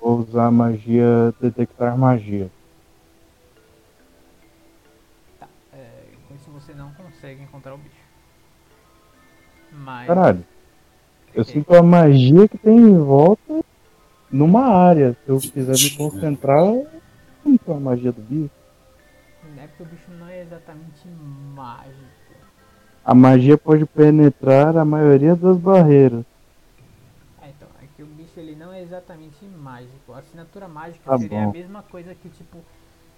vou 0.00 0.18
usar 0.20 0.46
a 0.46 0.50
magia 0.50 1.34
detectar 1.40 1.96
magia. 1.98 2.48
Tá, 5.40 5.48
é, 5.72 6.04
com 6.28 6.34
isso 6.34 6.50
você 6.50 6.72
não 6.74 6.92
consegue 6.92 7.42
encontrar 7.42 7.74
o 7.74 7.78
bicho. 7.78 7.96
Mas. 9.72 10.06
Caralho, 10.06 10.44
eu 11.34 11.42
Ok. 11.42 11.52
sinto 11.54 11.74
a 11.74 11.82
magia 11.82 12.46
que 12.46 12.58
tem 12.58 12.76
em 12.76 12.98
volta 12.98 13.64
numa 14.30 14.64
área. 14.66 15.16
Se 15.24 15.30
eu 15.30 15.38
quiser 15.38 15.72
me 15.78 15.90
concentrar, 15.96 16.64
eu 16.66 16.86
sinto 17.42 17.72
a 17.72 17.80
magia 17.80 18.12
do 18.12 18.20
bicho. 18.22 18.50
É 20.42 20.44
exatamente 20.44 21.08
mágico. 21.54 22.34
A 23.04 23.14
magia 23.14 23.56
pode 23.56 23.86
penetrar 23.86 24.76
a 24.76 24.84
maioria 24.84 25.36
das 25.36 25.56
barreiras. 25.56 26.24
É, 27.42 27.48
então, 27.50 27.68
é 27.82 27.86
que 27.96 28.02
o 28.02 28.06
bicho 28.06 28.38
ele 28.38 28.54
não 28.54 28.72
é 28.72 28.80
exatamente 28.82 29.44
mágico. 29.44 30.12
A 30.12 30.18
assinatura 30.18 30.68
mágica 30.68 31.04
Tá 31.04 31.18
seria 31.18 31.44
a 31.44 31.46
bom. 31.46 31.52
mesma 31.52 31.82
coisa 31.82 32.14
que, 32.14 32.28
tipo, 32.30 32.58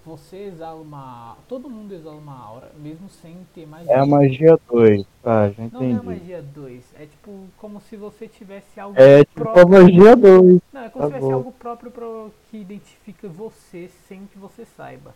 você 0.05 0.37
exala 0.45 0.79
uma. 0.81 1.37
Todo 1.47 1.69
mundo 1.69 1.93
exala 1.93 2.17
uma 2.17 2.37
aura, 2.37 2.71
mesmo 2.77 3.09
sem 3.09 3.45
ter 3.53 3.65
magia. 3.67 3.91
É 3.91 3.99
a 3.99 4.05
magia 4.05 4.57
2, 4.69 5.05
tá, 5.23 5.49
já 5.49 5.63
Não 5.71 5.89
é 5.89 5.95
a 5.95 6.01
entendi. 6.01 6.03
magia 6.03 6.41
2, 6.41 6.83
é 6.95 7.05
tipo 7.05 7.47
como 7.57 7.81
se 7.81 7.95
você 7.97 8.27
tivesse 8.27 8.79
algo 8.79 8.95
É 8.99 9.23
tipo 9.25 9.41
a 9.59 9.65
próprio. 9.65 9.67
magia 9.67 10.15
2. 10.15 10.61
Não, 10.71 10.81
é 10.81 10.89
como 10.89 11.03
tá 11.03 11.07
se 11.07 11.13
tivesse 11.13 11.31
bom. 11.31 11.33
algo 11.33 11.51
próprio 11.51 11.91
pro, 11.91 12.31
que 12.49 12.57
identifica 12.57 13.27
você 13.27 13.89
sem 14.07 14.25
que 14.27 14.37
você 14.37 14.65
saiba. 14.65 15.13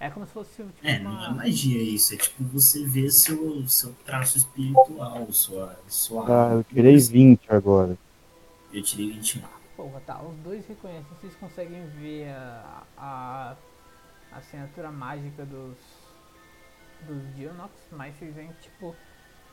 É 0.00 0.10
como 0.10 0.26
se 0.26 0.32
fosse 0.32 0.50
tipo, 0.56 0.72
É, 0.82 0.98
não 0.98 1.12
é 1.24 1.28
uma. 1.28 1.34
magia 1.36 1.82
isso. 1.82 2.14
É 2.14 2.16
tipo 2.16 2.42
você 2.44 2.84
ver 2.86 3.10
seu, 3.10 3.66
seu 3.68 3.94
traço 4.04 4.38
espiritual, 4.38 5.30
sua, 5.32 5.78
sua 5.88 6.24
Tá, 6.24 6.32
alma. 6.32 6.54
eu 6.54 6.64
tirei 6.64 6.96
20 6.98 7.46
agora. 7.52 7.98
Eu 8.72 8.82
tirei 8.82 9.12
21. 9.12 9.42
Porra, 9.76 10.00
tá, 10.00 10.22
os 10.22 10.36
dois 10.38 10.66
reconhecem, 10.66 11.06
vocês 11.20 11.34
conseguem 11.36 11.86
ver 11.86 12.28
a, 12.30 12.82
a, 12.96 13.56
a 14.32 14.36
assinatura 14.38 14.90
mágica 14.92 15.44
dos, 15.46 15.76
dos 17.00 17.22
Geonox, 17.36 17.72
mas 17.92 18.14
vocês 18.16 18.34
veem 18.34 18.52
que, 18.52 18.62
tipo, 18.62 18.94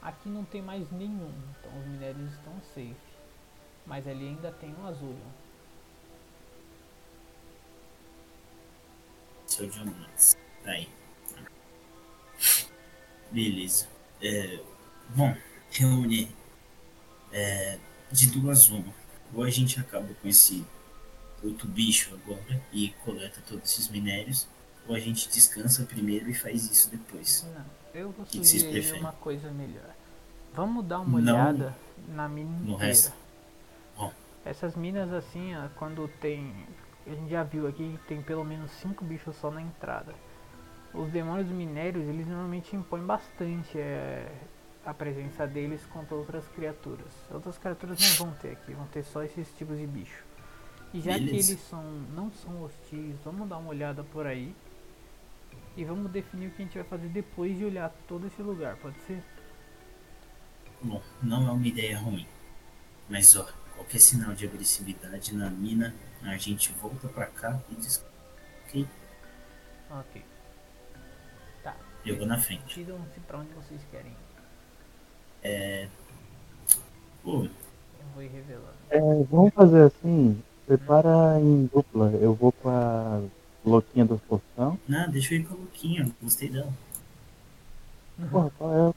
aqui 0.02 0.30
não 0.30 0.44
tem 0.46 0.62
mais 0.62 0.90
nenhum, 0.92 1.32
então 1.60 1.72
os 1.80 1.86
minérios 1.88 2.32
estão 2.34 2.54
safe. 2.74 2.96
Mas 3.86 4.08
ali 4.08 4.28
ainda 4.28 4.52
tem 4.52 4.76
um 4.76 4.86
Azurion. 4.86 5.32
Seu 9.58 9.86
Max. 9.86 10.38
Tá 10.64 10.70
aí. 10.70 10.88
Beleza. 13.32 13.88
É, 14.22 14.60
bom, 15.16 15.36
reúne 15.72 16.30
é, 17.32 17.80
de 18.12 18.28
duas 18.28 18.70
uma. 18.70 18.94
Ou 19.34 19.44
a 19.44 19.50
gente 19.50 19.80
acaba 19.80 20.14
com 20.22 20.28
esse 20.28 20.64
outro 21.44 21.68
bicho 21.68 22.14
agora 22.14 22.62
e 22.72 22.90
coleta 23.04 23.42
todos 23.48 23.72
esses 23.72 23.90
minérios, 23.90 24.48
ou 24.88 24.96
a 24.96 25.00
gente 25.00 25.28
descansa 25.28 25.84
primeiro 25.86 26.30
e 26.30 26.36
faz 26.36 26.70
isso 26.70 26.92
depois. 26.92 27.46
Não, 27.56 27.66
eu 27.96 28.12
vou 28.12 28.26
que 28.28 28.40
que 28.40 28.46
sugerir 28.46 28.72
preferem? 28.74 29.02
uma 29.02 29.12
coisa 29.14 29.50
melhor. 29.50 29.90
Vamos 30.54 30.86
dar 30.86 31.00
uma 31.00 31.20
Não 31.20 31.34
olhada 31.34 31.76
na 32.10 32.30
mina 32.30 32.50
no 32.60 32.74
inteira. 32.74 32.86
resto. 32.86 33.14
Bom. 33.98 34.14
Essas 34.46 34.76
minas 34.76 35.12
assim, 35.12 35.52
quando 35.76 36.08
tem. 36.22 36.54
A 37.08 37.16
gente 37.16 37.30
já 37.30 37.44
viu 37.44 37.68
aqui 37.68 37.98
que 37.98 38.08
tem 38.08 38.22
pelo 38.22 38.44
menos 38.44 38.70
cinco 38.72 39.06
bichos 39.06 39.36
só 39.38 39.50
na 39.50 39.62
entrada. 39.62 40.14
Os 40.94 41.10
demônios 41.10 41.48
minérios, 41.48 42.08
eles 42.08 42.28
normalmente 42.28 42.76
impõem 42.76 43.04
bastante 43.04 43.78
é, 43.78 44.30
a 44.86 44.94
presença 44.94 45.48
deles 45.48 45.86
contra 45.86 46.16
outras 46.16 46.48
criaturas. 46.50 47.12
Outras 47.32 47.58
criaturas 47.58 48.00
não 48.00 48.26
vão 48.26 48.36
ter 48.36 48.52
aqui, 48.52 48.74
vão 48.74 48.88
ter 48.88 49.04
só 49.04 49.24
esses 49.24 49.48
tipos 49.58 49.78
de 49.78 49.88
bicho. 49.88 50.24
E 50.94 51.02
já 51.02 51.14
que 51.14 51.26
Beleza. 51.26 51.52
eles 51.52 51.62
são, 51.64 51.84
não 52.16 52.32
são 52.32 52.64
hostis, 52.64 53.16
vamos 53.24 53.48
dar 53.48 53.58
uma 53.58 53.70
olhada 53.70 54.04
por 54.04 54.26
aí. 54.26 54.56
E 55.76 55.84
vamos 55.86 56.12
definir 56.12 56.48
o 56.48 56.52
que 56.52 56.62
a 56.62 56.66
gente 56.66 56.78
vai 56.78 56.88
fazer 56.88 57.08
depois 57.10 57.58
de 57.58 57.64
olhar 57.64 57.94
todo 58.08 58.26
esse 58.28 58.42
lugar, 58.42 58.76
pode 58.78 58.98
ser? 59.02 59.24
Bom, 60.82 61.02
não 61.22 61.48
é 61.48 61.52
uma 61.52 61.68
ideia 61.68 61.98
ruim. 61.98 62.26
Mas 63.10 63.36
ó, 63.36 63.48
qualquer 63.76 64.00
sinal 64.00 64.34
de 64.34 64.46
agressividade 64.46 65.36
na 65.36 65.50
mina, 65.50 65.94
a 66.24 66.38
gente 66.38 66.72
volta 66.74 67.08
pra 67.08 67.26
cá 67.28 67.60
e 67.70 67.76
descansa. 67.76 68.08
Ok? 68.66 68.88
Ok. 69.92 70.26
Tá, 71.64 71.76
Eu 72.06 72.18
vou 72.18 72.26
na 72.28 72.38
frente. 72.40 72.64
decidam-se 72.68 73.20
pra 73.22 73.40
onde 73.40 73.50
vocês 73.54 73.82
querem. 73.92 74.12
ir. 75.44 75.90
Pô, 77.24 77.44
Eu 77.46 77.50
vou 78.14 78.24
ir 78.24 78.28
revelando. 78.30 78.74
É, 78.90 79.00
vamos 79.30 79.54
fazer 79.54 79.84
assim, 79.84 80.42
prepara 80.66 81.40
em 81.40 81.66
dupla. 81.68 82.12
Eu 82.12 82.34
vou 82.34 82.52
com 82.52 82.70
a 82.70 83.22
louquinha 83.66 84.06
da 84.06 84.16
poção. 84.18 84.80
não, 84.88 85.10
deixa 85.10 85.34
eu 85.36 85.40
ir 85.40 85.44
com 85.46 85.54
a 85.54 85.58
Luquinha, 85.58 86.12
gostei 86.22 86.50
dela. 86.50 86.72
Porra, 88.32 88.50
qual 88.58 88.74
é 88.76 88.90
o 88.90 88.96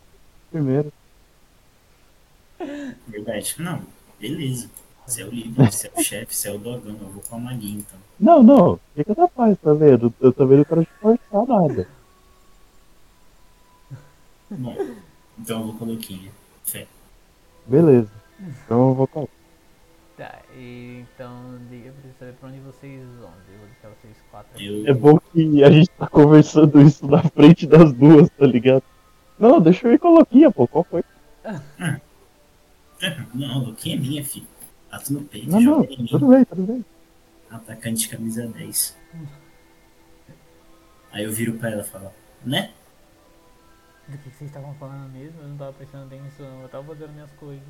primeiro? 0.50 0.92
Verdade. 3.08 3.56
Não, 3.58 3.82
beleza. 4.18 4.70
Você 5.10 5.22
é 5.22 5.26
o 5.26 5.30
líder, 5.30 5.72
você 5.72 5.88
é 5.88 6.00
o 6.00 6.04
chefe, 6.04 6.36
você 6.36 6.48
é 6.48 6.52
o 6.52 6.58
dogão. 6.58 6.96
Eu 7.00 7.08
vou 7.08 7.22
com 7.28 7.34
a 7.34 7.38
Maguinha 7.40 7.78
então. 7.80 7.98
Não, 8.18 8.42
não, 8.44 8.80
fica 8.94 9.12
da 9.12 9.26
paz, 9.26 9.58
tá 9.58 9.74
vendo? 9.74 10.14
Eu 10.20 10.32
também 10.32 10.58
não 10.58 10.64
quero 10.64 10.84
te 10.84 10.90
forçar 11.00 11.46
nada. 11.48 11.88
Bom, 14.50 14.76
então 15.36 15.60
eu 15.60 15.66
vou 15.66 15.74
com 15.74 15.84
a 15.84 15.88
Luquinha. 15.88 16.30
Fé. 16.64 16.86
Beleza. 17.66 18.08
Então 18.38 18.90
eu 18.90 18.94
vou 18.94 19.06
com 19.08 19.28
Tá, 20.16 20.38
e 20.56 21.02
então 21.02 21.58
diga 21.68 21.88
eu 21.88 21.92
preciso 21.94 22.14
saber 22.18 22.32
pra 22.34 22.48
onde 22.48 22.60
vocês 22.60 23.02
vão. 23.18 23.30
Eu 23.52 23.58
vou 23.58 23.66
deixar 23.66 23.88
vocês 23.88 24.16
quatro. 24.30 24.62
Eu, 24.62 24.86
É 24.86 24.94
bom 24.94 25.18
que 25.18 25.64
a 25.64 25.70
gente 25.72 25.90
tá 25.90 26.06
conversando 26.06 26.80
isso 26.82 27.04
na 27.08 27.22
frente 27.22 27.66
das 27.66 27.92
duas, 27.92 28.30
tá 28.30 28.46
ligado? 28.46 28.84
Não, 29.36 29.60
deixa 29.60 29.88
eu 29.88 29.94
ir 29.94 29.98
com 29.98 30.08
a 30.08 30.10
louquinha, 30.10 30.52
pô. 30.52 30.68
Qual 30.68 30.84
foi? 30.84 31.02
Não, 33.34 33.50
a 33.50 33.58
Luquinha 33.58 33.96
é 33.96 33.98
minha, 33.98 34.24
filho. 34.24 34.46
Ato 34.90 35.12
no 35.12 35.24
peito, 35.24 35.48
Não, 35.50 35.60
não, 35.60 35.86
tudo 35.86 36.28
bem, 36.28 36.44
tudo 36.44 36.62
bem. 36.64 36.84
Atacante 37.50 38.02
de 38.02 38.08
camisa 38.08 38.46
10. 38.46 38.96
Aí 41.12 41.24
eu 41.24 41.32
viro 41.32 41.54
pra 41.58 41.70
ela 41.70 41.82
e 41.82 41.86
falo, 41.86 42.12
né? 42.44 42.72
Do 44.08 44.18
que 44.18 44.30
vocês 44.30 44.50
estavam 44.50 44.74
falando 44.74 45.10
mesmo? 45.12 45.40
Eu 45.40 45.48
não 45.48 45.56
tava 45.56 45.72
prestando 45.72 46.06
atenção, 46.06 46.62
eu 46.62 46.68
tava 46.68 46.86
fazendo 46.94 47.12
minhas 47.12 47.30
coisas. 47.32 47.64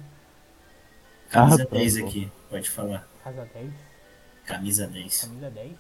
Camisa 1.30 1.62
Ah, 1.62 1.66
tá 1.66 1.76
10 1.76 1.98
bom. 1.98 2.06
aqui, 2.08 2.32
pode 2.48 2.70
falar. 2.70 3.08
Casa 3.22 3.48
10? 3.54 3.72
Camisa 4.46 4.86
10. 4.86 5.20
Camisa 5.22 5.50
10? 5.50 5.72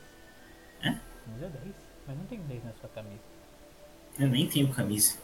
É? 0.82 0.98
Camisa 1.24 1.48
10? 1.48 1.74
Mas 2.06 2.16
não 2.18 2.24
tem 2.26 2.40
10 2.40 2.64
na 2.64 2.72
sua 2.74 2.88
camisa. 2.90 3.20
Eu 4.18 4.28
nem 4.28 4.46
tenho 4.48 4.72
camisa. 4.72 5.16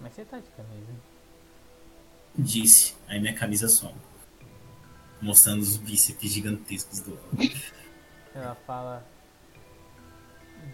Mas 0.00 0.12
você 0.14 0.24
tá 0.24 0.38
de 0.38 0.48
camisa. 0.50 0.92
Disse. 2.36 2.94
Aí 3.08 3.20
minha 3.20 3.34
camisa 3.34 3.68
some. 3.68 3.94
Mostrando 5.20 5.60
os 5.60 5.76
bíceps 5.76 6.30
gigantescos 6.32 7.00
do 7.00 7.18
Ela 8.34 8.54
fala. 8.66 9.04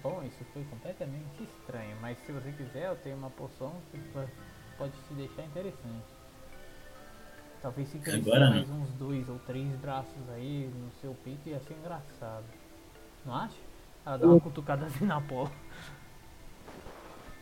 Bom, 0.02 0.22
isso 0.24 0.44
foi 0.52 0.64
completamente 0.64 1.42
estranho, 1.42 1.96
mas 2.00 2.18
se 2.24 2.32
você 2.32 2.52
quiser, 2.52 2.88
eu 2.88 2.96
tenho 2.96 3.16
uma 3.16 3.30
poção 3.30 3.72
que 3.90 3.98
po- 3.98 4.28
pode 4.78 4.92
te 5.08 5.14
deixar 5.14 5.44
interessante. 5.44 6.04
Talvez 7.62 7.88
se 7.88 7.98
crescer 7.98 8.18
Agora 8.30 8.50
mais 8.50 8.68
uns 8.68 8.90
dois 8.92 9.26
ou 9.28 9.38
três 9.40 9.68
braços 9.76 10.28
aí 10.34 10.70
no 10.74 10.90
seu 11.00 11.14
peito 11.24 11.48
ia 11.48 11.60
ser 11.60 11.74
engraçado. 11.74 12.44
Não 13.24 13.34
acha? 13.34 13.56
Ela 14.04 14.18
dá 14.18 14.26
uma 14.26 14.40
cutucada 14.40 14.84
assim 14.86 15.06
na 15.06 15.16
Apolo. 15.16 15.50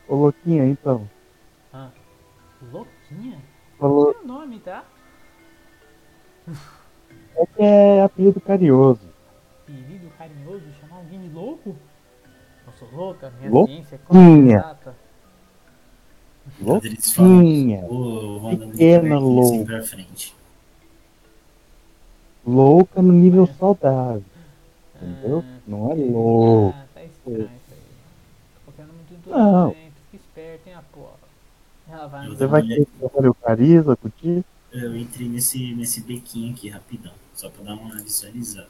Ô 0.08 0.14
louquinha, 0.16 0.64
então. 0.66 1.08
Ah, 1.72 1.90
louquinha? 2.70 3.40
Falou 3.78 4.12
Seu 4.12 4.24
nome, 4.24 4.60
tá? 4.60 4.84
É 7.36 7.46
que 7.46 7.62
é 7.62 8.02
apelido 8.02 8.40
carinhoso. 8.40 9.00
Apelido 9.62 10.08
carinhoso, 10.18 10.64
chamar 10.80 10.96
alguém 10.96 11.20
de 11.20 11.28
louco? 11.34 11.76
Eu 12.66 12.72
sou 12.78 12.88
louca, 12.92 13.30
minha 13.38 13.50
Louquinha. 13.50 13.76
ciência 13.78 13.94
é 13.96 13.98
falam, 13.98 14.22
Louquinha. 16.60 17.82
Pequena 18.58 19.16
devagarinho, 19.16 19.16
assim 19.16 19.56
louca. 19.58 19.80
Louca 22.46 23.02
no 23.02 23.12
nível 23.12 23.46
saudável. 23.58 24.24
Entendeu? 25.00 25.44
Ah, 25.46 25.58
Não 25.66 25.90
é 25.90 25.94
louco. 25.94 26.76
Ah, 26.78 26.84
tá 26.94 27.04
estranho 27.04 27.42
isso 27.44 27.50
aí. 27.70 27.78
Tô 28.54 28.60
confiando 28.66 28.92
muito 28.92 29.14
em 29.14 29.16
tudo. 29.18 29.36
Não. 29.36 29.70
Fica 29.70 30.16
esperto, 30.16 30.68
hein, 30.68 30.74
Apolo. 30.74 31.10
Ela 31.88 32.06
vai 32.08 32.28
Você 32.28 32.46
vai 32.46 32.62
querer 32.62 32.86
que 32.86 32.92
eu 33.02 33.10
olhe 33.14 33.28
o 33.28 33.34
Cariza 33.34 33.96
contigo? 33.96 34.44
Eu 34.72 34.96
entrei 34.96 35.28
nesse, 35.28 35.74
nesse 35.74 36.00
bequinho 36.00 36.54
aqui 36.54 36.68
rapidão, 36.70 37.12
só 37.34 37.48
pra 37.50 37.64
dar 37.64 37.74
uma 37.74 37.94
visualizada. 37.96 38.68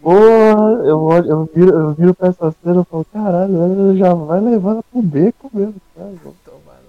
Porra, 0.00 0.86
eu, 0.86 0.98
olho, 1.02 1.26
eu, 1.30 1.50
viro, 1.54 1.70
eu 1.78 1.94
viro 1.94 2.14
pra 2.14 2.28
essa 2.28 2.50
cena 2.62 2.80
e 2.80 2.84
falo, 2.84 3.04
caralho, 3.06 3.54
ela 3.56 3.96
já 3.96 4.14
vai 4.14 4.40
levar 4.40 4.70
ela 4.70 4.82
pro 4.84 5.02
beco 5.02 5.50
mesmo, 5.52 5.80
cara. 5.94 6.14
Tomar 6.44 6.80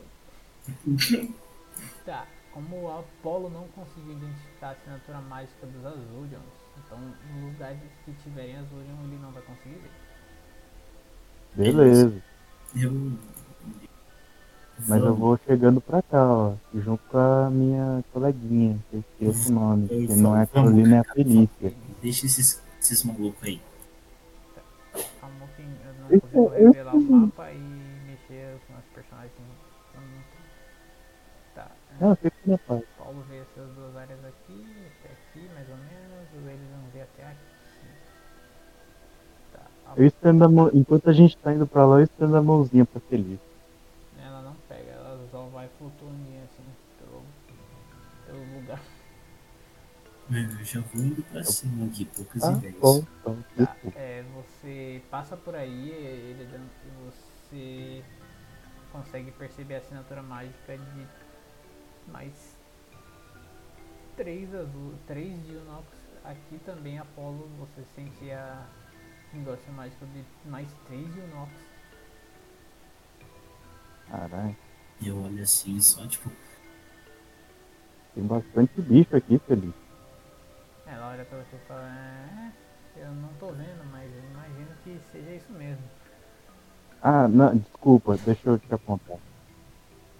no- 0.87 1.33
Tá, 2.05 2.25
como 2.53 2.83
o 2.83 2.91
Apolo 2.99 3.49
não 3.49 3.67
conseguiu 3.75 4.13
identificar 4.13 4.69
a 4.69 4.71
assinatura 4.71 5.19
mágica 5.21 5.65
dos 5.67 5.85
Azurions, 5.85 6.41
então 6.85 6.97
nos 6.99 7.51
lugares 7.53 7.79
que 8.05 8.11
tiverem 8.23 8.55
Azurion 8.57 9.03
ele 9.03 9.19
não 9.21 9.31
vai 9.31 9.41
conseguir 9.43 9.75
ver. 9.75 9.91
Beleza. 11.55 12.13
Eu. 12.75 13.11
Mas 14.87 15.03
eu 15.03 15.15
vou 15.15 15.37
chegando 15.45 15.79
pra 15.81 16.01
cá, 16.01 16.25
ó. 16.25 16.53
Junto 16.73 17.01
com 17.09 17.17
a 17.17 17.49
minha 17.49 18.03
coleguinha, 18.13 18.77
que 18.89 18.95
eu 18.97 18.99
esqueço 19.31 19.51
o 19.51 19.55
nome. 19.55 19.87
Que 19.87 20.15
não 20.15 20.35
é 20.35 20.43
a 20.43 20.47
Carolina, 20.47 20.97
é 20.97 20.99
a 20.99 21.03
Felícia. 21.03 21.73
Deixa 22.01 22.25
esses, 22.25 22.61
esses 22.81 23.03
malucos 23.03 23.43
aí. 23.43 23.61
Calma 25.19 25.45
que 25.55 25.61
eu 25.61 25.93
não 26.01 26.19
consigo 26.19 26.53
eu- 26.55 26.67
revelar 26.71 26.95
o 26.95 27.01
mapa 27.01 27.51
e 27.51 27.57
mexer 27.57 28.57
com 28.67 28.73
os 28.73 28.85
personagens. 28.93 29.31
Tá. 31.55 31.67
Não, 31.99 32.15
fica 32.15 32.35
na 32.45 32.57
paz. 32.57 32.81
Paulo 32.97 33.23
vê 33.29 33.37
essas 33.37 33.69
duas 33.75 33.95
áreas 33.95 34.19
aqui, 34.25 34.65
até 34.99 35.13
aqui 35.13 35.49
mais 35.53 35.69
ou 35.69 35.75
menos, 35.75 36.49
eles 36.49 36.69
vão 36.71 36.89
ver 36.93 37.01
até 37.01 37.23
aqui. 37.23 37.37
Tá. 39.53 39.59
Eu 39.97 40.05
estendo 40.07 40.43
a 40.43 40.49
mão, 40.49 40.71
enquanto 40.73 41.09
a 41.09 41.13
gente 41.13 41.37
tá 41.37 41.53
indo 41.53 41.67
pra 41.67 41.85
lá, 41.85 41.97
eu 41.99 42.03
estendo 42.03 42.35
a 42.35 42.41
mãozinha 42.41 42.85
pra 42.85 42.99
Felícia. 43.01 43.50
Eu 50.31 50.63
já 50.65 50.79
vou 50.79 51.03
indo 51.03 51.21
pra 51.23 51.43
cima 51.43 51.85
aqui, 51.87 52.05
poucas 52.05 52.41
Ah, 52.43 52.53
ideias. 52.53 52.75
bom, 52.79 53.03
então, 53.19 53.43
Tá, 53.57 53.75
é, 53.95 54.23
você 54.33 55.01
passa 55.11 55.35
por 55.35 55.55
aí, 55.55 55.89
ele 55.89 56.45
dando, 56.49 56.69
você 57.05 58.01
consegue 58.93 59.31
perceber 59.31 59.75
a 59.75 59.77
assinatura 59.79 60.23
mágica 60.23 60.77
de 60.77 61.07
mais 62.11 62.55
três 64.15 64.53
azul, 64.55 64.93
três 65.05 65.45
de 65.45 65.55
Unox. 65.57 65.85
Aqui 66.23 66.59
também 66.65 66.97
Apolo, 66.99 67.49
você 67.59 67.83
sente 67.95 68.31
a 68.31 68.65
negócio 69.33 69.71
mágico 69.73 70.05
de 70.05 70.23
mais 70.49 70.67
três 70.87 71.13
de 71.13 71.19
Unox. 71.19 71.51
Caralho, 74.07 74.55
Eu 75.03 75.23
olho 75.23 75.41
assim, 75.43 75.79
só 75.81 76.05
tipo, 76.07 76.31
tem 78.13 78.23
bastante 78.25 78.81
bicho 78.81 79.15
aqui, 79.15 79.39
Felícia. 79.39 79.80
Ela 80.91 81.11
olha 81.11 81.23
pra 81.23 81.37
você 81.37 81.55
e 81.55 81.67
fala, 81.67 81.87
é, 81.87 83.01
eu 83.01 83.11
não 83.13 83.29
tô 83.39 83.51
vendo, 83.51 83.83
mas 83.91 84.11
eu 84.11 84.21
imagino 84.31 84.67
que 84.83 84.99
seja 85.11 85.31
isso 85.31 85.51
mesmo. 85.53 85.83
Ah, 87.01 87.27
não, 87.29 87.55
desculpa, 87.55 88.17
deixa 88.17 88.49
eu 88.49 88.59
te 88.59 88.73
apontar. 88.73 89.17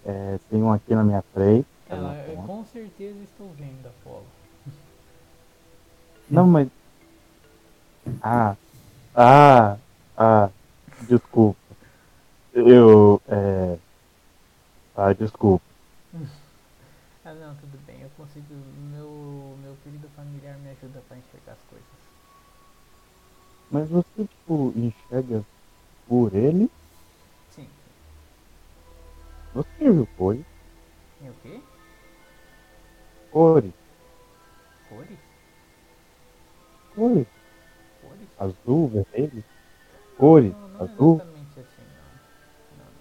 É, 0.04 0.38
tem 0.50 0.62
um 0.62 0.72
aqui 0.72 0.94
na 0.94 1.04
minha 1.04 1.22
frente. 1.34 1.66
Ela, 1.88 2.14
eu 2.26 2.36
ponta. 2.36 2.46
com 2.46 2.64
certeza 2.64 3.18
estou 3.22 3.52
vendo 3.52 3.86
Apolo. 3.86 4.26
Não, 6.28 6.46
mas. 6.46 6.68
Ah, 8.22 8.56
ah, 9.14 9.76
ah, 10.16 10.50
desculpa. 11.02 11.60
Eu, 12.54 13.20
é. 13.28 13.78
Ah, 14.96 15.12
desculpa. 15.12 15.64
Ah 17.24 17.34
não, 17.34 17.54
tudo 17.54 17.78
bem, 17.86 18.00
eu 18.02 18.10
consigo. 18.16 18.52
Meu, 18.90 19.56
meu 19.62 19.76
querido 19.84 20.08
familiar 20.08 20.58
me 20.58 20.71
ajuda 20.82 21.00
pra 21.08 21.16
enxergar 21.16 21.52
as 21.52 21.58
coisas. 21.70 21.86
Mas 23.70 23.88
você, 23.88 24.24
tipo, 24.24 24.72
enxerga 24.76 25.44
por 26.08 26.34
ele? 26.34 26.70
Sim. 27.54 27.68
Você 29.54 29.68
viu 29.78 30.06
cores? 30.16 30.44
E 31.22 31.28
o 31.28 31.34
quê? 31.42 31.60
Cores, 33.30 33.72
Cores? 34.88 35.18
cores. 36.94 37.26
Cores? 38.02 38.28
Azul, 38.38 38.88
vermelho. 38.88 39.44
Cores, 40.18 40.52
Não, 40.52 40.68
não 40.68 40.82
azul. 40.82 41.14
exatamente 41.14 41.60
assim, 41.60 41.82
não. 42.76 42.84
Não, 42.84 42.92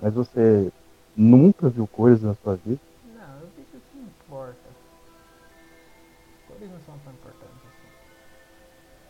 Mas 0.00 0.14
você 0.14 0.72
nunca 1.14 1.68
viu 1.68 1.86
cores 1.86 2.22
na 2.22 2.34
sua 2.36 2.56
vida? 2.56 2.80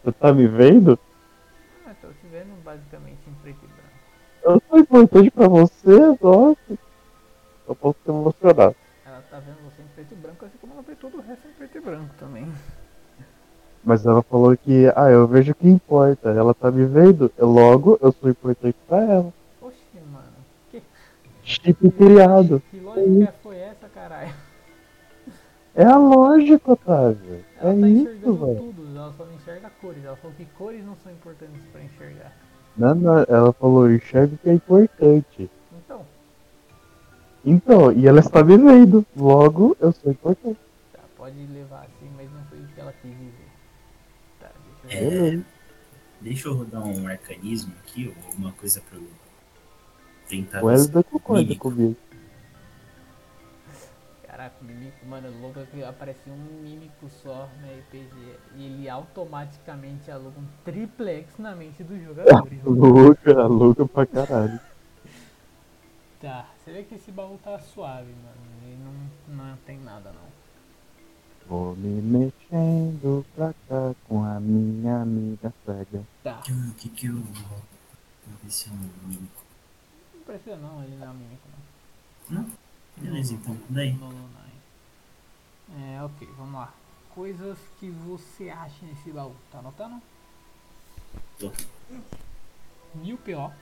Você 0.04 0.12
tá 0.12 0.32
me 0.32 0.46
vendo? 0.46 0.98
Ah, 1.86 1.94
tô 2.00 2.08
te 2.08 2.26
vendo 2.30 2.62
basicamente 2.62 3.18
em 3.26 3.32
preto 3.42 3.58
e 3.64 3.68
branco. 3.68 3.84
Eu 4.44 4.62
sou 4.68 4.78
importante 4.78 5.30
pra 5.30 5.48
você, 5.48 6.18
nossa. 6.20 6.78
Eu 7.66 7.74
posso 7.74 7.96
te 8.04 8.10
emocionar. 8.10 8.74
Ela 9.06 9.22
tá 9.30 9.38
vendo 9.38 9.56
você 9.64 9.80
em 9.80 9.86
preto 9.94 10.12
e 10.12 10.16
branco, 10.16 10.44
assim 10.44 10.58
como 10.60 10.74
ela 10.74 10.82
vê 10.82 10.94
todo 10.94 11.16
o 11.16 11.20
resto 11.22 11.48
em 11.48 11.52
preto 11.52 11.78
e 11.78 11.80
branco 11.80 12.14
também. 12.18 12.46
Mas 13.82 14.04
ela 14.04 14.22
falou 14.22 14.54
que, 14.56 14.92
ah, 14.94 15.10
eu 15.10 15.26
vejo 15.26 15.52
o 15.52 15.54
que 15.54 15.68
importa. 15.68 16.30
Ela 16.30 16.52
tá 16.54 16.70
me 16.70 16.84
vendo, 16.84 17.32
eu, 17.38 17.48
logo 17.48 17.98
eu 18.02 18.12
sou 18.12 18.28
importante 18.30 18.76
pra 18.86 19.02
ela. 19.02 19.32
Oxi, 19.62 20.00
mano. 20.12 20.26
Que, 20.70 20.82
Chip 21.42 21.90
criado. 21.92 22.62
que 22.70 22.80
lógica 22.80 23.34
foi 23.42 23.56
essa, 23.56 23.88
caralho? 23.88 24.34
É 25.74 25.84
a 25.84 25.96
lógica, 25.96 26.72
Otávio. 26.72 27.44
Ela 27.60 27.72
É 27.72 27.80
tá 27.80 27.88
isso, 27.88 28.34
velho. 28.34 28.74
Tudo, 28.94 28.98
ela 28.98 29.12
só 29.16 29.24
não 29.24 29.34
enxerga 29.34 29.70
cores. 29.80 30.04
Ela 30.04 30.16
falou 30.16 30.36
que 30.36 30.44
cores 30.46 30.84
não 30.84 30.96
são 31.02 31.12
importantes 31.12 31.60
pra 31.72 31.82
enxergar. 31.82 32.32
Não, 32.76 32.94
não, 32.94 33.18
ela 33.28 33.52
falou, 33.52 33.90
enxerga 33.90 34.34
o 34.34 34.38
que 34.38 34.48
é 34.50 34.54
importante. 34.54 35.50
Então, 35.72 36.06
Então, 37.44 37.92
e 37.92 38.06
ela 38.06 38.20
está 38.20 38.42
me 38.42 38.56
vendo. 38.56 39.04
Logo, 39.16 39.76
eu 39.80 39.92
sou 39.92 40.10
importante. 40.12 40.58
tá, 40.92 41.00
pode 41.16 41.36
levar 41.46 41.82
assim, 41.82 42.10
mas 42.16 42.30
não 42.32 42.42
foi 42.46 42.58
o 42.60 42.66
que 42.66 42.80
ela 42.80 42.92
quis 43.02 43.10
dizer. 43.10 43.48
Tá, 44.40 44.50
deixa 44.82 44.96
eu 44.98 45.06
É. 45.06 45.10
ver. 45.10 45.20
Beleza. 45.20 45.44
deixa 46.20 46.48
eu 46.48 46.54
rodar 46.54 46.82
um 46.82 47.06
arcanismo 47.06 47.74
aqui, 47.82 48.14
ou 48.16 48.26
alguma 48.30 48.52
coisa 48.52 48.80
pra 48.88 48.98
eu 48.98 49.06
tentar. 50.28 50.64
O 50.64 50.70
Elida 50.70 51.02
concorda 51.04 51.54
comigo. 51.56 51.96
Caraca, 54.44 54.56
o 54.60 54.64
mímico, 54.64 55.06
mano, 55.06 55.28
o 55.28 55.40
louco 55.40 55.60
é 55.60 55.64
que 55.64 55.82
aparecia 55.82 56.32
um 56.32 56.62
mímico 56.62 57.08
só 57.22 57.48
na 57.62 57.68
RPG 57.68 58.36
e 58.56 58.66
ele 58.66 58.88
automaticamente 58.90 60.10
aluga 60.10 60.38
um 60.38 60.46
triplex 60.64 61.38
na 61.38 61.54
mente 61.54 61.82
dos 61.82 62.02
jogadores. 62.02 62.62
Louca, 62.62 63.46
louca 63.46 63.86
pra 63.86 64.06
caralho. 64.06 64.60
tá, 66.20 66.46
você 66.58 66.72
vê 66.72 66.82
que 66.82 66.96
esse 66.96 67.10
baú 67.10 67.38
tá 67.42 67.58
suave, 67.58 68.12
mano. 68.12 68.36
Ele 68.66 68.78
não, 68.84 69.46
não 69.46 69.56
tem 69.58 69.78
nada 69.78 70.12
não. 70.12 70.34
Vou 71.48 71.74
me 71.76 72.02
mexendo 72.02 73.24
pra 73.34 73.54
cá 73.68 73.94
com 74.06 74.24
a 74.24 74.38
minha 74.40 75.02
amiga 75.02 75.52
cega. 75.64 76.02
Tá, 76.22 76.42
O 76.48 76.74
que 76.74 76.88
que 76.90 77.06
eu. 77.06 77.14
Vou 77.14 77.62
ver 78.42 78.50
se 78.50 78.68
é 78.68 78.72
um 78.72 79.08
mímico. 79.08 79.42
não 80.14 80.22
precisa 80.22 80.56
não, 80.56 80.82
ele 80.82 80.96
não 80.96 81.06
é 81.06 81.10
um 81.10 81.14
mímico 81.14 81.48
não. 82.28 82.63
Beleza, 82.96 83.34
então. 83.34 83.56
Daí. 83.68 83.98
É, 85.76 86.02
ok, 86.02 86.28
vamos 86.36 86.54
lá. 86.54 86.72
Coisas 87.14 87.58
que 87.78 87.88
você 87.90 88.50
acha 88.50 88.84
nesse 88.86 89.10
baú, 89.10 89.34
tá 89.50 89.58
anotando? 89.58 90.00
Tô. 91.38 91.50
Mil 92.94 93.16
PO, 93.18 93.52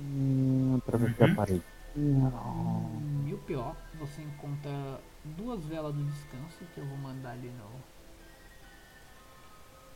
Hum, 0.00 0.76
atravessei 0.78 1.26
Uhum. 1.26 1.32
a 1.32 1.36
parede. 1.36 1.62
Não. 1.96 2.90
mil 3.22 3.38
PO, 3.38 3.76
você 3.98 4.22
encontra 4.22 5.00
duas 5.24 5.64
velas 5.64 5.94
do 5.94 6.02
descanso 6.04 6.64
que 6.74 6.78
eu 6.80 6.84
vou 6.86 6.98
mandar 6.98 7.30
ali 7.30 7.48
no. 7.50 7.70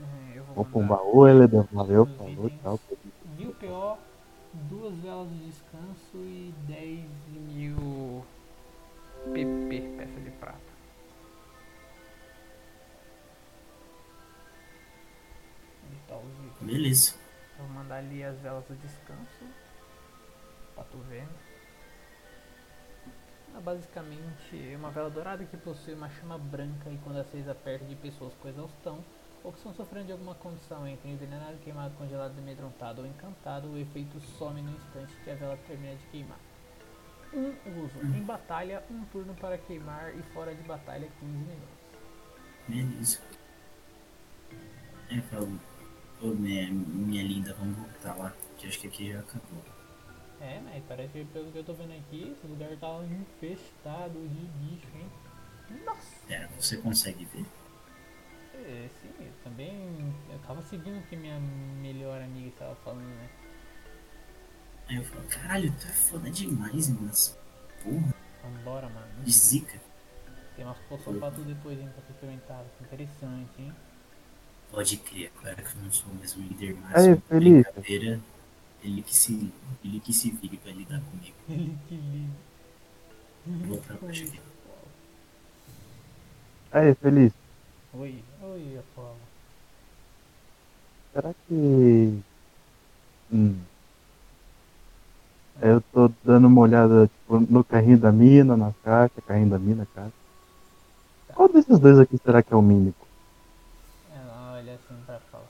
É, 0.00 0.38
eu 0.38 0.44
vou 0.44 0.60
Opa, 0.62 0.78
um 0.78 0.86
baú, 0.86 1.26
Eledan. 1.26 1.66
Valeu, 1.72 2.06
falou. 2.06 2.50
Mil 3.36 3.52
PO, 3.54 3.98
duas 4.68 4.94
velas 4.96 5.28
de 5.30 5.46
descanso 5.46 6.16
e 6.16 6.54
10 6.66 7.06
mil 7.48 8.24
PP, 9.32 9.96
peça 9.96 10.20
de 10.20 10.30
prata. 10.32 10.58
Onde 15.86 16.00
tá? 16.06 16.18
Beleza. 16.60 17.14
Vou 17.58 17.68
mandar 17.68 17.96
ali 17.96 18.22
as 18.22 18.38
velas 18.38 18.64
do 18.66 18.74
descanso 18.76 19.44
pra 20.74 20.84
tu 20.84 20.98
ver. 21.08 21.26
É 23.56 23.60
basicamente 23.60 24.76
uma 24.76 24.90
vela 24.90 25.10
dourada 25.10 25.44
que 25.44 25.56
possui 25.56 25.94
uma 25.94 26.08
chama 26.10 26.38
branca 26.38 26.90
e 26.90 26.98
quando 26.98 27.18
acesa 27.18 27.54
perto 27.54 27.84
de 27.86 27.96
pessoas 27.96 28.32
com 28.34 28.48
exaustão 28.48 29.02
ou 29.48 29.52
que 29.52 29.58
estão 29.58 29.72
sofrendo 29.72 30.06
de 30.06 30.12
alguma 30.12 30.34
condição 30.34 30.86
entre 30.86 31.08
envenenado, 31.08 31.56
queimado, 31.64 31.94
congelado, 31.96 32.38
amedrontado 32.38 33.00
ou 33.00 33.08
encantado, 33.08 33.68
o 33.68 33.78
efeito 33.78 34.20
some 34.20 34.60
no 34.60 34.76
instante 34.76 35.14
que 35.24 35.30
a 35.30 35.34
vela 35.34 35.56
termina 35.66 35.94
de 35.96 36.04
queimar. 36.08 36.38
Um 37.32 37.48
uso. 37.82 37.98
Em 38.14 38.22
batalha, 38.22 38.84
um 38.90 39.06
turno 39.06 39.34
para 39.36 39.56
queimar 39.56 40.14
e 40.14 40.22
fora 40.34 40.54
de 40.54 40.62
batalha 40.64 41.08
15 41.18 41.32
minutos. 41.32 41.68
Beleza. 42.68 43.20
É, 45.10 45.20
falo. 45.22 45.58
Ô, 46.20 46.26
minha, 46.26 46.70
minha 46.70 47.22
linda, 47.22 47.54
vamos 47.54 47.74
voltar 47.74 48.18
lá. 48.18 48.34
Que 48.58 48.66
acho 48.66 48.78
que 48.80 48.86
aqui 48.86 49.12
já 49.12 49.20
acabou. 49.20 49.64
É, 50.42 50.60
mas 50.62 50.84
parece 50.86 51.12
que 51.12 51.24
pelo 51.24 51.50
que 51.50 51.58
eu 51.58 51.64
tô 51.64 51.72
vendo 51.72 51.94
aqui, 51.94 52.36
esse 52.36 52.46
lugar 52.46 52.76
tá 52.76 53.00
infestado 53.02 54.28
de 54.28 54.46
bicho, 54.58 54.88
hein? 54.94 55.10
Nossa! 55.86 56.16
É, 56.28 56.46
você 56.58 56.76
consegue 56.76 57.24
ver? 57.24 57.46
É, 58.58 58.88
sim, 59.00 59.08
eu 59.20 59.32
também. 59.44 60.14
Eu 60.30 60.38
tava 60.46 60.62
seguindo 60.62 60.98
o 60.98 61.02
que 61.02 61.16
minha 61.16 61.38
melhor 61.80 62.20
amiga 62.20 62.48
estava 62.48 62.74
falando, 62.76 63.06
né? 63.06 63.28
Aí 64.88 64.96
eu 64.96 65.04
falo, 65.04 65.22
caralho, 65.28 65.72
tu 65.78 65.86
é 65.86 65.92
foda 65.92 66.30
demais, 66.30 66.88
mas. 67.00 67.38
Porra, 67.82 68.14
Vambora, 68.42 68.88
mano. 68.88 69.06
de 69.24 69.32
zica. 69.32 69.80
Tem 70.56 70.64
umas 70.64 70.78
poções 70.88 71.18
pra 71.18 71.30
tu 71.30 71.42
depois, 71.42 71.78
hein, 71.78 71.88
pra 71.94 72.02
tu 72.02 72.10
experimentar. 72.10 72.64
Que 72.78 72.84
interessante, 72.84 73.50
hein? 73.58 73.72
Pode 74.70 74.96
crer, 74.98 75.30
claro 75.40 75.56
que 75.56 75.76
eu 75.76 75.82
não 75.82 75.90
sou 75.90 76.10
o 76.10 76.14
mesmo 76.16 76.42
líder 76.42 76.68
Aí, 76.70 76.74
máximo. 76.74 77.22
Felipe. 77.28 77.62
Brincadeira. 77.72 78.20
Ele 78.82 79.02
que 79.02 79.14
se. 79.16 79.52
Ele 79.84 80.00
que 80.00 80.12
se 80.12 80.30
vire 80.30 80.56
pra 80.56 80.72
lidar 80.72 81.00
comigo. 81.00 81.36
Ele 81.48 81.78
que. 81.88 82.28
Eu 83.46 83.66
vou 83.66 83.78
pra 83.78 83.96
baixo 83.96 84.24
aqui. 84.24 84.40
Aí, 86.70 86.94
Feliz, 86.96 87.32
Oi, 87.92 88.22
oi, 88.42 88.78
Apolo. 88.78 89.16
será 91.12 91.32
que. 91.46 92.22
Hum. 93.32 93.56
Eu 95.60 95.80
tô 95.92 96.08
dando 96.24 96.46
uma 96.46 96.60
olhada 96.60 97.08
tipo, 97.08 97.40
no 97.40 97.64
carrinho 97.64 97.98
da 97.98 98.12
mina, 98.12 98.56
nas 98.56 98.74
caixas, 98.82 99.24
carrinho 99.26 99.50
da 99.50 99.58
mina, 99.58 99.86
cara. 99.94 100.12
Qual 101.34 101.48
desses 101.48 101.78
dois 101.78 101.98
aqui 101.98 102.16
será 102.18 102.42
que 102.42 102.52
é 102.52 102.56
o 102.56 102.62
mímico? 102.62 103.06
Ela 104.14 104.54
olha 104.54 104.74
assim 104.74 105.02
pra 105.06 105.18
fala. 105.20 105.48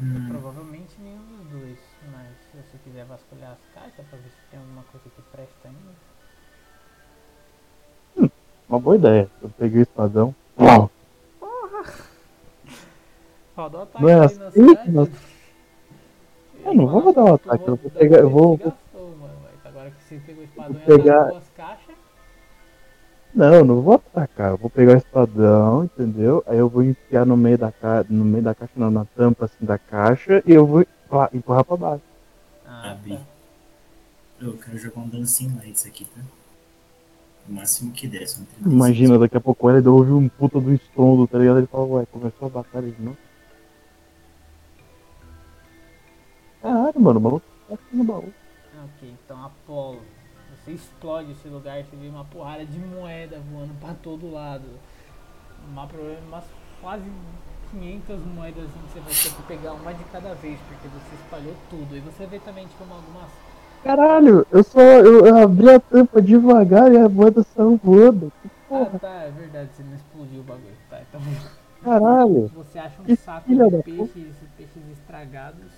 Hum, 0.00 0.28
Provavelmente 0.28 1.00
nenhum 1.00 1.22
dos 1.26 1.46
dois, 1.60 1.78
mas 2.10 2.28
se 2.50 2.56
você 2.56 2.78
quiser 2.78 3.04
vasculhar 3.04 3.52
as 3.52 3.74
caixas 3.74 4.06
pra 4.08 4.18
ver 4.18 4.30
se 4.30 4.41
tem 4.52 4.60
alguma 4.60 4.82
coisa 4.92 5.06
que 5.16 5.22
presta 5.32 5.68
ainda. 5.68 6.02
Uma 8.68 8.78
boa 8.78 8.96
ideia. 8.96 9.28
Eu 9.42 9.50
peguei 9.58 9.80
o 9.80 9.82
espadão. 9.82 10.34
Uau! 10.58 10.88
Roda 13.56 13.78
o 13.78 13.82
ataque 13.82 14.02
Não 14.02 14.08
é 14.08 14.24
assim 14.24 14.38
caixas. 14.74 14.94
nós- 14.94 15.08
ia 15.08 15.14
Eu 16.68 16.74
não 16.74 16.86
vou 16.86 17.00
rodar 17.00 17.24
o 17.24 17.34
ataque, 17.34 17.62
eu 17.64 17.76
vou 17.76 17.76
rodou, 17.76 17.90
pegar- 17.90 18.18
eu 18.18 18.30
vou- 18.30 18.56
gastou, 18.56 19.16
mano, 19.20 19.34
agora 19.64 19.90
que 19.90 20.02
você 20.04 20.20
pegou 20.24 20.42
o 20.42 20.44
espadão 20.46 20.80
e 20.80 20.84
pegar- 20.86 21.20
atacou 21.20 21.38
as 21.38 21.48
caixas. 21.50 21.94
Não, 23.34 23.54
eu 23.54 23.64
não 23.64 23.80
vou 23.82 23.94
atacar. 23.94 24.50
Eu 24.52 24.56
vou 24.58 24.70
pegar 24.70 24.94
o 24.94 24.96
espadão, 24.96 25.84
entendeu? 25.84 26.42
Aí 26.46 26.58
eu 26.58 26.68
vou 26.68 26.82
enfiar 26.82 27.26
no 27.26 27.36
meio 27.36 27.58
da 27.58 27.72
caixa, 27.72 28.06
no 28.10 28.24
meio 28.24 28.44
da 28.44 28.54
caixa, 28.54 28.72
não, 28.76 28.90
na 28.90 29.04
tampa 29.16 29.46
assim 29.46 29.64
da 29.64 29.78
caixa 29.78 30.42
e 30.46 30.52
eu 30.52 30.66
vou 30.66 30.82
empurrar- 30.82 31.30
pra 31.64 31.76
baixo. 31.76 32.02
Ah, 32.66 32.96
tá. 33.06 33.16
Eu 34.46 34.58
quero 34.58 34.78
jogar 34.78 35.00
um 35.00 35.08
Dancing 35.08 35.54
Lights 35.56 35.86
aqui, 35.86 36.04
tá? 36.04 36.20
O 37.48 37.52
máximo 37.52 37.92
que 37.92 38.06
der, 38.06 38.26
são 38.28 38.44
36. 38.44 38.72
Imagina, 38.72 39.18
daqui 39.18 39.36
a 39.36 39.40
pouco 39.40 39.68
ele 39.70 39.86
ouve 39.88 40.12
um 40.12 40.28
puta 40.28 40.60
do 40.60 40.72
estrondo, 40.72 41.26
tá 41.26 41.38
ligado? 41.38 41.58
Ele 41.58 41.66
fala, 41.66 41.84
ué, 41.86 42.06
começou 42.06 42.46
a 42.46 42.50
batalha 42.50 42.90
de 42.90 43.02
novo. 43.02 43.18
Caralho, 46.60 47.00
mano, 47.00 47.18
o 47.18 47.22
maluco 47.22 47.46
tá 47.68 47.74
aqui 47.74 47.96
no 47.96 48.04
baú. 48.04 48.32
Ok, 48.84 49.14
então 49.24 49.44
Apolo. 49.44 50.00
Você 50.64 50.72
explode 50.72 51.32
esse 51.32 51.48
lugar, 51.48 51.82
você 51.82 51.96
vê 51.96 52.06
uma 52.08 52.24
porrada 52.24 52.64
de 52.64 52.78
moeda 52.78 53.40
voando 53.50 53.74
pra 53.80 53.94
todo 53.94 54.30
lado. 54.30 54.64
Uma, 55.68 55.86
problema- 55.88 56.20
umas 56.28 56.44
quase 56.80 57.04
500 57.72 58.20
moedas 58.26 58.64
assim, 58.64 58.80
que 58.86 58.92
você 58.92 59.00
vai 59.00 59.12
ter 59.12 59.36
que 59.36 59.42
pegar 59.48 59.72
uma 59.72 59.92
de 59.92 60.04
cada 60.04 60.34
vez, 60.34 60.60
porque 60.68 60.86
você 60.88 61.14
espalhou 61.16 61.56
tudo. 61.68 61.96
E 61.96 62.00
você 62.00 62.26
vê 62.26 62.38
também 62.38 62.66
tipo 62.68 62.84
algumas 62.84 63.30
Caralho, 63.82 64.46
eu 64.50 64.62
só 64.64 64.80
eu, 64.80 65.26
eu 65.26 65.36
abri 65.36 65.68
a 65.70 65.80
tampa 65.80 66.22
devagar 66.22 66.92
e 66.92 66.96
a 66.96 67.08
moeda 67.08 67.42
saiu 67.42 67.76
voando. 67.82 68.32
Que 68.42 68.48
Ah, 68.70 68.90
porra, 68.90 68.98
tá, 69.00 69.22
é 69.24 69.30
verdade, 69.30 69.70
você 69.74 69.82
não 69.82 69.94
explodiu 69.94 70.40
o 70.40 70.44
bagulho. 70.44 70.76
Tá, 70.88 71.00
então 71.02 71.20
caralho. 71.82 72.50
você 72.52 72.78
acha 72.78 73.00
um 73.02 73.06
Que 73.06 73.16
saco 73.16 73.54
de 73.56 73.70
peixes, 73.84 74.34
peixes 74.56 74.88
estragados, 74.92 75.72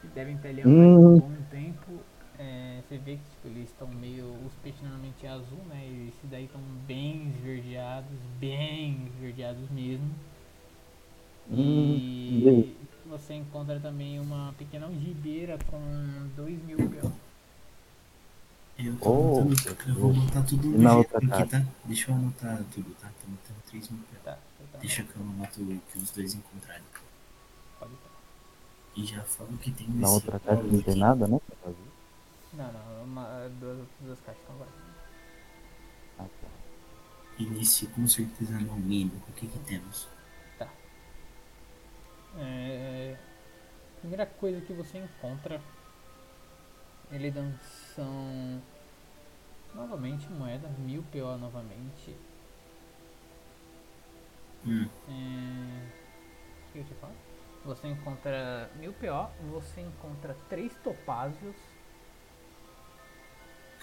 que 0.00 0.08
devem 0.08 0.36
ter 0.38 0.48
ali 0.48 0.62
há 0.62 0.68
Hum. 0.68 1.16
um 1.16 1.20
bom 1.20 1.42
tempo. 1.50 2.04
É, 2.38 2.80
você 2.82 2.98
vê 2.98 3.16
que 3.16 3.30
tipo, 3.30 3.48
eles 3.48 3.68
estão 3.68 3.88
meio. 3.88 4.26
Os 4.46 4.54
peixes 4.62 4.82
normalmente 4.82 5.26
é 5.26 5.30
azul, 5.30 5.58
né? 5.68 5.80
E 5.86 6.08
esse 6.08 6.26
daí 6.26 6.44
estão 6.44 6.60
bem 6.86 7.28
esverdeados, 7.28 8.18
bem 8.38 9.06
esverdeados 9.14 9.68
mesmo. 9.70 10.10
E 11.50 12.76
você 13.08 13.34
encontra 13.34 13.80
também 13.80 14.20
uma 14.20 14.52
pequena 14.54 14.86
algibeira 14.86 15.58
com 15.66 16.28
2 16.36 16.62
mil 16.62 16.80
PO. 16.82 17.20
Eu 18.78 18.96
tô 19.00 19.10
Oh, 19.10 19.12
anotando, 19.12 19.62
eu 19.86 19.94
vou 19.94 20.12
botar 20.14 20.42
tudo 20.44 20.68
no 20.68 20.78
na 20.78 21.00
aqui, 21.00 21.28
caixa? 21.28 21.46
tá? 21.46 21.66
Deixa 21.84 22.10
eu 22.10 22.14
anotar 22.14 22.64
tudo, 22.72 22.94
tá? 23.00 23.12
Tô 23.20 23.26
anotando 23.26 23.60
3 23.66 23.88
mil 23.90 24.04
reais. 24.10 24.24
Tá, 24.24 24.38
tá, 24.72 24.78
Deixa 24.80 25.02
que 25.04 25.16
eu 25.16 25.22
anoto 25.22 25.62
o 25.62 25.80
que 25.92 25.98
os 25.98 26.10
dois 26.12 26.34
encontraram. 26.34 26.84
pode 27.78 27.96
tá. 27.96 28.10
E 28.94 29.06
já 29.06 29.22
falo 29.24 29.56
que 29.58 29.70
tem 29.72 29.88
Na 30.00 30.08
nesse 30.08 30.10
outra 30.10 30.38
caixa 30.40 30.62
não 30.62 30.82
tem 30.82 30.96
nada, 30.96 31.26
né? 31.28 31.38
Não, 32.52 32.72
não, 32.72 33.04
uma, 33.04 33.48
duas, 33.60 33.88
duas 34.00 34.20
caixas 34.20 34.42
estão 34.42 34.56
vazias. 34.58 34.98
Ah, 36.18 36.28
tá. 36.40 36.48
E 37.38 37.46
nesse 37.46 37.86
com 37.88 38.06
certeza 38.08 38.60
não 38.60 38.76
mímico, 38.78 39.30
o 39.30 39.34
que 39.34 39.46
que 39.46 39.58
temos? 39.60 40.08
É, 42.38 43.16
primeira 44.00 44.26
coisa 44.26 44.60
que 44.60 44.72
você 44.72 44.98
encontra, 44.98 45.60
ele 47.10 47.30
dan- 47.30 47.52
são 47.94 48.62
novamente 49.74 50.30
moeda, 50.30 50.68
mil 50.78 51.02
PO 51.04 51.36
novamente. 51.38 52.14
Hum, 54.66 54.88
É, 55.08 55.86
o 56.68 56.72
que 56.72 56.78
eu 56.78 56.84
te 56.84 56.94
falo? 56.94 57.14
Você 57.64 57.88
encontra 57.88 58.70
mil 58.76 58.92
PO, 58.92 59.30
você 59.50 59.80
encontra 59.80 60.34
três 60.48 60.76
topázios, 60.78 61.56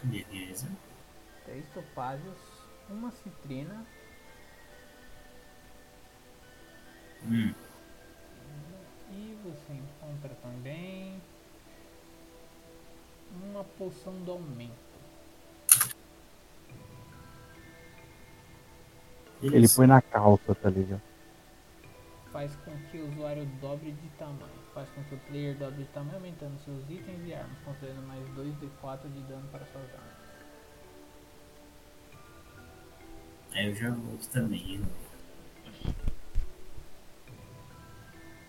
beleza. 0.03 0.67
três 1.45 1.67
topázios, 1.69 2.37
uma 2.89 3.11
citrina, 3.11 3.85
Hum, 7.27 7.55
e 9.15 9.37
você 9.43 9.73
encontra 9.73 10.35
também 10.41 11.21
uma 13.43 13.63
poção 13.63 14.13
do 14.23 14.31
aumento. 14.31 14.85
Ele 19.41 19.51
beleza. 19.51 19.75
põe 19.75 19.87
na 19.87 20.01
calça, 20.01 20.55
tá 20.55 20.69
ligado? 20.69 21.01
faz 22.35 22.53
com 22.65 22.77
que 22.91 22.97
o 22.97 23.07
usuário 23.07 23.45
dobre 23.61 23.93
de 23.93 24.09
tamanho. 24.17 24.65
Faz 24.73 24.89
com 24.89 25.01
que 25.05 25.15
o 25.15 25.17
player 25.19 25.55
dobre 25.55 25.83
de 25.83 25.89
tamanho, 25.91 26.15
aumentando 26.15 26.59
seus 26.65 26.83
itens 26.89 27.25
e 27.25 27.33
armas, 27.33 27.57
concedendo 27.63 28.01
mais 28.01 28.27
2d4 28.31 29.09
de 29.13 29.21
dano 29.21 29.47
para 29.53 29.65
suas 29.67 29.89
armas. 29.93 30.15
Aí 33.53 33.67
eu 33.67 33.75
já 33.75 33.89
volto 33.89 34.29
também. 34.31 34.81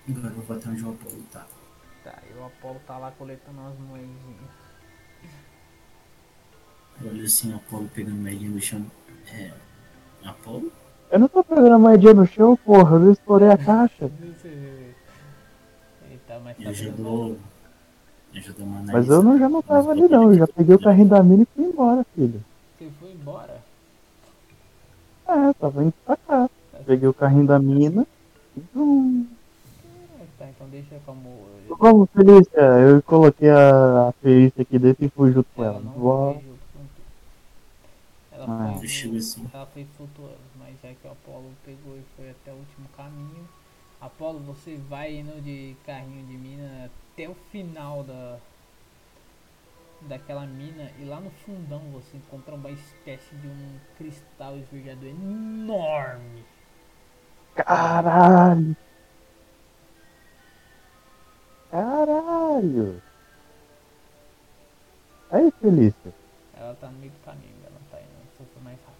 Agora 0.08 0.34
eu 0.34 0.42
vou 0.42 0.56
até 0.56 0.68
onde 0.68 0.84
o 0.84 0.90
Apolo 0.90 1.22
tá. 1.32 1.46
Tá, 2.04 2.14
e 2.30 2.38
o 2.38 2.44
Apolo 2.46 2.80
tá 2.86 2.96
lá 2.98 3.10
coletando 3.18 3.60
as 3.60 3.78
moedinhas. 3.78 4.50
Olha 7.04 7.24
assim, 7.24 7.52
o 7.52 7.56
Apolo 7.56 7.90
pegando 7.94 8.16
medinha 8.16 8.50
do 8.50 8.60
chão. 8.60 8.86
É. 9.32 9.50
Apolo? 10.24 10.72
Eu 11.10 11.18
não 11.18 11.28
tô 11.28 11.42
pegando 11.44 11.74
a 11.74 11.78
moedinha 11.78 12.14
no 12.14 12.26
chão, 12.26 12.56
porra. 12.56 12.96
Eu 12.96 13.12
estourei 13.12 13.48
a 13.50 13.58
caixa. 13.58 14.10
Ele 14.44 16.20
tá 16.26 16.38
mais 16.38 16.56
Eu 16.60 16.72
já 16.72 16.90
dou. 16.90 17.36
Eu 18.34 18.42
já 18.42 18.52
dou 18.52 18.66
uma 18.66 18.80
Mas 18.80 18.88
análise. 18.90 19.10
eu 19.10 19.22
não, 19.22 19.38
já 19.38 19.48
não 19.48 19.62
tava 19.62 19.90
ali 19.90 20.08
não. 20.08 20.32
Eu 20.32 20.38
já 20.38 20.46
peguei 20.46 20.74
o 20.74 20.80
carrinho 20.82 21.08
da 21.08 21.22
mina 21.22 21.42
e 21.42 21.46
fui 21.54 21.64
embora, 21.64 22.04
filho. 22.14 22.42
Você 22.78 22.90
foi 23.00 23.12
embora? 23.12 23.60
É, 25.28 25.52
tava 25.54 25.82
indo 25.82 25.94
pra 26.04 26.16
cá. 26.16 26.48
Peguei 26.86 27.08
o 27.08 27.14
carrinho 27.14 27.46
da 27.46 27.58
mina. 27.58 28.06
e 28.56 28.60
vum. 28.74 29.26
É, 30.76 30.82
deixa 30.82 31.00
como. 31.04 31.46
Como, 31.78 32.06
Felícia? 32.06 32.60
Eu 32.60 33.02
coloquei 33.02 33.50
a, 33.50 34.08
a 34.08 34.12
Felícia 34.22 34.62
aqui 34.62 34.78
dentro 34.78 35.04
e 35.04 35.08
fui 35.10 35.32
junto 35.32 35.48
com 35.54 35.64
Ela 35.64 35.74
ela. 35.74 35.80
não 35.80 35.92
junto 36.34 36.58
com 36.72 36.84
tu. 36.94 37.02
Ela 38.32 38.44
Ah. 38.48 38.74
foi. 38.78 39.16
Assim. 39.16 39.46
Ela 39.52 39.66
foi 39.66 39.86
flutuando, 39.96 40.38
mas 40.58 40.74
já 40.82 40.88
que 40.94 41.06
o 41.06 41.10
Apolo 41.12 41.50
pegou 41.64 41.96
e 41.96 42.02
foi 42.16 42.30
até 42.30 42.52
o 42.52 42.56
último 42.56 42.88
caminho. 42.96 43.48
Apolo, 44.00 44.38
você 44.40 44.76
vai 44.88 45.16
indo 45.16 45.40
de 45.42 45.74
carrinho 45.86 46.26
de 46.26 46.36
mina 46.36 46.90
até 47.12 47.28
o 47.28 47.34
final 47.50 48.02
da 48.04 48.38
daquela 50.02 50.46
mina 50.46 50.90
e 51.00 51.04
lá 51.04 51.18
no 51.18 51.30
fundão 51.30 51.80
você 51.90 52.18
encontra 52.18 52.54
uma 52.54 52.70
espécie 52.70 53.34
de 53.36 53.46
um 53.48 53.78
cristal 53.96 54.56
esverdeado 54.58 55.06
enorme. 55.06 56.44
Caralho! 57.54 58.76
Caralho! 62.60 63.02
Aí, 65.30 65.50
Felícia. 65.60 66.14
Ela 66.54 66.74
tá 66.76 66.86
no 66.88 66.98
meio 66.98 67.12
do 67.12 67.22
caminho, 67.24 67.54
ela 67.62 67.72
não 67.78 67.88
tá 67.90 68.00
indo, 68.00 68.08
você 68.32 68.44
foi 68.54 68.62
mais 68.62 68.78
rápido. 68.80 68.96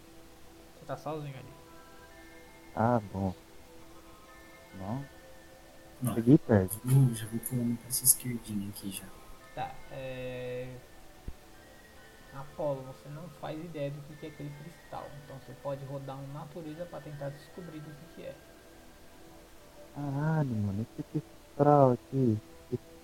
Você 0.79 0.85
tá 0.85 0.97
sozinho 0.99 1.35
ali. 1.35 1.49
Ah, 2.75 3.01
bom. 3.13 3.35
Não, 4.79 5.05
Não, 6.03 6.15
cheguei 6.15 6.37
perto. 6.37 6.79
eu 6.85 7.15
já 7.15 7.27
vou 7.29 7.41
pulando 7.41 7.79
pra 7.79 7.89
essa 7.89 8.05
esquerdinha 8.05 8.69
aqui 8.69 8.91
já. 8.91 9.07
Tá, 9.55 9.75
é. 9.93 10.69
Apolo, 12.35 12.83
você 12.83 13.09
não 13.09 13.27
faz 13.41 13.59
ideia 13.59 13.91
do 13.91 14.17
que 14.19 14.27
é 14.27 14.29
aquele 14.29 14.53
cristal, 14.63 15.09
então 15.25 15.39
você 15.39 15.55
pode 15.63 15.83
rodar 15.87 16.19
um 16.19 16.33
natureza 16.35 16.85
pra 16.85 17.01
tentar 17.01 17.31
descobrir 17.31 17.81
do 17.81 17.89
que, 17.91 18.15
que 18.17 18.23
é. 18.27 18.35
Caralho, 19.95 20.51
mano. 20.51 20.83
Esse 20.83 21.03
cristal 21.05 21.93
aqui. 21.93 22.39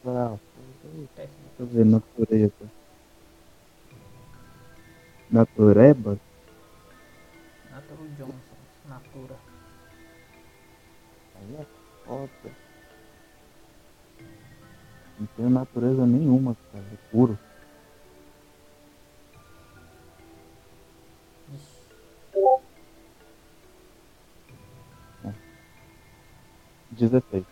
Cristal. 0.03 0.41
Deixa 1.17 1.31
eu 1.61 1.67
ver, 1.67 1.87
natureza. 1.87 2.53
Natureba? 5.31 6.19
Naturo 7.71 8.09
Johnson, 8.19 8.57
Natura. 8.89 9.37
Aí 11.37 11.57
é 11.57 11.67
foda. 12.05 12.31
Não 15.19 15.27
tenho 15.37 15.51
natureza 15.51 16.05
nenhuma, 16.05 16.57
cara. 16.73 16.85
É 16.93 16.97
puro. 17.11 17.39
Ixi, 21.55 21.87
16. 26.91 27.47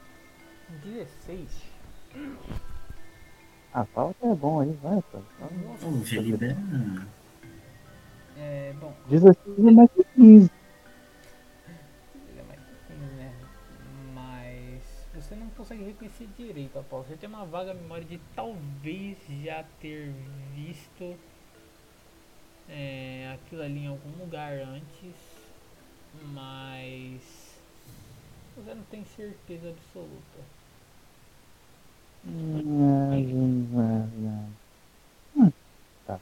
16. 3.70 3.74
Ah, 3.74 3.84
fala 3.86 4.14
que 4.14 4.26
é 4.26 4.34
bom 4.34 4.60
aí, 4.60 4.72
vai, 4.82 5.02
cara. 5.12 5.24
Ô, 5.82 6.20
libera. 6.20 6.56
É, 8.36 8.72
bom, 8.80 8.92
16 9.09 9.59
é 9.59 9.70
mais 9.70 9.90
que 9.90 10.05
15. 10.05 10.51
ele 12.28 12.38
é 12.38 12.42
mais 12.42 12.60
pequeno, 12.60 13.06
né? 13.16 13.32
Mas 14.14 14.82
você 15.14 15.34
não 15.34 15.48
consegue 15.51 15.84
reconhecer 15.84 16.28
direito, 16.36 16.78
Apolo. 16.78 17.05
Você 17.05 17.16
tem 17.16 17.28
uma 17.28 17.44
vaga 17.44 17.74
memória 17.74 18.05
de 18.05 18.18
talvez 18.34 19.18
já 19.44 19.64
ter 19.80 20.12
visto 20.55 21.16
é, 22.68 23.32
aquilo 23.34 23.62
ali 23.62 23.84
em 23.84 23.88
algum 23.88 24.10
lugar 24.18 24.52
antes, 24.52 25.14
mas 26.32 27.20
você 28.56 28.74
não 28.74 28.82
tem 28.84 29.05
certeza 29.05 29.70
absoluta. 29.70 30.60
Tá. 36.06 36.20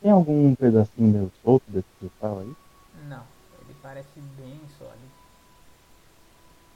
Tem 0.00 0.10
algum 0.10 0.54
pedacinho 0.56 1.08
meio 1.12 1.30
solto 1.42 1.70
desse 1.70 1.86
cristal 1.98 2.40
aí? 2.40 2.52
Não, 3.08 3.24
ele 3.62 3.74
parece 3.82 4.20
bem 4.36 4.58
sólido. 4.78 5.10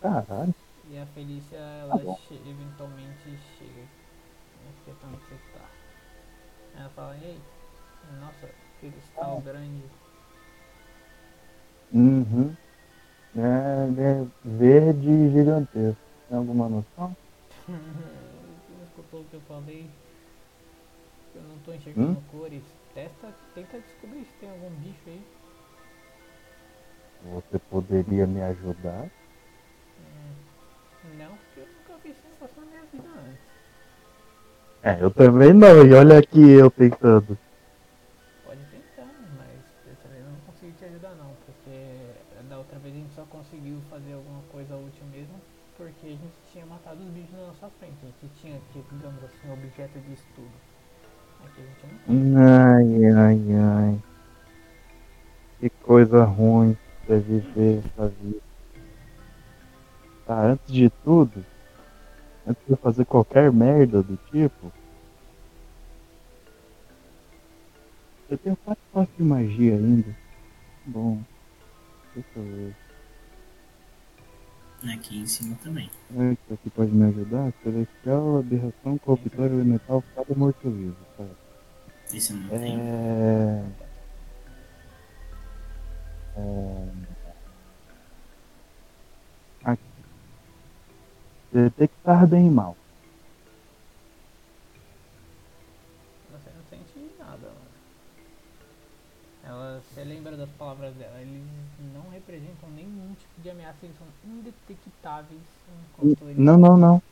Caralho. 0.01 0.55
E 0.91 0.99
a 0.99 1.07
Felícia, 1.07 1.57
ela 1.57 1.95
bom. 1.95 2.17
che- 2.29 2.35
eventualmente 2.49 3.37
chega. 3.59 3.85
Sei 4.85 4.95
onde 5.03 5.19
você 5.19 5.39
tá. 5.53 5.69
Ela 6.79 6.89
fala, 6.91 7.17
ei, 7.19 7.41
nossa, 8.21 8.49
cristal 8.81 9.41
grande. 9.41 9.83
Uhum. 11.93 12.55
É, 13.37 13.41
é 13.41 14.27
verde 14.59 15.31
gigantesco. 15.33 16.04
Tem 16.29 16.37
alguma 16.37 16.69
noção? 16.69 17.17
Escutou 18.89 19.23
o 19.23 19.25
que 19.25 19.35
eu 19.35 19.41
falei? 19.43 19.91
Eu 21.35 21.43
não 21.43 21.59
tô 21.65 21.73
enxergando 21.73 22.11
Hum? 22.11 22.23
cores. 22.31 22.63
Testa, 22.95 23.33
tenta 23.55 23.79
descobrir 23.81 24.25
se 24.25 24.33
tem 24.41 24.51
algum 24.51 24.71
bicho 24.71 25.09
aí. 25.09 25.23
Você 27.23 27.59
poderia 27.71 28.27
me 28.27 28.41
ajudar? 28.43 29.09
Hum, 29.99 31.17
não, 31.19 31.37
porque 31.37 31.61
eu 31.61 31.67
nunca 31.67 31.99
vi 31.99 32.15
negócio 32.31 32.61
na 32.61 32.67
minha 32.67 32.85
vida 32.85 33.09
antes. 33.21 33.55
É, 34.83 35.03
eu 35.03 35.11
também 35.13 35.53
não. 35.53 35.85
E 35.87 35.93
olha 35.95 36.19
aqui 36.19 36.41
eu 36.41 36.71
tentando. 36.71 37.37
Ai, 52.07 53.05
ai, 53.13 53.43
ai. 53.55 54.03
Que 55.59 55.71
coisa 55.71 56.25
ruim 56.25 56.77
você 57.07 57.19
viver 57.19 57.79
essa 57.79 58.09
vida. 58.09 58.41
Tá, 60.27 60.41
antes 60.43 60.73
de 60.73 60.91
tudo, 61.03 61.45
antes 62.47 62.63
de 62.67 62.73
eu 62.73 62.77
fazer 62.77 63.05
qualquer 63.07 63.51
merda 63.51 64.03
do 64.03 64.19
tipo, 64.31 64.73
eu 68.29 68.39
tenho 68.39 68.57
quatro 68.57 68.83
passos 68.93 69.17
de 69.17 69.23
magia 69.23 69.75
ainda. 69.75 70.15
Bom, 70.87 71.23
deixa 72.15 72.29
eu 72.37 72.43
ver. 72.43 72.77
Aqui 74.93 75.21
em 75.21 75.27
cima 75.27 75.57
também. 75.63 75.89
Que 76.09 76.33
isso 76.33 76.53
aqui 76.53 76.69
pode 76.69 76.91
me 76.91 77.07
ajudar? 77.09 77.51
Celestial, 77.63 78.39
aberração, 78.39 78.99
corruptório, 78.99 79.55
elemental, 79.55 80.05
fada 80.15 80.35
morto-vivo. 80.35 80.97
Tá. 81.17 81.25
Esse 82.13 82.33
eu 82.33 82.37
não 82.37 82.49
tenho. 82.49 82.81
É... 82.81 83.65
é... 86.37 86.89
Aqui. 89.65 89.83
Detectar 91.53 92.27
bem 92.27 92.47
e 92.47 92.51
mal. 92.51 92.77
Você 96.33 96.51
não 96.51 96.65
sente 96.71 97.15
nada, 97.19 97.47
mano. 97.47 97.75
Ela, 99.47 99.83
você 99.83 100.05
lembra 100.05 100.37
das 100.37 100.51
palavras 100.51 100.95
dela, 100.95 101.21
eles 101.21 101.43
não 101.95 102.11
representam 102.11 102.71
nenhum 102.71 103.15
tipo 103.15 103.41
de 103.43 103.51
ameaça, 103.51 103.79
eles 103.83 103.97
são 103.99 104.07
indetectáveis 104.25 105.41
enquanto 105.91 106.25
eles 106.25 106.39
Não, 106.39 106.57
não, 106.57 106.77
não. 106.77 107.03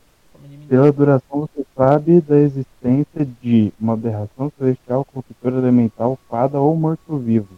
Pela 0.68 0.90
duração 0.92 1.40
você 1.40 1.64
sabe 1.76 2.20
da 2.20 2.36
existência 2.38 3.26
de 3.40 3.72
uma 3.78 3.92
aberração 3.92 4.50
celestial, 4.58 5.04
corruptora 5.04 5.56
elemental, 5.58 6.18
fada 6.28 6.58
ou 6.60 6.74
morto-vivo. 6.76 7.48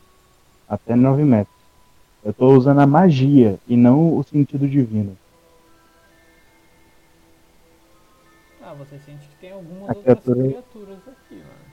Até 0.69 0.97
9 0.97 1.23
metros. 1.25 1.55
Eu 2.25 2.33
tô 2.33 2.49
usando 2.57 2.81
a 2.81 2.87
magia 2.87 3.59
e 3.69 3.77
não 3.77 4.17
o 4.17 4.23
sentido 4.25 4.67
divino. 4.67 5.17
Ah, 8.63 8.75
você 8.75 8.99
sente 8.99 9.29
que 9.29 9.37
tem 9.37 9.53
algumas 9.53 9.91
A 9.91 9.95
outras 9.95 10.03
criatura- 10.25 10.43
criaturas 10.49 10.99
aqui, 11.09 11.35
mano. 11.37 11.65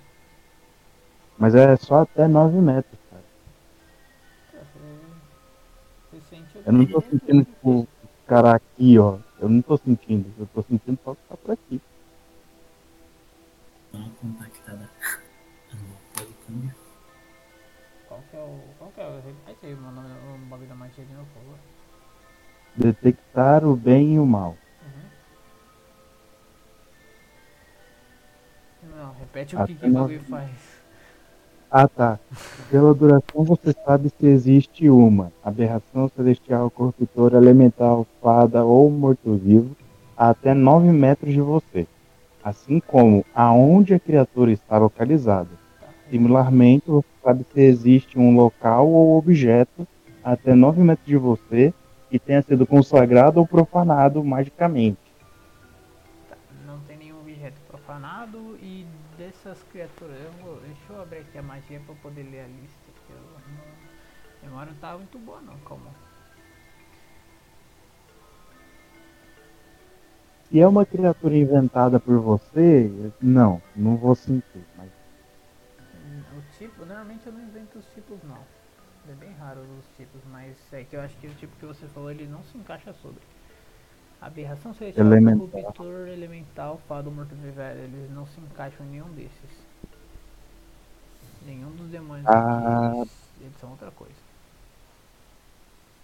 Mas 1.37 1.55
é 1.55 1.75
só 1.77 2.01
até 2.01 2.27
9 2.27 2.57
metros, 2.59 2.99
cara. 3.09 3.23
Você, 6.11 6.19
você 6.19 6.35
sente 6.35 6.57
Eu 6.67 6.73
não 6.73 6.85
tô 6.85 6.97
algumas 6.97 7.09
sentindo, 7.21 7.45
tipo, 7.45 7.69
o 7.79 7.87
cara 8.27 8.55
aqui, 8.55 8.99
ó. 8.99 9.17
Eu 9.41 9.49
não 9.49 9.61
tô 9.63 9.75
sentindo. 9.75 10.31
Eu 10.37 10.45
tô 10.53 10.61
sentindo 10.61 10.99
só 11.03 11.15
que 11.15 11.21
tá 11.27 11.35
por 11.35 11.51
aqui. 11.51 11.81
Ah, 13.93 14.07
do 16.21 16.33
câmbio. 16.45 16.75
Qual 18.07 18.21
que 18.29 18.37
é 18.37 18.39
o. 18.39 18.59
Qual 18.77 18.91
que 18.91 19.01
é 19.01 19.07
o. 19.07 19.15
Repete 19.15 19.65
aí 19.65 19.73
o 19.73 19.81
nome 19.81 19.99
o 19.99 20.37
bagulho 20.45 20.69
da 20.69 20.75
magia 20.75 21.03
de 21.03 21.13
novo, 21.13 21.27
por 21.33 21.41
favor. 21.41 21.57
Detectar 22.75 23.65
o 23.65 23.75
bem 23.75 24.13
e 24.15 24.19
o 24.19 24.25
mal. 24.25 24.55
Uhum. 28.83 28.95
Não, 28.95 29.13
repete 29.15 29.55
o 29.55 29.65
que, 29.65 29.73
que 29.75 29.85
o 29.87 29.91
bagulho 29.91 30.23
faz. 30.23 30.70
Ah, 31.73 31.87
tá. 31.87 32.19
Pela 32.69 32.93
duração 32.93 33.45
você 33.45 33.71
sabe 33.85 34.09
se 34.09 34.27
existe 34.27 34.89
uma 34.89 35.31
aberração 35.41 36.11
celestial, 36.13 36.69
corruptor, 36.69 37.33
elemental, 37.33 38.05
fada 38.21 38.65
ou 38.65 38.91
morto-vivo 38.91 39.73
até 40.17 40.53
9 40.53 40.91
metros 40.91 41.31
de 41.33 41.39
você, 41.39 41.87
assim 42.43 42.81
como 42.81 43.25
aonde 43.33 43.93
a 43.93 43.99
criatura 43.99 44.51
está 44.51 44.77
localizada. 44.77 45.49
Similarmente, 46.09 46.83
você 46.87 47.07
sabe 47.23 47.45
se 47.53 47.61
existe 47.61 48.19
um 48.19 48.35
local 48.35 48.89
ou 48.89 49.17
objeto 49.17 49.87
até 50.21 50.53
9 50.53 50.83
metros 50.83 51.07
de 51.07 51.15
você 51.15 51.73
que 52.09 52.19
tenha 52.19 52.41
sido 52.41 52.67
consagrado 52.67 53.39
ou 53.39 53.47
profanado 53.47 54.21
magicamente. 54.21 54.99
Tá, 56.29 56.35
Não 56.67 56.79
tem 56.81 56.97
nenhum 56.97 57.21
objeto 57.21 57.61
profanado 57.69 58.57
e 58.61 58.85
dessas 59.17 59.63
criaturas. 59.71 60.30
Eu 61.49 61.53
vou, 61.53 61.83
deixa 61.89 62.05
eu 62.05 62.05
abrir 62.05 62.31
aqui 62.31 62.41
a 62.41 62.43
magia 62.43 62.47
pra 62.47 62.51
poder 62.51 62.75
ler 62.77 62.91
a 62.91 62.91
lista. 62.91 62.91
Que 63.05 63.13
eu 63.13 63.53
não, 63.57 63.65
a 64.41 64.45
memória 64.45 64.71
não 64.71 64.79
tá 64.79 64.97
muito 64.97 65.19
boa 65.19 65.41
não, 65.41 65.57
calma. 65.61 65.91
Se 70.43 70.59
é 70.59 70.67
uma 70.67 70.85
criatura 70.85 71.37
inventada 71.37 71.99
por 71.99 72.19
você, 72.19 73.11
não, 73.21 73.63
não 73.75 73.97
vou 73.97 74.15
sentir. 74.15 74.67
Mas 74.75 74.91
Hum, 75.95 76.23
O 76.37 76.41
tipo, 76.57 76.85
normalmente 76.85 77.27
eu 77.27 77.33
não 77.33 77.41
invento 77.41 77.79
os 77.79 77.85
tipos 77.93 78.23
não. 78.23 78.45
É 79.09 79.13
bem 79.15 79.33
raro 79.33 79.61
os 79.79 79.85
tipos, 79.97 80.21
mas 80.25 80.57
é 80.73 80.83
que 80.83 80.95
eu 80.95 81.01
acho 81.01 81.17
que 81.17 81.27
o 81.27 81.35
tipo 81.35 81.55
que 81.57 81.65
você 81.65 81.87
falou 81.87 82.11
ele 82.11 82.27
não 82.27 82.43
se 82.43 82.57
encaixa 82.57 82.93
sobre. 82.93 83.23
Aberração 84.21 84.73
celestial, 84.73 85.07
Elemental. 85.07 85.75
corruptor, 85.77 86.07
elemental, 86.07 86.77
fado, 86.87 87.11
morto 87.11 87.35
vivo, 87.35 87.61
eles 87.61 88.09
não 88.11 88.25
se 88.27 88.39
encaixam 88.41 88.85
em 88.85 88.89
nenhum 88.91 89.13
desses. 89.13 89.51
Nenhum 91.45 91.71
dos 91.71 91.89
demônios 91.89 92.25
Ah. 92.27 92.91
aqui, 93.01 93.11
eles 93.41 93.53
são 93.59 93.71
outra 93.71 93.89
coisa. 93.91 94.13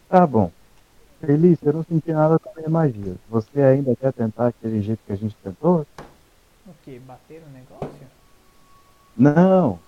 Tá 0.09 0.25
bom. 0.25 0.51
Feliz, 1.19 1.57
eu 1.63 1.73
não 1.73 1.83
senti 1.83 2.11
nada 2.11 2.37
com 2.39 2.49
a 2.49 2.53
minha 2.55 2.69
magia. 2.69 3.15
Você 3.29 3.61
ainda 3.61 3.95
quer 3.95 4.13
tentar 4.13 4.47
aquele 4.47 4.81
jeito 4.81 4.99
que 5.05 5.11
a 5.13 5.15
gente 5.15 5.35
tentou? 5.43 5.85
O 6.65 6.73
que? 6.83 6.99
Bater 6.99 7.41
o 7.43 7.49
negócio? 7.49 8.07
Não. 9.17 9.71
O 9.71 9.79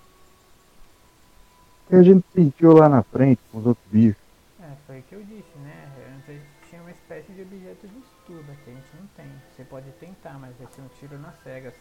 que 1.88 1.94
a 1.96 2.02
gente 2.02 2.24
sentiu 2.34 2.72
lá 2.72 2.88
na 2.88 3.02
frente 3.02 3.40
com 3.50 3.58
os 3.58 3.66
outros 3.66 3.86
bichos. 3.90 4.20
É, 4.60 4.72
foi 4.86 4.98
o 5.00 5.02
que 5.04 5.14
eu 5.14 5.22
disse, 5.24 5.58
né? 5.58 5.88
Antes 6.16 6.28
a 6.28 6.32
gente 6.32 6.46
tinha 6.68 6.82
uma 6.82 6.90
espécie 6.90 7.32
de 7.32 7.42
objeto 7.42 7.88
de 7.88 7.98
estudo, 7.98 8.52
aqui 8.52 8.70
a 8.70 8.74
gente 8.74 8.96
não 8.98 9.06
tem. 9.16 9.26
Você 9.54 9.64
pode 9.64 9.90
tentar, 9.92 10.38
mas 10.38 10.54
vai 10.56 10.66
ser 10.72 10.80
um 10.82 10.88
tiro 10.98 11.18
nas 11.18 11.34
cegas. 11.42 11.74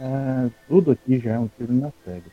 Ah, 0.00 0.48
tudo 0.68 0.92
aqui 0.92 1.18
já 1.18 1.34
é 1.34 1.38
um 1.38 1.48
tiro 1.48 1.72
na 1.72 1.92
cega. 2.04 2.30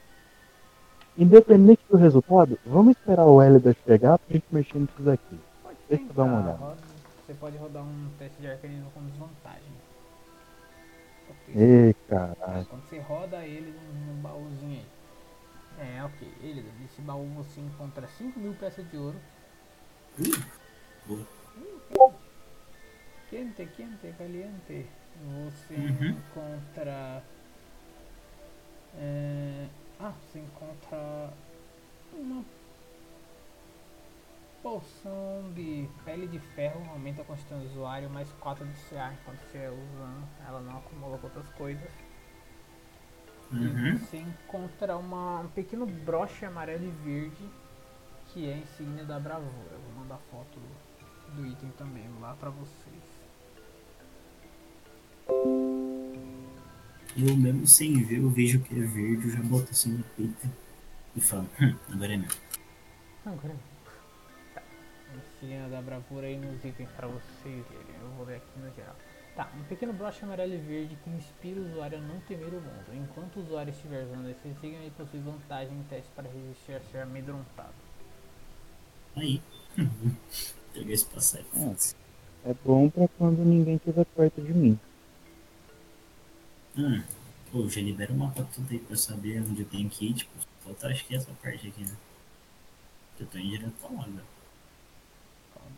Independente 1.18 1.81
do 1.89 1.98
resultado, 1.98 2.57
vamos 2.65 2.95
esperar 2.95 3.26
o 3.26 3.41
Hélida 3.41 3.76
chegar 3.85 4.18
pra 4.19 4.34
gente 4.34 4.45
mexer 4.52 4.77
nisso 4.80 5.02
daqui. 5.02 5.39
Pode 5.64 5.77
Deixa 5.89 6.03
eu 6.06 6.14
dar 6.14 6.23
uma 6.23 6.38
tentar, 6.38 6.48
olhada. 6.49 6.57
roda- 6.64 6.81
você 7.26 7.34
pode 7.34 7.57
rodar 7.57 7.84
um 7.84 8.10
teste 8.18 8.39
de 8.41 8.48
arcanismo 8.48 8.89
com 8.91 9.02
desvantagem. 9.06 9.88
Ei, 11.49 11.94
caralho. 12.07 12.65
Quando 12.68 12.84
você 12.88 12.99
roda 12.99 13.38
ele 13.45 13.73
num, 14.06 14.22
baúzinho 14.22 14.80
aí. 15.80 15.98
É, 15.98 16.03
ok. 16.03 16.27
Ele, 16.41 16.65
nesse 16.81 17.02
baú 17.02 17.26
você 17.35 17.60
encontra 17.60 18.07
5 18.18 18.39
mil 18.39 18.53
peças 18.53 18.89
de 18.89 18.98
ouro. 18.98 19.15
Quente, 23.30 23.65
quente, 23.76 24.14
caliente. 24.18 24.85
Você 25.26 25.76
Uhum. 25.76 26.18
encontra. 26.18 27.23
É, 28.98 29.68
ah, 29.99 30.11
você 30.11 30.40
encontra 30.40 31.34
uma 32.14 32.44
poção 34.61 35.52
de 35.53 35.88
pele 36.03 36.28
de 36.28 36.40
ferro, 36.40 36.84
aumenta 36.91 37.22
a 37.22 37.26
constituição 37.26 37.60
do 37.60 37.65
usuário, 37.72 38.10
mais 38.10 38.32
4 38.34 38.65
de 38.65 38.74
CA 38.90 39.14
enquanto 39.14 39.40
você 39.40 39.68
usa, 39.69 40.10
ela 40.48 40.60
não 40.61 40.78
acumula 40.78 41.18
com 41.18 41.28
outras 41.28 41.48
coisas. 41.49 41.90
E 43.52 43.56
Uhum. 43.56 43.98
você 43.98 44.18
encontra 44.18 44.98
uma, 44.98 45.40
um 45.41 45.48
pequeno 45.49 45.86
broche 45.86 46.45
amarelo 46.45 46.84
e 46.86 46.91
verde 46.91 47.49
que 48.28 48.49
é 48.49 48.53
a 48.56 48.57
insígnia 48.57 49.06
da 49.06 49.19
bravura. 49.19 49.72
Eu 49.72 49.80
vou 49.80 50.03
mandar 50.03 50.18
foto 50.30 50.60
do, 50.60 51.36
do 51.36 51.48
item 51.48 51.69
também 51.72 52.10
lá 52.19 52.36
pra 52.36 52.49
vocês. 52.49 53.03
Eu 57.18 57.35
mesmo 57.35 57.65
sem 57.65 58.03
ver, 58.03 58.19
eu 58.19 58.30
vejo 58.30 58.60
que 58.60 58.76
é 58.76 58.84
verde, 58.84 59.27
eu 59.27 59.31
já 59.31 59.41
boto 59.41 59.72
assim 59.72 59.89
no 59.89 60.03
peito 60.15 60.48
e 61.15 61.19
falo, 61.19 61.49
hum, 61.60 61.76
agora 61.91 62.14
é 62.14 62.18
meu. 62.18 62.30
Agora 63.26 63.56
Tá. 64.53 64.61
Insígnia 65.15 65.68
da 65.68 65.81
bravura 65.81 66.27
aí 66.27 66.38
nos 66.38 66.64
itens 66.64 66.89
pra 66.91 67.07
vocês 67.07 67.65
verem. 67.69 68.02
Eu 68.02 68.10
vou 68.15 68.26
ver 68.26 68.35
aqui 68.35 68.60
no 68.60 68.72
geral. 68.76 68.95
Tá, 69.35 69.52
um 69.60 69.64
pequeno 69.64 69.94
broche 69.94 70.23
amarelo 70.23 70.53
e 70.53 70.57
verde 70.57 70.98
que 71.03 71.10
inspira 71.10 71.60
o 71.60 71.65
usuário 71.65 71.98
a 71.98 72.02
não 72.02 72.19
temer 72.22 72.49
o 72.49 72.61
mundo. 72.61 72.94
Enquanto 72.94 73.38
o 73.38 73.44
usuário 73.44 73.72
estiver 73.72 74.03
usando 74.03 74.30
esse 74.30 74.48
insígnia, 74.48 74.80
ele 74.80 74.91
possui 74.91 75.19
vantagem 75.19 75.76
em 75.76 75.84
testes 75.84 76.11
para 76.15 76.30
resistir 76.30 76.73
a 76.73 76.81
ser 76.91 76.99
amedrontado. 76.99 77.73
Aí. 79.15 79.41
Pegar 80.73 80.94
esse 80.94 81.06
passarinho. 81.06 81.72
fácil. 81.72 81.98
É 82.45 82.53
bom 82.64 82.89
pra 82.89 83.07
quando 83.18 83.44
ninguém 83.44 83.76
estiver 83.76 84.06
perto 84.06 84.41
de 84.41 84.53
mim. 84.53 84.80
Hum. 86.78 87.04
Pô, 87.52 87.68
já 87.70 87.82
libera 87.82 88.12
o 88.12 88.18
mapa 88.18 88.44
tudo 88.54 88.68
aí 88.72 88.80
pra 88.80 88.94
eu 88.94 88.98
saber 88.98 89.41
onde 89.41 89.62
eu 89.62 89.68
tenho 89.70 89.90
que 89.90 90.08
ir, 90.08 90.14
tipo, 90.14 90.32
falta 90.64 90.88
acho 90.88 91.06
que 91.06 91.16
essa 91.16 91.32
parte 91.41 91.68
aqui, 91.68 91.82
né? 91.84 91.95
Eu 93.20 93.26
tô 93.28 93.38
indo 93.38 93.49
direto 93.49 93.74
pra 93.80 93.90
lá, 93.90 94.04
velho. 94.04 94.24
Calma. 95.54 95.72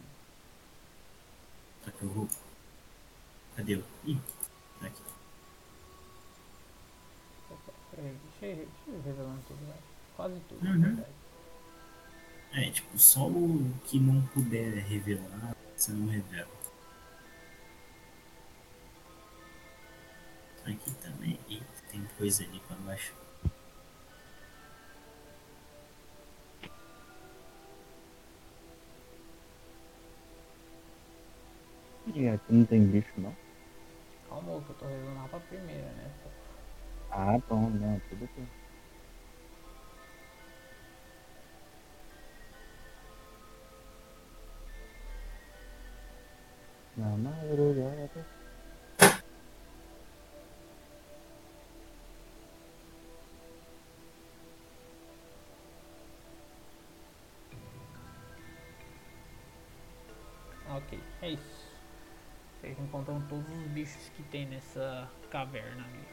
Só 1.85 1.91
que 1.91 2.03
eu 2.03 2.09
vou. 2.09 2.27
Cadê 3.55 3.75
eu? 3.75 3.83
Ih, 4.05 4.17
tá 4.79 4.87
aqui. 4.87 5.01
Peraí, 7.91 8.17
deixa 8.39 8.45
eu, 8.61 8.67
deixa 8.67 8.71
eu 8.89 9.01
revelando 9.03 9.41
tudo, 9.47 9.65
vai. 9.67 9.77
Quase 10.15 10.39
tudo, 10.49 10.65
Uhum. 10.67 10.77
na 10.79 10.87
verdade. 10.87 11.09
É, 12.51 12.71
tipo, 12.71 12.97
só 12.99 13.27
o 13.27 13.73
que 13.85 13.99
não 13.99 14.21
puder 14.27 14.73
revelar, 14.85 15.55
você 15.77 15.91
não 15.91 16.07
revela. 16.07 16.49
Aqui 20.65 20.91
também. 21.01 21.39
Eita, 21.49 21.65
tem 21.91 22.07
coisa 22.17 22.43
ali 22.43 22.59
pra 22.67 22.75
baixo. 22.77 23.13
E 32.13 32.27
aqui 32.27 32.53
não 32.53 32.65
tem 32.65 32.85
bicho, 32.85 33.13
não. 33.17 33.35
Calma, 34.27 34.61
que 34.61 34.69
eu 34.69 34.75
tô 34.75 34.85
revelando 34.85 35.11
o 35.11 35.21
mapa 35.21 35.39
primeiro, 35.41 35.85
né? 35.85 36.11
Ah, 37.11 37.37
bom, 37.47 37.69
não, 37.69 37.99
tudo 38.09 38.29
bem. 38.35 38.47
Na 46.97 47.17
madrugada. 47.17 48.38
É 61.29 61.33
isso. 61.33 61.69
Vocês 62.61 62.79
encontram 62.79 63.21
todos 63.29 63.45
os 63.47 63.67
bichos 63.71 64.09
que 64.15 64.23
tem 64.23 64.45
nessa 64.47 65.09
caverna 65.31 65.85
ali. 65.85 66.03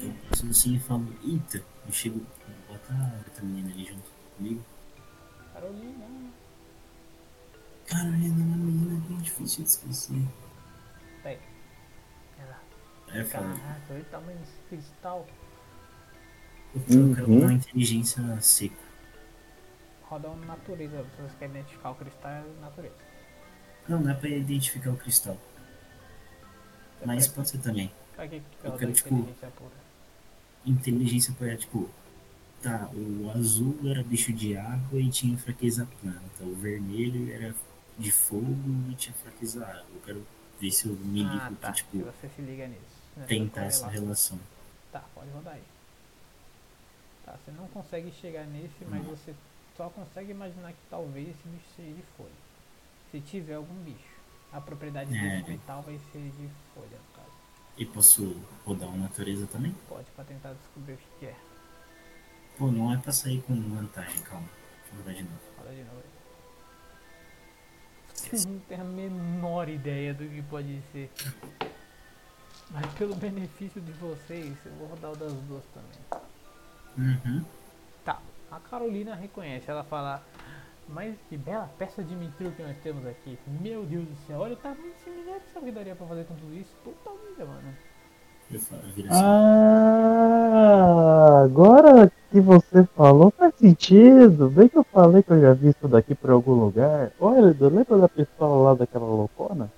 Eu 0.00 0.12
passo 0.28 0.46
assim 0.48 0.74
e 0.76 0.80
falo, 0.80 1.06
eita, 1.24 1.58
eu 1.86 1.92
chego, 1.92 2.24
bota 2.68 2.92
a 2.92 3.18
outra 3.18 3.44
menina 3.44 3.70
ali 3.70 3.84
junto 3.86 4.10
comigo. 4.36 4.64
Carolina. 5.52 6.06
Carolina 7.86 8.40
é 8.40 8.44
uma 8.46 8.56
menina 8.56 9.00
bem 9.08 9.18
difícil 9.18 9.64
de 9.64 9.70
esquecer. 9.70 10.22
Pega. 11.22 11.42
Ela. 12.38 12.60
Eu 13.14 13.26
falo, 13.26 13.44
Caraca, 13.58 13.82
olha 13.92 14.00
o 14.00 14.04
tamanho 14.04 14.38
desse 14.38 14.56
cristal. 14.68 15.26
eu 16.74 17.14
quero 17.14 17.28
Uhum. 17.30 17.40
uma 17.42 17.52
inteligência 17.52 18.40
seca. 18.40 18.76
Roda 20.04 20.28
uma 20.28 20.46
natureza. 20.46 21.04
Se 21.16 21.22
você 21.22 21.36
quer 21.38 21.50
identificar 21.50 21.90
o 21.90 21.94
cristal, 21.96 22.30
é 22.30 22.44
natureza. 22.60 23.11
Não, 23.88 24.00
não 24.00 24.10
é 24.10 24.14
pra 24.14 24.28
identificar 24.28 24.90
o 24.90 24.96
cristal. 24.96 25.36
Mas 27.04 27.26
pode 27.28 27.48
ser 27.50 27.58
também. 27.58 27.90
Pra 28.14 28.28
que 28.28 28.40
que 28.40 28.44
Eu 28.66 28.72
quero, 28.76 28.92
tipo, 28.92 29.14
inteligência 29.14 29.48
pura? 29.50 29.72
Inteligência 30.64 31.34
pra, 31.36 31.56
tipo, 31.56 31.90
tá, 32.62 32.88
o 32.94 33.30
azul 33.34 33.76
era 33.84 34.02
bicho 34.04 34.32
de 34.32 34.56
água 34.56 35.00
e 35.00 35.10
tinha 35.10 35.36
fraqueza 35.36 35.88
planta. 36.00 36.44
O 36.44 36.54
vermelho 36.54 37.32
era 37.32 37.54
de 37.98 38.10
fogo 38.12 38.54
e 38.90 38.94
tinha 38.94 39.14
fraqueza 39.14 39.64
água. 39.66 39.84
Eu 39.94 40.00
quero 40.04 40.26
ver 40.60 40.70
se 40.70 40.86
eu 40.86 40.94
me 40.94 41.24
Ah, 41.24 41.32
ligo 41.48 41.56
tá. 41.56 41.72
que, 41.72 41.78
Se 41.78 41.84
tipo, 41.84 41.98
você 42.04 42.28
se 42.28 42.42
liga 42.42 42.68
nisso. 42.68 43.26
tentar 43.26 43.64
essa 43.64 43.88
relação. 43.88 44.38
Tá, 44.92 45.02
pode 45.14 45.28
rodar 45.30 45.54
aí. 45.54 45.62
Tá, 47.26 47.34
você 47.44 47.50
não 47.52 47.66
consegue 47.68 48.12
chegar 48.12 48.46
nesse, 48.46 48.84
mas 48.88 49.04
você 49.04 49.34
só 49.76 49.88
consegue 49.90 50.30
imaginar 50.30 50.70
que 50.72 50.78
talvez 50.88 51.28
esse 51.28 51.48
bicho 51.48 51.64
seja 51.76 51.92
de 51.92 52.02
folha. 52.16 52.41
Se 53.12 53.20
tiver 53.20 53.54
algum 53.54 53.74
bicho. 53.84 54.10
A 54.52 54.60
propriedade 54.60 55.16
É. 55.16 55.38
desse 55.38 55.50
metal 55.52 55.82
vai 55.82 55.98
ser 56.12 56.18
de 56.18 56.48
folha, 56.74 56.98
no 56.98 57.16
caso. 57.16 57.32
E 57.78 57.86
posso 57.86 58.36
rodar 58.66 58.88
uma 58.88 58.98
natureza 59.04 59.46
também? 59.46 59.72
Pode 59.88 60.10
pra 60.16 60.24
tentar 60.24 60.52
descobrir 60.54 60.94
o 60.94 60.98
que 61.20 61.26
é. 61.26 61.36
Pô, 62.58 62.66
não 62.70 62.92
é 62.92 62.96
pra 62.98 63.12
sair 63.12 63.40
com 63.42 63.54
vantagem, 63.70 64.20
calma. 64.22 64.46
Deixa 64.82 64.92
eu 64.92 64.98
rodar 64.98 65.14
de 65.14 65.22
novo. 65.22 65.38
Roda 65.58 65.70
de 65.70 65.84
novo 65.84 65.96
aí. 65.96 66.12
Você 68.38 68.48
não 68.48 68.58
tem 68.60 68.78
a 68.80 68.84
menor 68.84 69.68
ideia 69.68 70.12
do 70.12 70.28
que 70.28 70.42
pode 70.42 70.82
ser. 70.92 71.10
Mas 72.70 72.86
pelo 72.94 73.14
benefício 73.14 73.80
de 73.80 73.92
vocês, 73.92 74.54
eu 74.66 74.72
vou 74.72 74.88
rodar 74.88 75.12
o 75.12 75.16
das 75.16 75.32
duas 75.32 75.64
também. 75.74 76.22
Uhum. 76.98 77.44
Tá, 78.04 78.20
a 78.50 78.60
Carolina 78.60 79.14
reconhece, 79.14 79.70
ela 79.70 79.84
fala, 79.84 80.22
mas 80.88 81.14
que 81.28 81.36
bela 81.36 81.70
peça 81.78 82.02
de 82.02 82.14
mithril 82.14 82.52
que 82.52 82.62
nós 82.62 82.76
temos 82.82 83.06
aqui. 83.06 83.38
Meu 83.60 83.84
Deus 83.84 84.06
do 84.06 84.16
céu, 84.26 84.40
olha 84.40 84.54
o 84.54 84.56
tamanho 84.56 84.82
desse 84.92 85.10
minério, 85.10 85.42
o 85.54 85.60
que 85.60 85.72
daria 85.72 85.94
pra 85.94 86.06
fazer 86.06 86.24
com 86.24 86.34
tudo 86.34 86.54
isso? 86.54 86.70
Puta 86.84 87.10
vida, 87.28 87.44
mano. 87.44 87.74
Ah, 89.10 90.32
agora 91.44 92.12
que 92.30 92.40
você 92.40 92.84
falou 92.94 93.30
faz 93.30 93.54
sentido. 93.54 94.50
Bem 94.50 94.68
que 94.68 94.76
eu 94.76 94.84
falei 94.84 95.22
que 95.22 95.30
eu 95.30 95.40
já 95.40 95.54
vi 95.54 95.70
isso 95.70 95.88
daqui 95.88 96.14
por 96.14 96.30
algum 96.30 96.52
lugar. 96.52 97.12
Olha, 97.18 97.56
lembra 97.58 97.96
da 97.98 98.08
pistola 98.08 98.70
lá 98.70 98.74
daquela 98.74 99.06
loucona? 99.06 99.72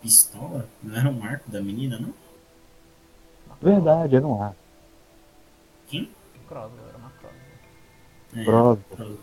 Pistola? 0.00 0.68
Não 0.82 0.96
era 0.96 1.10
o 1.10 1.14
marco 1.14 1.50
da 1.50 1.60
menina, 1.60 1.98
não? 1.98 2.14
Verdade, 3.60 4.14
era 4.14 4.24
um 4.26 4.40
ar. 4.40 4.54
Quem? 5.88 6.08
Crossbow, 6.46 6.78
era 6.88 6.96
uma 6.96 7.10
crossbow. 7.10 7.42
É, 8.36 8.44
Crossbow. 8.44 9.18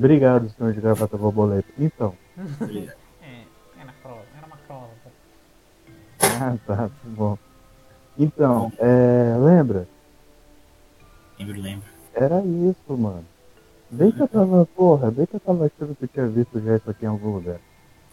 Obrigado, 0.00 0.48
senhor 0.56 0.72
de 0.72 0.80
gravata 0.80 1.14
borboleta. 1.18 1.68
Então? 1.78 2.14
É, 3.22 3.44
era 3.78 3.92
era 4.34 4.46
uma 4.46 4.56
crossbow. 4.66 5.12
ah, 6.22 6.56
tá, 6.66 6.76
tá 6.76 6.90
bom. 7.04 7.38
Então, 8.18 8.72
é, 8.78 9.36
lembra? 9.38 9.86
Lembro, 11.38 11.60
lembro. 11.60 11.88
Era 12.14 12.40
isso, 12.40 12.96
mano. 12.96 13.26
Bem 13.90 14.10
que 14.10 14.22
eu 14.22 14.28
tava, 14.28 14.64
porra, 14.74 15.10
bem 15.10 15.26
que 15.26 15.34
eu 15.34 15.40
tava 15.40 15.66
achando 15.66 15.94
que 15.94 16.04
eu 16.04 16.08
tinha 16.08 16.26
visto 16.28 16.58
já 16.60 16.76
isso 16.76 16.90
aqui 16.90 17.04
em 17.04 17.08
algum 17.08 17.34
lugar. 17.34 17.60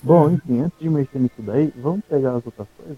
Bom, 0.03 0.30
enfim, 0.30 0.60
antes 0.60 0.78
de 0.80 0.90
mexer 0.90 1.20
nisso 1.20 1.42
daí, 1.42 1.74
vamos 1.78 2.03
pegar 2.03 2.36
as 2.36 2.45
outras 2.45 2.68
coisas? 2.76 2.98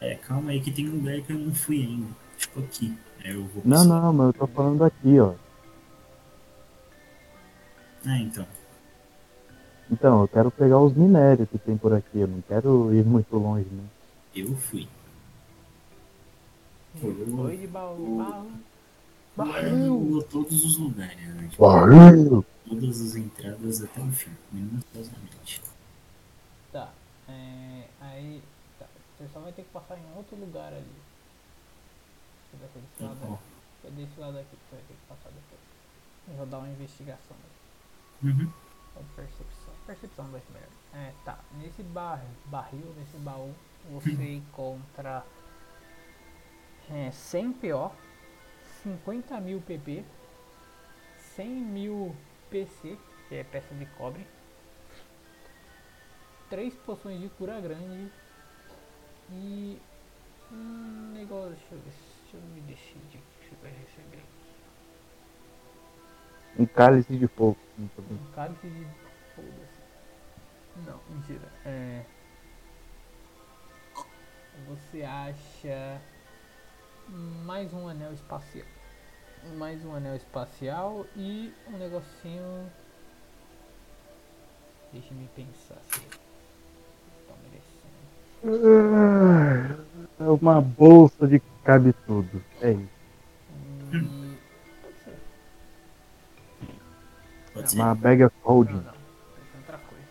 É, 0.00 0.14
calma 0.14 0.52
aí 0.52 0.60
que 0.62 0.70
tem 0.70 0.88
um 0.88 0.96
lugar 0.96 1.20
que 1.20 1.30
eu 1.30 1.38
não 1.38 1.54
fui 1.54 1.82
ainda. 1.82 2.08
Tipo 2.38 2.60
aqui. 2.60 2.98
Aí 3.22 3.34
eu 3.34 3.44
vou 3.44 3.62
Não, 3.66 3.84
não, 3.84 4.12
mas 4.14 4.26
eu 4.28 4.32
tô 4.32 4.46
falando 4.46 4.82
aqui, 4.82 5.20
ó. 5.20 5.34
Ah, 8.06 8.18
então. 8.18 8.46
Então, 9.90 10.22
eu 10.22 10.28
quero 10.28 10.50
pegar 10.50 10.78
os 10.80 10.94
minérios 10.94 11.48
que 11.48 11.58
tem 11.58 11.76
por 11.76 11.92
aqui, 11.92 12.20
eu 12.20 12.28
não 12.28 12.40
quero 12.42 12.94
ir 12.94 13.04
muito 13.04 13.36
longe, 13.36 13.68
né? 13.70 13.84
Eu 14.34 14.54
fui. 14.56 14.88
Foi. 17.00 17.56
De 17.56 17.66
baú, 17.66 18.18
baú. 18.18 18.50
Barril! 19.36 20.26
Todos 20.30 20.64
os 20.64 20.78
lugares, 20.78 21.26
né? 21.34 21.48
Tipo, 21.50 21.62
Barril! 21.66 22.44
todas 22.68 23.00
as 23.00 23.16
entradas 23.16 23.82
até 23.82 24.00
o 24.00 24.10
fim, 24.12 24.30
minuciosamente. 24.50 25.62
Tá, 26.70 26.90
é, 27.28 27.84
aí, 28.00 28.42
tá, 28.78 28.86
você 29.18 29.28
só 29.32 29.40
vai 29.40 29.52
ter 29.52 29.62
que 29.62 29.70
passar 29.70 29.96
em 29.98 30.16
outro 30.16 30.36
lugar 30.36 30.72
ali. 30.72 30.84
Aquele 32.54 32.84
Tá 32.98 33.06
lado. 33.06 33.38
É 33.84 33.90
desse 33.90 34.20
lado 34.20 34.38
aqui 34.38 34.50
que 34.50 34.56
você 34.70 34.76
vai 34.76 34.84
ter 34.86 34.94
que 34.94 35.06
passar 35.08 35.30
depois. 35.30 35.60
Eu 36.28 36.34
vou 36.36 36.46
dar 36.46 36.58
uma 36.58 36.68
investigação. 36.68 37.36
Uhum. 38.22 38.52
Ou 38.96 39.04
percepção. 39.16 39.74
Percepção 39.86 40.24
vai 40.26 40.40
ser 40.40 40.52
melhor. 40.52 40.68
É, 40.94 41.12
tá. 41.24 41.38
Nesse 41.58 41.82
bar, 41.82 42.24
barril, 42.46 42.94
nesse 42.96 43.16
baú, 43.18 43.52
você 43.90 44.34
encontra 44.34 45.24
é, 46.90 47.10
100 47.10 47.52
PO, 47.54 47.92
50 48.82 49.40
mil 49.40 49.60
PP, 49.60 50.04
100 51.36 51.48
mil 51.48 52.16
PC, 52.50 52.98
que 53.28 53.34
é 53.36 53.44
peça 53.44 53.74
de 53.74 53.86
cobre, 53.86 54.26
3 56.50 56.74
poções 56.76 57.20
de 57.20 57.28
cura 57.30 57.60
grande 57.60 58.12
e 59.30 59.80
um 60.52 61.12
negócio. 61.14 61.50
Deixa 61.50 61.74
eu 61.74 61.78
ver, 61.78 61.92
deixa 62.22 62.36
eu 62.36 62.42
me 62.42 62.60
decidir 62.60 63.18
o 63.18 63.40
que 63.40 63.48
você 63.48 63.56
vai 63.62 63.72
receber. 63.72 64.31
Um 66.58 66.66
cálice 66.66 67.16
de 67.16 67.26
fogo. 67.28 67.56
Um 67.78 67.88
cálice 68.34 68.68
de. 68.68 68.86
Foda-se. 69.34 69.82
Não, 70.86 71.00
mentira. 71.10 71.48
É. 71.64 72.04
Você 74.68 75.02
acha. 75.02 76.00
Mais 77.44 77.72
um 77.72 77.88
anel 77.88 78.12
espacial. 78.12 78.66
Mais 79.56 79.84
um 79.84 79.94
anel 79.94 80.16
espacial 80.16 81.06
e 81.16 81.52
um 81.68 81.78
negocinho. 81.78 82.70
Deixa 84.92 85.14
me 85.14 85.28
pensar 85.34 85.78
se. 85.90 86.00
Tá 87.26 87.34
merecendo. 88.42 89.86
É 90.20 90.24
uma 90.24 90.60
bolsa 90.60 91.26
de 91.26 91.40
cabe 91.64 91.94
tudo. 92.06 92.44
É 92.60 92.72
isso. 92.72 92.88
E. 93.92 94.21
Pode 97.52 97.62
Não, 97.64 97.66
ser? 97.68 97.76
Uma 97.80 97.94
bag 97.94 98.24
of 98.24 98.34
Não, 98.36 98.50
holding. 98.52 98.72
não. 98.74 98.82
Pode 98.82 98.94
ser 99.50 99.56
outra 99.58 99.78
coisa. 99.78 100.04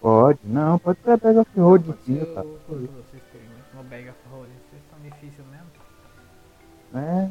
Pode? 0.00 0.38
Não, 0.44 0.78
pode 0.78 0.98
ser 1.02 1.10
a 1.10 1.16
bag 1.16 1.38
of 1.38 1.50
holding 1.60 1.94
sim, 2.04 2.18
tá? 2.34 2.42
vocês 2.42 3.22
querem, 3.32 3.48
mas 3.56 3.72
uma 3.74 3.82
bag 3.84 4.08
of 4.08 4.18
holding. 4.30 4.52
Vocês 4.70 4.82
são 4.90 4.98
difíceis 5.02 5.46
mesmo. 5.48 5.66
É, 6.94 7.30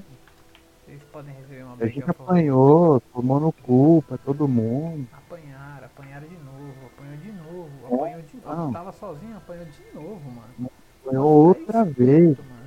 Vocês 0.85 1.01
podem 1.11 1.33
receber 1.35 1.63
uma 1.63 1.73
a 1.73 1.75
bag 1.75 1.91
gente 1.93 2.03
of 2.03 2.11
holding. 2.19 2.31
apanhou, 2.33 2.99
tomou 3.13 3.39
no 3.39 3.51
cu 3.51 4.03
pra 4.07 4.17
todo 4.17 4.47
mundo. 4.47 5.07
Apanharam, 5.13 5.85
apanharam 5.85 6.27
de 6.27 6.35
novo, 6.37 6.73
apanhou 6.87 7.17
de 7.17 7.31
novo, 7.31 7.69
apanhou 7.85 8.21
de 8.21 8.35
novo. 8.37 8.55
Não. 8.55 8.73
Tava 8.73 8.91
sozinho, 8.93 9.37
apanhou 9.37 9.65
de 9.65 9.83
novo, 9.93 10.31
mano. 10.31 10.71
Apanhou 11.05 11.27
outra 11.47 11.83
Três 11.85 11.95
vez. 11.97 12.37
mano. 12.39 12.61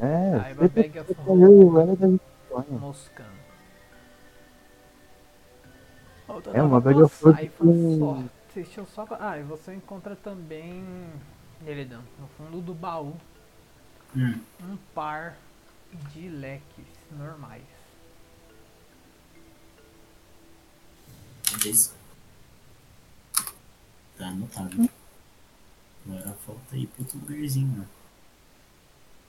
É, 0.00 0.40
Aí, 0.44 0.54
bag 0.54 0.98
of 0.98 1.14
que 1.14 1.20
eu 1.20 1.24
É, 6.52 6.62
uma 6.62 6.80
com- 7.58 7.98
só. 7.98 8.22
Deixa 8.54 8.80
eu 8.80 8.86
só. 8.86 9.06
Ah, 9.20 9.38
e 9.38 9.42
você 9.42 9.74
encontra 9.74 10.14
também. 10.16 10.84
Neredão, 11.60 12.02
no 12.20 12.26
fundo 12.36 12.60
do 12.60 12.74
baú, 12.74 13.14
Hum. 14.16 14.38
um 14.62 14.76
par 14.94 15.36
de 16.12 16.28
leques 16.28 16.84
normais. 17.12 17.62
Beleza. 21.58 21.92
Tá 24.18 24.28
anotado. 24.28 24.88
Agora 26.06 26.36
falta 26.46 26.76
ir 26.76 26.86
pro 26.88 27.02
outro 27.02 27.18
lugarzinho, 27.18 27.68
mano. 27.68 27.88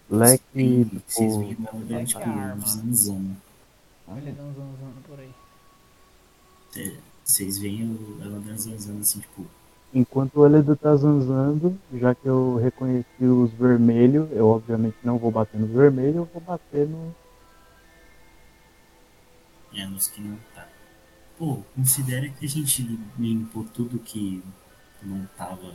Leque, 0.09 0.83
Vocês 1.07 1.38
viram 1.38 1.64
ela 1.64 1.72
dando, 1.72 1.90
Leque 1.90 2.06
tipo, 2.07 2.19
é 2.19 2.24
arma. 2.25 2.67
zanzando. 2.67 3.35
Neredão 4.07 4.53
zanzando 4.53 5.01
por 5.07 5.19
aí. 5.19 5.33
Cê- 6.75 6.99
Vocês 7.23 7.57
veem 7.57 7.97
ela 8.21 8.39
dando 8.39 8.59
zanzando 8.59 8.99
assim, 9.01 9.19
tipo, 9.19 9.47
enquanto 9.91 10.35
o 10.37 10.45
Hélio 10.45 10.75
tá 10.75 10.95
zanzando, 10.95 11.75
já 11.93 12.13
que 12.13 12.27
eu 12.27 12.57
reconheci 12.57 13.23
os 13.25 13.51
vermelhos, 13.53 14.29
eu 14.31 14.47
obviamente 14.47 14.97
não 15.03 15.17
vou 15.17 15.31
bater 15.31 15.59
nos 15.59 15.71
vermelhos, 15.71 16.17
eu 16.17 16.25
vou 16.25 16.41
bater 16.41 16.87
no. 16.87 17.15
é 19.73 19.85
nos 19.85 20.07
que 20.07 20.21
não 20.21 20.37
tá. 20.53 20.67
Pô, 21.37 21.63
considera 21.75 22.29
que 22.29 22.45
a 22.45 22.49
gente 22.49 22.83
limpou 23.19 23.63
tudo 23.65 23.99
que 23.99 24.41
não 25.03 25.25
tava. 25.37 25.73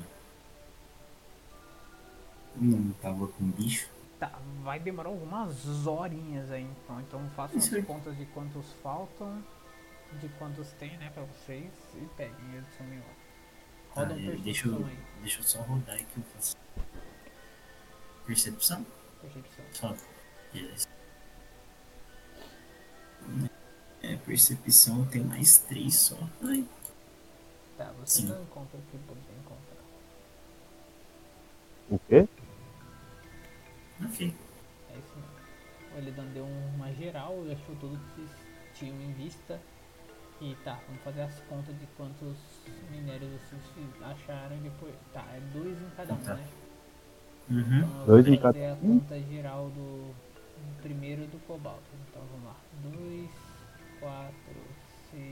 Não 2.57 2.93
tava 3.01 3.27
com 3.29 3.45
bicho. 3.51 3.89
Tá, 4.19 4.33
vai 4.63 4.79
demorar 4.79 5.09
algumas 5.09 5.87
horinhas 5.87 6.51
aí 6.51 6.63
então. 6.85 7.01
Então 7.01 7.31
façam 7.37 7.59
as 7.59 7.85
contas 7.87 8.17
de 8.17 8.27
quantos 8.27 8.67
faltam, 8.83 9.43
de 10.19 10.29
quantos 10.31 10.73
tem, 10.73 10.97
né, 10.99 11.11
pra 11.11 11.23
vocês 11.25 11.73
e 11.95 12.07
peguem 12.17 12.55
e 12.55 12.59
adicionem 12.59 12.99
lá. 12.99 13.15
Roda 13.91 14.15
um 14.15 14.33
é, 14.33 14.37
deixa, 14.37 14.69
eu, 14.69 14.87
aí. 14.87 14.99
deixa 15.21 15.41
eu 15.41 15.45
só 15.45 15.61
rodar 15.63 15.97
aqui 15.97 16.17
eu 16.17 16.23
faço. 16.35 16.57
Percepção? 18.27 18.87
Percepção. 19.21 19.65
Só. 19.73 19.97
Beleza. 20.53 20.89
É, 24.03 24.17
percepção 24.17 25.05
tenho 25.07 25.25
mais 25.25 25.59
três 25.59 25.97
só. 25.97 26.17
Ai. 26.43 26.67
Tá, 27.77 27.93
você 27.99 28.23
Sim. 28.23 28.29
não 28.29 28.43
encontra 28.43 28.79
o 28.79 28.83
que 28.83 28.99
poderia 28.99 29.37
encontrar. 29.39 29.77
O 31.91 31.99
quê? 31.99 32.29
Ok. 34.05 34.35
É 34.91 34.99
isso 34.99 35.15
mesmo. 35.17 35.95
O 35.95 35.99
Elidan 35.99 36.27
deu 36.27 36.45
uma 36.45 36.93
geral 36.93 37.45
e 37.47 37.53
achou 37.53 37.75
tudo 37.77 37.99
que 37.99 38.21
vocês 38.21 38.31
tinham 38.75 39.01
em 39.01 39.13
vista. 39.13 39.61
E 40.41 40.55
tá, 40.65 40.79
vamos 40.87 41.03
fazer 41.03 41.21
as 41.23 41.39
contas 41.41 41.79
de 41.79 41.87
quantos 41.97 42.37
minérios 42.91 43.31
vocês 43.43 44.03
acharam 44.03 44.57
e 44.57 44.61
depois. 44.61 44.95
Tá, 45.13 45.25
é 45.35 45.41
dois 45.53 45.79
em 45.81 45.91
cada 45.97 46.15
um, 46.15 46.17
né? 46.17 46.49
Uhum. 47.51 47.79
Então 47.81 48.07
Dois 48.07 48.27
em 48.27 48.37
cada 48.37 48.53
fazer 48.55 48.67
a 48.67 48.73
um? 48.75 49.01
conta 49.01 49.21
geral 49.21 49.69
do, 49.71 50.15
do 50.15 50.83
primeiro 50.83 51.27
do 51.27 51.39
cobalto. 51.47 51.83
Então 52.09 52.23
vamos 52.31 52.47
lá. 52.47 52.57
2, 52.83 53.31
4, 54.01 54.33
6, 55.11 55.23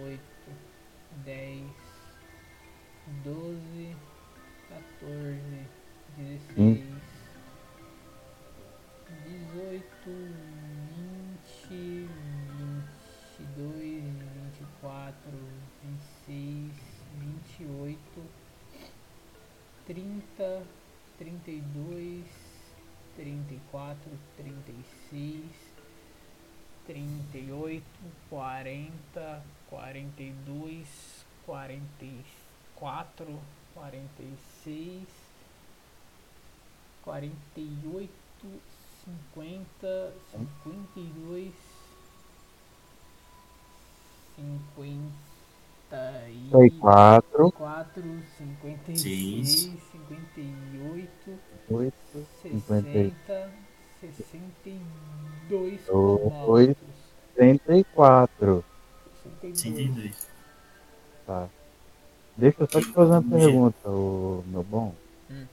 8, 0.00 0.20
10, 1.24 1.64
12, 3.24 3.96
14, 4.70 5.40
16, 6.16 6.84
18, 9.26 10.10
20, 11.68 12.08
22, 13.58 14.02
24, 14.70 15.12
26, 16.28 16.70
28, 17.58 17.98
30, 19.84 20.62
32, 21.18 22.24
34, 23.16 23.98
36, 24.36 25.42
38, 26.86 27.82
40, 28.30 29.42
42, 29.68 30.86
44, 31.44 33.40
46, 33.74 35.08
48, 37.02 38.10
50, 39.04 40.12
52, 40.32 41.52
50 41.52 41.67
Foi 41.67 41.67
4, 46.80 47.52
4, 47.52 48.02
56, 48.38 49.00
Seis. 49.00 49.70
58, 49.92 51.38
8, 51.70 51.94
60, 52.42 53.50
62 54.16 54.82
Dois. 55.48 55.80
cobaltos. 55.86 56.76
34. 57.34 58.64
62. 59.40 59.58
102. 59.58 60.26
Tá. 61.26 61.48
Deixa 62.36 62.62
eu 62.62 62.68
só 62.70 62.80
te 62.80 62.86
fazer 62.92 63.12
uma 63.12 63.22
pergunta, 63.22 63.90
ô, 63.90 64.42
meu 64.46 64.62
bom. 64.62 64.94
Hum. 65.30 65.46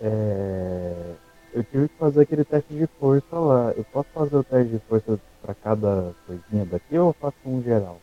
É, 0.00 1.14
eu 1.52 1.64
tive 1.64 1.88
que 1.88 1.96
fazer 1.96 2.22
aquele 2.22 2.44
teste 2.44 2.72
de 2.74 2.86
força 2.98 3.38
lá. 3.38 3.72
Eu 3.72 3.84
posso 3.84 4.08
fazer 4.10 4.36
o 4.36 4.44
teste 4.44 4.72
de 4.72 4.78
força 4.80 5.18
pra 5.42 5.54
cada 5.54 6.14
coisinha 6.26 6.64
daqui 6.66 6.98
ou 6.98 7.08
eu 7.10 7.14
faço 7.14 7.36
um 7.44 7.62
geral? 7.62 8.00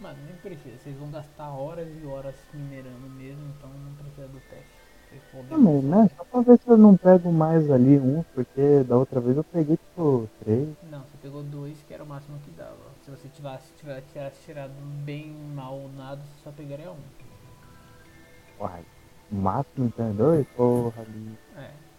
Mano, 0.00 0.18
nem 0.26 0.34
precisa. 0.36 0.78
Vocês 0.78 0.96
vão 0.96 1.10
gastar 1.10 1.50
horas 1.50 1.88
e 2.02 2.06
horas 2.06 2.34
minerando 2.54 3.08
mesmo, 3.16 3.42
então 3.56 3.68
não 3.68 3.94
precisa 3.94 4.26
do 4.28 4.40
teste. 4.48 4.80
Podem 5.32 5.48
Também, 5.48 5.82
né? 5.82 6.08
Só 6.16 6.24
pra 6.24 6.40
ver 6.42 6.58
se 6.58 6.68
eu 6.68 6.76
não 6.76 6.96
pego 6.96 7.32
mais 7.32 7.68
ali 7.70 7.98
um, 7.98 8.22
porque 8.34 8.84
da 8.84 8.96
outra 8.96 9.20
vez 9.20 9.36
eu 9.36 9.44
peguei 9.44 9.76
tipo 9.76 10.28
três. 10.38 10.68
Não, 10.90 11.00
você 11.00 11.16
pegou 11.20 11.42
dois, 11.42 11.76
que 11.86 11.92
era 11.92 12.04
o 12.04 12.06
máximo 12.06 12.38
que 12.44 12.50
dava. 12.52 12.76
Se 13.04 13.10
você 13.10 13.28
tivesse, 13.28 13.72
tivesse, 13.76 14.06
tivesse 14.12 14.44
tirado 14.44 14.72
bem 15.04 15.30
mal 15.54 15.74
ou 15.74 15.88
nada, 15.88 16.20
você 16.22 16.44
só 16.44 16.52
pegaria 16.52 16.92
um. 16.92 16.96
Uai, 18.60 18.82
o 19.30 19.34
máximo 19.34 19.86
então 19.86 20.08
é 20.08 20.12
dois? 20.12 20.46
Porra, 20.56 21.02
ali. 21.02 21.38
É. 21.56 21.89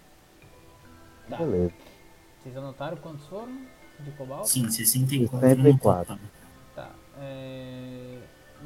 Tá. 1.32 1.38
Beleza. 1.38 1.74
Vocês 2.42 2.58
anotaram 2.58 2.98
quantos 2.98 3.26
foram 3.28 3.66
de 4.00 4.12
cobalto? 4.12 4.50
Sim, 4.50 4.70
64. 4.70 5.40
64. 5.40 6.14
no 6.14 6.20
total. 6.20 6.20
Tá. 6.76 6.92
É... 7.20 8.20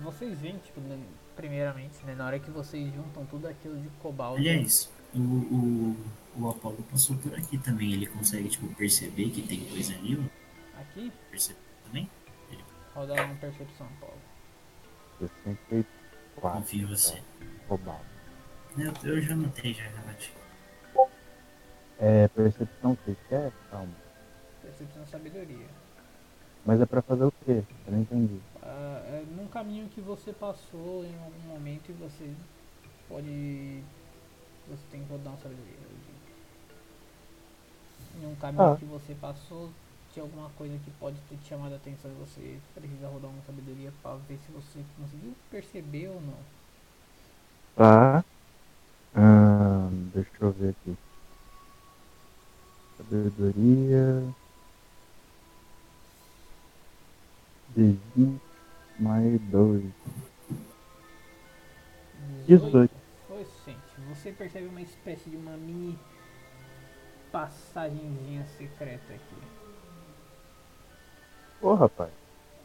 Vocês 0.04 0.40
veem, 0.40 0.58
tipo, 0.58 0.82
né, 0.82 1.00
primeiramente, 1.36 2.04
né, 2.06 2.16
na 2.16 2.26
hora 2.26 2.40
que 2.40 2.50
vocês 2.50 2.94
juntam 2.94 3.26
tudo 3.26 3.48
aquilo 3.48 3.80
de 3.80 3.88
cobalto. 4.02 4.40
Aliás, 4.40 4.92
o, 5.14 5.20
o, 5.20 5.98
o 6.38 6.50
Apollo 6.50 6.84
passou 6.92 7.16
por 7.18 7.34
aqui 7.36 7.58
também. 7.58 7.94
Ele 7.94 8.08
consegue, 8.08 8.50
tipo, 8.50 8.68
perceber 8.76 9.30
que 9.30 9.42
tem 9.42 9.60
coisa 9.66 9.94
ali? 9.94 10.18
ó? 10.20 10.82
Aqui, 10.82 11.12
Percebe 11.30 11.60
também? 11.86 12.10
roda 12.94 13.14
uma 13.14 13.36
percepção, 13.36 13.88
Paulo. 14.00 14.18
64. 15.20 15.86
Confio 16.36 16.82
em 16.82 16.86
você. 16.86 17.22
Cobalto. 17.68 18.06
Eu, 18.78 18.94
eu 19.04 19.22
já 19.22 19.36
notei, 19.36 19.74
já 19.74 19.84
relaxa. 19.84 20.32
É 22.00 22.28
percepção 22.30 22.96
que 22.98 23.16
quer? 23.30 23.52
Calma. 23.72 23.94
Percepção 24.62 25.04
e 25.04 25.08
sabedoria. 25.08 25.68
Mas 26.66 26.82
é 26.82 26.86
pra 26.86 27.02
fazer 27.02 27.24
o 27.24 27.32
quê? 27.46 27.64
Eu 27.86 27.94
não 27.94 28.02
entendi. 28.02 28.40
Ah, 28.62 29.02
é 29.08 29.24
num 29.36 29.48
caminho 29.48 29.88
que 29.90 30.02
você 30.02 30.34
passou 30.34 31.06
em 31.06 31.16
algum 31.24 31.54
momento 31.54 31.90
e 31.90 31.94
você 31.94 32.34
pode. 33.08 33.84
Você 34.68 34.84
tem 34.92 35.04
que 35.04 35.12
rodar 35.12 35.34
uma 35.34 35.40
sabedoria. 35.40 35.76
Em 38.22 38.26
um 38.26 38.36
caminho 38.36 38.74
Ah. 38.74 38.76
que 38.78 38.86
você 38.86 39.14
passou, 39.16 39.70
tinha 40.12 40.24
alguma 40.24 40.50
coisa 40.58 40.78
que 40.84 40.92
pode 40.92 41.18
ter 41.30 41.36
te 41.38 41.50
chamado 41.50 41.74
a 41.74 41.76
atenção 41.76 42.10
e 42.12 42.14
você 42.16 42.58
precisa 42.74 43.08
rodar 43.08 43.30
uma 43.30 43.42
sabedoria 43.44 43.92
pra 44.02 44.16
ver 44.16 44.38
se 44.40 44.52
você 44.52 44.84
conseguiu 45.00 45.34
perceber 45.52 46.08
ou 46.08 46.22
não. 46.22 46.38
Tá. 47.76 48.24
Ahn, 49.14 50.10
deixa 50.14 50.32
eu 50.42 50.52
ver 50.52 50.70
aqui. 50.70 50.98
Sabedoria. 52.98 54.24
De 57.76 57.98
20 58.16 58.42
mais 59.00 59.42
2. 59.42 59.84
18. 62.48 62.92
Foi 63.28 63.42
o 63.42 63.46
suficiente. 63.46 63.80
Você 64.10 64.32
percebe 64.32 64.68
uma 64.68 64.82
espécie 64.82 65.30
de 65.30 65.36
uma 65.36 65.58
mini 65.58 65.98
passagenzinha 67.32 68.46
secreta 68.58 69.14
aqui. 69.14 69.36
Ô 71.62 71.74
rapaz. 71.74 72.12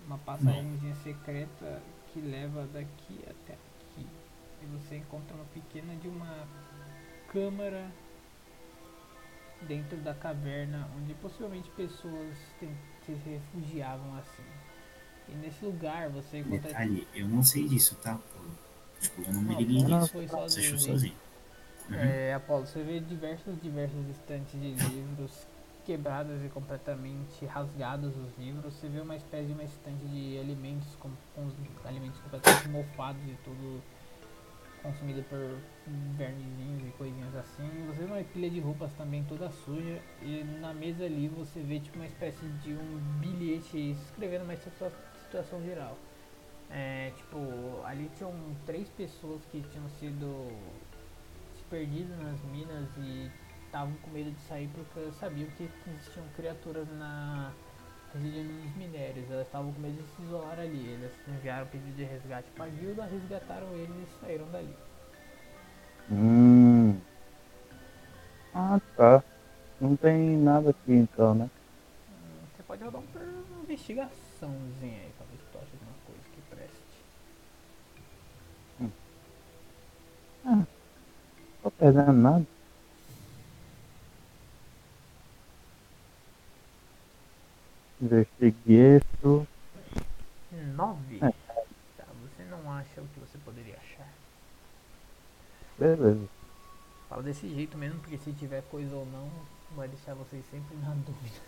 Uma 0.07 0.19
passagenzinha 0.19 0.95
secreta 0.97 1.83
que 2.13 2.21
leva 2.21 2.67
daqui 2.73 3.21
até 3.25 3.55
aqui. 3.55 4.07
E 4.63 4.67
você 4.67 4.97
encontra 4.97 5.35
uma 5.35 5.45
pequena 5.47 5.95
de 5.97 6.09
uma 6.09 6.47
câmara 7.33 7.91
dentro 9.67 9.97
da 9.99 10.15
caverna 10.15 10.89
onde 10.97 11.15
possivelmente 11.15 11.71
pessoas 11.71 12.37
se 12.59 13.13
refugiavam 13.13 14.17
assim. 14.19 14.43
E 15.29 15.35
nesse 15.35 15.65
lugar 15.65 16.09
você 16.11 16.39
encontra 16.39 16.69
Detalhe, 16.69 17.07
eu 17.15 17.29
não 17.29 17.43
sei 17.43 17.69
disso, 17.69 17.95
tá? 17.97 18.19
Tipo, 19.01 19.23
eu 19.23 19.33
não 19.33 19.43
me 19.43 19.55
liguei 19.55 19.83
nisso. 19.83 20.09
foi 20.09 20.27
Você 20.27 20.61
achou 20.61 20.79
sozinho. 20.79 21.15
Uhum. 21.89 21.97
É, 21.97 22.35
Apolo, 22.35 22.67
você 22.67 22.83
vê 22.83 23.01
diversos, 23.01 23.61
diversos 23.61 24.09
estantes 24.09 24.53
de 24.53 24.69
livros 24.69 25.47
quebrados 25.85 26.45
e 26.45 26.49
completamente 26.49 27.45
rasgados 27.47 28.15
os 28.17 28.39
livros. 28.39 28.75
Você 28.75 28.89
vê 28.89 29.01
uma 29.01 29.17
espécie 29.17 29.47
de 29.47 29.53
uma 29.53 29.65
estante 29.65 30.05
de 30.07 30.39
alimentos 30.39 30.95
com, 30.97 31.11
com 31.35 31.47
os 31.47 31.55
alimentos 31.85 32.21
completamente 32.21 32.69
mofados 32.69 33.23
e 33.27 33.37
tudo 33.45 33.83
consumido 34.83 35.23
por 35.25 35.59
vermezinhos 36.17 36.89
e 36.89 36.93
coisinhas 36.93 37.35
assim. 37.37 37.69
Você 37.87 38.05
vê 38.05 38.05
uma 38.05 38.23
pilha 38.25 38.51
de 38.51 38.61
roupas 38.61 38.93
também 38.95 39.25
toda 39.25 39.51
suja 39.51 40.01
e 40.23 40.45
na 40.61 40.73
mesa 40.73 41.05
ali 41.05 41.29
você 41.29 41.61
vê 41.61 41.81
tipo 41.81 41.97
uma 41.97 42.07
espécie 42.07 42.45
de 42.63 42.73
um 42.73 42.99
bilhete 43.21 43.91
escrevendo 43.91 44.45
uma 44.45 44.57
situa- 44.57 44.93
situação 45.25 45.63
geral. 45.63 45.97
É, 46.71 47.13
tipo, 47.17 47.39
ali 47.85 48.09
tinham 48.17 48.33
três 48.65 48.89
pessoas 48.91 49.45
que 49.51 49.61
tinham 49.73 49.89
sido 49.99 50.49
se 51.57 51.65
perdido 51.65 52.17
nas 52.23 52.41
minas 52.45 52.89
e 52.97 53.31
estavam 53.67 53.95
com 54.03 54.11
medo 54.11 54.31
de 54.31 54.41
sair 54.43 54.69
porque 54.69 55.11
sabiam 55.13 55.49
que 55.51 55.69
existiam 55.89 56.25
criaturas 56.37 56.89
na 56.93 57.53
residindo 58.15 58.53
nos 58.53 58.77
minérios. 58.77 59.31
Elas 59.31 59.47
estavam 59.47 59.73
com 59.73 59.81
medo 59.81 60.03
de 60.03 60.09
se 60.17 60.23
isolar 60.23 60.59
ali. 60.59 60.89
Eles 60.89 61.13
enviaram 61.29 61.67
pedido 61.67 61.97
de 61.97 62.05
resgate 62.05 62.51
pra 62.57 62.67
guilda, 62.67 63.05
resgataram 63.05 63.73
eles 63.75 63.97
e 63.97 64.21
saíram 64.21 64.47
dali. 64.51 64.75
Hum. 66.11 66.97
Ah, 68.55 68.81
tá. 68.97 69.23
Não 69.81 69.97
tem 69.97 70.37
nada 70.37 70.71
aqui 70.71 70.93
então, 70.93 71.35
né? 71.35 71.51
Hum, 72.11 72.47
Você 72.57 72.63
pode 72.65 72.85
rodar 72.85 73.01
um 73.01 73.07
por 73.07 73.23
investigaçãozinha 73.65 75.01
aí 75.03 75.13
se 75.39 75.45
tu 75.53 75.59
acha 75.59 75.69
alguma 75.73 75.95
coisa 76.05 76.23
que 76.35 76.43
preste. 76.55 76.81
Não 80.45 80.67
tô 81.63 81.71
perdendo 81.71 82.13
nada. 82.13 82.47
Investigueiro. 88.01 89.47
9? 90.75 91.17
É. 91.17 91.33
Tá, 91.97 92.05
você 92.23 92.43
não 92.45 92.73
acha 92.73 93.01
o 93.01 93.07
que 93.09 93.21
você 93.21 93.39
poderia 93.45 93.77
achar. 93.77 94.09
Beleza. 95.79 96.29
Fala 97.09 97.23
desse 97.23 97.49
jeito 97.49 97.77
mesmo, 97.77 98.01
porque 98.01 98.17
se 98.19 98.33
tiver 98.33 98.63
coisa 98.71 98.95
ou 98.95 99.05
não, 99.07 99.29
vai 99.77 99.89
deixar 99.89 100.15
vocês 100.15 100.45
sempre 100.51 100.77
na 100.79 100.95
dúvida. 101.07 101.41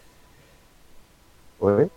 Oi? 1.61 1.91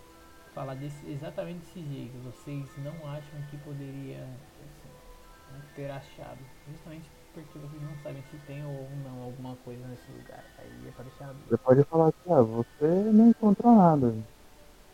Falar 0.54 0.74
desse, 0.74 1.06
exatamente 1.10 1.58
desse 1.66 1.82
jeito, 1.86 2.16
vocês 2.24 2.64
não 2.78 2.94
acham 3.10 3.42
que 3.50 3.58
poderia 3.58 4.22
assim, 4.22 5.62
ter 5.74 5.90
achado. 5.90 6.38
Justamente 6.70 7.10
porque 7.34 7.58
vocês 7.58 7.82
não 7.82 7.94
sabem 8.02 8.22
se 8.30 8.38
tem 8.46 8.64
ou 8.64 8.88
não 9.04 9.22
alguma 9.24 9.54
coisa 9.56 9.86
nesse 9.86 10.10
lugar. 10.10 10.42
Aí 10.58 10.88
é 10.88 10.90
pra 10.92 11.04
deixar 11.04 11.26
na 11.26 11.32
dúvida. 11.32 11.50
Você 11.50 11.56
pode 11.58 11.84
falar 11.84 12.12
que 12.12 12.32
ah, 12.32 12.40
você 12.40 12.86
não 13.12 13.28
encontrou 13.28 13.76
nada. 13.76 14.14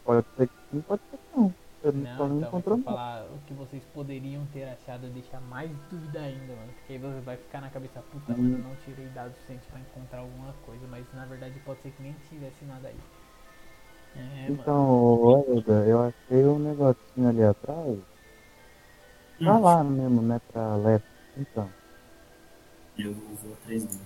Pode 0.04 0.26
ser 0.36 0.48
que 0.48 0.54
sim, 0.70 0.80
pode 0.82 1.02
ser 1.10 1.16
que 1.18 1.36
não. 1.38 1.54
Você 1.82 1.92
Não, 1.92 2.16
só 2.16 2.28
não 2.28 2.36
então, 2.38 2.48
encontrou 2.48 2.76
eu 2.76 2.84
nada. 2.84 2.84
falar 2.84 3.24
o 3.26 3.38
que 3.46 3.54
vocês 3.54 3.82
poderiam 3.94 4.46
ter 4.52 4.64
achado, 4.64 5.08
deixar 5.08 5.40
mais 5.40 5.70
dúvida 5.90 6.20
ainda, 6.20 6.54
mano. 6.54 6.72
Porque 6.78 6.92
aí 6.92 6.98
você 6.98 7.20
vai 7.20 7.36
ficar 7.36 7.60
na 7.60 7.70
cabeça, 7.70 8.00
puta, 8.12 8.32
mano, 8.32 8.58
eu 8.58 8.62
não 8.62 8.76
tirei 8.84 9.06
dados 9.08 9.34
suficientes 9.34 9.66
pra 9.68 9.80
encontrar 9.80 10.20
alguma 10.20 10.52
coisa, 10.64 10.86
mas 10.88 11.04
na 11.14 11.24
verdade 11.26 11.58
pode 11.64 11.80
ser 11.82 11.90
que 11.90 12.02
nem 12.02 12.14
tivesse 12.28 12.64
nada 12.64 12.88
aí. 12.88 12.96
É, 14.16 14.50
mano. 14.50 14.60
Então, 14.62 15.44
Elda, 15.48 15.86
eu 15.86 16.00
achei 16.02 16.44
um 16.44 16.58
negocinho 16.58 17.28
ali 17.28 17.42
atrás. 17.42 17.98
Pra 19.38 19.58
Hum, 19.58 19.62
lá 19.62 19.82
mesmo, 19.84 20.22
né? 20.22 20.40
Pra 20.52 20.76
leste. 20.76 21.06
Então. 21.36 21.68
Eu 22.98 23.12
vou 23.14 23.52
atrás 23.54 23.84
dele. 23.84 24.00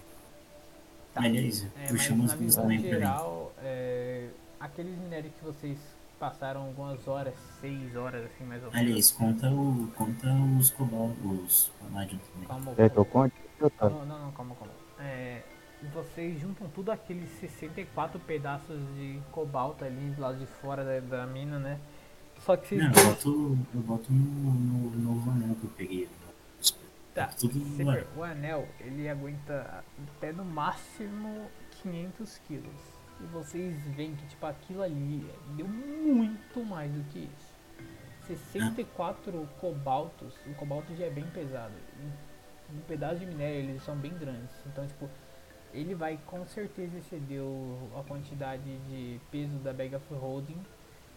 Tá. 1.15 1.20
Aliás, 1.23 1.66
É, 1.76 1.92
mas 1.92 2.10
na 2.10 2.36
visão 2.36 2.62
também 2.62 2.78
pra 2.78 2.89
ele. 2.89 2.97
geral, 2.99 3.52
é, 3.58 4.28
aqueles 4.60 4.97
minérios 4.99 5.33
que 5.35 5.44
vocês 5.44 5.78
passaram 6.18 6.62
algumas 6.62 7.07
horas, 7.07 7.35
seis 7.60 7.94
horas 7.94 8.25
assim 8.26 8.44
mais 8.44 8.62
ou 8.65 8.70
menos. 8.70 8.86
Aliás, 8.86 9.12
conta, 9.12 9.51
o, 9.51 9.93
conta 9.97 10.28
os 10.59 10.70
cobal, 10.70 11.10
os 11.25 11.70
paládios 11.81 12.20
também. 12.33 12.49
Calma, 12.49 12.75
Quer 12.75 12.91
que 12.91 12.97
eu 12.97 13.05
calma. 13.05 13.31
conte? 13.31 13.35
Eu. 13.60 13.73
Não, 13.91 14.07
não, 14.07 14.18
não, 14.26 14.33
calma, 14.33 14.55
calma. 14.55 14.73
É, 15.01 15.43
vocês 15.93 16.41
juntam 16.41 16.68
tudo 16.68 16.91
aqueles 16.91 17.28
64 17.41 18.18
pedaços 18.20 18.78
de 18.97 19.20
cobalto 19.31 19.85
ali 19.85 20.10
do 20.10 20.20
lado 20.20 20.39
de 20.39 20.47
fora 20.47 20.85
da, 20.85 21.01
da 21.01 21.26
mina, 21.26 21.59
né? 21.59 21.78
Só 22.41 22.57
que 22.57 22.68
vocês 22.68 22.83
Não, 22.83 22.89
eu 22.89 23.09
boto, 23.09 23.59
eu 23.75 23.81
boto 23.81 24.12
no, 24.12 24.52
no 24.52 24.99
novo 24.99 25.31
anel 25.31 25.55
que 25.57 25.65
eu 25.65 25.70
peguei. 25.76 26.09
Tá, 27.15 27.28
tudo 27.28 27.59
no 27.59 27.91
anel. 27.91 28.07
o 28.15 28.23
anel 28.23 28.68
ele 28.78 29.09
aguenta 29.09 29.83
até 30.17 30.33
no 30.33 30.44
máximo 30.44 31.47
500 31.83 32.39
quilos. 32.47 32.95
E 33.20 33.25
vocês 33.27 33.75
veem 33.95 34.15
que 34.15 34.27
tipo 34.27 34.45
aquilo 34.47 34.83
ali 34.83 35.27
deu 35.57 35.67
muito 35.67 36.65
mais 36.65 36.91
do 36.93 37.03
que 37.11 37.20
isso. 37.20 37.57
64 38.27 39.49
cobaltos, 39.61 40.35
o 40.47 40.55
cobalto 40.55 40.95
já 40.97 41.07
é 41.07 41.11
bem 41.11 41.25
pesado. 41.27 41.73
Um 42.75 42.81
pedaço 42.89 43.20
de 43.20 43.27
minério 43.27 43.70
eles 43.70 43.83
são 43.85 43.97
bem 43.97 44.12
grandes. 44.12 44.55
Então 44.67 44.86
tipo, 44.86 45.09
ele 45.73 45.95
vai 45.95 46.19
com 46.27 46.45
certeza 46.47 46.99
exceder 46.99 47.41
a 47.99 48.03
quantidade 48.03 48.62
de 48.89 49.20
peso 49.31 49.57
da 49.59 49.73
Bag 49.73 49.95
of 49.95 50.15
Holding. 50.15 50.61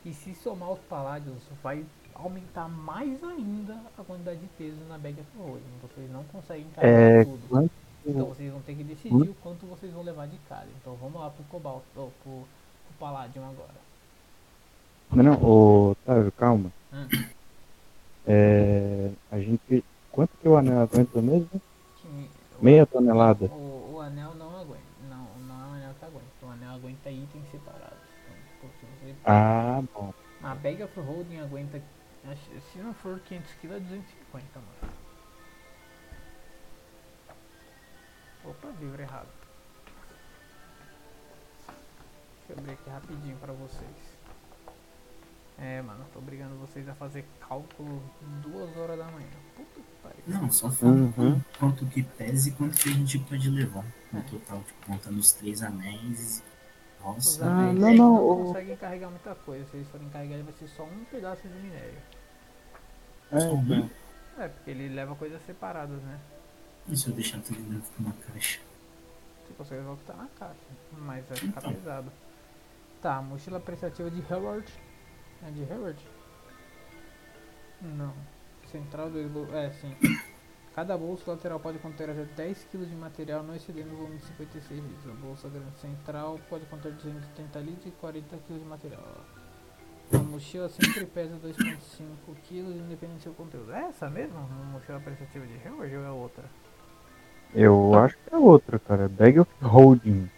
E 0.06 0.14
se 0.14 0.34
somar 0.36 0.72
os 0.72 0.80
paládios, 0.80 1.44
vai 1.62 1.86
aumentar 2.14 2.70
mais 2.70 3.22
ainda 3.24 3.82
a 3.98 4.04
quantidade 4.04 4.40
de 4.40 4.48
peso 4.58 4.80
na 4.88 4.98
Bag 4.98 5.20
of 5.20 5.38
Holding. 5.38 5.80
Vocês 5.82 6.10
não 6.12 6.24
conseguem 6.26 6.68
carregar 6.76 7.22
É, 7.22 7.26
tudo. 7.26 7.70
Então 8.06 8.26
vocês 8.28 8.52
vão 8.52 8.62
ter 8.62 8.76
que 8.76 8.84
decidir 8.84 9.14
o 9.30 9.34
quanto 9.36 9.66
vocês 9.66 9.92
vão 9.94 10.04
levar 10.04 10.28
de 10.28 10.38
cada. 10.50 10.68
Então 10.82 10.96
vamos 10.96 11.20
lá 11.20 11.30
pro 11.30 11.44
cobalto, 11.46 11.86
ou 11.96 12.12
pro, 12.24 12.32
pro 12.32 12.98
Palladium 13.00 13.44
agora. 13.50 13.90
Não, 15.12 15.24
não, 15.24 15.44
ô, 15.44 15.92
Otávio, 15.92 16.32
calma. 16.34 16.72
Hum. 16.94 17.08
É. 18.28 19.12
A 19.32 19.40
gente. 19.40 19.84
Quanto 20.12 20.32
que 20.42 20.48
o 20.48 20.56
anel 20.58 20.82
aguenta 20.82 21.22
mesmo? 21.22 21.50
Meia 22.62 22.86
tonelada. 22.86 23.46
O, 23.46 23.94
o 23.96 24.02
anel 24.02 24.34
não 24.36 24.50
aguenta. 24.60 24.84
Não, 25.10 25.26
não 25.48 25.56
é 25.56 25.68
o 25.68 25.74
anel 25.76 25.94
que 26.00 26.06
aguenta. 26.06 26.26
O 26.46 26.50
anel 26.50 26.72
aguenta 26.76 27.10
itens 27.10 27.50
separados. 27.52 27.98
Então, 28.28 28.70
tipo, 28.70 28.80
se 28.80 28.86
você- 29.06 29.16
Ah, 29.26 29.82
bom. 29.94 30.14
A 30.44 30.56
Bag 30.56 30.84
of 30.84 31.00
Holding 31.00 31.40
aguenta. 31.40 31.82
Se 32.74 32.80
não 32.80 32.94
for 32.94 33.20
500 33.22 33.52
kg, 33.62 33.72
é 33.76 33.80
250, 33.80 34.46
mano. 34.56 34.94
Opa, 38.46 38.68
livro 38.80 39.02
errado. 39.02 39.28
Deixa 42.48 42.54
eu 42.54 42.58
abrir 42.58 42.72
aqui 42.74 42.90
rapidinho 42.90 43.38
pra 43.38 43.54
vocês. 43.54 44.20
É, 45.58 45.82
mano, 45.82 46.06
tô 46.14 46.20
obrigando 46.20 46.56
vocês 46.56 46.88
a 46.88 46.96
fazer 46.96 47.26
cálculo 47.42 48.02
duas 48.42 48.76
horas 48.78 48.98
da 48.98 49.06
manhã. 49.06 49.28
Puta 49.58 49.82
que 49.82 49.82
pariu. 50.02 50.24
Não, 50.26 50.50
só 50.52 50.72
fala 50.72 50.94
Uhum. 50.94 51.42
quanto 51.60 51.86
que 51.88 52.02
pesa 52.02 52.48
e 52.48 52.52
quanto 52.54 52.78
que 52.80 52.90
a 52.90 52.94
gente 52.94 53.20
pode 53.20 53.50
levar. 53.50 53.86
No 54.12 54.24
total, 54.24 54.64
tipo, 54.64 54.86
contando 54.88 55.20
os 55.20 55.34
três 55.34 55.62
anéis. 55.62 56.42
Os 57.00 57.04
Nossa, 57.06 57.46
Ah, 57.46 57.70
anéis 57.70 57.80
não, 57.80 57.94
não, 57.94 58.14
não 58.16 58.30
o- 58.30 58.46
conseguem 58.46 58.78
carregar 58.78 59.10
muita 59.10 59.36
coisa. 59.36 59.66
Se 59.70 59.78
eles 59.78 59.88
forem 59.90 60.10
carregar, 60.10 60.42
vai 60.44 60.54
ser 60.54 60.68
só 60.70 60.84
um 60.84 61.06
pedaço 61.12 61.42
de 61.48 61.54
minério. 61.54 61.98
É, 63.32 63.36
um. 63.38 63.62
então. 63.64 63.90
É, 64.38 64.48
porque 64.48 64.72
ele 64.72 64.88
leva 64.90 65.14
coisas 65.16 65.42
separadas, 65.46 66.02
né? 66.02 66.20
E 66.88 66.98
se 66.98 67.08
eu 67.08 67.14
deixar 67.14 67.40
tudo 67.42 67.60
dentro 67.62 67.92
de 67.98 68.04
uma 68.04 68.14
caixa? 68.14 68.60
Você 69.48 69.54
consegue 69.54 69.82
ver 69.82 69.90
o 69.90 69.98
que 69.98 70.04
tá 70.06 70.14
na 70.14 70.28
caixa, 70.40 70.60
mas 70.98 71.26
vai 71.28 71.38
ficar 71.38 71.60
Então. 71.62 71.74
pesado. 71.74 72.12
Tá, 73.02 73.22
mochila 73.22 73.60
prestativa 73.60 74.10
de 74.10 74.22
Howard. 74.34 74.72
É 75.46 75.52
de 75.52 75.64
Howard? 75.72 76.00
Não. 77.82 78.14
Central 78.72 79.10
do 79.10 79.28
bol- 79.30 79.56
É, 79.56 79.72
sim. 79.74 79.96
Cada 80.76 80.98
bolsa 80.98 81.32
lateral 81.32 81.60
pode 81.60 81.80
conter 81.80 82.10
até 82.10 82.24
10 82.24 82.66
kg 82.72 82.86
de 82.86 82.96
material, 82.96 83.44
não 83.44 83.56
excedendo 83.56 83.94
o 83.94 83.98
volume 83.98 84.18
de 84.18 84.26
56 84.26 84.82
litros. 84.84 85.12
A 85.12 85.16
bolsa 85.16 85.50
grande 85.50 85.78
central 85.80 86.40
pode 86.50 86.66
conter 86.68 86.92
230 86.94 87.60
litros 87.60 87.86
e 87.88 87.92
40 87.92 88.38
kg 88.38 88.60
de 88.60 88.66
material. 88.66 89.26
A 90.14 90.18
mochila 90.18 90.70
sempre 90.70 91.06
pesa 91.06 91.36
2,5 91.38 92.36
kg, 92.48 92.56
independente 92.56 93.20
do 93.20 93.24
seu 93.24 93.34
conteúdo. 93.34 93.72
É 93.74 93.86
essa 93.90 94.10
mesmo? 94.10 94.40
Mochila 94.72 95.00
prestativa 95.00 95.46
de 95.46 95.68
Howard 95.68 95.96
ou 95.98 96.04
é 96.06 96.12
outra? 96.12 96.44
Eu 97.54 97.98
acho 97.98 98.16
que 98.18 98.34
é 98.34 98.38
outra, 98.38 98.78
cara. 98.78 99.08
Bag 99.10 99.40
of 99.40 99.52
Holding. 99.62 100.30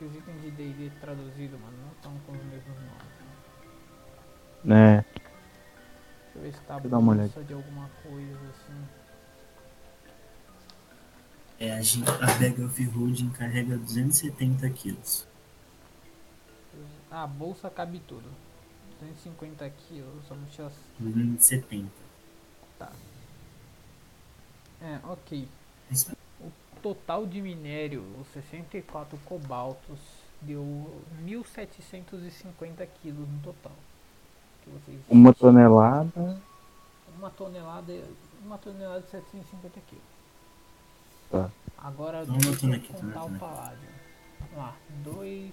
Os 0.00 0.14
itens 0.14 0.42
de 0.42 0.50
D&D 0.50 0.90
traduzido, 1.00 1.58
mano, 1.58 1.76
não 1.82 1.92
estão 1.92 2.12
com 2.26 2.32
os 2.32 2.44
mesmos 2.44 2.76
nomes. 2.76 3.08
Né? 4.62 5.04
Deixa 5.04 6.38
eu 6.38 6.42
ver 6.42 6.52
se 6.52 6.60
tá 6.60 6.78
Deixa 6.78 6.96
bolsa 6.96 7.44
de 7.44 7.52
alguma 7.54 7.90
coisa 8.02 8.38
assim. 8.50 8.88
É, 11.60 11.72
a, 11.72 11.82
gente, 11.82 12.08
a 12.08 12.26
Bag 12.38 12.62
of 12.62 12.84
Holding 12.84 13.30
carrega 13.30 13.76
270 13.76 14.70
quilos. 14.70 15.26
Ah, 17.10 17.24
a 17.24 17.26
bolsa 17.26 17.68
cabe 17.70 17.98
tudo. 18.00 18.30
250 19.00 19.68
quilos, 19.70 20.30
a 20.30 20.34
mochila. 20.34 20.72
270. 21.00 21.88
Tá. 22.78 22.92
É, 24.80 24.98
ok. 25.04 25.48
O 26.40 26.50
total 26.82 27.26
de 27.26 27.40
minério, 27.40 28.04
os 28.20 28.28
64 28.28 29.18
cobaltos, 29.24 29.98
deu 30.40 30.62
1.750 31.24 32.86
quilos 33.02 33.28
no 33.28 33.40
total. 33.40 33.72
Que 34.62 34.70
vocês 34.70 35.00
Uma 35.08 35.34
tonelada. 35.34 36.40
uma 37.16 37.30
tonelada, 37.30 37.92
uma 38.44 38.58
tonelada 38.58 39.00
de 39.00 39.10
750 39.10 39.80
quilos. 39.88 40.04
Tá. 41.30 41.50
Agora 41.76 42.24
Tô 42.24 42.32
deixa 42.32 42.66
eu 42.66 42.74
aqui, 42.74 42.92
contar 42.92 43.24
o 43.24 43.38
paládio. 43.38 43.88
Vamos 44.40 44.56
lá, 44.56 44.76
2, 45.04 45.52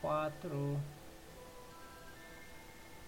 4. 0.00 0.80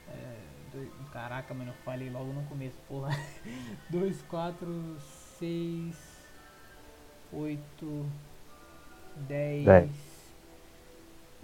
É, 0.08 0.47
dois, 0.72 0.88
caraca, 1.12 1.52
mano, 1.54 1.70
eu 1.70 1.74
falei 1.84 2.10
logo 2.10 2.32
no 2.32 2.42
começo, 2.44 2.76
porra. 2.88 3.10
2, 3.90 4.22
4, 4.22 4.96
6, 5.38 5.96
8, 7.32 8.06
10. 9.28 9.64
Dez. 9.64 9.90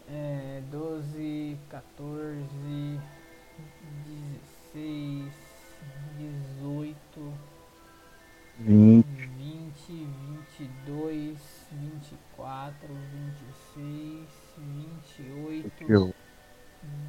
É, 0.09 0.63
12, 0.71 1.57
14, 1.71 3.01
16, 4.75 5.33
18, 6.19 7.35
20, 8.59 9.05
20, 9.07 10.07
22, 10.59 11.39
24, 11.73 12.89
26, 13.75 14.29
28, 14.59 15.73
28, 15.89 16.15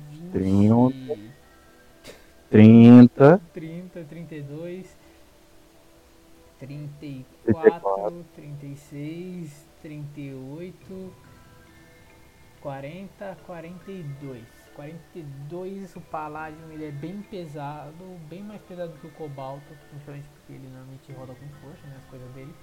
20, 0.10 0.32
30, 0.32 1.35
30, 3.54 4.04
32, 4.06 4.86
34, 6.60 7.26
34, 7.44 8.26
36, 8.36 9.66
38, 9.82 11.14
40, 12.62 13.38
42. 13.46 14.44
42, 14.76 15.96
o 15.96 16.02
Palladium 16.02 16.70
ele 16.72 16.86
é 16.88 16.92
bem 16.92 17.22
pesado, 17.32 17.94
bem 18.30 18.44
mais 18.44 18.62
pesado 18.64 18.92
que 19.00 19.08
o 19.08 19.12
Cobalto, 19.12 19.64
principalmente 19.90 20.28
porque 20.36 20.52
ele 20.54 20.68
normalmente 20.68 21.12
roda 21.14 21.34
com 21.34 21.48
força, 21.66 21.88
né, 21.88 21.96
as 21.98 22.06
coisas 22.10 22.30
dele. 22.34 22.54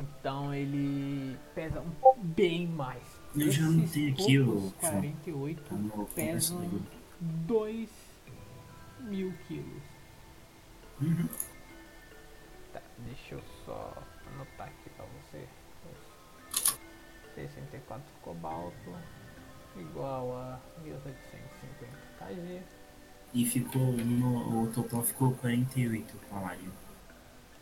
Então 0.00 0.54
ele 0.54 1.36
pesa 1.54 1.80
um 1.80 2.22
bem 2.22 2.66
mais. 2.66 3.02
Eu 3.36 3.50
já 3.50 3.62
Esses 3.68 3.76
anotei 3.76 4.08
aqui 4.12 4.38
o- 4.38 4.46
poucos 4.46 4.72
48 4.80 5.62
Tá 5.64 5.74
no 5.76 6.06
pesam 6.06 6.56
começo 6.56 6.70
do- 6.70 6.82
2 7.46 7.90
mil 9.02 9.32
quilos. 9.46 9.82
Uhum. 11.00 11.28
Tá, 12.72 12.80
deixa 12.98 13.34
eu 13.34 13.42
só 13.64 13.92
anotar 14.26 14.68
aqui 14.68 14.90
pra 14.90 15.04
você. 15.04 15.46
64 17.34 18.02
cobalto 18.22 18.94
igual 19.76 20.36
a 20.36 20.60
1850 20.82 21.86
kg. 22.18 22.62
E 23.34 23.46
ficou, 23.46 23.92
no, 23.92 24.62
o 24.64 24.66
total 24.72 25.02
ficou 25.02 25.32
48 25.36 26.16
paládio. 26.28 26.70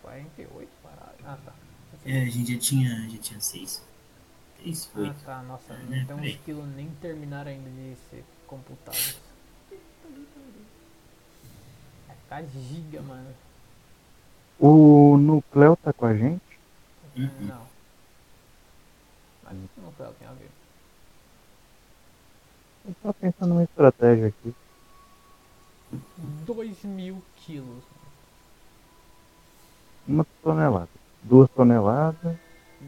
48 0.03 0.69
parado. 0.83 1.15
Ah 1.25 1.39
tá. 1.45 1.55
É, 2.05 2.23
a 2.23 2.25
gente 2.27 2.55
já 2.55 2.59
tinha, 2.59 3.09
já 3.09 3.19
tinha 3.19 3.41
6. 3.41 3.85
6, 4.65 4.91
Ah 4.95 4.99
8. 5.01 5.25
tá, 5.25 5.43
nossa, 5.43 5.75
né, 5.75 6.01
então 6.05 6.21
os 6.21 6.37
quilos 6.37 6.67
nem 6.75 6.91
terminaram 7.01 7.51
ainda 7.51 7.71
de 7.71 7.97
ser 8.11 8.25
computados. 8.47 9.19
Ficar 12.31 12.45
giga, 12.45 13.03
mano. 13.03 13.35
O 14.61 15.17
Nucleo 15.17 15.77
tá 15.77 15.93
com 15.93 16.07
a 16.07 16.17
gente? 16.17 16.61
Uhum. 17.17 17.29
Não. 17.41 17.67
Mas 19.43 19.57
não 19.77 19.91
foi 19.91 20.07
o 20.07 20.13
que 20.13 20.19
tem 20.21 20.29
a 20.29 20.33
ver. 20.33 20.51
Eu 22.87 22.95
tô 23.03 23.13
pensando 23.15 23.49
numa 23.49 23.65
estratégia 23.65 24.29
aqui. 24.29 24.55
2 26.47 26.85
mil 26.85 27.21
quilos. 27.35 27.83
Uma 30.07 30.25
tonelada. 30.41 30.89
Duas 31.25 31.51
toneladas. 31.51 32.37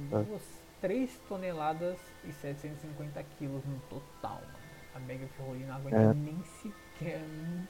Tá. 0.09 0.23
Duas, 0.23 0.43
3 0.81 1.11
toneladas 1.29 1.99
e 2.25 2.33
750 2.33 3.21
quilos 3.41 3.65
no 3.65 3.81
total, 3.91 4.37
mano. 4.37 4.63
A 4.95 5.01
Mega 5.01 5.27
Ferrolina 5.37 5.67
não 5.67 5.77
aguenta 5.79 5.97
É. 5.97 6.15
nem 6.15 6.41
sequer 6.63 7.21
um 7.23 7.67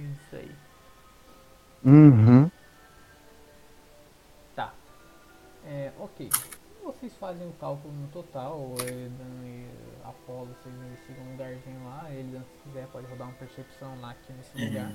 disso 0.00 0.36
aí. 0.36 0.54
Uhum. 1.84 2.50
Tá. 4.54 4.72
É, 5.64 5.92
ok. 5.98 6.30
Vocês 6.84 7.12
fazem 7.16 7.48
o 7.48 7.52
cálculo 7.54 7.94
no 7.94 8.08
total, 8.08 8.58
o 8.58 8.76
Edan 8.82 9.44
e 9.44 9.66
Apolo, 10.04 10.48
vocês 10.62 10.74
investigam 10.74 11.24
um 11.24 11.30
lugarzinho 11.32 11.84
lá, 11.84 12.10
ele 12.10 12.38
se 12.38 12.62
quiser 12.64 12.86
pode 12.88 13.06
rodar 13.06 13.28
uma 13.28 13.36
percepção 13.36 14.00
lá 14.00 14.10
aqui 14.10 14.32
nesse 14.32 14.60
É, 14.60 14.66
lugar. 14.66 14.92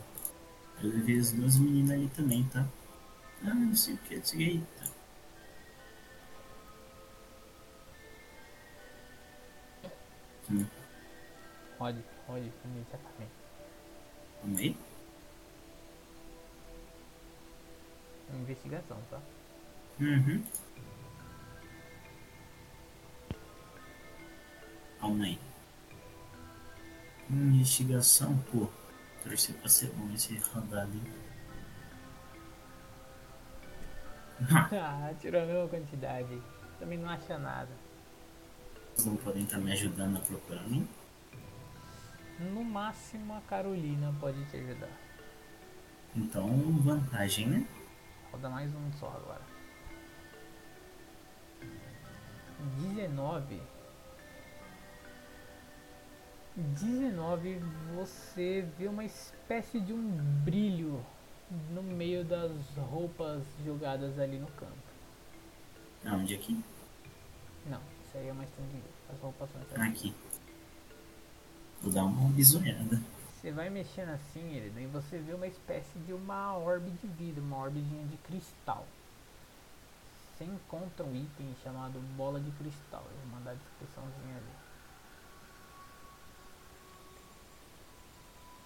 eu 0.84 0.90
levei 0.90 1.18
as 1.20 1.32
duas 1.32 1.58
meninas 1.58 1.92
ali 1.92 2.10
também, 2.10 2.44
tá? 2.50 2.66
Ah, 3.46 3.54
não 3.54 3.74
sei 3.76 3.94
o 3.94 3.98
que, 4.00 4.16
o 4.18 4.22
que. 4.22 4.64
Tá. 4.78 4.86
Rode, 11.80 12.04
rode 12.28 12.52
imediatamente. 12.66 13.47
Calma 14.48 14.60
aí. 14.60 14.78
Investigação, 18.34 18.98
tá? 19.10 19.20
Uhum. 20.00 20.42
Calma 25.02 25.26
aí. 25.26 25.38
Investigação, 27.30 28.38
pô. 28.52 28.70
Torcer 29.22 29.56
pra 29.56 29.68
ser 29.68 29.92
bom 29.92 30.14
esse 30.14 30.38
rodado, 30.38 30.94
hein? 30.94 31.04
Ah, 34.72 35.14
tirou 35.20 35.42
a 35.42 35.46
mesma 35.46 35.68
quantidade. 35.68 36.42
Também 36.80 36.98
não 36.98 37.10
acha 37.10 37.38
nada. 37.38 37.72
Vocês 38.96 39.08
não 39.08 39.18
podem 39.18 39.44
estar 39.44 39.58
me 39.58 39.74
ajudando 39.74 40.18
a 40.18 40.22
procurar 40.22 40.64
mim? 40.70 40.88
No 42.40 42.64
máximo 42.64 43.34
a 43.34 43.42
Carolina 43.42 44.14
pode 44.20 44.44
te 44.46 44.58
ajudar. 44.58 44.90
Então, 46.16 46.48
vantagem, 46.80 47.48
né? 47.48 47.68
Roda 48.32 48.50
mais 48.50 48.74
um 48.76 48.92
só 48.94 49.08
agora. 49.08 49.42
19. 52.80 53.62
19 56.56 57.62
você 57.96 58.68
vê 58.78 58.88
uma 58.88 59.04
espécie 59.04 59.80
de 59.80 59.94
um 59.94 60.10
brilho 60.44 61.04
no 61.72 61.84
meio 61.84 62.24
das 62.24 62.52
roupas 62.76 63.44
jogadas 63.64 64.20
ali 64.20 64.40
no 64.40 64.48
canto. 64.48 64.74
Aonde 66.06 66.36
aqui? 66.36 66.64
Não, 67.68 67.80
isso 68.06 68.18
aí 68.18 68.28
é 68.28 68.34
mais 68.34 68.50
tranquilo. 68.50 68.84
As 69.12 69.20
roupas 69.20 69.50
são. 69.52 69.84
Aqui. 69.84 70.14
Vou 71.82 71.92
dar 71.92 72.04
uma 72.06 72.30
bisoiada. 72.30 73.02
Você 73.36 73.52
vai 73.52 73.70
mexendo 73.70 74.10
assim, 74.10 74.56
ele, 74.56 74.72
daí 74.72 74.88
você 74.88 75.18
vê 75.20 75.34
uma 75.34 75.48
espécie 75.48 75.98
de 76.06 76.12
uma 76.14 76.58
orbe 76.58 76.90
de 76.92 77.08
vida, 77.08 77.40
uma 77.40 77.58
orbezinha 77.58 78.06
de 78.08 78.18
cristal. 78.18 78.86
Você 80.38 80.44
encontra 80.46 81.06
um 81.06 81.16
item 81.16 81.56
chamado 81.64 82.00
bola 82.16 82.40
de 82.40 82.52
cristal. 82.52 83.04
Eu 83.10 83.18
vou 83.30 83.38
mandar 83.40 83.52
a 83.52 83.56
descriçãozinha 83.56 84.36
ali. 84.36 84.52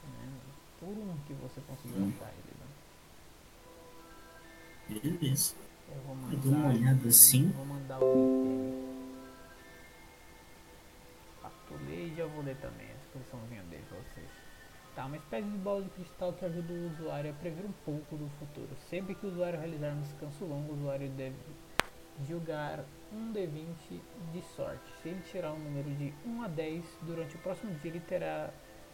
É, 0.04 0.28
por 0.80 0.90
um 0.90 1.18
que 1.28 1.34
você 1.34 1.62
conseguiu 1.62 2.02
Hum. 2.06 2.14
achar 2.16 2.32
ele. 2.34 2.54
né? 2.60 2.68
Beleza. 5.20 5.54
Eu 5.90 6.02
vou 6.02 6.16
Eu 6.32 6.38
dou 6.40 6.52
uma 6.52 6.68
mandar. 6.68 6.76
olhada 6.80 7.08
assim. 7.08 7.50
Vou 7.50 7.66
mandar 7.66 8.00
o 8.00 8.04
item. 8.14 8.82
Captulei 11.42 12.08
e 12.12 12.16
já 12.16 12.26
vou 12.26 12.44
ler 12.44 12.58
também 12.58 12.91
a 13.16 13.20
descriçãozinha 13.20 13.64
dele 13.64 13.84
pra 13.90 13.98
vocês. 13.98 14.30
Tá, 14.96 15.06
uma 15.06 15.18
espécie 15.18 15.48
de 15.48 15.58
bola 15.58 15.84
de 15.84 15.90
cristal 15.90 16.34
que 16.34 16.46
ajuda 16.46 16.74
o 16.74 16.88
usuário 16.88 17.32
a 17.32 17.34
prever 17.34 17.66
um 17.66 17.72
pouco 17.86 18.18
do 18.18 18.30
futuro. 18.40 18.70
Sempre 18.90 19.16
que 19.16 19.26
o 19.26 19.30
usuário 19.30 19.60
realizar 19.60 19.94
um 19.94 20.02
descanso 20.02 20.46
longo, 20.46 20.74
o 20.74 20.76
usuário 20.76 21.10
deve 21.12 21.36
jogar 22.28 22.84
um 23.12 23.32
D20 23.32 24.00
de 24.34 24.42
sorte. 24.56 24.92
Se 25.02 25.10
ele 25.10 25.22
tirar 25.22 25.54
um 25.54 25.60
número 25.60 25.90
de 25.96 26.14
1 26.26 26.44
a 26.44 26.48
10, 26.48 26.86
durante 27.04 27.36
o 27.36 27.40
próximo 27.40 27.74
dia 27.76 27.92
ele 27.92 28.00
terá 28.02 28.52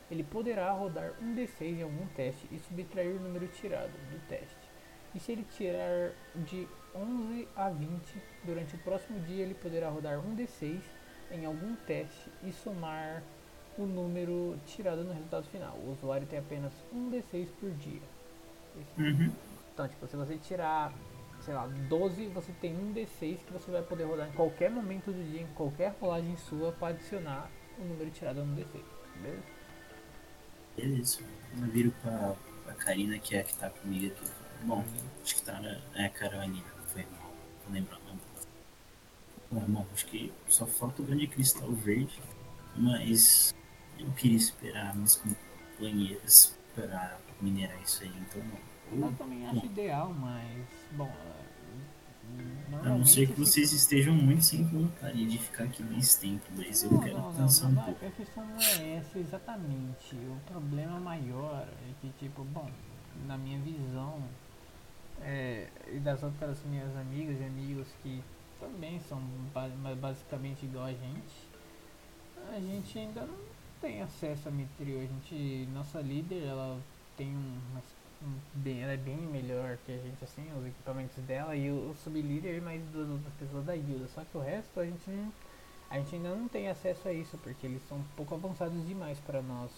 ele 0.10 0.24
poderá 0.24 0.72
rodar 0.72 1.12
um 1.22 1.36
D6 1.36 1.80
em 1.80 1.82
algum 1.82 2.08
teste 2.08 2.48
e 2.50 2.60
subtrair 2.60 3.18
o 3.18 3.20
número 3.20 3.46
tirado 3.48 3.92
do 3.92 4.28
teste. 4.30 4.70
E 5.14 5.20
se 5.20 5.34
ele 5.34 5.44
tirar 5.44 6.14
de 6.34 6.68
11 6.96 7.48
a 7.56 7.70
20, 7.70 8.22
durante 8.44 8.76
o 8.76 8.78
próximo 8.80 9.20
dia 9.22 9.44
ele 9.44 9.54
poderá 9.54 9.90
rodar 9.90 10.20
um 10.20 10.36
D6 10.36 10.80
em 11.32 11.46
algum 11.46 11.76
teste 11.76 12.32
e 12.42 12.54
somar 12.54 13.22
o 13.78 13.86
número 13.86 14.58
tirado 14.66 15.04
no 15.04 15.14
resultado 15.14 15.46
final. 15.48 15.76
O 15.78 15.92
usuário 15.92 16.26
tem 16.28 16.40
apenas 16.40 16.72
um 16.94 17.10
D6 17.10 17.48
por 17.60 17.70
dia. 17.72 18.02
Esse- 18.80 19.02
Uhum. 19.02 19.32
Então, 19.74 19.88
tipo, 19.88 20.08
se 20.08 20.16
você 20.16 20.38
tirar, 20.38 20.92
sei 21.42 21.54
lá, 21.54 21.68
12, 21.88 22.28
você 22.28 22.52
tem 22.62 22.76
um 22.76 22.94
D6 22.94 23.40
que 23.46 23.54
você 23.54 23.70
vai 23.72 23.82
poder 23.84 24.06
rodar 24.06 24.28
em 24.28 24.32
qualquer 24.32 24.70
momento 24.72 25.12
do 25.12 25.24
dia, 25.32 25.42
em 25.42 25.48
qualquer 25.54 25.96
rolagem 26.02 26.36
sua, 26.38 26.72
para 26.72 26.90
adicionar 26.90 27.50
o 27.80 27.84
número 27.86 28.10
tirado 28.12 28.44
no 28.44 28.56
D6. 28.56 28.82
Beleza? 29.22 29.44
Beleza. 30.76 31.20
Eu 31.60 31.68
viro 31.68 31.92
pra, 32.02 32.36
pra 32.64 32.74
Karina, 32.74 33.18
que 33.20 33.36
é 33.36 33.40
a 33.42 33.44
que 33.44 33.56
tá 33.58 33.70
comigo 33.70 34.08
aqui. 34.14 34.32
Bom, 34.64 34.84
acho 35.24 35.36
que 35.36 35.42
tá 35.44 35.60
na. 35.62 35.80
É, 35.96 36.10
Carolina. 36.10 36.64
Foi 36.88 37.04
mal. 37.20 37.32
Vou 37.66 37.74
lembrar 37.74 37.98
o 38.00 38.04
nome. 38.08 38.22
Bom, 39.52 39.60
bom, 39.68 39.86
acho 39.94 40.06
que 40.08 40.32
só 40.48 40.66
falta 40.66 41.02
o 41.02 41.06
grande 41.06 41.28
cristal 41.28 41.72
verde. 41.72 42.20
Mas 42.76 43.54
eu 44.00 44.12
queria 44.14 44.38
esperar 44.38 44.96
minhas 44.96 45.22
companheiras 45.76 46.58
para 46.76 47.18
minerar 47.42 47.82
isso 47.82 48.04
aí. 48.04 48.14
Então, 48.22 48.42
Eu 48.92 49.12
também 49.18 49.46
acho 49.48 49.66
ideal, 49.66 50.14
mas, 50.14 50.66
bom, 50.92 51.12
A 52.84 52.90
não 52.90 53.06
ser 53.06 53.28
que 53.28 53.40
vocês 53.40 53.72
estejam 53.72 54.14
muito 54.14 54.44
sem 54.44 54.64
vontade 54.64 55.26
de 55.26 55.38
ficar 55.38 55.64
aqui 55.66 55.82
mais 55.84 56.16
tempo, 56.16 56.44
mas 56.56 56.84
eu 56.84 56.92
Não, 56.92 57.00
quero 57.00 57.18
não, 57.18 57.24
não, 57.24 57.30
descansar 57.32 57.70
um 57.70 57.74
não, 57.74 57.84
pouco. 57.84 58.06
A 58.06 58.12
questão 58.12 58.46
não 58.46 58.60
é 58.60 58.96
essa 58.98 59.20
exatamente. 59.20 60.16
O 60.16 60.38
problema 60.46 61.00
maior 61.00 61.68
é 61.68 61.94
que, 62.02 62.10
tipo, 62.20 62.44
bom, 62.44 62.70
na 63.26 63.38
minha 63.38 63.60
visão, 63.60 64.22
é, 65.22 65.68
e 65.92 66.00
das 66.00 66.22
outras 66.22 66.64
minhas 66.66 66.96
amigas 66.96 67.40
e 67.40 67.44
amigos 67.46 67.88
que 68.04 68.22
também 68.60 69.00
são 69.00 69.22
basicamente 70.00 70.66
igual 70.66 70.86
a 70.86 70.92
gente, 70.92 71.48
a 72.56 72.60
gente 72.60 73.00
ainda 73.00 73.26
não 73.26 73.38
tem 73.82 74.02
acesso 74.02 74.48
a 74.48 74.52
Mithril. 74.52 75.00
A 75.00 75.06
gente, 75.06 75.68
nossa 75.74 76.00
líder, 76.00 76.44
ela 76.44 76.80
tem 77.16 77.28
um, 77.36 77.60
um 78.24 78.40
bem, 78.56 78.82
ela 78.82 78.94
é 78.94 78.98
bem 78.98 79.18
melhor 79.18 79.78
que 79.86 79.92
a 79.92 79.98
gente, 79.98 80.24
assim, 80.24 80.46
os 80.60 80.66
equipamentos 80.66 81.18
dela 81.24 81.56
e 81.56 81.72
o, 81.72 81.92
o 81.92 81.96
sublíder 81.96 82.58
é 82.58 82.62
mais 82.62 82.82
das 82.92 83.34
pessoas 83.40 83.66
da 83.66 83.76
guilda. 83.76 84.08
Só 84.08 84.22
que 84.24 84.38
o 84.38 84.42
resto 84.42 84.80
a 84.80 84.86
gente 84.86 85.10
não 85.10 85.32
a 85.90 85.98
gente 85.98 86.16
ainda 86.16 86.36
não 86.36 86.48
tem 86.48 86.68
acesso 86.68 87.08
a 87.08 87.14
isso, 87.14 87.38
porque 87.38 87.66
eles 87.66 87.82
são 87.88 88.00
um 88.00 88.04
pouco 88.16 88.36
avançados 88.36 88.86
demais 88.86 89.20
pra 89.22 89.42
nós. 89.42 89.72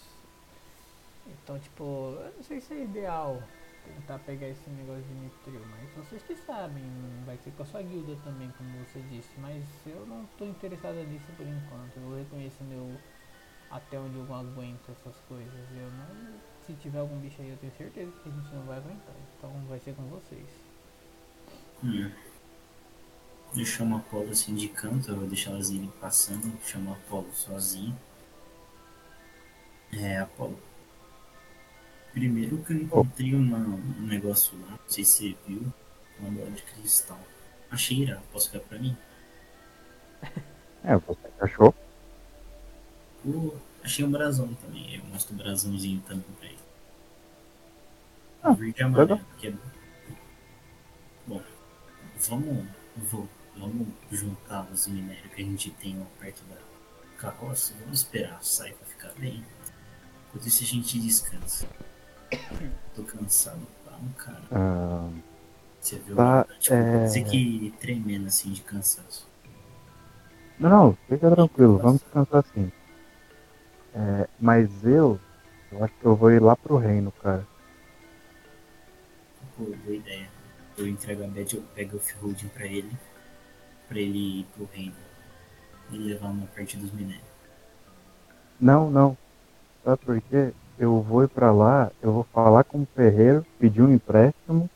Então, 1.26 1.58
tipo, 1.58 1.84
eu 1.84 2.32
não 2.36 2.42
sei 2.42 2.60
se 2.60 2.74
é 2.74 2.82
ideal 2.82 3.40
tentar 3.84 4.18
pegar 4.20 4.48
esse 4.48 4.68
negócio 4.70 5.02
de 5.04 5.14
Mithril, 5.14 5.60
mas 5.70 6.04
vocês 6.04 6.22
que 6.22 6.34
sabem, 6.34 6.82
vai 7.24 7.36
ser 7.38 7.52
com 7.52 7.62
a 7.62 7.66
sua 7.66 7.82
guilda 7.82 8.16
também, 8.24 8.50
como 8.58 8.70
você 8.84 9.00
disse. 9.08 9.30
Mas 9.38 9.62
eu 9.86 10.04
não 10.06 10.26
tô 10.36 10.44
interessada 10.46 11.02
nisso 11.04 11.26
por 11.36 11.46
enquanto. 11.46 11.96
Eu 11.96 12.16
reconheço 12.18 12.62
meu. 12.64 12.90
Até 13.70 13.98
onde 13.98 14.16
eu 14.16 14.34
aguento 14.34 14.90
essas 14.90 15.16
coisas. 15.28 15.52
Eu 15.76 15.90
não. 15.90 16.40
Se 16.66 16.72
tiver 16.74 16.98
algum 16.98 17.18
bicho 17.18 17.40
aí, 17.40 17.50
eu 17.50 17.56
tenho 17.56 17.72
certeza 17.76 18.12
que 18.22 18.28
a 18.28 18.32
gente 18.32 18.54
não 18.54 18.62
vai 18.62 18.78
aguentar. 18.78 19.14
Então 19.38 19.50
vai 19.68 19.78
ser 19.80 19.94
com 19.94 20.02
vocês. 20.04 20.46
Hum. 21.82 22.10
Eu 23.56 23.64
chamo 23.64 23.96
a 23.96 23.98
Apolo 23.98 24.30
assim 24.30 24.54
de 24.54 24.68
canto, 24.68 25.10
eu 25.10 25.16
vou 25.16 25.26
deixar 25.26 25.50
elas 25.50 25.70
irem 25.70 25.92
passando, 26.00 26.56
chamo 26.64 26.90
a 26.90 26.94
Apolo 26.94 27.32
sozinho. 27.32 27.98
É, 29.92 30.18
Apolo. 30.18 30.58
Primeiro 32.12 32.58
que 32.58 32.72
eu 32.72 32.76
encontrei 32.76 33.34
uma, 33.34 33.58
um 33.58 34.06
negócio 34.06 34.56
lá, 34.62 34.70
não 34.70 34.78
sei 34.88 35.04
se 35.04 35.30
você 35.30 35.36
viu, 35.46 35.72
uma 36.18 36.30
bola 36.30 36.50
de 36.50 36.62
cristal. 36.62 37.18
Achei 37.70 37.98
irado, 37.98 38.22
posso 38.32 38.50
ficar 38.50 38.64
pra 38.66 38.78
mim? 38.78 38.96
É, 40.82 40.96
você 40.96 41.18
achou? 41.40 41.74
Pô, 43.22 43.54
achei 43.82 44.04
um 44.04 44.10
brasão 44.10 44.52
também, 44.54 44.96
eu 44.96 45.04
mostro 45.04 45.34
o 45.34 45.38
brasãozinho 45.38 46.00
também 46.06 46.24
pra 46.38 46.46
ele. 46.48 46.58
Ah, 48.42 48.52
Verde 48.52 48.80
e 48.80 48.82
amarelo, 48.82 49.20
é 49.42 49.52
Bom, 51.26 51.42
vamos, 52.28 52.66
vou, 52.96 53.28
vamos 53.56 53.88
juntar 54.10 54.66
os 54.72 54.86
minérios 54.86 55.32
que 55.34 55.42
a 55.42 55.44
gente 55.44 55.70
tem 55.72 55.98
lá 55.98 56.06
perto 56.18 56.42
da 56.44 56.56
carroça, 57.18 57.74
vamos 57.80 57.98
esperar 58.00 58.36
a 58.38 58.40
saifa 58.40 58.84
ficar 58.86 59.12
bem. 59.18 59.44
Enquanto 60.28 60.46
isso 60.46 60.62
a 60.62 60.66
gente 60.66 60.98
descansa. 60.98 61.66
Tô 62.94 63.02
cansado 63.02 63.66
pra 63.84 63.96
um 63.96 64.08
cara. 64.12 64.42
Ah, 64.52 65.10
Você 65.80 65.98
viu? 65.98 66.16
Tá, 66.16 66.44
tipo, 66.58 66.74
é. 66.74 67.06
você 67.06 67.22
que 67.24 67.74
tremendo 67.80 68.26
assim 68.28 68.52
de 68.52 68.62
cansaço. 68.62 69.28
não, 70.58 70.70
não, 70.70 70.98
fica 71.08 71.30
tranquilo, 71.30 71.78
vamos 71.78 72.00
descansar 72.00 72.44
assim. 72.48 72.72
É, 73.94 74.28
mas 74.38 74.68
eu, 74.84 75.18
eu 75.72 75.84
acho 75.84 75.94
que 75.94 76.04
eu 76.04 76.14
vou 76.14 76.30
ir 76.30 76.40
lá 76.40 76.56
pro 76.56 76.76
reino, 76.76 77.12
cara. 77.22 77.46
Pô, 79.56 79.64
boa 79.64 79.96
ideia. 79.96 80.28
Eu 80.78 80.86
entrego 80.86 81.24
a 81.24 81.26
badge, 81.26 81.56
eu 81.56 81.62
pego 81.74 81.96
o 81.96 82.24
Holding 82.24 82.48
pra 82.48 82.66
ele, 82.66 82.90
pra 83.88 83.98
ele 83.98 84.40
ir 84.40 84.46
pro 84.54 84.68
reino 84.72 84.94
e 85.90 85.98
levar 85.98 86.28
uma 86.28 86.46
parte 86.46 86.76
dos 86.76 86.90
minérios. 86.92 87.24
Não, 88.60 88.90
não. 88.90 89.16
Sabe 89.84 90.04
por 90.04 90.20
quê? 90.22 90.52
Eu 90.78 91.02
vou 91.02 91.24
ir 91.24 91.28
pra 91.28 91.52
lá, 91.52 91.90
eu 92.00 92.12
vou 92.12 92.24
falar 92.24 92.64
com 92.64 92.82
o 92.82 92.88
ferreiro, 92.94 93.44
pedir 93.58 93.82
um 93.82 93.92
empréstimo. 93.92 94.70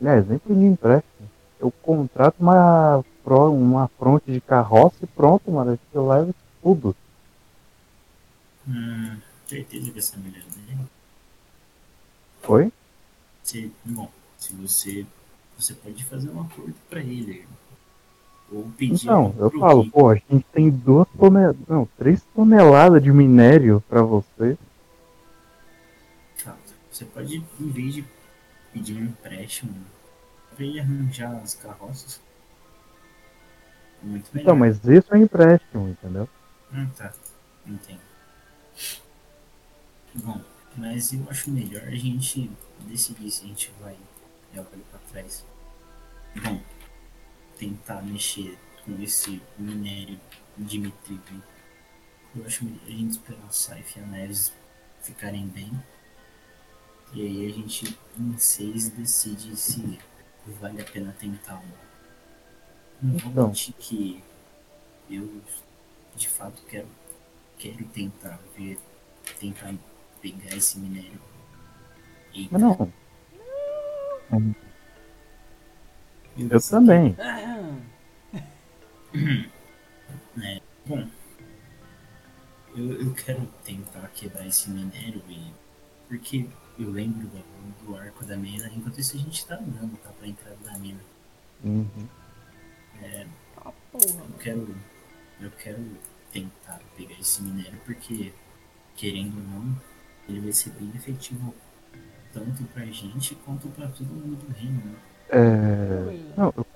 Aliás, 0.00 0.26
nem 0.28 0.38
pedir 0.38 0.64
empréstimo. 0.64 1.28
Eu 1.58 1.70
contrato 1.70 2.36
uma, 2.38 3.02
uma 3.24 3.88
fronte 3.98 4.30
de 4.30 4.40
carroça 4.40 4.96
e 5.02 5.06
pronto, 5.06 5.50
mano. 5.50 5.78
Eu 5.92 6.06
levo 6.06 6.34
tudo. 6.62 6.94
Hum, 8.68 9.16
certeza 9.46 9.90
que 9.90 9.98
essa 9.98 10.16
mulher 10.16 10.42
dele. 10.42 10.78
Foi? 12.42 12.72
Se, 13.42 13.72
bom, 13.84 14.10
se 14.38 14.54
você. 14.54 15.06
Você 15.58 15.72
pode 15.74 16.04
fazer 16.04 16.28
um 16.30 16.42
acordo 16.42 16.74
pra 16.90 17.00
ele. 17.00 17.46
Ou 18.52 18.64
pedir. 18.76 19.04
Então, 19.04 19.34
eu 19.38 19.50
falo, 19.50 19.90
pô, 19.90 20.10
a 20.10 20.14
gente 20.14 20.44
tem 20.52 20.70
duas 20.70 21.08
toneladas, 21.18 21.56
não, 21.66 21.88
três 21.98 22.22
toneladas 22.34 23.02
de 23.02 23.10
minério 23.10 23.82
pra 23.88 24.02
você. 24.02 24.58
Fato. 26.36 26.74
Você 26.90 27.04
pode, 27.06 27.36
em 27.36 27.70
vez 27.70 27.94
de 27.94 28.04
pedir 28.72 28.96
um 28.96 29.04
empréstimo, 29.04 29.74
pra 30.54 30.64
ele 30.64 30.78
arranjar 30.78 31.34
as 31.42 31.54
carroças. 31.54 32.20
Muito 34.02 34.30
melhor. 34.32 34.42
Então, 34.42 34.56
mas 34.56 34.84
isso 34.84 35.14
é 35.14 35.18
empréstimo, 35.18 35.88
entendeu? 35.88 36.28
Hum, 36.72 36.86
tá. 36.96 37.12
Entendo. 37.66 38.05
Bom, 40.14 40.40
mas 40.76 41.12
eu 41.12 41.26
acho 41.30 41.50
melhor 41.50 41.82
a 41.82 41.96
gente 41.96 42.50
decidir 42.80 43.30
se 43.30 43.44
a 43.44 43.48
gente 43.48 43.70
vai 43.80 43.96
jogar 44.54 44.72
ele 44.72 44.84
pra 44.90 44.98
trás. 45.10 45.44
Bom, 46.42 46.60
tentar 47.58 48.02
mexer 48.02 48.58
com 48.84 49.00
esse 49.02 49.42
minério 49.58 50.18
de 50.56 50.78
Mitril. 50.78 51.20
Eu 52.34 52.44
acho 52.44 52.64
melhor 52.64 52.86
a 52.86 52.90
gente 52.90 53.10
esperar 53.12 53.44
a 53.46 53.50
Saif 53.50 53.98
e 53.98 54.02
a 54.02 54.06
Neves 54.06 54.52
ficarem 55.00 55.46
bem. 55.48 55.70
E 57.12 57.22
aí 57.22 57.46
a 57.46 57.48
gente 57.52 57.98
em 58.18 58.36
seis 58.38 58.90
decide 58.90 59.56
se 59.56 59.98
vale 60.60 60.80
a 60.80 60.84
pena 60.84 61.16
tentar 61.18 61.54
ou 61.54 61.66
não. 61.66 63.12
Não 63.12 63.18
vou 63.18 63.48
mentir 63.48 63.74
que 63.74 64.22
eu 65.10 65.42
de 66.14 66.28
fato 66.28 66.62
quero, 66.68 66.88
quero 67.58 67.84
tentar 67.86 68.38
ver, 68.56 68.78
tentar 69.40 69.74
pegar 70.20 70.54
esse 70.56 70.78
minério. 70.78 71.20
Eita, 72.34 72.48
Mas 72.52 72.62
não, 72.62 72.92
eu 76.36 76.60
sei 76.60 76.68
que- 76.68 76.70
também. 76.70 77.16
Bom, 80.86 81.08
eu, 82.76 82.92
eu 83.02 83.14
quero 83.14 83.46
tentar 83.64 84.08
quebrar 84.14 84.46
esse 84.46 84.70
minério 84.70 85.22
e. 85.28 85.52
Porque 86.08 86.46
eu 86.78 86.90
lembro 86.90 87.26
do, 87.26 87.84
do 87.86 87.96
arco 87.96 88.24
da 88.24 88.36
mina, 88.36 88.68
enquanto 88.68 89.00
isso 89.00 89.16
a 89.16 89.18
gente 89.18 89.44
tá 89.46 89.56
andando, 89.56 89.96
tá? 89.98 90.10
Pra 90.10 90.28
entrada 90.28 90.56
da 90.62 90.78
mina. 90.78 91.00
Uhum. 91.64 92.08
Ah, 93.56 93.72
porra. 93.90 94.24
Eu 94.28 94.38
quero. 94.38 94.76
Eu 95.40 95.50
quero 95.52 95.84
tentar 96.36 96.80
pegar 96.96 97.18
esse 97.18 97.42
minério 97.42 97.78
porque, 97.84 98.32
querendo 98.94 99.36
ou 99.36 99.42
não, 99.42 99.76
ele 100.28 100.40
vai 100.40 100.52
ser 100.52 100.70
bem 100.70 100.90
efetivo 100.94 101.54
tanto 102.32 102.62
pra 102.74 102.84
gente 102.84 103.34
quanto 103.36 103.68
pra 103.68 103.88
todo 103.88 104.06
mundo 104.06 104.36
do 104.36 104.52
reino, 104.52 104.82
né? 104.84 104.96
É, 105.30 106.34
não, 106.36 106.52
eu, 106.56 106.66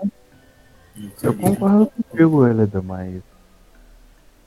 eu 1.22 1.34
concordo 1.34 1.86
contigo, 1.86 2.46
Heleda, 2.46 2.82
mas. 2.82 3.22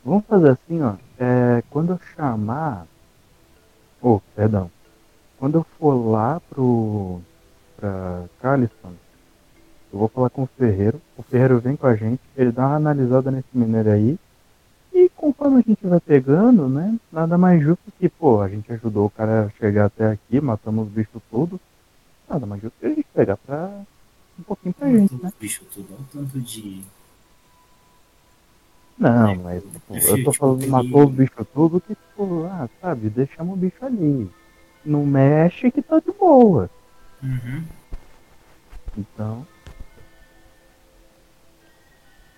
Vamos 0.03 0.25
fazer 0.25 0.49
assim, 0.49 0.81
ó. 0.81 0.95
É, 1.17 1.63
quando 1.69 1.93
eu 1.93 1.99
chamar. 2.15 2.85
Oh, 4.01 4.19
perdão. 4.35 4.69
Quando 5.39 5.59
eu 5.59 5.65
for 5.79 5.93
lá 5.93 6.41
pro. 6.49 7.21
pra 7.77 8.25
Caliston, 8.41 8.93
eu 9.93 9.99
vou 9.99 10.09
falar 10.09 10.29
com 10.31 10.43
o 10.43 10.49
Ferreiro. 10.57 10.99
O 11.15 11.23
Ferreiro 11.23 11.61
vem 11.61 11.77
com 11.77 11.87
a 11.87 11.95
gente, 11.95 12.19
ele 12.35 12.51
dá 12.51 12.67
uma 12.67 12.75
analisada 12.75 13.31
nesse 13.31 13.47
minério 13.53 13.91
aí. 13.93 14.19
Conforme 15.23 15.59
a 15.59 15.63
gente 15.65 15.87
vai 15.87 16.01
pegando, 16.01 16.67
né? 16.67 16.99
Nada 17.09 17.37
mais 17.37 17.63
justo 17.63 17.93
que, 17.97 18.09
pô, 18.09 18.41
a 18.41 18.49
gente 18.49 18.69
ajudou 18.73 19.05
o 19.05 19.09
cara 19.09 19.45
a 19.45 19.49
chegar 19.51 19.85
até 19.85 20.11
aqui, 20.11 20.41
matamos 20.41 20.87
os 20.87 20.93
bichos 20.93 21.21
tudo. 21.31 21.57
Nada 22.29 22.45
mais 22.45 22.61
justo 22.61 22.75
que 22.77 22.85
a 22.87 22.89
gente 22.89 23.05
pegar 23.15 23.37
pra. 23.37 23.85
um 24.37 24.43
pouquinho 24.43 24.73
pra 24.73 24.91
gente, 24.91 25.15
né? 25.23 25.31
Bicho 25.39 25.63
tudo, 25.73 25.87
olha 25.93 26.01
o 26.01 26.05
tanto 26.11 26.41
de. 26.41 26.83
Não, 28.99 29.29
É, 29.29 29.35
mas 29.35 29.63
eu 29.63 29.71
tipo, 29.71 29.95
eu 29.95 30.23
tô 30.25 30.33
falando 30.33 30.67
matou 30.67 31.07
os 31.07 31.15
bichos 31.15 31.47
tudo 31.53 31.79
que, 31.79 31.95
tipo, 31.95 32.43
ah, 32.43 32.67
sabe, 32.81 33.09
deixamos 33.09 33.53
o 33.53 33.57
bicho 33.57 33.85
ali. 33.85 34.29
Não 34.83 35.05
mexe 35.05 35.71
que 35.71 35.81
tá 35.81 36.01
de 36.01 36.11
boa. 36.11 36.69
Uhum. 37.23 37.63
Então, 38.97 39.47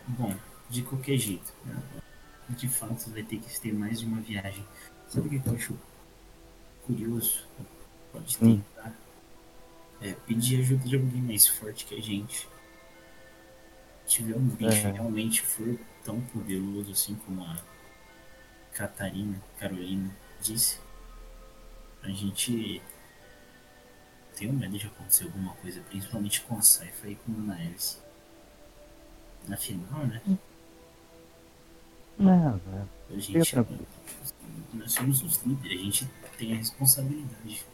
Bom, 0.07 0.35
de 0.69 0.83
qualquer 0.83 1.17
jeito, 1.17 1.51
né? 1.65 1.81
De 2.49 2.67
fato 2.67 3.09
vai 3.09 3.23
ter 3.23 3.39
que 3.39 3.59
ter 3.59 3.73
mais 3.73 3.99
de 3.99 4.05
uma 4.05 4.21
viagem. 4.21 4.65
Sabe 5.07 5.27
o 5.27 5.41
que 5.41 5.47
eu 5.49 5.55
acho 5.55 5.77
curioso? 6.85 7.45
Pode 8.11 8.37
tentar. 8.37 8.93
É, 10.01 10.13
pedir 10.27 10.59
ajuda 10.59 10.83
de 10.87 10.95
alguém 10.95 11.21
mais 11.21 11.47
forte 11.47 11.85
que 11.85 11.95
a 11.95 12.01
gente. 12.01 12.47
tiver 14.07 14.35
um 14.35 14.47
bicho 14.47 14.85
É. 14.87 14.91
realmente 14.91 15.41
for 15.41 15.79
tão 16.03 16.21
poderoso 16.21 16.91
assim 16.91 17.15
como 17.25 17.43
a 17.43 17.57
Catarina, 18.73 19.41
Carolina 19.57 20.15
disse, 20.39 20.79
a 22.03 22.09
gente 22.09 22.81
tem 24.35 24.51
medo 24.51 24.77
de 24.77 24.85
acontecer 24.85 25.23
alguma 25.23 25.53
coisa, 25.55 25.81
principalmente 25.89 26.41
com 26.41 26.55
a 26.57 26.61
Saifa 26.61 27.07
e 27.07 27.15
com 27.15 27.31
a 27.31 27.37
Naeves. 27.37 27.99
Afinal, 29.51 30.05
né? 30.05 30.21
Não, 32.17 32.61
não. 32.65 32.89
A 33.09 33.19
gente, 33.19 33.55
nós 34.73 34.91
somos 34.91 35.21
os 35.21 35.43
líderes, 35.43 35.79
a 35.79 35.83
gente 35.83 36.09
tem 36.37 36.53
a 36.53 36.57
responsabilidade 36.57 37.65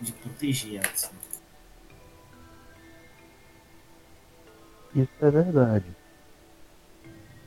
de 0.00 0.12
proteger 0.12 0.82
elas. 0.84 1.10
Isso 4.94 5.12
é 5.20 5.30
verdade. 5.30 5.86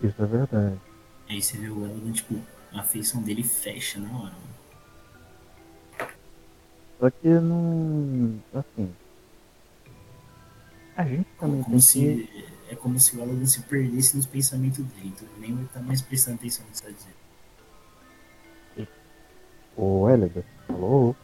Isso 0.02 0.22
é 0.22 0.26
verdade. 0.26 0.80
Aí 1.28 1.42
você 1.42 1.58
vê 1.58 1.70
o 1.70 1.86
Elegant, 1.86 2.16
tipo, 2.16 2.40
a 2.72 2.84
feição 2.84 3.22
dele 3.22 3.44
fecha 3.44 4.00
na 4.00 4.18
hora. 4.18 4.36
Só 7.00 7.10
que 7.10 7.28
não. 7.28 8.40
Assim. 8.54 8.94
A 10.96 11.04
gente 11.06 11.28
também 11.40 11.64
Como 11.64 11.72
tem 11.76 11.80
se, 11.80 12.00
que. 12.00 12.53
É 12.74 12.76
como 12.76 13.00
se 13.00 13.16
o 13.16 13.22
Elegant 13.22 13.46
se 13.48 13.62
perdesse 13.62 14.18
nos 14.18 14.26
pensamentos 14.26 14.84
dele, 14.86 15.14
então 15.16 15.28
ele 15.38 15.48
nem 15.48 15.56
vai 15.56 15.66
estar 15.66 15.82
mais 15.82 16.02
prestando 16.02 16.38
atenção 16.38 16.66
no 16.66 16.72
que 16.72 16.78
você 16.78 16.84
tá 16.86 16.90
dizendo. 16.92 17.14
Ô, 19.76 20.10
Elegant, 20.10 20.46
alô? 20.70 21.16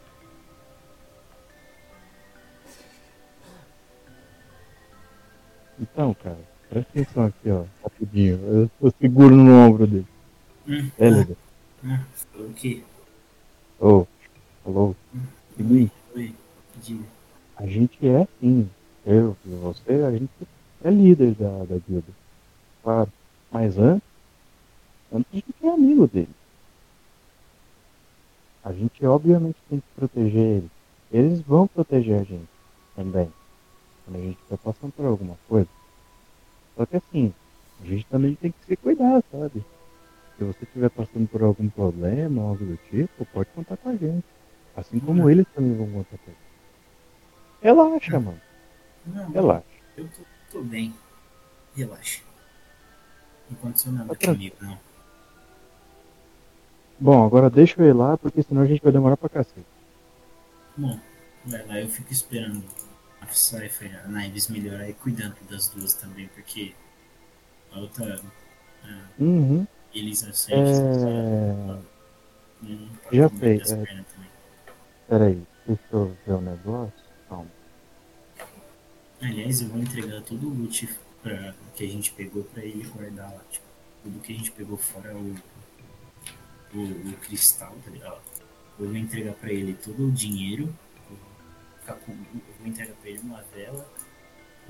Então, 5.80 6.14
cara, 6.14 6.38
presta 6.68 6.90
atenção 6.90 7.24
aqui, 7.26 7.50
ó, 7.50 7.64
rapidinho. 7.82 8.36
Eu, 8.46 8.70
eu 8.82 8.94
seguro 9.00 9.34
no 9.34 9.52
ombro 9.52 9.86
dele. 9.86 10.06
Hum, 10.68 10.90
Elegant, 10.98 11.36
ah, 11.84 12.00
o 12.34 12.52
que? 12.52 12.84
ô, 13.80 14.06
alô? 14.64 14.94
Seguinte, 15.56 15.92
Oi, 16.14 16.34
diga. 16.82 17.04
a 17.56 17.66
gente 17.66 18.06
é 18.06 18.26
sim. 18.40 18.68
Eu 19.06 19.34
e 19.46 19.48
você, 19.56 19.92
a 20.06 20.10
gente 20.12 20.30
é 20.82 20.90
líder 20.90 21.34
da, 21.34 21.64
da 21.64 21.78
guilda. 21.86 22.12
Claro. 22.82 23.12
Mas 23.50 23.78
antes, 23.78 24.08
antes 25.12 25.30
a 25.32 25.36
gente 25.36 25.54
é 25.62 25.68
amigo 25.68 26.06
dele. 26.06 26.30
A 28.62 28.72
gente 28.72 29.04
obviamente 29.04 29.56
tem 29.68 29.80
que 29.80 29.86
proteger 29.96 30.42
eles. 30.42 30.70
Eles 31.12 31.40
vão 31.42 31.66
proteger 31.66 32.20
a 32.20 32.24
gente 32.24 32.48
também. 32.94 33.32
Quando 34.04 34.16
a 34.16 34.20
gente 34.20 34.38
estiver 34.38 34.58
passando 34.58 34.92
por 34.92 35.06
alguma 35.06 35.36
coisa. 35.48 35.68
Só 36.76 36.86
que 36.86 36.96
assim, 36.96 37.34
a 37.82 37.86
gente 37.86 38.06
também 38.06 38.34
tem 38.34 38.52
que 38.52 38.64
se 38.66 38.76
cuidar, 38.76 39.22
sabe? 39.30 39.64
Se 40.38 40.44
você 40.44 40.64
estiver 40.64 40.90
passando 40.90 41.28
por 41.28 41.42
algum 41.42 41.68
problema, 41.68 42.42
algo 42.42 42.64
do 42.64 42.76
tipo, 42.90 43.24
pode 43.26 43.50
contar 43.50 43.76
com 43.76 43.90
a 43.90 43.96
gente. 43.96 44.24
Assim 44.76 44.98
como 44.98 45.28
eles 45.28 45.46
também 45.54 45.76
vão 45.76 45.86
contar 45.86 46.16
com 46.18 46.30
a 46.30 46.34
gente. 46.34 46.50
Relaxa, 47.62 48.20
mano. 48.20 48.40
Relaxa. 49.32 49.64
eu 49.96 50.08
tô, 50.08 50.22
tô 50.50 50.62
bem. 50.62 50.94
Relaxa. 51.74 52.22
Não 53.48 53.58
aconteceu 53.58 53.92
nada 53.92 54.14
comigo, 54.14 54.56
não. 54.60 54.78
Bom, 56.98 57.24
agora 57.26 57.48
deixa 57.48 57.80
eu 57.80 57.88
ir 57.88 57.94
lá, 57.94 58.16
porque 58.16 58.42
senão 58.42 58.62
a 58.62 58.66
gente 58.66 58.82
vai 58.82 58.92
demorar 58.92 59.16
pra 59.16 59.28
cacete. 59.28 59.66
Bom, 60.76 60.98
vai 61.46 61.66
lá, 61.66 61.80
eu 61.80 61.88
fico 61.88 62.12
esperando 62.12 62.64
a 63.20 63.26
e 63.86 63.96
a 63.96 64.08
Naeves 64.08 64.48
melhorar 64.48 64.88
e 64.88 64.94
cuidando 64.94 65.36
das 65.48 65.68
duas 65.68 65.94
também, 65.94 66.28
porque 66.28 66.74
a 67.72 67.78
outra, 67.78 68.20
a 68.84 69.00
Uhum. 69.18 69.66
Elisa 69.94 70.28
É... 70.28 70.32
Sanches, 70.32 70.78
tá 71.66 71.78
Já 73.12 73.28
das 73.28 73.72
é. 73.72 74.04
Peraí, 75.08 75.42
deixa 75.66 75.82
eu 75.92 76.16
ver 76.26 76.32
o 76.34 76.40
negócio. 76.40 76.92
Calma. 77.28 77.59
Aliás, 79.22 79.60
eu 79.60 79.68
vou 79.68 79.78
entregar 79.80 80.22
todo 80.22 80.48
o 80.48 80.54
loot 80.54 80.88
pra, 81.22 81.54
que 81.74 81.84
a 81.84 81.88
gente 81.88 82.12
pegou 82.12 82.42
pra 82.44 82.64
ele 82.64 82.86
guardar 82.88 83.30
lá. 83.32 83.40
Tipo, 83.50 83.64
tudo 84.02 84.20
que 84.20 84.32
a 84.32 84.36
gente 84.36 84.50
pegou 84.52 84.76
fora 84.78 85.14
o, 85.14 85.34
o, 86.74 86.78
o 87.10 87.12
cristal, 87.20 87.76
tá 87.84 87.90
ligado? 87.90 88.20
Eu 88.78 88.86
vou 88.86 88.96
entregar 88.96 89.34
pra 89.34 89.52
ele 89.52 89.74
todo 89.74 90.08
o 90.08 90.10
dinheiro. 90.10 90.74
eu 91.10 91.16
vou 91.86 91.96
com- 91.98 92.12
Eu 92.12 92.54
vou 92.58 92.66
entregar 92.66 92.94
pra 92.94 93.10
ele 93.10 93.18
uma 93.18 93.42
vela, 93.54 93.86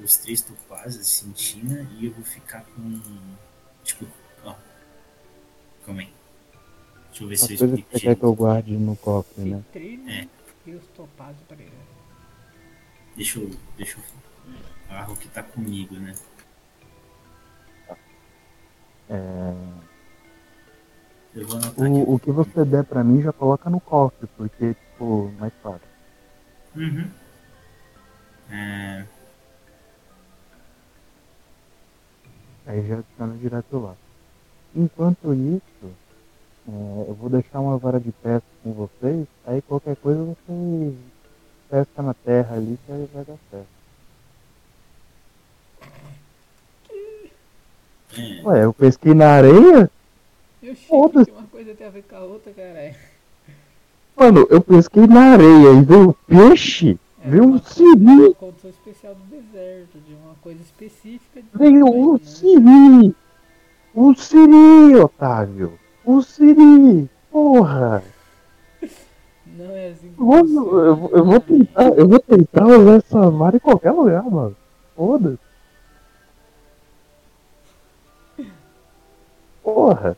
os 0.03 0.17
três 0.17 0.41
topazes, 0.41 1.07
cintina, 1.07 1.89
e 1.99 2.07
eu 2.07 2.13
vou 2.13 2.25
ficar 2.25 2.65
com. 2.65 3.01
Tipo, 3.85 4.07
ó. 4.45 4.55
Calma 5.87 6.01
aí. 6.01 6.13
Deixa 7.11 7.25
eu 7.25 7.29
ver 7.29 7.35
As 7.35 7.41
se 7.41 7.53
eu 7.55 7.59
coisas 7.59 7.77
que 7.77 7.81
explico 7.83 7.99
você 7.99 8.01
quer 8.07 8.17
que 8.17 8.23
eu 8.25 8.35
guarde 8.35 8.73
no 8.77 8.97
cofre, 8.97 9.45
né? 9.45 9.63
Citrino 9.73 10.11
É. 10.11 10.29
e 10.67 10.71
os 10.75 10.85
topazes 10.89 11.41
para 11.47 11.57
ele. 11.63 11.73
Deixa 13.17 13.39
eu. 13.39 13.51
Deixa 13.77 13.99
eu. 13.99 14.05
Ah, 14.89 15.07
o 15.09 15.17
que 15.17 15.29
tá 15.29 15.43
comigo, 15.43 15.95
né? 15.97 16.17
É... 19.09 19.91
O, 21.77 22.15
o 22.15 22.19
que 22.19 22.33
você 22.33 22.65
der 22.65 22.85
pra 22.85 23.05
mim 23.05 23.23
já 23.23 23.33
coloca 23.33 23.71
no 23.71 23.81
cofre, 23.81 24.27
porque, 24.37 24.75
tipo, 24.75 25.33
mais 25.39 25.53
fácil. 25.63 25.89
Uhum. 26.77 27.11
É, 28.51 29.07
Aí 32.67 32.87
já 32.87 32.99
adiciona 32.99 33.37
direto 33.37 33.79
lá. 33.79 33.95
Enquanto 34.77 35.35
isso, 35.35 35.93
é, 36.69 37.05
eu 37.09 37.15
vou 37.15 37.29
deixar 37.29 37.59
uma 37.59 37.77
vara 37.79 37.99
de 37.99 38.13
pesca 38.13 38.47
com 38.63 38.73
vocês, 38.73 39.27
aí 39.45 39.61
qualquer 39.63 39.97
coisa 39.97 40.23
vocês 40.23 40.95
pesca 41.69 42.03
na 42.03 42.15
terra 42.15 42.57
ali 42.57 42.79
que 42.87 42.93
aí 42.93 43.09
vai 43.13 43.25
dar 43.25 43.39
certo. 43.51 43.80
Ué, 48.45 48.65
eu 48.65 48.73
pesquei 48.73 49.15
na 49.15 49.27
areia? 49.35 49.91
Eu 50.63 50.75
Foda-se. 50.77 51.27
que 51.27 51.33
uma 51.33 51.47
coisa 51.47 51.75
tem 51.75 51.87
a 51.87 51.91
ver 51.91 52.03
com 52.05 52.17
a 52.17 52.21
outra, 52.21 52.53
caralho. 52.53 52.95
Mano, 54.17 54.47
eu 54.51 54.61
pesquei 54.61 55.07
na 55.07 55.33
areia 55.33 55.73
e 55.73 55.83
veio 55.83 56.15
peixe, 56.27 56.99
É 57.25 57.29
veio 57.31 57.45
um 57.45 57.59
siri, 57.59 58.05
uma 58.05 58.35
condição 58.35 58.71
especial 58.71 59.15
do 59.15 59.23
deserto, 59.25 59.99
de 60.07 60.13
uma 60.15 60.35
coisa 60.43 60.61
específica. 60.61 61.41
de 61.41 61.49
veio 61.55 61.87
um 61.87 62.13
né? 62.15 62.19
siri, 62.23 63.15
um 63.95 64.15
siri, 64.15 64.97
Otávio, 64.97 65.73
um 66.07 66.21
siri, 66.21 67.09
porra. 67.31 68.03
Não 69.47 69.71
é 69.75 69.89
assim 69.89 70.13
que 70.13 70.23
Mano, 70.23 70.79
eu, 70.81 70.97
vou- 70.97 71.11
eu 71.13 71.25
vou 71.25 71.41
tentar, 71.41 71.89
eu 71.97 72.09
vou 72.09 72.21
tentar 72.21 72.67
usar 72.67 72.97
essa 72.97 73.31
vara 73.31 73.57
em 73.57 73.61
qualquer 73.61 73.93
lugar, 73.93 74.23
mano. 74.25 74.57
Foda-se. 74.95 75.39
Porra. 79.63 80.17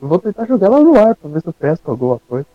Eu 0.00 0.08
vou 0.08 0.18
tentar 0.18 0.46
jogar 0.46 0.68
ela 0.68 0.80
no 0.80 0.98
ar 0.98 1.14
pra 1.16 1.28
ver 1.28 1.40
se 1.40 1.48
eu 1.48 1.52
pesco 1.52 1.90
alguma 1.90 2.18
coisa. 2.20 2.46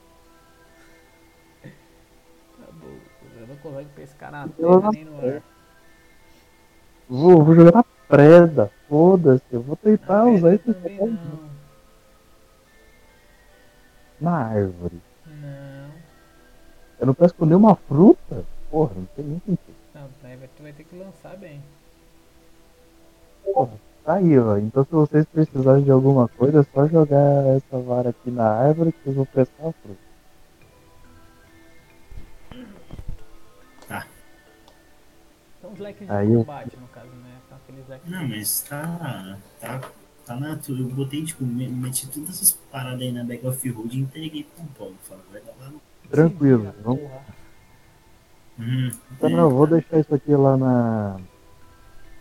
Tá 1.61 2.67
bom, 2.71 2.95
você 3.21 3.45
não 3.45 3.55
consegue 3.57 3.89
pescar 3.95 4.31
na 4.31 4.47
Eu 4.57 4.79
terra 4.79 4.91
nem 4.93 5.05
no 5.05 5.17
ar. 5.17 5.43
Vou, 7.09 7.43
vou 7.43 7.53
jogar 7.53 7.73
na 7.73 7.85
preda. 8.07 8.71
Foda-se. 8.87 9.43
Eu 9.51 9.61
vou 9.61 9.75
tentar 9.75 10.25
usar 10.25 10.55
esse 10.55 10.69
não. 10.69 11.49
na 14.21 14.37
árvore. 14.47 15.01
Não. 15.25 15.91
Eu 16.99 17.07
não 17.07 17.13
pesco 17.13 17.45
nenhuma 17.45 17.75
fruta? 17.75 18.45
Porra, 18.71 18.93
não 18.95 19.05
tem 19.07 19.25
nem 19.25 19.39
sentido. 19.41 19.75
Não, 19.93 20.07
tu 20.07 20.63
vai 20.63 20.71
ter 20.71 20.85
que 20.85 20.95
lançar 20.95 21.35
bem. 21.37 21.61
Porra, 23.43 23.73
tá 24.05 24.13
aí, 24.15 24.37
ó. 24.39 24.57
Então 24.57 24.83
se 24.85 24.91
vocês 24.91 25.25
precisarem 25.25 25.83
de 25.83 25.91
alguma 25.91 26.27
coisa, 26.27 26.59
é 26.61 26.63
só 26.73 26.87
jogar 26.87 27.45
essa 27.55 27.79
vara 27.79 28.09
aqui 28.09 28.29
na 28.31 28.47
árvore 28.49 28.91
que 28.91 29.07
eu 29.07 29.13
vou 29.13 29.25
pescar 29.25 29.67
a 29.67 29.71
fruta. 29.73 30.03
São 35.61 35.71
os 35.71 35.79
leques 35.79 36.05
de 36.07 36.13
Aí 36.13 36.31
eu- 36.31 36.39
combate, 36.39 36.77
no 36.77 36.87
caso, 36.87 37.07
né? 37.07 37.35
São 37.47 37.57
aqueles 37.57 37.87
leques 37.87 38.11
Não, 38.11 38.27
mas 38.27 38.61
tá. 38.63 39.37
Tá, 39.59 39.81
tá 40.25 40.35
na 40.35 40.55
tua. 40.57 40.77
Eu 40.77 40.89
botei, 40.89 41.23
tipo, 41.23 41.43
me- 41.45 41.67
meti 41.67 42.07
todas 42.07 42.29
essas 42.29 42.51
paradas 42.71 43.01
aí 43.01 43.11
na 43.11 43.23
Bag 43.23 43.45
of 43.47 43.69
Road 43.69 43.97
e 43.97 44.01
entreguei 44.01 44.43
pro 44.43 44.65
Paulo. 44.77 44.95
Falei, 45.03 45.23
vai 45.31 45.41
dar 45.41 45.53
lá 45.59 45.69
no. 45.69 45.81
Tranquilo. 46.09 46.59
Vira, 46.59 46.75
Vamos... 46.83 47.01
Uhum. 48.59 48.91
Então 49.13 49.29
não, 49.29 49.39
eu 49.39 49.49
vou 49.49 49.65
deixar 49.67 49.99
isso 49.99 50.13
aqui 50.13 50.35
lá 50.35 50.57
na. 50.57 51.17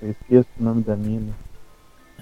Eu 0.01 0.11
esqueço 0.13 0.49
o 0.59 0.63
nome 0.63 0.83
da 0.83 0.97
mina. 0.97 1.33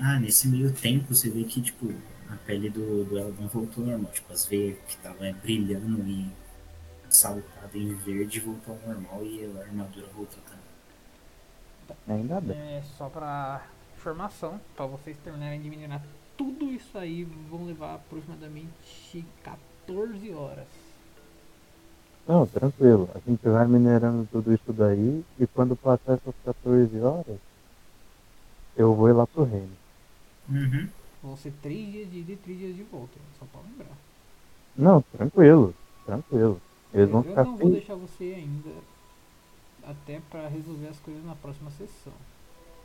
Ah, 0.03 0.19
nesse 0.19 0.49
meio 0.49 0.73
tempo 0.73 1.15
você 1.15 1.29
vê 1.29 1.45
que, 1.45 1.61
tipo, 1.61 1.93
a 2.31 2.37
pele 2.47 2.71
do, 2.71 3.05
do 3.05 3.19
Eldon 3.19 3.47
voltou 3.49 3.85
ao 3.85 3.91
normal. 3.91 4.11
Tipo, 4.13 4.33
as 4.33 4.47
veias 4.47 4.79
que 4.87 4.93
estavam 4.93 5.33
brilhando 5.43 6.01
e 6.09 6.31
saltada 7.11 7.77
em 7.77 7.95
verde 7.97 8.41
voltou 8.41 8.79
ao 8.83 8.95
normal 8.95 9.23
e 9.25 9.45
a 9.45 9.61
armadura 9.61 10.07
voltou 10.15 10.39
também. 10.45 12.19
Ainda 12.21 12.41
bem. 12.41 12.57
É, 12.57 12.83
só 12.97 13.09
pra 13.11 13.67
informação. 13.97 14.59
Pra 14.75 14.87
vocês 14.87 15.17
terminarem 15.19 15.61
de 15.61 15.69
minerar 15.69 16.03
tudo 16.37 16.73
isso 16.73 16.97
aí, 16.97 17.25
vão 17.51 17.67
levar 17.67 17.97
aproximadamente 17.97 19.25
14 19.43 20.33
horas. 20.33 20.67
Não, 22.27 22.47
tranquilo. 22.47 23.11
A 23.15 23.19
gente 23.29 23.47
vai 23.47 23.67
minerando 23.67 24.27
tudo 24.33 24.55
isso 24.55 24.73
daí 24.73 25.23
e 25.39 25.47
quando 25.49 25.77
passar 25.77 26.15
essas 26.15 26.35
14 26.45 26.99
horas, 27.01 27.39
eu 28.77 28.95
vou 28.95 29.09
ir 29.09 29.13
lá 29.13 29.27
pro 29.27 29.45
reino. 29.45 29.80
Uhum. 30.51 30.89
Vão 31.23 31.37
ser 31.37 31.53
3 31.63 31.93
dias 31.93 32.11
de 32.11 32.19
ida 32.19 32.33
e 32.33 32.37
3 32.37 32.59
dias 32.59 32.77
de 32.77 32.83
volta, 32.85 33.19
só 33.39 33.45
pra 33.47 33.61
lembrar. 33.61 33.97
Não, 34.77 35.03
tranquilo, 35.03 35.75
tranquilo. 36.07 36.61
Eles 36.93 37.11
vão 37.11 37.21
eu 37.23 37.29
ficar 37.29 37.45
não 37.45 37.57
vou 37.57 37.71
deixar 37.71 37.95
você 37.95 38.35
ainda 38.37 38.71
até 39.85 40.21
pra 40.31 40.49
resolver 40.49 40.89
as 40.89 40.99
coisas 41.01 41.25
na 41.25 41.35
próxima 41.35 41.71
sessão. 41.71 42.13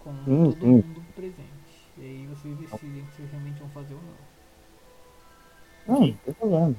Com 0.04 0.14
Sim, 0.26 0.44
todo 0.52 0.60
sim. 0.60 0.68
mundo 0.68 1.04
presente. 1.16 1.66
E 1.98 2.02
aí 2.02 2.28
vocês 2.28 2.58
decidem 2.58 3.06
se 3.16 3.24
realmente 3.24 3.60
vão 3.60 3.70
fazer 3.70 3.94
ou 3.94 4.02
não. 4.02 5.96
Não, 5.96 6.08
não 6.08 6.18
tem 6.18 6.34
problema. 6.34 6.76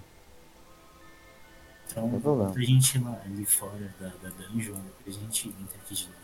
Então, 1.89 2.20
problema. 2.20 2.52
pra 2.52 2.62
gente 2.62 2.98
ir 2.98 3.05
lá 3.05 3.20
ali 3.24 3.44
fora 3.47 3.94
da, 3.98 4.08
da 4.08 4.28
dungeon, 4.28 4.76
a 5.06 5.10
gente 5.10 5.48
entra 5.48 5.76
aqui 5.78 5.94
de 5.94 6.05
novo. 6.06 6.18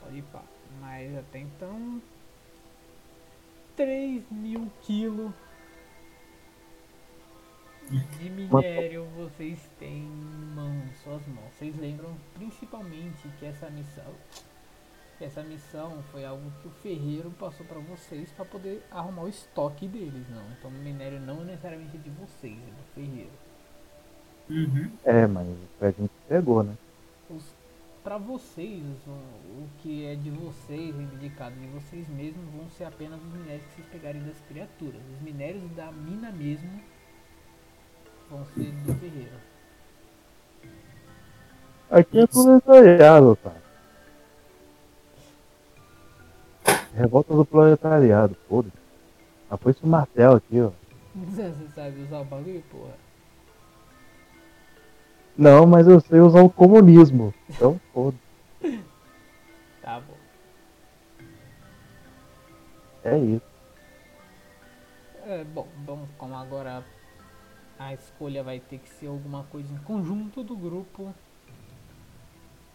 Pode 0.00 0.18
ir 0.18 0.22
pá. 0.24 0.42
Mas 0.80 1.16
até 1.16 1.40
então. 1.40 2.00
3 3.76 4.24
mil 4.30 4.70
quilos 4.82 5.32
de 7.90 8.30
minério 8.30 9.06
vocês 9.16 9.60
têm 9.78 9.98
em 9.98 10.54
mãos, 10.54 10.96
suas 11.04 11.24
mãos. 11.28 11.52
Vocês 11.56 11.76
lembram 11.76 12.16
principalmente 12.34 13.28
que 13.38 13.46
essa 13.46 13.70
missão. 13.70 14.12
que 15.18 15.24
essa 15.24 15.42
missão 15.42 16.02
foi 16.10 16.24
algo 16.24 16.50
que 16.60 16.68
o 16.68 16.70
ferreiro 16.82 17.30
passou 17.38 17.64
pra 17.64 17.78
vocês 17.78 18.30
pra 18.32 18.44
poder 18.44 18.82
arrumar 18.90 19.22
o 19.22 19.28
estoque 19.28 19.86
deles, 19.86 20.28
não. 20.30 20.44
Então 20.58 20.70
o 20.70 20.74
minério 20.74 21.20
não 21.20 21.44
necessariamente 21.44 21.96
é 21.96 22.00
de 22.00 22.10
vocês, 22.10 22.58
é 22.58 22.70
do 22.70 22.82
ferreiro. 22.94 23.30
Uhum. 24.50 24.90
É, 25.04 25.26
mas 25.26 25.46
a 25.80 25.90
gente 25.90 26.12
pegou, 26.28 26.62
né? 26.62 26.76
os 27.30 27.44
para 28.06 28.18
vocês, 28.18 28.84
o, 29.04 29.10
o 29.10 29.68
que 29.78 30.06
é 30.06 30.14
de 30.14 30.30
vocês, 30.30 30.94
reivindicado 30.94 31.56
de 31.56 31.66
vocês 31.66 32.08
mesmos, 32.08 32.48
vão 32.54 32.70
ser 32.70 32.84
apenas 32.84 33.20
os 33.20 33.32
minérios 33.32 33.64
que 33.64 33.74
vocês 33.74 33.88
pegarem 33.88 34.22
das 34.22 34.40
criaturas. 34.48 35.00
Os 35.12 35.20
minérios 35.22 35.68
da 35.72 35.90
mina 35.90 36.30
mesmo 36.30 36.80
vão 38.30 38.44
ser 38.54 38.70
do 38.70 38.94
ferreiro. 38.94 39.36
Aqui 41.90 42.20
é 42.20 42.26
proletariado, 42.28 43.36
cara. 43.42 43.62
Revolta 46.94 47.34
do 47.34 47.44
proletariado, 47.44 48.36
foda-se. 48.48 48.76
Ah, 49.50 49.56
foi 49.56 49.72
esse 49.72 49.84
martelo 49.84 50.36
aqui, 50.36 50.60
ó. 50.60 50.70
Você 51.26 51.52
sabe 51.74 52.02
usar 52.02 52.20
o 52.20 52.24
bagulho, 52.24 52.62
porra? 52.70 53.05
Não, 55.36 55.66
mas 55.66 55.86
eu 55.86 56.00
sei 56.00 56.20
usar 56.20 56.42
o 56.42 56.50
comunismo. 56.50 57.34
Então, 57.50 57.80
foda 57.92 58.16
Tá 59.82 60.00
bom. 60.00 60.16
É 63.04 63.18
isso. 63.18 63.46
É, 65.26 65.44
bom, 65.44 65.68
bom, 65.84 66.06
como 66.16 66.34
agora 66.34 66.84
a 67.78 67.92
escolha 67.92 68.42
vai 68.42 68.58
ter 68.60 68.78
que 68.78 68.88
ser 68.88 69.08
alguma 69.08 69.44
coisa 69.44 69.72
em 69.72 69.78
conjunto 69.78 70.42
do 70.42 70.56
grupo, 70.56 71.14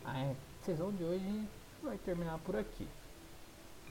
a 0.06 0.32
sessão 0.64 0.92
de 0.92 1.04
hoje 1.04 1.48
vai 1.82 1.98
terminar 1.98 2.38
por 2.40 2.56
aqui. 2.56 2.88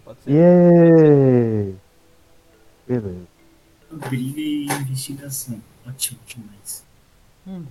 Pode 0.05 0.21
ser? 0.21 0.31
Yeah! 0.31 1.77
Beleza. 2.87 3.27
Briga 4.09 4.41
e 4.41 4.65
investigação. 4.65 5.61
Ótimo 5.87 6.21
demais. 6.27 6.85
Hum. 7.47 7.65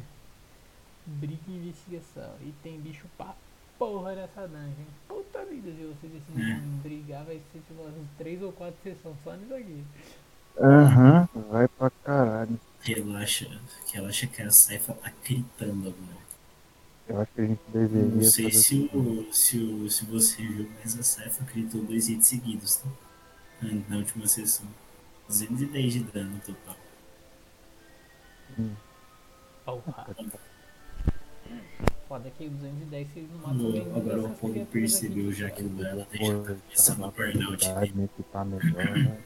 Briga 1.19 1.41
e 1.47 1.57
investigação. 1.57 2.35
E 2.41 2.53
tem 2.63 2.79
bicho 2.79 3.05
pra 3.17 3.35
porra 3.77 4.13
nessa 4.15 4.47
dungeon. 4.47 4.85
Puta 5.07 5.45
vida, 5.45 5.71
se 5.71 5.83
você 5.85 6.07
decidir 6.07 6.61
brigar, 6.83 7.23
vai 7.25 7.41
ser 7.51 7.59
tipo 7.67 7.81
umas 7.81 7.93
3 8.17 8.41
ou 8.43 8.51
4 8.53 8.75
sessões 8.83 9.15
só 9.23 9.33
nisso 9.35 9.53
aqui. 9.53 9.83
Aham, 10.59 11.29
vai 11.49 11.67
pra 11.67 11.89
caralho. 11.89 12.59
Relaxa, 12.81 13.49
relaxa 13.93 14.27
que 14.27 14.41
a 14.41 14.51
Saifa 14.51 14.93
tá 14.93 15.11
gritando 15.23 15.89
agora. 15.89 16.19
Eu 17.07 17.21
acho 17.21 17.31
que 17.33 17.41
a 17.41 17.45
gente 17.45 17.61
deveria 17.69 18.05
Não 18.15 18.23
sei 18.23 18.51
se, 18.51 18.85
assim. 18.85 18.89
o, 18.93 19.33
se, 19.33 19.57
o, 19.57 19.89
se 19.89 20.05
você 20.05 20.43
viu, 20.45 20.69
mas 20.79 20.99
a 20.99 21.03
Saifa 21.03 21.43
gritou 21.45 21.81
dois 21.83 22.07
hits 22.07 22.27
seguidos, 22.27 22.75
tá? 22.77 22.89
Na- 23.61 23.97
última 23.97 24.27
sessão. 24.27 24.65
210 25.27 25.93
de 25.93 25.99
dano 26.03 26.39
total. 26.45 26.75
Porra. 29.65 30.07
Foda 32.07 32.31
que 32.31 32.49
210 32.49 33.07
vocês 33.13 33.29
não 33.29 33.37
matam 33.37 33.71
nem 33.71 33.81
Agora, 33.81 33.97
agora 33.97 34.21
o 34.21 34.35
povo 34.35 34.65
percebeu 34.65 35.29
aqui. 35.29 35.39
já 35.39 35.49
que 35.51 35.63
o 35.63 35.85
ela 35.85 36.07
deixa 36.11 36.37
a 36.37 36.43
cabeça 36.43 36.95
no 36.95 37.11
burnout. 37.11 37.65
equipar 38.03 38.45
melhor, 38.45 38.97
né? 38.97 39.17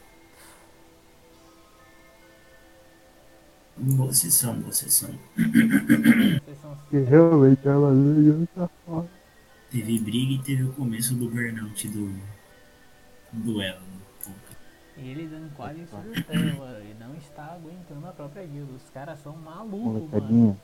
Boa 3.76 4.12
sessão, 4.12 4.54
boa 4.60 4.72
sessão. 4.72 5.10
Vocês 5.34 6.58
são 6.60 6.76
Que 6.90 6.98
realmente 6.98 7.66
ela 7.66 7.92
veio 7.92 8.48
tá 8.54 8.68
foda. 8.86 9.08
Teve 9.70 9.98
briga 9.98 10.32
e 10.32 10.38
teve 10.42 10.62
o 10.64 10.72
começo 10.72 11.14
do 11.14 11.28
burnout 11.28 11.88
do, 11.88 12.14
do 13.32 13.60
ela. 13.60 13.82
Ele 14.96 15.26
dando 15.26 15.52
quase 15.56 15.84
surtando, 15.86 16.58
mano. 16.58 16.78
Ele 16.78 16.94
não 17.00 17.14
está 17.16 17.46
aguentando 17.46 18.06
a 18.06 18.12
própria 18.12 18.46
guilda. 18.46 18.74
Os 18.74 18.88
caras 18.90 19.18
são 19.20 19.36
malucos, 19.36 20.08
mano. 20.10 20.56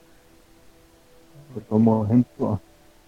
Molecadinha. 1.50 1.56
Eu 1.56 1.60
tô 1.62 1.78
morrendo 1.78 2.24
de 2.24 2.36
fome. 2.36 2.69